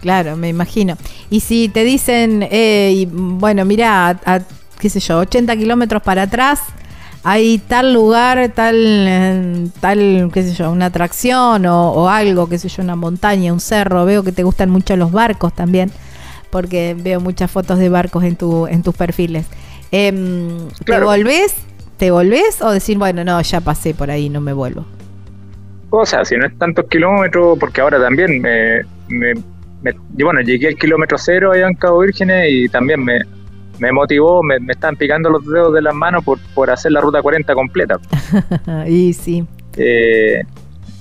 Claro, 0.00 0.36
me 0.36 0.48
imagino. 0.48 0.96
Y 1.30 1.40
si 1.40 1.68
te 1.68 1.84
dicen, 1.84 2.46
eh, 2.50 2.92
y, 2.94 3.06
bueno, 3.06 3.64
mira, 3.64 4.08
a, 4.08 4.10
a, 4.24 4.40
qué 4.78 4.88
sé 4.88 4.98
yo, 5.00 5.18
80 5.18 5.56
kilómetros 5.56 6.02
para 6.02 6.22
atrás, 6.22 6.60
hay 7.24 7.58
tal 7.58 7.92
lugar, 7.92 8.50
tal, 8.54 9.70
tal, 9.80 10.30
qué 10.34 10.42
sé 10.42 10.54
yo, 10.54 10.70
una 10.72 10.86
atracción 10.86 11.66
o, 11.66 11.92
o 11.92 12.08
algo, 12.08 12.48
qué 12.48 12.58
sé 12.58 12.68
yo, 12.68 12.82
una 12.82 12.96
montaña, 12.96 13.52
un 13.52 13.60
cerro. 13.60 14.04
Veo 14.04 14.24
que 14.24 14.32
te 14.32 14.42
gustan 14.42 14.70
mucho 14.70 14.96
los 14.96 15.12
barcos 15.12 15.54
también, 15.54 15.92
porque 16.52 16.94
veo 16.96 17.18
muchas 17.20 17.50
fotos 17.50 17.78
de 17.78 17.88
barcos 17.88 18.22
en, 18.24 18.36
tu, 18.36 18.66
en 18.68 18.82
tus 18.82 18.94
perfiles. 18.94 19.46
Em, 19.90 20.68
¿Te 20.84 21.00
volvés? 21.00 21.54
¿Te 21.96 22.10
volvés 22.10 22.60
o 22.62 22.70
decir, 22.70 22.98
bueno, 22.98 23.24
no, 23.24 23.40
ya 23.40 23.60
pasé 23.60 23.94
por 23.94 24.10
ahí, 24.10 24.28
no 24.28 24.40
me 24.40 24.52
vuelvo? 24.52 24.84
O 25.90 26.04
sea, 26.06 26.24
si 26.24 26.36
no 26.36 26.46
es 26.46 26.56
tantos 26.58 26.86
kilómetros, 26.88 27.58
porque 27.58 27.80
ahora 27.80 27.98
también 28.00 28.40
me, 28.40 28.82
me- 29.08 29.34
me- 29.82 29.94
y 30.16 30.22
bueno, 30.22 30.40
llegué 30.42 30.68
al 30.68 30.76
kilómetro 30.76 31.16
cero 31.18 31.52
allá 31.52 31.68
en 31.68 31.74
Cabo 31.74 32.00
Vírgenes 32.00 32.46
y 32.50 32.68
también 32.68 33.02
me, 33.04 33.20
me 33.78 33.92
motivó, 33.92 34.42
me, 34.42 34.58
me 34.60 34.72
estaban 34.72 34.96
picando 34.96 35.30
los 35.30 35.44
dedos 35.46 35.72
de 35.74 35.82
las 35.82 35.94
manos 35.94 36.24
por, 36.24 36.38
por 36.54 36.70
hacer 36.70 36.92
la 36.92 37.00
ruta 37.00 37.22
40 37.22 37.54
completa. 37.54 37.98
y 38.88 39.12
sí, 39.12 39.44
Eh, 39.76 40.42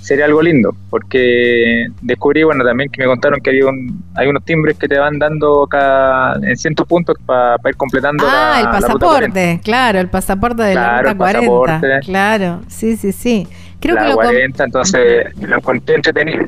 sería 0.02 0.26
algo 0.26 0.42
lindo, 0.42 0.76
porque 0.90 1.88
descubrí, 2.02 2.44
bueno, 2.44 2.66
también 2.66 2.90
que 2.90 3.02
me 3.02 3.08
contaron 3.08 3.40
que 3.40 3.52
había 3.52 3.68
un, 3.68 4.04
hay 4.16 4.28
unos 4.28 4.44
timbres 4.44 4.78
que 4.78 4.88
te 4.88 4.98
van 4.98 5.20
dando 5.20 5.68
cada, 5.68 6.36
en 6.42 6.58
cientos 6.58 6.88
puntos 6.88 7.16
para 7.26 7.56
ir 7.70 7.76
completando 7.78 8.26
Ah, 8.28 8.56
el 8.58 8.64
la 8.66 8.72
ruta 8.72 8.78
40. 8.80 9.00
pasaporte, 9.00 9.62
claro, 9.64 10.00
el 10.00 10.10
pasaporte 10.10 10.64
de 10.64 10.72
Claro, 10.74 10.92
la 10.92 11.14
ruta 11.14 11.18
40. 11.18 11.40
pasaporte. 11.40 12.00
Claro, 12.06 12.62
sí, 12.68 12.98
sí, 12.98 13.12
sí. 13.12 13.48
Creo 13.80 13.96
la 13.96 14.02
que 14.02 14.08
lo 14.10 14.16
com- 14.16 14.24
40, 14.26 14.64
entonces 14.64 15.26
lo 15.40 15.56
encontré 15.58 15.96
entretenido. 15.96 16.46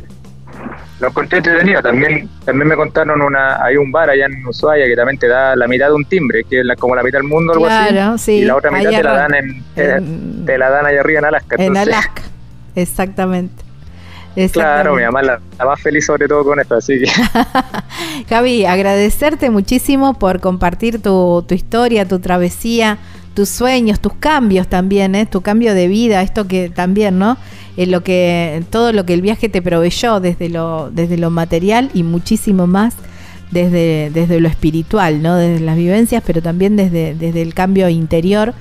Lo 0.99 1.07
encontré 1.09 1.39
entretenido. 1.39 1.81
También, 1.81 2.29
también 2.45 2.67
me 2.67 2.75
contaron 2.75 3.21
una, 3.21 3.63
hay 3.63 3.75
un 3.77 3.91
bar 3.91 4.09
allá 4.09 4.25
en 4.27 4.45
Ushuaia 4.47 4.85
que 4.85 4.95
también 4.95 5.17
te 5.19 5.27
da 5.27 5.55
la 5.55 5.67
mitad 5.67 5.87
de 5.87 5.93
un 5.93 6.05
timbre, 6.05 6.43
que 6.49 6.59
es 6.59 6.65
la- 6.65 6.75
como 6.75 6.95
la 6.95 7.03
mitad 7.03 7.19
del 7.19 7.27
mundo, 7.27 7.53
algo 7.53 7.65
Claro, 7.65 8.13
así. 8.13 8.25
sí, 8.25 8.31
y 8.39 8.45
la 8.45 8.55
otra 8.55 8.71
mitad 8.71 8.89
te 8.91 9.03
la 9.03 9.13
dan 9.13 9.35
en, 9.35 9.63
en- 9.75 10.45
te 10.45 10.57
la 10.57 10.69
dan 10.69 10.85
allá 10.85 10.99
arriba 11.01 11.19
en 11.19 11.25
Alaska. 11.25 11.55
en 11.55 11.61
entonces, 11.61 11.93
Alaska. 11.93 12.21
Exactamente. 12.75 13.63
Claro, 14.51 14.95
mi 14.95 15.03
mamá 15.03 15.21
la, 15.21 15.39
la 15.59 15.65
más 15.65 15.79
feliz 15.79 16.07
sobre 16.07 16.27
todo 16.27 16.43
con 16.43 16.59
esto, 16.59 16.75
así 16.75 16.99
que 16.99 17.11
Javi, 18.29 18.65
agradecerte 18.65 19.51
muchísimo 19.51 20.15
por 20.15 20.39
compartir 20.39 20.99
tu, 20.99 21.45
tu 21.47 21.53
historia, 21.53 22.07
tu 22.07 22.17
travesía, 22.17 22.97
tus 23.35 23.49
sueños, 23.49 23.99
tus 23.99 24.13
cambios 24.13 24.67
también, 24.67 25.13
¿eh? 25.13 25.27
tu 25.27 25.41
cambio 25.41 25.75
de 25.75 25.87
vida, 25.87 26.23
esto 26.23 26.47
que 26.47 26.69
también, 26.69 27.19
¿no? 27.19 27.37
Eh, 27.77 27.85
lo 27.85 28.03
que, 28.03 28.63
todo 28.71 28.91
lo 28.91 29.05
que 29.05 29.13
el 29.13 29.21
viaje 29.21 29.49
te 29.49 29.61
proveyó 29.61 30.19
desde 30.19 30.49
lo, 30.49 30.89
desde 30.91 31.17
lo 31.17 31.29
material 31.29 31.91
y 31.93 32.03
muchísimo 32.03 32.65
más 32.65 32.95
desde, 33.51 34.09
desde 34.11 34.39
lo 34.39 34.47
espiritual, 34.47 35.21
¿no? 35.21 35.35
Desde 35.35 35.63
las 35.63 35.77
vivencias, 35.77 36.23
pero 36.25 36.41
también 36.41 36.75
desde, 36.75 37.13
desde 37.13 37.41
el 37.41 37.53
cambio 37.53 37.87
interior, 37.89 38.53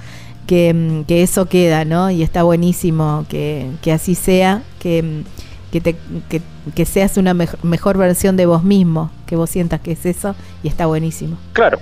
que, 0.46 0.72
mm, 0.74 1.04
que 1.04 1.22
eso 1.22 1.46
queda, 1.46 1.84
¿no? 1.84 2.10
Y 2.10 2.22
está 2.22 2.42
buenísimo 2.42 3.24
que, 3.28 3.66
que 3.82 3.92
así 3.92 4.14
sea, 4.14 4.62
que, 4.80 5.02
mm, 5.02 5.70
que, 5.72 5.80
te, 5.80 5.96
que, 6.28 6.42
que 6.74 6.84
seas 6.84 7.16
una 7.16 7.34
mej- 7.34 7.56
mejor 7.62 7.96
versión 7.98 8.36
de 8.36 8.46
vos 8.46 8.62
mismo, 8.64 9.10
que 9.26 9.36
vos 9.36 9.48
sientas 9.50 9.80
que 9.80 9.92
es 9.92 10.04
eso, 10.06 10.34
y 10.62 10.68
está 10.68 10.86
buenísimo. 10.86 11.36
claro. 11.52 11.78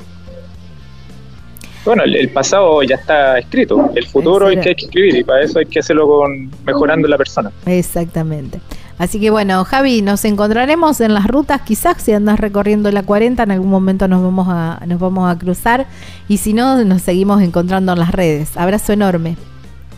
Bueno, 1.83 2.03
el, 2.05 2.15
el 2.15 2.29
pasado 2.29 2.83
ya 2.83 2.97
está 2.97 3.39
escrito, 3.39 3.91
el 3.97 4.07
futuro 4.07 4.49
hay 4.49 4.61
que 4.61 4.73
escribir 4.73 5.17
y 5.17 5.25
para 5.25 5.43
eso 5.43 5.59
hay 5.59 5.65
que 5.65 5.79
hacerlo 5.79 6.07
con 6.07 6.51
mejorando 6.67 7.09
la 7.09 7.17
persona. 7.17 7.51
Exactamente. 7.65 8.61
Así 9.01 9.19
que 9.19 9.31
bueno, 9.31 9.65
Javi, 9.65 10.03
nos 10.03 10.27
encontraremos 10.27 11.01
en 11.01 11.15
las 11.15 11.27
rutas, 11.27 11.63
quizás 11.63 12.03
si 12.03 12.13
andas 12.13 12.39
recorriendo 12.39 12.93
la 12.93 13.03
40, 13.03 13.45
en 13.45 13.51
algún 13.51 13.71
momento 13.71 14.07
nos 14.09 14.23
vamos 14.23 14.47
a, 14.51 14.79
nos 14.87 15.01
vamos 15.01 15.35
a 15.35 15.39
cruzar, 15.39 15.87
y 16.29 16.37
si 16.37 16.53
no, 16.53 16.85
nos 16.85 17.01
seguimos 17.01 17.41
encontrando 17.41 17.95
en 17.95 17.99
las 17.99 18.13
redes. 18.13 18.59
Abrazo 18.59 18.93
enorme. 18.93 19.39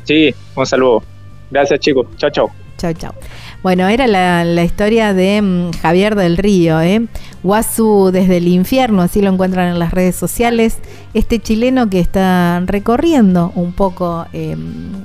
Sí, 0.05 0.33
un 0.55 0.67
saludo. 0.67 1.03
Gracias 1.51 1.81
chicos, 1.81 2.07
chao 2.17 2.31
chao. 2.31 2.51
Chao, 2.79 2.93
chao. 2.93 3.13
Bueno, 3.65 3.89
era 3.89 4.07
la, 4.07 4.45
la 4.45 4.63
historia 4.63 5.13
de 5.13 5.43
mm, 5.43 5.73
Javier 5.83 6.15
del 6.15 6.37
Río, 6.37 6.81
¿eh? 6.81 7.07
Guasu 7.43 8.11
desde 8.13 8.37
el 8.37 8.47
infierno, 8.47 9.03
así 9.03 9.21
lo 9.21 9.33
encuentran 9.33 9.69
en 9.69 9.81
las 9.81 9.91
redes 9.91 10.15
sociales. 10.15 10.79
Este 11.13 11.41
chileno 11.41 11.91
que 11.91 11.99
está 11.99 12.63
recorriendo 12.67 13.51
un 13.57 13.73
poco 13.73 14.27
eh, 14.33 14.57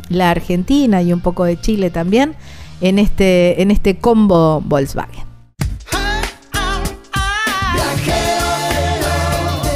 la 0.10 0.30
Argentina 0.30 1.02
y 1.02 1.14
un 1.14 1.22
poco 1.22 1.46
de 1.46 1.60
Chile 1.60 1.90
también 1.90 2.36
en 2.82 3.00
este, 3.00 3.62
en 3.62 3.72
este 3.72 3.98
combo 3.98 4.62
Volkswagen. 4.62 5.26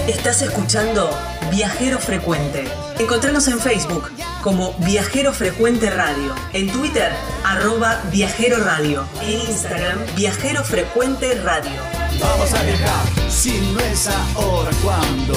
Estás 0.08 0.42
escuchando 0.42 1.10
Viajero 1.52 1.98
Frecuente. 1.98 2.64
Encontranos 3.00 3.48
en 3.48 3.60
Facebook 3.60 4.12
como 4.44 4.74
Viajero 4.80 5.34
Frecuente 5.34 5.90
Radio, 5.90 6.36
en 6.54 6.72
Twitter 6.72 7.12
arroba 7.44 8.02
Viajero 8.12 8.58
Radio, 8.64 9.04
en 9.22 9.40
Instagram 9.50 9.98
Viajero 10.16 10.64
Frecuente 10.64 11.36
Radio. 11.42 11.72
Vamos 12.20 12.54
a 12.54 12.64
viajar, 12.64 13.32
si 13.32 13.60
no 13.74 13.80
es 13.80 14.08
ahora, 14.36 14.70
¿cuándo? 14.84 15.34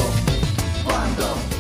¿Cuándo? 0.85 1.54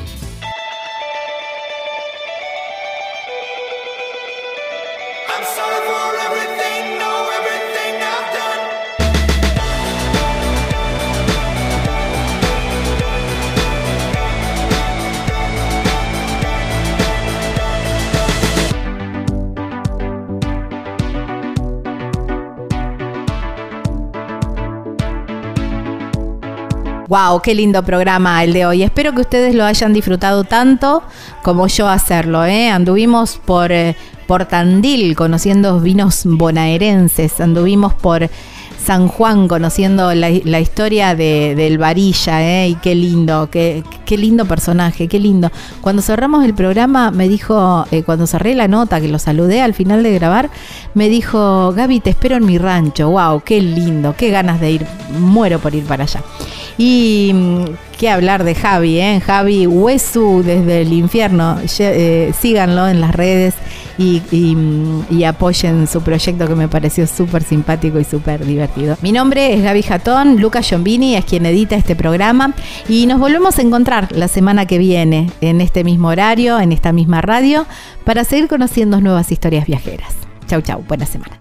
Wow, 27.14 27.42
qué 27.42 27.54
lindo 27.54 27.80
programa 27.84 28.42
el 28.42 28.52
de 28.52 28.66
hoy. 28.66 28.82
Espero 28.82 29.14
que 29.14 29.20
ustedes 29.20 29.54
lo 29.54 29.64
hayan 29.64 29.92
disfrutado 29.92 30.42
tanto 30.42 31.04
como 31.44 31.68
yo 31.68 31.88
hacerlo. 31.88 32.44
¿eh? 32.44 32.70
Anduvimos 32.70 33.36
por, 33.36 33.70
eh, 33.70 33.94
por 34.26 34.46
Tandil 34.46 35.14
conociendo 35.14 35.78
vinos 35.78 36.22
bonaerenses, 36.24 37.40
anduvimos 37.40 37.94
por 37.94 38.28
San 38.84 39.06
Juan, 39.06 39.46
conociendo 39.46 40.12
la, 40.12 40.28
historia 40.58 41.14
de, 41.14 41.54
del 41.54 41.78
Varilla, 41.78 42.42
¿eh? 42.42 42.70
y 42.70 42.74
qué 42.74 42.96
lindo, 42.96 43.48
qué, 43.48 43.84
qué, 44.04 44.16
lindo 44.16 44.44
personaje, 44.44 45.08
qué 45.08 45.18
lindo. 45.18 45.50
Cuando 45.80 46.02
cerramos 46.02 46.44
el 46.44 46.54
programa, 46.54 47.10
me 47.10 47.28
dijo, 47.28 47.86
eh, 47.90 48.02
cuando 48.02 48.26
cerré 48.26 48.54
la 48.54 48.68
nota, 48.68 49.00
que 49.00 49.08
lo 49.08 49.18
saludé 49.18 49.60
al 49.60 49.74
final 49.74 50.02
de 50.02 50.12
grabar, 50.14 50.50
me 50.94 51.08
dijo, 51.08 51.72
Gaby, 51.72 52.00
te 52.00 52.10
espero 52.10 52.36
en 52.36 52.46
mi 52.46 52.58
rancho, 52.58 53.10
wow, 53.10 53.42
qué 53.44 53.60
lindo, 53.60 54.14
qué 54.16 54.30
ganas 54.30 54.60
de 54.60 54.70
ir, 54.72 54.86
muero 55.18 55.58
por 55.58 55.74
ir 55.74 55.84
para 55.84 56.04
allá. 56.04 56.22
Y 56.76 57.30
mm, 57.34 57.64
qué 57.98 58.10
hablar 58.10 58.44
de 58.44 58.54
Javi, 58.54 58.98
¿eh? 58.98 59.20
Javi 59.24 59.66
Huesu 59.66 60.42
desde 60.44 60.82
el 60.82 60.92
infierno, 60.92 61.58
eh, 61.78 62.32
síganlo 62.38 62.88
en 62.88 63.00
las 63.00 63.14
redes 63.14 63.54
y, 63.98 65.24
apoyen 65.24 65.86
su 65.86 66.02
proyecto 66.02 66.46
que 66.46 66.54
me 66.54 66.68
pareció 66.68 67.06
súper 67.06 67.42
simpático 67.42 67.98
y 67.98 68.04
súper 68.04 68.44
divertido. 68.44 68.96
Mi 69.00 69.12
nombre 69.12 69.54
es 69.54 69.62
Gaby 69.62 69.82
Jatón, 69.82 70.40
Lucas 70.40 70.68
Giombini 70.68 71.16
es 71.16 71.24
quien 71.24 71.46
edita 71.46 71.76
este 71.76 71.96
programa 71.96 72.52
y 72.88 73.06
nos 73.06 73.18
volvemos 73.18 73.58
a 73.58 73.62
encontrar 73.62 73.93
la 74.10 74.28
semana 74.28 74.66
que 74.66 74.78
viene 74.78 75.30
en 75.40 75.60
este 75.60 75.84
mismo 75.84 76.08
horario, 76.08 76.58
en 76.58 76.72
esta 76.72 76.92
misma 76.92 77.20
radio, 77.20 77.66
para 78.04 78.24
seguir 78.24 78.48
conociendo 78.48 79.00
nuevas 79.00 79.30
historias 79.30 79.66
viajeras. 79.66 80.14
Chau, 80.46 80.60
chau, 80.60 80.82
buena 80.86 81.06
semana. 81.06 81.40